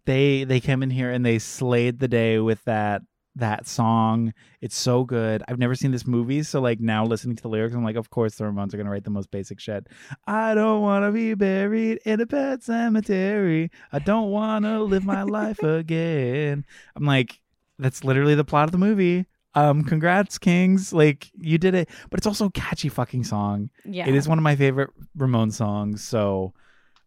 They 0.06 0.44
they 0.44 0.60
came 0.60 0.84
in 0.84 0.90
here 0.92 1.10
and 1.12 1.26
they 1.26 1.40
slayed 1.40 2.00
the 2.00 2.08
day 2.08 2.40
with 2.40 2.64
that 2.66 3.02
that 3.38 3.68
song. 3.68 4.34
It's 4.62 4.78
so 4.78 5.04
good. 5.04 5.44
I've 5.48 5.60
never 5.60 5.76
seen 5.76 5.92
this 5.92 6.08
movie, 6.08 6.44
so 6.44 6.62
like 6.62 6.80
now 6.80 7.06
listening 7.06 7.36
to 7.36 7.42
the 7.42 7.50
lyrics, 7.50 7.76
I'm 7.76 7.84
like, 7.84 7.96
of 7.98 8.10
course 8.10 8.36
the 8.36 8.44
Ramones 8.46 8.74
are 8.74 8.78
gonna 8.78 8.90
write 8.92 9.04
the 9.04 9.10
most 9.10 9.32
basic 9.32 9.60
shit. 9.60 9.88
I 10.28 10.54
don't 10.54 10.82
wanna 10.82 11.12
be 11.12 11.34
buried 11.34 12.00
in 12.06 12.22
a 12.22 12.26
Pet 12.26 12.60
Sematary. 12.62 13.70
I 13.92 14.00
don't 14.00 14.30
wanna 14.30 14.82
live 14.84 15.06
my 15.06 15.24
life 15.24 15.60
again. 15.64 16.66
I'm 16.96 17.06
like, 17.06 17.40
that's 17.80 18.04
literally 18.04 18.36
the 18.36 18.46
plot 18.46 18.66
of 18.66 18.72
the 18.72 18.78
movie. 18.78 19.26
Um, 19.56 19.84
congrats, 19.84 20.38
Kings. 20.38 20.94
Like 20.94 21.32
you 21.40 21.58
did 21.58 21.74
it, 21.74 21.90
but 22.10 22.20
it's 22.20 22.28
also 22.28 22.46
a 22.48 22.52
catchy 22.52 22.90
fucking 22.90 23.24
song. 23.24 23.70
Yeah. 23.86 24.08
It 24.08 24.16
is 24.16 24.28
one 24.28 24.38
of 24.38 24.44
my 24.44 24.56
favorite 24.56 24.92
Ramones 25.18 25.54
songs. 25.54 26.04
So, 26.04 26.54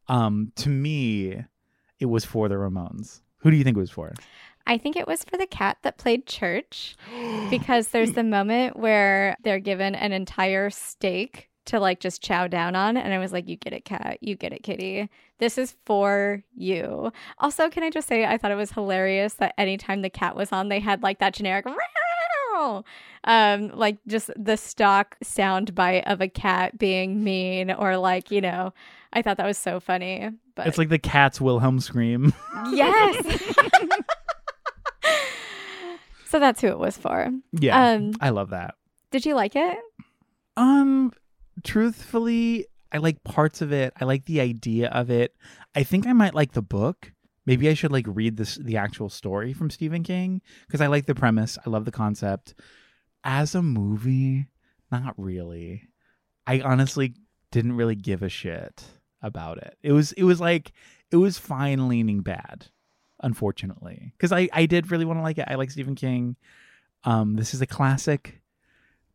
um, 0.08 0.52
to 0.56 0.70
me, 0.70 1.44
it 2.00 2.06
was 2.06 2.24
for 2.24 2.48
the 2.48 2.54
Ramones. 2.54 3.20
Who 3.38 3.50
do 3.50 3.56
you 3.56 3.64
think 3.64 3.76
it 3.76 3.80
was 3.80 3.90
for? 3.90 4.14
I 4.66 4.76
think 4.76 4.96
it 4.96 5.06
was 5.06 5.24
for 5.24 5.36
the 5.38 5.46
cat 5.46 5.78
that 5.82 5.98
played 5.98 6.26
church 6.26 6.96
because 7.50 7.88
there's 7.88 8.12
the 8.12 8.24
moment 8.24 8.76
where 8.76 9.36
they're 9.44 9.60
given 9.60 9.94
an 9.94 10.12
entire 10.12 10.70
steak 10.70 11.48
to 11.66 11.78
like 11.78 12.00
just 12.00 12.22
chow 12.22 12.46
down 12.46 12.74
on. 12.74 12.96
And 12.96 13.12
I 13.12 13.18
was 13.18 13.32
like, 13.32 13.46
you 13.46 13.56
get 13.56 13.74
it, 13.74 13.84
cat. 13.84 14.18
You 14.20 14.36
get 14.36 14.52
it, 14.52 14.62
kitty. 14.62 15.08
This 15.38 15.58
is 15.58 15.74
for 15.84 16.42
you. 16.54 17.12
Also, 17.38 17.68
can 17.68 17.82
I 17.82 17.90
just 17.90 18.08
say, 18.08 18.24
I 18.24 18.38
thought 18.38 18.50
it 18.50 18.56
was 18.56 18.72
hilarious 18.72 19.34
that 19.34 19.54
anytime 19.58 20.02
the 20.02 20.10
cat 20.10 20.34
was 20.34 20.50
on, 20.50 20.68
they 20.68 20.80
had 20.80 21.02
like 21.02 21.18
that 21.18 21.34
generic. 21.34 21.66
"Meow." 22.58 22.84
Um, 23.24 23.68
like 23.76 23.98
just 24.06 24.30
the 24.36 24.56
stock 24.56 25.16
sound 25.22 25.74
bite 25.74 26.04
of 26.06 26.20
a 26.20 26.28
cat 26.28 26.78
being 26.78 27.22
mean, 27.24 27.70
or 27.70 27.96
like, 27.96 28.30
you 28.30 28.40
know, 28.40 28.72
I 29.12 29.22
thought 29.22 29.36
that 29.38 29.46
was 29.46 29.58
so 29.58 29.80
funny. 29.80 30.30
But 30.54 30.66
It's 30.66 30.78
like 30.78 30.88
the 30.88 30.98
cat's 30.98 31.40
Wilhelm 31.40 31.80
scream. 31.80 32.32
Yes. 32.72 33.54
so 36.26 36.38
that's 36.38 36.60
who 36.60 36.68
it 36.68 36.78
was 36.78 36.96
for. 36.98 37.30
yeah, 37.52 37.92
Um, 37.92 38.12
I 38.20 38.30
love 38.30 38.50
that. 38.50 38.74
did 39.10 39.24
you 39.24 39.34
like 39.34 39.56
it? 39.56 39.78
Um, 40.56 41.12
truthfully, 41.64 42.66
I 42.92 42.98
like 42.98 43.22
parts 43.24 43.60
of 43.62 43.72
it. 43.72 43.92
I 44.00 44.04
like 44.04 44.24
the 44.26 44.40
idea 44.40 44.88
of 44.88 45.10
it. 45.10 45.34
I 45.74 45.82
think 45.84 46.06
I 46.06 46.12
might 46.12 46.34
like 46.34 46.52
the 46.52 46.62
book. 46.62 47.12
Maybe 47.48 47.70
I 47.70 47.74
should 47.74 47.92
like 47.92 48.04
read 48.06 48.36
this 48.36 48.56
the 48.56 48.76
actual 48.76 49.08
story 49.08 49.54
from 49.54 49.70
Stephen 49.70 50.02
King 50.02 50.42
because 50.66 50.82
I 50.82 50.86
like 50.86 51.06
the 51.06 51.14
premise. 51.14 51.56
I 51.64 51.70
love 51.70 51.86
the 51.86 51.90
concept. 51.90 52.54
As 53.24 53.54
a 53.54 53.62
movie, 53.62 54.48
not 54.92 55.14
really. 55.16 55.88
I 56.46 56.60
honestly 56.60 57.14
didn't 57.50 57.72
really 57.72 57.94
give 57.94 58.22
a 58.22 58.28
shit 58.28 58.84
about 59.22 59.56
it. 59.56 59.78
It 59.82 59.92
was 59.92 60.12
it 60.12 60.24
was 60.24 60.42
like 60.42 60.72
it 61.10 61.16
was 61.16 61.38
fine 61.38 61.88
leaning 61.88 62.20
bad, 62.20 62.66
unfortunately. 63.22 64.12
Because 64.18 64.30
I 64.30 64.50
I 64.52 64.66
did 64.66 64.90
really 64.90 65.06
want 65.06 65.18
to 65.18 65.22
like 65.22 65.38
it. 65.38 65.48
I 65.48 65.54
like 65.54 65.70
Stephen 65.70 65.94
King. 65.94 66.36
Um, 67.04 67.36
this 67.36 67.54
is 67.54 67.62
a 67.62 67.66
classic, 67.66 68.42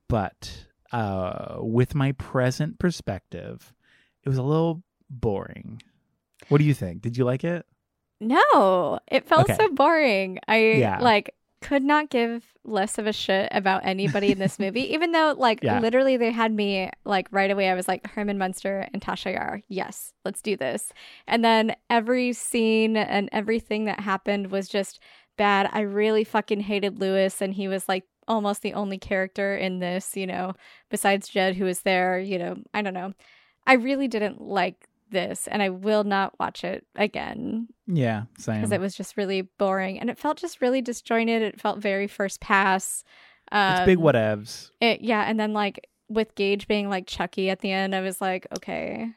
but 0.08 0.66
uh, 0.92 1.58
with 1.60 1.94
my 1.94 2.14
present 2.14 2.80
perspective, 2.80 3.76
it 4.24 4.30
was 4.30 4.40
a 4.40 4.44
little 4.44 4.82
boring. 5.08 5.84
What 6.50 6.58
do 6.58 6.64
you 6.64 6.74
think? 6.74 7.04
Did 7.04 7.16
you 7.16 7.26
like 7.26 7.44
it? 7.44 7.64
No, 8.28 9.00
it 9.08 9.26
felt 9.28 9.50
Okay. 9.50 9.56
so 9.56 9.70
boring. 9.70 10.40
I 10.48 10.58
Yeah. 10.74 11.00
like 11.00 11.36
could 11.62 11.84
not 11.84 12.10
give 12.10 12.44
less 12.66 12.98
of 12.98 13.08
a 13.08 13.14
shit 13.14 13.48
about 13.52 13.86
anybody 13.86 14.32
in 14.32 14.38
this 14.40 14.60
movie, 14.60 14.94
even 14.94 15.12
though 15.14 15.34
like 15.38 15.64
Yeah. 15.64 15.80
literally 15.80 16.18
they 16.18 16.32
had 16.32 16.52
me 16.54 16.90
like 17.06 17.28
right 17.32 17.50
away. 17.50 17.70
I 17.70 17.74
was 17.74 17.88
like 17.88 18.06
Herman 18.08 18.38
Munster 18.38 18.88
and 18.94 19.02
Tasha 19.02 19.34
Yar. 19.34 19.62
Yes, 19.70 20.14
let's 20.26 20.42
do 20.42 20.58
this. 20.58 20.92
And 21.28 21.44
then 21.44 21.76
every 21.90 22.34
scene 22.34 22.98
and 22.98 23.30
everything 23.32 23.86
that 23.86 24.02
happened 24.02 24.52
was 24.52 24.68
just 24.68 25.00
bad. 25.38 25.70
I 25.72 25.82
really 25.82 26.24
fucking 26.26 26.62
hated 26.62 27.00
Louis, 27.00 27.42
and 27.42 27.54
he 27.54 27.68
was 27.68 27.88
like 27.88 28.04
almost 28.28 28.62
the 28.62 28.74
only 28.74 28.98
character 28.98 29.56
in 29.56 29.80
this. 29.80 30.16
You 30.18 30.28
know, 30.28 30.54
besides 30.90 31.30
Jud, 31.30 31.56
who 31.56 31.64
was 31.66 31.82
there. 31.82 32.20
You 32.20 32.40
know, 32.40 32.56
I 32.74 32.82
don't 32.82 32.94
know. 32.94 33.14
I 33.66 33.74
really 33.76 34.10
didn't 34.10 34.42
like 34.42 34.88
this, 35.14 35.48
and 35.48 35.64
I 35.64 35.70
will 35.70 36.04
not 36.04 36.38
watch 36.40 36.64
it 36.66 36.86
again 36.96 37.70
Yeah, 37.88 38.24
same. 38.38 38.58
because 38.58 38.72
it 38.74 38.82
was 38.82 38.96
just 38.96 39.16
really 39.16 39.44
boring 39.58 40.00
and 40.00 40.10
it 40.10 40.18
felt 40.18 40.38
just 40.38 40.62
really 40.62 40.82
disjointed. 40.82 41.42
It 41.42 41.62
felt 41.62 41.80
very 41.80 42.08
first 42.08 42.42
pass. 42.42 43.04
Um, 43.52 43.76
it's 43.78 43.86
big 43.86 44.00
whatevs. 44.00 44.72
It, 44.82 45.02
yeah, 45.02 45.22
and 45.22 45.40
then 45.40 45.54
like 45.54 45.88
with 46.10 46.36
Gage 46.36 46.68
being 46.68 46.90
like 46.90 47.08
Chucky 47.08 47.50
at 47.50 47.62
the 47.62 47.72
end, 47.72 47.96
I 47.96 48.02
was 48.02 48.20
like, 48.20 48.48
okay, 48.58 49.10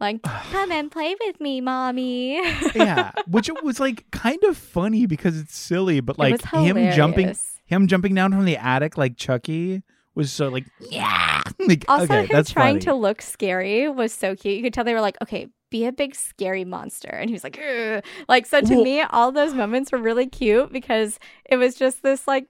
like 0.00 0.22
come 0.50 0.72
and 0.72 0.90
play 0.90 1.14
with 1.26 1.40
me, 1.40 1.60
mommy. 1.60 2.34
yeah, 2.74 3.12
which 3.26 3.48
it 3.48 3.62
was 3.62 3.78
like 3.80 4.10
kind 4.10 4.42
of 4.44 4.56
funny 4.56 5.06
because 5.06 5.38
it's 5.38 5.56
silly, 5.56 6.00
but 6.00 6.18
like 6.18 6.42
him 6.50 6.92
jumping, 6.92 7.34
him 7.64 7.86
jumping 7.86 8.14
down 8.14 8.32
from 8.32 8.44
the 8.44 8.56
attic 8.56 8.98
like 8.98 9.16
Chucky 9.16 9.82
was 10.14 10.32
so 10.32 10.48
like 10.48 10.66
yeah. 10.90 11.42
Like 11.66 11.84
Also, 11.88 12.04
okay, 12.04 12.22
him 12.22 12.28
that's 12.30 12.50
trying 12.50 12.74
funny. 12.74 12.84
to 12.86 12.94
look 12.94 13.22
scary 13.22 13.88
was 13.88 14.12
so 14.12 14.34
cute. 14.36 14.56
You 14.56 14.62
could 14.62 14.74
tell 14.74 14.84
they 14.84 14.92
were 14.94 15.00
like, 15.00 15.16
okay, 15.22 15.48
be 15.70 15.86
a 15.86 15.92
big 15.92 16.14
scary 16.14 16.64
monster. 16.64 17.08
And 17.08 17.30
he 17.30 17.32
was 17.34 17.42
like, 17.44 17.58
"Ugh." 17.58 18.04
like, 18.28 18.46
so 18.46 18.60
to 18.60 18.74
Well- 18.74 18.84
me, 18.84 19.00
all 19.02 19.32
those 19.32 19.54
moments 19.54 19.90
were 19.92 19.98
really 19.98 20.26
cute 20.26 20.72
because 20.72 21.18
it 21.46 21.56
was 21.56 21.74
just 21.74 22.02
this 22.02 22.26
like 22.28 22.46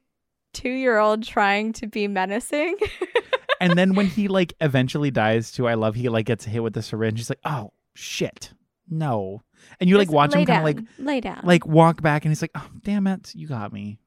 two 0.52 0.70
year 0.70 0.98
old 0.98 1.22
trying 1.22 1.72
to 1.74 1.86
be 1.86 2.06
menacing. 2.08 2.76
and 3.60 3.78
then 3.78 3.94
when 3.94 4.06
he 4.06 4.28
like 4.28 4.54
eventually 4.60 5.10
dies 5.10 5.52
too, 5.52 5.66
I 5.68 5.74
love 5.74 5.94
he 5.94 6.08
like 6.08 6.26
gets 6.26 6.44
hit 6.44 6.62
with 6.62 6.72
the 6.74 6.82
syringe. 6.82 7.18
He's 7.18 7.30
like, 7.30 7.40
oh 7.44 7.72
shit, 7.94 8.52
no. 8.88 9.42
And 9.80 9.88
you 9.88 9.96
like 9.96 10.10
watch 10.10 10.34
him 10.34 10.44
kind 10.44 10.58
of 10.58 10.64
like 10.64 10.78
lay 10.98 11.20
down. 11.20 11.40
like 11.44 11.66
walk 11.66 12.02
back 12.02 12.24
and 12.24 12.30
he's 12.30 12.42
like 12.42 12.50
oh 12.54 12.68
damn 12.82 13.06
it 13.06 13.34
you 13.34 13.48
got 13.48 13.72
me 13.72 13.98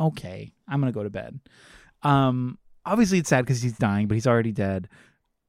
okay 0.00 0.52
i'm 0.66 0.80
gonna 0.80 0.90
go 0.90 1.04
to 1.04 1.10
bed 1.10 1.38
um 2.02 2.58
obviously 2.88 3.18
it's 3.18 3.28
sad 3.28 3.44
because 3.44 3.62
he's 3.62 3.76
dying 3.78 4.06
but 4.08 4.14
he's 4.14 4.26
already 4.26 4.52
dead 4.52 4.88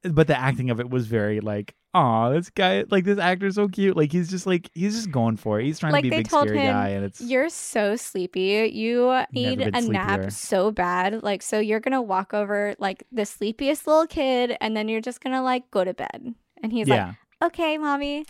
but 0.03 0.27
the 0.27 0.39
acting 0.39 0.69
of 0.69 0.79
it 0.79 0.89
was 0.89 1.07
very 1.07 1.41
like, 1.41 1.75
oh, 1.93 2.31
this 2.31 2.49
guy, 2.49 2.85
like 2.89 3.03
this 3.03 3.19
actor's 3.19 3.55
so 3.55 3.67
cute. 3.67 3.97
Like 3.97 4.11
he's 4.11 4.29
just 4.29 4.47
like 4.47 4.69
he's 4.73 4.95
just 4.95 5.11
going 5.11 5.35
for 5.35 5.59
it. 5.59 5.65
He's 5.65 5.77
trying 5.79 5.91
Like, 5.91 6.03
to 6.03 6.09
be 6.09 6.09
they 6.09 6.15
a 6.15 6.19
big 6.19 6.29
told 6.29 6.47
scary 6.47 6.61
him, 6.65 6.73
guy, 6.73 6.87
and 6.89 7.05
it's 7.05 7.19
You're 7.19 7.49
so 7.49 7.97
sleepy. 7.97 8.71
You 8.73 9.23
need 9.33 9.59
a 9.59 9.71
sleepier. 9.81 9.91
nap 9.91 10.31
so 10.31 10.71
bad. 10.71 11.21
Like, 11.21 11.41
so 11.41 11.59
you're 11.59 11.81
gonna 11.81 12.01
walk 12.01 12.33
over 12.33 12.75
like 12.79 13.03
the 13.11 13.25
sleepiest 13.25 13.87
little 13.87 14.07
kid, 14.07 14.55
and 14.61 14.75
then 14.77 14.87
you're 14.87 15.01
just 15.01 15.21
gonna 15.21 15.43
like 15.43 15.69
go 15.69 15.83
to 15.83 15.93
bed. 15.93 16.33
And 16.63 16.71
he's 16.71 16.87
yeah, 16.87 17.15
like, 17.41 17.51
"Okay, 17.51 17.77
mommy." 17.77 18.25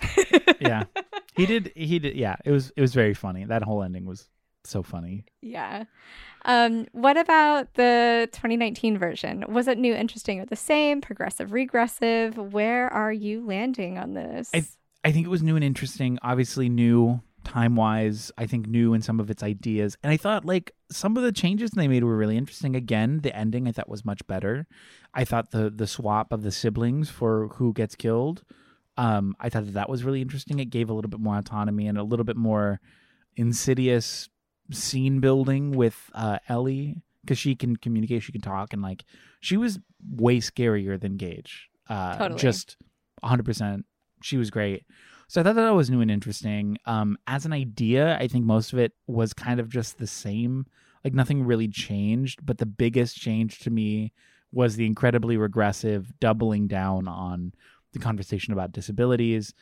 yeah. 0.59 0.85
He 1.35 1.45
did. 1.45 1.71
He 1.75 1.99
did. 1.99 2.15
Yeah, 2.15 2.35
it 2.45 2.51
was. 2.51 2.71
It 2.75 2.81
was 2.81 2.93
very 2.95 3.13
funny. 3.13 3.45
That 3.45 3.61
whole 3.61 3.83
ending 3.83 4.05
was 4.05 4.27
so 4.65 4.83
funny. 4.83 5.25
Yeah. 5.41 5.85
Um, 6.45 6.87
what 6.91 7.17
about 7.17 7.73
the 7.73 8.29
2019 8.31 8.97
version? 8.97 9.45
Was 9.49 9.67
it 9.67 9.77
new, 9.77 9.93
interesting, 9.93 10.39
or 10.39 10.45
the 10.45 10.55
same? 10.55 11.01
Progressive, 11.01 11.51
regressive? 11.51 12.37
Where 12.37 12.91
are 12.91 13.11
you 13.11 13.45
landing 13.45 13.97
on 13.97 14.13
this? 14.13 14.49
I 14.53 14.65
I 15.03 15.11
think 15.11 15.25
it 15.25 15.29
was 15.29 15.43
new 15.43 15.55
and 15.55 15.63
interesting. 15.63 16.19
Obviously, 16.21 16.69
new 16.69 17.21
time 17.43 17.75
wise. 17.75 18.31
I 18.37 18.45
think 18.45 18.67
new 18.67 18.93
in 18.93 19.01
some 19.01 19.19
of 19.19 19.29
its 19.29 19.43
ideas, 19.43 19.97
and 20.03 20.11
I 20.11 20.17
thought 20.17 20.45
like 20.45 20.73
some 20.91 21.17
of 21.17 21.23
the 21.23 21.31
changes 21.31 21.71
they 21.71 21.87
made 21.87 22.03
were 22.03 22.17
really 22.17 22.37
interesting. 22.37 22.75
Again, 22.75 23.19
the 23.21 23.35
ending 23.35 23.67
I 23.67 23.71
thought 23.71 23.89
was 23.89 24.05
much 24.05 24.25
better. 24.27 24.67
I 25.13 25.25
thought 25.25 25.51
the 25.51 25.69
the 25.69 25.87
swap 25.87 26.31
of 26.31 26.43
the 26.43 26.51
siblings 26.51 27.09
for 27.09 27.47
who 27.55 27.73
gets 27.73 27.95
killed. 27.95 28.43
Um, 28.97 29.35
I 29.39 29.49
thought 29.49 29.65
that 29.65 29.75
that 29.75 29.89
was 29.89 30.03
really 30.03 30.21
interesting. 30.21 30.59
It 30.59 30.69
gave 30.69 30.89
a 30.89 30.93
little 30.93 31.09
bit 31.09 31.21
more 31.21 31.37
autonomy 31.37 31.87
and 31.87 31.97
a 31.97 32.03
little 32.03 32.25
bit 32.25 32.35
more 32.35 32.81
insidious 33.37 34.27
scene 34.71 35.19
building 35.19 35.71
with 35.71 36.09
uh, 36.13 36.39
Ellie 36.47 37.01
because 37.21 37.37
she 37.37 37.55
can 37.55 37.75
communicate, 37.75 38.23
she 38.23 38.31
can 38.31 38.41
talk, 38.41 38.73
and 38.73 38.81
like 38.81 39.03
she 39.39 39.57
was 39.57 39.79
way 40.09 40.37
scarier 40.37 40.99
than 40.99 41.17
Gage. 41.17 41.69
Uh, 41.87 42.17
Totally. 42.17 42.39
Just 42.39 42.77
100%. 43.23 43.83
She 44.21 44.37
was 44.37 44.49
great. 44.49 44.85
So 45.27 45.41
I 45.41 45.43
thought 45.43 45.55
that 45.55 45.69
was 45.69 45.89
new 45.89 46.01
and 46.01 46.09
interesting. 46.09 46.77
Um, 46.85 47.17
as 47.27 47.45
an 47.45 47.53
idea, 47.53 48.17
I 48.17 48.27
think 48.27 48.45
most 48.45 48.73
of 48.73 48.79
it 48.79 48.93
was 49.07 49.33
kind 49.33 49.59
of 49.59 49.69
just 49.69 49.97
the 49.97 50.07
same. 50.07 50.65
Like 51.03 51.13
nothing 51.13 51.43
really 51.43 51.67
changed, 51.67 52.45
but 52.45 52.57
the 52.57 52.65
biggest 52.65 53.15
change 53.15 53.59
to 53.59 53.69
me 53.69 54.11
was 54.51 54.75
the 54.75 54.85
incredibly 54.85 55.37
regressive 55.37 56.11
doubling 56.19 56.67
down 56.67 57.07
on 57.07 57.53
the 57.93 57.99
conversation 57.99 58.53
about 58.53 58.71
disabilities 58.71 59.53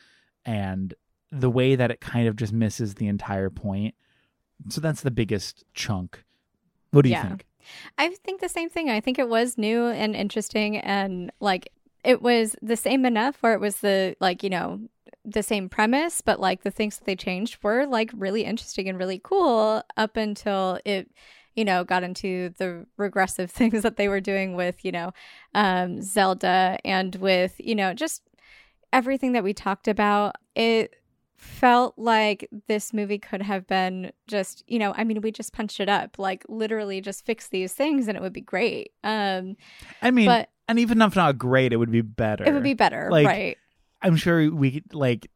and 0.44 0.94
the 1.30 1.50
way 1.50 1.76
that 1.76 1.90
it 1.90 2.00
kind 2.00 2.26
of 2.28 2.36
just 2.36 2.52
misses 2.52 2.94
the 2.94 3.06
entire 3.06 3.50
point. 3.50 3.94
So 4.68 4.80
that's 4.80 5.02
the 5.02 5.10
biggest 5.10 5.64
chunk. 5.74 6.24
What 6.90 7.02
do 7.02 7.10
you 7.10 7.14
Yeah. 7.16 7.28
think? 7.28 7.46
I 7.98 8.08
think 8.10 8.40
the 8.40 8.48
same 8.48 8.70
thing. 8.70 8.88
I 8.90 9.00
think 9.00 9.18
it 9.18 9.28
was 9.28 9.58
new 9.58 9.86
and 9.86 10.16
interesting 10.16 10.78
and 10.78 11.30
like 11.40 11.70
it 12.04 12.22
was 12.22 12.56
the 12.62 12.76
same 12.76 13.04
enough 13.04 13.36
where 13.42 13.52
it 13.52 13.60
was 13.60 13.78
the 13.78 14.16
like, 14.20 14.42
you 14.42 14.50
know, 14.50 14.80
the 15.24 15.42
same 15.42 15.68
premise, 15.68 16.20
but 16.22 16.40
like 16.40 16.62
the 16.62 16.70
things 16.70 16.96
that 16.96 17.04
they 17.04 17.16
changed 17.16 17.58
were 17.62 17.86
like 17.86 18.10
really 18.14 18.44
interesting 18.44 18.88
and 18.88 18.98
really 18.98 19.20
cool 19.22 19.82
up 19.96 20.16
until 20.16 20.78
it 20.84 21.10
you 21.54 21.64
know 21.64 21.82
got 21.82 22.04
into 22.04 22.50
the 22.58 22.86
regressive 22.96 23.50
things 23.58 23.82
that 23.82 23.96
they 23.96 24.08
were 24.08 24.20
doing 24.20 24.54
with 24.54 24.84
you 24.84 24.92
know 24.92 25.10
um 25.54 26.00
zelda 26.00 26.78
and 26.84 27.16
with 27.16 27.54
you 27.58 27.74
know 27.74 27.92
just 27.92 28.22
everything 28.92 29.32
that 29.32 29.42
we 29.42 29.52
talked 29.52 29.88
about 29.88 30.36
it 30.54 30.94
felt 31.38 31.94
like 31.96 32.48
this 32.66 32.92
movie 32.92 33.18
could 33.18 33.40
have 33.40 33.64
been 33.68 34.10
just 34.26 34.64
you 34.66 34.76
know 34.76 34.92
i 34.96 35.04
mean 35.04 35.20
we 35.20 35.30
just 35.30 35.52
punched 35.52 35.78
it 35.78 35.88
up 35.88 36.18
like 36.18 36.44
literally 36.48 37.00
just 37.00 37.24
fix 37.24 37.46
these 37.48 37.72
things 37.72 38.08
and 38.08 38.16
it 38.16 38.20
would 38.20 38.32
be 38.32 38.40
great 38.40 38.90
um 39.04 39.56
I 40.02 40.10
mean, 40.10 40.26
but 40.26 40.50
and 40.66 40.78
even 40.80 41.00
if 41.00 41.16
not 41.16 41.38
great, 41.38 41.72
it 41.72 41.76
would 41.76 41.90
be 41.90 42.02
better. 42.02 42.44
it 42.44 42.52
would 42.52 42.62
be 42.62 42.74
better 42.74 43.08
Like, 43.10 43.26
right 43.26 43.56
I'm 44.02 44.16
sure 44.16 44.52
we 44.52 44.82
like 44.92 45.30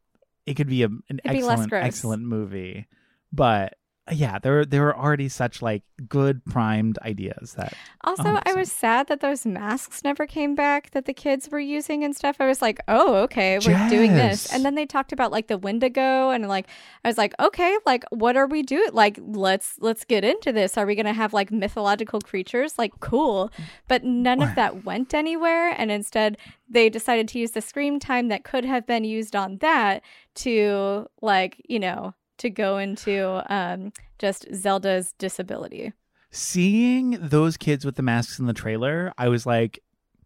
it 0.45 0.55
could 0.55 0.69
be 0.69 0.83
a, 0.83 0.87
an 0.87 1.03
It'd 1.09 1.37
excellent 1.37 1.73
excellent 1.73 2.23
movie. 2.25 2.87
But 3.33 3.75
yeah, 4.11 4.41
there 4.41 4.65
there 4.65 4.83
were 4.83 4.97
already 4.99 5.29
such 5.29 5.63
like 5.63 5.85
good 6.09 6.45
primed 6.45 6.99
ideas 7.03 7.55
that 7.55 7.73
Also, 8.03 8.25
um, 8.25 8.41
I 8.45 8.53
100%. 8.53 8.57
was 8.57 8.73
sad 8.73 9.07
that 9.07 9.21
those 9.21 9.47
masks 9.47 10.03
never 10.03 10.27
came 10.27 10.57
back 10.57 10.91
that 10.91 11.05
the 11.05 11.15
kids 11.15 11.49
were 11.49 11.61
using 11.61 12.03
and 12.03 12.15
stuff. 12.15 12.37
I 12.41 12.49
was 12.49 12.61
like, 12.61 12.81
oh, 12.89 13.15
okay, 13.23 13.61
we're 13.65 13.89
doing 13.89 14.15
this. 14.15 14.53
And 14.53 14.65
then 14.65 14.75
they 14.75 14.87
talked 14.87 15.13
about 15.13 15.31
like 15.31 15.47
the 15.47 15.57
Wendigo 15.57 16.31
and 16.31 16.49
like 16.49 16.67
I 17.05 17.09
was 17.09 17.17
like, 17.17 17.33
okay, 17.39 17.79
like 17.87 18.05
what 18.11 18.37
are 18.37 18.47
we 18.49 18.63
doing? 18.63 18.91
Like 18.93 19.21
let's 19.23 19.77
let's 19.79 20.05
get 20.05 20.25
into 20.25 20.53
this. 20.53 20.77
Are 20.77 20.85
we 20.85 20.97
gonna 20.97 21.13
have 21.13 21.33
like 21.33 21.53
mythological 21.53 22.21
creatures? 22.21 22.79
Like 22.79 22.99
cool. 22.99 23.53
But 23.87 24.03
none 24.03 24.43
of 24.43 24.53
that 24.57 24.85
went 24.85 25.15
anywhere 25.15 25.69
and 25.79 25.93
instead 25.93 26.39
they 26.69 26.89
decided 26.89 27.29
to 27.29 27.39
use 27.39 27.53
the 27.53 27.61
screen 27.61 28.01
time 28.01 28.29
that 28.29 28.43
could 28.43 28.65
have 28.65 28.85
been 28.85 29.05
used 29.05 29.37
on 29.37 29.59
that 29.59 30.03
to 30.35 31.07
like, 31.21 31.63
you 31.69 31.79
know, 31.79 32.15
to 32.39 32.51
go 32.51 32.79
into 32.79 33.43
um 33.53 33.93
just 34.19 34.47
Zelda's 34.55 35.13
disability. 35.19 35.93
seeing 36.31 37.19
those 37.21 37.57
kids 37.57 37.85
with 37.85 37.97
the 37.97 38.03
masks 38.03 38.39
in 38.39 38.47
the 38.47 38.53
trailer, 38.55 39.13
I 39.19 39.29
was 39.29 39.45
like, 39.47 39.81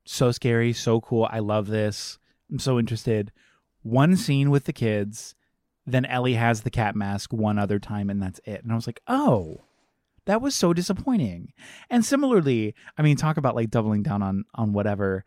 so 0.05 0.31
scary, 0.31 0.73
so 0.73 1.01
cool. 1.01 1.29
I 1.31 1.41
love 1.41 1.67
this. 1.67 2.19
I'm 2.51 2.61
so 2.61 2.79
interested. 2.79 3.33
One 3.83 4.17
scene 4.17 4.51
with 4.51 4.65
the 4.65 4.73
kids, 4.73 5.35
then 5.85 6.05
Ellie 6.05 6.35
has 6.35 6.63
the 6.63 6.71
cat 6.71 6.95
mask 6.95 7.33
one 7.33 7.59
other 7.59 7.79
time, 7.81 8.09
and 8.09 8.23
that's 8.23 8.41
it. 8.45 8.63
And 8.63 8.71
I 8.71 8.77
was 8.77 8.87
like, 8.87 9.01
oh, 9.09 9.65
that 10.27 10.41
was 10.41 10.55
so 10.55 10.73
disappointing. 10.73 11.53
And 11.91 12.05
similarly, 12.05 12.75
I 12.97 13.03
mean, 13.03 13.17
talk 13.17 13.37
about 13.37 13.57
like 13.57 13.71
doubling 13.71 14.03
down 14.03 14.23
on 14.23 14.45
on 14.55 14.73
whatever, 14.73 15.25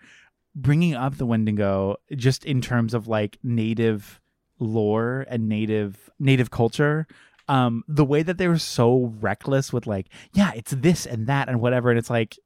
bringing 0.56 0.94
up 0.96 1.18
the 1.18 1.26
Wendigo 1.26 1.98
just 2.16 2.46
in 2.46 2.62
terms 2.62 2.94
of 2.94 3.08
like 3.08 3.38
native 3.44 4.20
lore 4.60 5.26
and 5.30 5.48
native 5.50 6.10
native 6.20 6.52
culture 6.52 7.08
um 7.48 7.84
the 7.88 8.06
way 8.06 8.22
that 8.22 8.38
they 8.38 8.48
were 8.48 8.58
so 8.58 9.14
reckless 9.22 9.72
with 9.74 9.88
like 9.88 10.08
yeah 10.34 10.52
it's 10.56 10.72
this 10.72 11.06
and 11.06 11.28
that 11.28 11.48
and 11.50 11.60
whatever 11.62 11.90
and 11.90 11.98
it's 11.98 12.10
like 12.10 12.38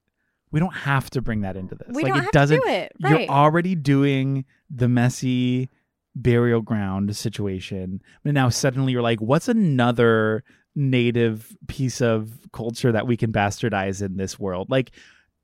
we 0.52 0.60
don't 0.60 0.74
have 0.76 1.10
to 1.10 1.22
bring 1.22 1.42
that 1.42 1.56
into 1.58 1.74
this 1.76 1.88
We 1.92 2.04
like 2.04 2.12
don't 2.14 2.20
it 2.20 2.24
have 2.26 2.32
doesn't 2.32 2.62
to 2.62 2.66
do 2.68 2.72
it. 2.72 2.92
Right. 3.02 3.22
you're 3.22 3.30
already 3.30 3.74
doing 3.76 4.46
the 4.70 4.88
messy 4.88 5.70
burial 6.16 6.62
ground 6.62 7.16
situation 7.18 8.02
but 8.24 8.34
now 8.36 8.50
suddenly 8.50 8.94
you're 8.94 9.02
like 9.02 9.20
what's 9.20 9.48
another 9.48 10.44
native 10.76 11.56
piece 11.68 12.02
of 12.02 12.32
culture 12.52 12.92
that 12.92 13.08
we 13.08 13.18
can 13.18 13.32
bastardize 13.32 14.02
in 14.02 14.18
this 14.18 14.40
world 14.40 14.70
like 14.70 14.92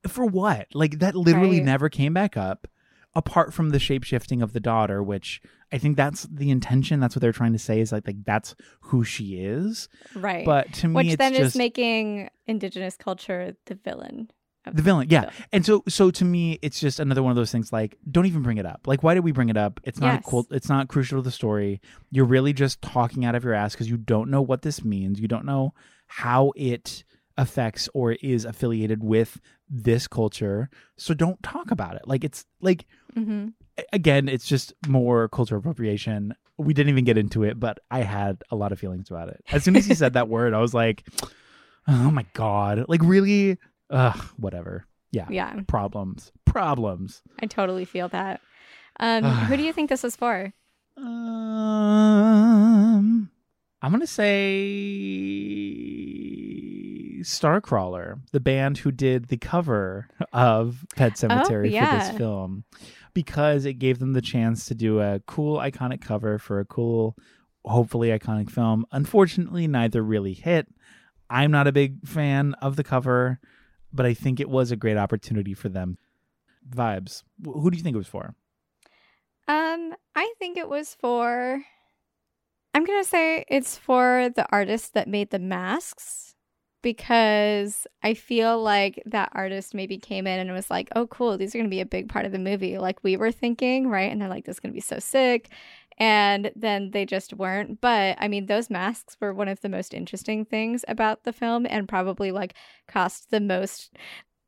for 0.07 0.25
what 0.25 0.67
like 0.73 0.99
that 0.99 1.15
literally 1.15 1.57
Right. 1.57 1.65
never 1.65 1.89
came 1.89 2.13
back 2.13 2.37
up 2.37 2.67
apart 3.15 3.53
from 3.53 3.69
the 3.71 3.79
shape 3.79 4.03
shifting 4.03 4.41
of 4.41 4.53
the 4.53 4.59
daughter 4.59 5.01
which 5.03 5.41
i 5.71 5.77
think 5.77 5.95
that's 5.97 6.23
the 6.31 6.49
intention 6.51 6.99
that's 6.99 7.15
what 7.15 7.21
they're 7.21 7.31
trying 7.31 7.53
to 7.53 7.59
say 7.59 7.79
is 7.79 7.91
like 7.91 8.05
like 8.07 8.23
that's 8.25 8.55
who 8.81 9.03
she 9.03 9.37
is 9.39 9.87
right. 10.15 10.45
but 10.45 10.71
to 10.73 10.87
me 10.87 10.95
which 10.95 11.17
then 11.17 11.33
just 11.33 11.41
is 11.41 11.55
making 11.55 12.29
indigenous 12.47 12.95
culture 12.97 13.55
the 13.65 13.75
villain. 13.75 14.29
Of 14.65 14.75
the 14.75 14.81
villain 14.81 15.07
yeah 15.09 15.29
film. 15.29 15.33
and 15.53 15.65
so 15.65 15.83
so 15.87 16.11
to 16.11 16.25
me 16.25 16.59
it's 16.61 16.79
just 16.81 16.99
another 16.99 17.23
one 17.23 17.29
of 17.31 17.37
those 17.37 17.51
things 17.51 17.71
like 17.71 17.97
don't 18.11 18.25
even 18.25 18.41
bring 18.43 18.57
it 18.57 18.65
up 18.65 18.81
like 18.87 19.01
why 19.03 19.13
did 19.13 19.21
we 19.23 19.31
bring 19.31 19.47
it 19.49 19.55
up 19.57 19.79
it's 19.85 19.99
not 20.01 20.15
Yes. 20.15 20.23
cool 20.25 20.45
it's 20.51 20.67
not 20.67 20.89
crucial 20.89 21.17
to 21.19 21.23
the 21.23 21.31
story 21.31 21.79
you're 22.11 22.25
really 22.25 22.51
just 22.51 22.81
talking 22.81 23.23
out 23.23 23.35
of 23.35 23.43
your 23.45 23.53
ass 23.53 23.71
because 23.73 23.89
you 23.89 23.95
don't 23.97 24.29
know 24.29 24.41
what 24.41 24.61
this 24.63 24.83
means 24.83 25.19
you 25.21 25.29
don't 25.29 25.45
know 25.45 25.73
how 26.07 26.51
it 26.57 27.03
affects 27.37 27.87
or 27.93 28.11
is 28.21 28.43
affiliated 28.43 29.01
with 29.01 29.39
this 29.69 30.07
culture 30.09 30.69
so 30.97 31.13
don't 31.13 31.41
talk 31.41 31.71
about 31.71 31.95
it 31.95 32.01
like 32.05 32.25
it's 32.25 32.45
like 32.59 32.85
Mhm. 33.17 33.53
Again 33.93 34.27
it's 34.29 34.45
just 34.47 34.73
more 34.87 35.27
cultural 35.29 35.59
appropriation. 35.59 36.33
We 36.57 36.73
didn't 36.73 36.89
even 36.89 37.05
get 37.05 37.17
into 37.17 37.43
it 37.43 37.59
but 37.59 37.79
i 37.89 38.01
had 38.01 38.43
a 38.51 38.55
lot 38.55 38.71
of 38.71 38.79
feelings 38.79 39.09
about 39.09 39.29
it. 39.29 39.43
As 39.51 39.63
soon 39.63 39.75
as 39.75 39.85
he 39.85 39.93
said 39.93 40.13
that 40.13 40.27
word 40.35 40.53
i 40.53 40.59
was 40.59 40.73
like 40.73 41.05
oh 41.87 42.11
my 42.11 42.25
god. 42.33 42.85
Like 42.87 43.01
really? 43.03 43.57
Ugh 43.89 44.23
whatever. 44.37 44.85
Yeah. 45.11 45.25
Yeah, 45.29 45.59
problems. 45.67 46.31
Problems. 46.45 47.21
I 47.41 47.47
totally 47.47 47.85
feel 47.85 48.09
that. 48.09 48.41
Um, 48.99 49.23
who 49.23 49.57
do 49.57 49.63
you 49.63 49.73
think 49.73 49.89
this 49.89 50.03
was 50.03 50.15
for? 50.15 50.53
um 50.97 51.05
i'm 53.81 53.91
gonna 53.93 54.05
say 54.05 54.59
starcrawler 57.21 58.19
the 58.31 58.39
band 58.39 58.77
who 58.79 58.91
did 58.91 59.27
the 59.29 59.37
cover 59.37 60.07
of 60.33 60.85
Pet 60.95 61.13
Sematary 61.13 61.47
for 61.47 61.61
Oh, 61.61 61.63
yeah. 61.63 62.09
this 62.09 62.17
film 62.17 62.63
because 63.23 63.65
it 63.65 63.73
gave 63.73 63.99
them 63.99 64.13
the 64.13 64.21
chance 64.21 64.65
to 64.65 64.73
do 64.73 65.01
a 65.01 65.19
cool 65.27 65.57
iconic 65.57 65.99
cover 66.01 66.37
for 66.39 66.59
a 66.59 66.65
cool 66.65 67.17
hopefully 67.65 68.09
iconic 68.09 68.49
film 68.49 68.85
unfortunately 68.93 69.67
neither 69.67 70.01
really 70.01 70.33
hit 70.33 70.67
i'm 71.29 71.51
not 71.51 71.67
a 71.67 71.71
big 71.71 72.07
fan 72.07 72.53
of 72.61 72.77
the 72.77 72.83
cover 72.83 73.39
but 73.91 74.05
i 74.05 74.13
think 74.13 74.39
it 74.39 74.49
was 74.49 74.71
a 74.71 74.77
great 74.77 74.95
opportunity 74.95 75.53
for 75.53 75.67
them 75.67 75.97
vibes 76.69 77.23
who 77.43 77.69
do 77.69 77.77
you 77.77 77.83
think 77.83 77.95
it 77.95 77.97
was 77.97 78.07
for 78.07 78.35
Um, 79.49 79.95
I 80.15 80.31
think 80.37 80.57
it 80.57 80.69
was 80.69 80.93
for. 80.93 81.63
I'm 82.75 82.85
gonna 82.85 83.03
say 83.03 83.43
it's 83.49 83.75
for 83.77 84.29
the 84.35 84.45
artist 84.51 84.93
that 84.93 85.07
made 85.07 85.31
the 85.31 85.39
masks. 85.39 86.28
Because 86.81 87.85
I 88.03 88.13
feel 88.13 88.61
like 88.61 89.01
that 89.05 89.29
artist 89.33 89.73
maybe 89.73 89.97
came 89.97 90.27
in 90.27 90.39
and 90.39 90.51
was 90.51 90.69
like, 90.69 90.89
oh, 90.95 91.07
cool, 91.07 91.37
these 91.37 91.53
are 91.53 91.57
going 91.57 91.69
to 91.69 91.75
be 91.75 91.81
a 91.81 91.85
big 91.85 92.09
part 92.09 92.25
of 92.25 92.31
the 92.31 92.39
movie, 92.39 92.77
like 92.77 93.03
we 93.03 93.17
were 93.17 93.31
thinking, 93.31 93.87
right? 93.89 94.11
And 94.11 94.21
they're 94.21 94.29
like, 94.29 94.45
this 94.45 94.57
is 94.57 94.59
going 94.59 94.71
to 94.71 94.77
be 94.77 94.81
so 94.81 94.99
sick. 94.99 95.49
And 95.97 96.51
then 96.55 96.91
they 96.91 97.05
just 97.05 97.33
weren't. 97.33 97.81
But 97.81 98.17
I 98.19 98.29
mean, 98.29 98.45
those 98.45 98.69
masks 98.69 99.17
were 99.19 99.33
one 99.33 99.49
of 99.49 99.59
the 99.61 99.69
most 99.69 99.93
interesting 99.93 100.45
things 100.45 100.85
about 100.87 101.23
the 101.23 101.33
film 101.33 101.67
and 101.69 101.89
probably 101.89 102.31
like 102.31 102.53
cost 102.87 103.31
the 103.31 103.41
most. 103.41 103.91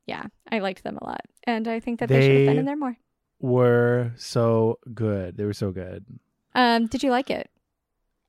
Yeah, 0.06 0.28
I 0.50 0.60
liked 0.60 0.84
them 0.84 0.98
a 0.98 1.06
lot. 1.06 1.22
And 1.44 1.68
I 1.68 1.82
think 1.82 2.00
that 2.00 2.08
they, 2.08 2.22
should 2.22 2.36
have 2.38 2.46
been 2.48 2.58
in 2.60 2.66
there 2.66 2.78
more. 2.78 2.98
Were 3.40 4.14
so 4.16 4.80
good. 4.94 5.36
They 5.36 5.44
were 5.46 5.54
so 5.54 5.72
good. 5.72 6.06
Um, 6.56 6.88
did 6.88 7.04
you 7.04 7.12
like 7.12 7.30
it? 7.30 7.50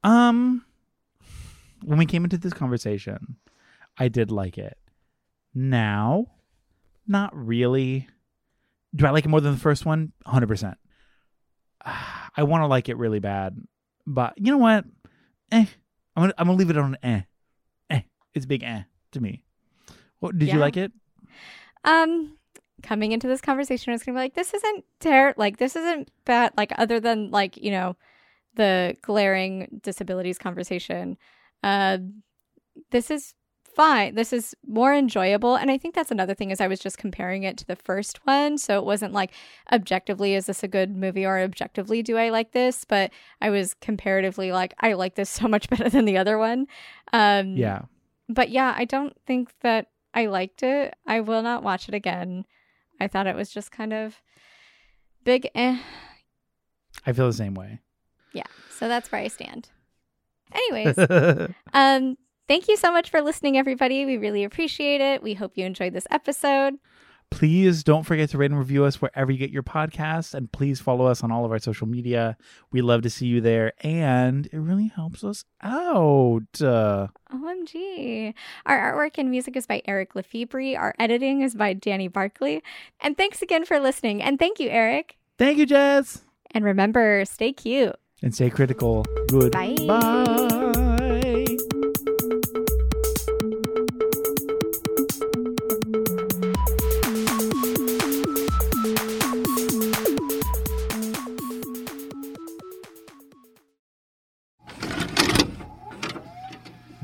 Um, 0.02 0.64
when 1.84 1.98
we 1.98 2.06
came 2.06 2.24
into 2.24 2.38
this 2.38 2.52
conversation, 2.52 3.36
I 3.98 4.08
did 4.08 4.30
like 4.30 4.58
it. 4.58 4.76
Now, 5.54 6.26
not 7.06 7.30
really. 7.34 8.08
Do 8.94 9.06
I 9.06 9.10
like 9.10 9.24
it 9.24 9.28
more 9.28 9.40
than 9.40 9.52
the 9.54 9.60
first 9.60 9.84
one? 9.86 10.12
100%. 10.26 10.74
I 11.84 12.42
want 12.42 12.62
to 12.62 12.66
like 12.66 12.88
it 12.88 12.96
really 12.96 13.20
bad. 13.20 13.56
But 14.06 14.34
you 14.36 14.50
know 14.52 14.58
what? 14.58 14.84
Eh. 15.50 15.66
I'm 16.16 16.20
going 16.22 16.30
to 16.30 16.34
I'm 16.40 16.46
gonna 16.46 16.58
leave 16.58 16.70
it 16.70 16.76
on 16.76 16.96
eh. 17.02 17.22
Eh. 17.90 18.00
It's 18.34 18.44
a 18.44 18.48
big 18.48 18.62
eh 18.62 18.82
to 19.12 19.20
me. 19.20 19.44
What, 20.20 20.38
did 20.38 20.48
Yeah. 20.48 20.54
you 20.54 20.60
like 20.60 20.76
it? 20.76 20.92
Um, 21.84 22.36
coming 22.82 23.12
into 23.12 23.26
this 23.26 23.40
conversation, 23.40 23.90
I 23.90 23.94
was 23.94 24.02
gonna 24.02 24.16
be 24.16 24.22
like, 24.22 24.34
this 24.34 24.52
isn't 24.54 24.84
ter 25.00 25.34
like 25.36 25.56
this 25.58 25.74
isn't 25.76 26.10
bad. 26.24 26.52
Like 26.56 26.72
other 26.78 27.00
than 27.00 27.30
like 27.30 27.56
you 27.56 27.70
know, 27.70 27.96
the 28.54 28.96
glaring 29.02 29.80
disabilities 29.82 30.38
conversation, 30.38 31.16
uh, 31.62 31.98
this 32.90 33.10
is 33.10 33.34
fine. 33.74 34.14
This 34.14 34.32
is 34.32 34.54
more 34.66 34.94
enjoyable, 34.94 35.56
and 35.56 35.70
I 35.70 35.78
think 35.78 35.94
that's 35.94 36.10
another 36.10 36.34
thing 36.34 36.50
is 36.50 36.60
I 36.60 36.66
was 36.68 36.78
just 36.80 36.98
comparing 36.98 37.42
it 37.42 37.56
to 37.58 37.66
the 37.66 37.76
first 37.76 38.20
one, 38.26 38.58
so 38.58 38.78
it 38.78 38.84
wasn't 38.84 39.12
like 39.12 39.32
objectively 39.72 40.34
is 40.34 40.46
this 40.46 40.62
a 40.62 40.68
good 40.68 40.94
movie 40.96 41.24
or 41.24 41.38
objectively 41.40 42.02
do 42.02 42.16
I 42.16 42.28
like 42.30 42.52
this, 42.52 42.84
but 42.84 43.10
I 43.40 43.50
was 43.50 43.74
comparatively 43.74 44.52
like 44.52 44.74
I 44.80 44.92
like 44.94 45.14
this 45.14 45.30
so 45.40 45.48
much 45.48 45.68
better 45.70 45.88
than 45.88 46.04
the 46.04 46.18
other 46.18 46.38
one. 46.38 46.66
Um, 47.12 47.56
Yeah. 47.56 47.82
but 48.28 48.50
yeah, 48.50 48.74
I 48.76 48.84
don't 48.84 49.16
think 49.26 49.52
that 49.60 49.88
I 50.14 50.26
liked 50.26 50.62
it. 50.62 50.94
I 51.06 51.20
will 51.20 51.42
not 51.42 51.62
watch 51.62 51.88
it 51.88 51.94
again. 51.94 52.44
I 53.00 53.08
thought 53.08 53.26
it 53.26 53.34
was 53.36 53.50
just 53.50 53.72
kind 53.72 53.92
of 53.92 54.20
big 55.24 55.48
eh. 55.54 55.78
I 57.06 57.12
feel 57.12 57.26
the 57.26 57.32
same 57.32 57.54
way. 57.54 57.80
Yeah. 58.32 58.46
So 58.70 58.88
that's 58.88 59.10
where 59.10 59.20
I 59.20 59.28
stand. 59.28 59.70
Anyways, 60.52 60.98
um 61.72 62.16
thank 62.52 62.68
you 62.68 62.76
so 62.76 62.92
much 62.92 63.08
for 63.08 63.22
listening 63.22 63.56
everybody. 63.56 64.04
We 64.04 64.18
really 64.18 64.44
appreciate 64.44 65.00
it. 65.00 65.22
We 65.22 65.32
hope 65.32 65.52
you 65.56 65.64
enjoyed 65.64 65.94
this 65.94 66.06
episode. 66.10 66.74
please 67.30 67.82
don't 67.82 68.02
forget 68.04 68.28
to 68.28 68.36
rate 68.36 68.50
and 68.50 68.58
review 68.58 68.84
us 68.84 69.00
wherever 69.00 69.32
you 69.32 69.38
get 69.38 69.48
your 69.50 69.62
podcasts 69.62 70.34
and 70.34 70.52
please 70.52 70.78
follow 70.82 71.06
us 71.06 71.22
on 71.24 71.32
all 71.32 71.46
of 71.46 71.50
our 71.50 71.58
social 71.58 71.86
media 71.86 72.36
we 72.72 72.82
love 72.82 73.00
to 73.00 73.08
see 73.08 73.24
you 73.24 73.40
there 73.40 73.72
and 73.80 74.48
it 74.52 74.58
really 74.58 74.88
helps 74.88 75.24
us 75.24 75.46
out 75.62 76.60
uh, 76.60 77.06
OMG. 77.32 78.34
Our 78.66 78.78
artwork 78.92 79.16
and 79.16 79.30
music 79.30 79.56
is 79.56 79.66
by 79.66 79.80
Eric 79.86 80.14
Lefebvre. 80.14 80.76
Our 80.76 80.94
editing 80.98 81.40
is 81.40 81.54
by 81.54 81.72
Danny 81.72 82.08
Barkley. 82.08 82.62
And 83.00 83.16
thanks 83.16 83.40
again 83.40 83.64
for 83.64 83.80
listening. 83.80 84.20
And 84.22 84.38
thank 84.38 84.60
you, 84.60 84.68
Eric. 84.68 85.16
thank 85.38 85.56
you 85.56 85.64
jess 85.64 86.20
And 86.50 86.66
remember, 86.66 87.24
stay 87.24 87.54
cute. 87.54 87.96
and 88.22 88.34
stay 88.34 88.50
critical 88.50 89.06
good 89.28 89.52
Bye. 89.52 89.74
bye 89.88 90.61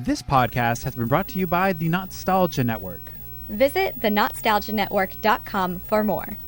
This 0.09 0.23
podcast 0.23 0.85
has 0.85 0.95
been 0.95 1.05
brought 1.05 1.29
to 1.29 1.39
you 1.39 1.47
by 1.47 1.75
the 1.75 1.87
Nostalgia 1.91 2.65
Network. 2.65 3.13
Visit 3.51 4.01
thenostalgianetwork.com 4.01 5.81
for 5.81 6.03
more. 6.03 6.39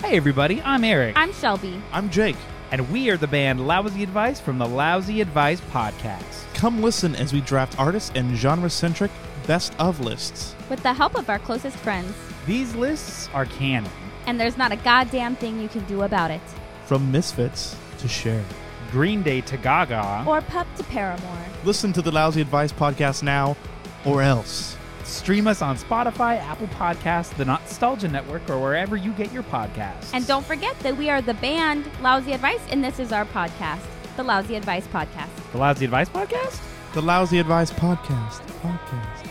Hey 0.00 0.16
everybody, 0.16 0.62
I'm 0.62 0.84
Eric. 0.84 1.18
I'm 1.18 1.34
Shelby. 1.34 1.82
I'm 1.92 2.08
Jake. 2.08 2.38
and 2.72 2.90
we 2.90 3.10
are 3.10 3.18
the 3.18 3.26
band 3.26 3.66
Lousy 3.66 4.02
Advice 4.02 4.40
from 4.40 4.56
the 4.56 4.66
Lousy 4.66 5.20
Advice 5.20 5.60
Podcast. 5.70 6.46
Come 6.54 6.80
listen 6.80 7.14
as 7.14 7.34
we 7.34 7.42
draft 7.42 7.78
artist 7.78 8.12
and 8.14 8.34
genre 8.38 8.70
centric 8.70 9.10
best 9.46 9.78
of 9.78 10.00
lists. 10.00 10.54
With 10.70 10.82
the 10.82 10.94
help 10.94 11.14
of 11.14 11.28
our 11.28 11.40
closest 11.40 11.76
friends. 11.76 12.14
These 12.46 12.74
lists 12.74 13.28
are 13.34 13.44
canon. 13.44 13.92
And 14.24 14.40
there's 14.40 14.56
not 14.56 14.72
a 14.72 14.76
goddamn 14.76 15.36
thing 15.36 15.60
you 15.60 15.68
can 15.68 15.84
do 15.84 16.04
about 16.04 16.30
it. 16.30 16.40
From 16.86 17.12
Misfits 17.12 17.76
to 17.98 18.08
Cher. 18.08 18.42
Green 18.90 19.22
Day 19.22 19.40
to 19.42 19.56
Gaga. 19.56 20.24
Or 20.26 20.40
Pup 20.40 20.66
to 20.76 20.84
Paramore. 20.84 21.38
Listen 21.64 21.92
to 21.92 22.02
the 22.02 22.10
Lousy 22.10 22.40
Advice 22.40 22.72
podcast 22.72 23.22
now, 23.22 23.56
or 24.04 24.22
else. 24.22 24.76
Stream 25.04 25.46
us 25.46 25.60
on 25.62 25.76
Spotify, 25.76 26.38
Apple 26.40 26.68
Podcasts, 26.68 27.36
the 27.36 27.44
Nostalgia 27.44 28.08
Network, 28.08 28.48
or 28.48 28.60
wherever 28.60 28.96
you 28.96 29.12
get 29.12 29.32
your 29.32 29.42
podcasts. 29.44 30.10
And 30.12 30.26
don't 30.26 30.44
forget 30.44 30.78
that 30.80 30.96
we 30.96 31.10
are 31.10 31.20
the 31.20 31.34
band 31.34 31.90
Lousy 32.00 32.32
Advice, 32.32 32.60
and 32.70 32.82
this 32.84 32.98
is 32.98 33.12
our 33.12 33.24
podcast, 33.26 33.82
the 34.16 34.22
Lousy 34.22 34.54
Advice 34.56 34.86
Podcast. 34.86 35.28
the 35.52 35.58
Lousy 35.58 35.84
Advice 35.84 36.08
Podcast? 36.08 36.60
The 36.92 37.02
Lousy 37.02 37.38
Advice 37.38 37.72
podcast. 37.72 38.40
Podcast. 38.62 38.80
Podcast. 38.80 39.29